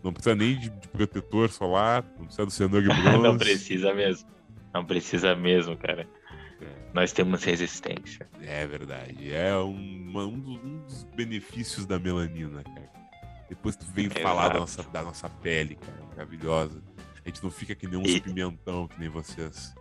Não 0.03 0.13
precisa 0.13 0.35
nem 0.35 0.57
de, 0.57 0.69
de 0.69 0.87
protetor 0.87 1.49
solar. 1.49 2.03
Não 2.17 2.25
precisa 2.25 2.45
do 2.45 2.51
cenoura 2.53 2.85
e 2.85 2.87
bronze. 2.87 3.17
Não 3.23 3.37
precisa 3.37 3.93
mesmo. 3.93 4.27
Não 4.73 4.85
precisa 4.85 5.35
mesmo, 5.35 5.75
cara. 5.77 6.07
Nós 6.93 7.11
temos 7.13 7.43
resistência. 7.43 8.27
É 8.41 8.65
verdade. 8.67 9.33
É 9.33 9.55
um, 9.57 10.11
um 10.17 10.39
dos, 10.81 11.03
benefícios 11.15 11.85
da 11.85 11.97
melanina, 11.99 12.63
cara. 12.63 12.89
Depois 13.47 13.75
tu 13.75 13.85
vem 13.85 14.05
Exato. 14.05 14.21
falar 14.21 14.49
da 14.49 14.59
nossa, 14.59 14.83
da 14.83 15.01
nossa 15.01 15.29
pele, 15.29 15.75
cara. 15.75 16.03
Maravilhosa. 16.09 16.81
A 17.25 17.29
gente 17.29 17.43
não 17.43 17.49
fica 17.51 17.73
que 17.75 17.87
nem 17.87 17.97
uns 17.99 18.09
E- 18.09 18.19
pimentão, 18.21 18.87
que 18.87 18.99
nem 18.99 19.09
vocês. 19.09 19.73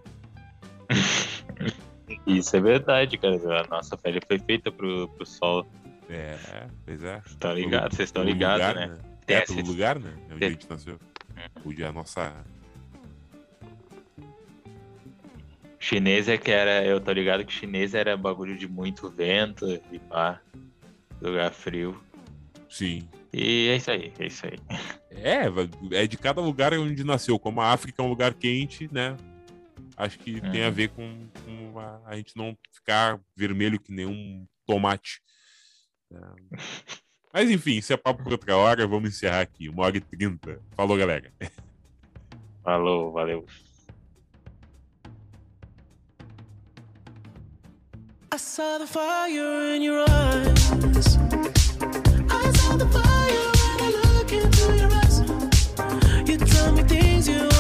Isso 2.27 2.57
é 2.57 2.61
verdade, 2.61 3.19
cara. 3.19 3.37
A 3.63 3.67
nossa 3.69 3.97
pele 3.97 4.21
foi 4.27 4.39
feita 4.39 4.71
pro, 4.71 5.09
pro 5.09 5.27
sol. 5.27 5.67
É, 6.09 6.37
pois 6.85 7.03
é. 7.03 7.23
Estão 7.27 7.53
ligados? 7.53 7.97
Vocês 7.97 8.09
estão 8.09 8.23
Pelo 8.23 8.33
ligados, 8.35 8.67
lugar, 8.67 8.89
né? 8.89 8.99
É, 9.27 9.35
É, 9.35 9.41
pelo 9.43 9.67
lugar, 9.67 9.99
né? 9.99 10.15
É 10.31 10.35
onde 10.35 10.45
a 10.45 10.47
É. 10.47 10.51
gente 10.51 10.71
nasceu. 10.71 10.99
Onde 11.65 11.85
a 11.85 11.93
nossa. 11.93 12.33
Chinês 15.79 16.29
é 16.29 16.37
que 16.37 16.51
era. 16.51 16.85
Eu 16.85 17.01
tô 17.01 17.13
ligado 17.13 17.45
que 17.45 17.53
chinês 17.53 17.95
era 17.95 18.17
bagulho 18.17 18.57
de 18.57 18.67
muito 18.69 19.09
vento 19.11 19.65
e 19.93 19.99
pá. 19.99 20.41
Lugar 21.21 21.53
frio. 21.53 22.01
Sim. 22.69 23.09
E 23.33 23.69
é 23.69 23.77
isso 23.77 23.91
aí, 23.91 24.13
é 24.19 24.27
isso 24.27 24.47
aí. 24.47 24.59
É, 25.11 25.45
é 26.03 26.07
de 26.07 26.17
cada 26.17 26.41
lugar 26.41 26.73
onde 26.75 27.05
nasceu. 27.05 27.39
Como 27.39 27.61
a 27.61 27.73
África 27.73 28.03
é 28.03 28.05
um 28.05 28.09
lugar 28.09 28.35
quente, 28.35 28.89
né? 28.93 29.17
Acho 29.97 30.19
que 30.19 30.41
tem 30.41 30.65
a 30.65 30.69
Uhum. 30.69 30.73
ver 30.73 30.89
com, 30.91 31.27
com 31.45 31.79
a, 31.79 32.01
a 32.07 32.17
gente 32.17 32.37
não 32.37 32.57
ficar 32.73 33.21
vermelho 33.37 33.81
que 33.81 33.93
nem 33.93 34.07
um 34.07 34.47
tomate. 34.67 35.21
É. 36.13 36.19
Mas 37.33 37.51
enfim, 37.51 37.77
isso 37.77 37.93
é 37.93 37.97
papo 37.97 38.23
por 38.23 38.33
outra 38.33 38.57
hora. 38.57 38.87
Vamos 38.87 39.11
encerrar 39.11 39.41
aqui. 39.43 39.69
Uma 39.69 39.85
hora 39.85 39.97
e 39.97 40.01
trinta. 40.01 40.61
Falou, 40.75 40.97
galera. 40.97 41.33
Falou, 42.63 43.13
valeu. 43.13 43.45
saw 48.59 48.77
the 48.77 48.87
fire 48.89 49.73
in 49.77 49.83
your 49.83 50.01
eyes. 50.01 51.17
I 52.29 52.53
saw 52.57 52.77
the 52.77 52.89
fire 52.91 53.51
when 53.79 53.95
I 53.95 54.11
look 54.15 54.33
into 54.33 54.77
your 54.77 54.91
eyes. 55.01 55.21
You 56.29 56.39
tell 56.39 56.73
me 56.73 56.83
things 56.83 57.29
you 57.29 57.58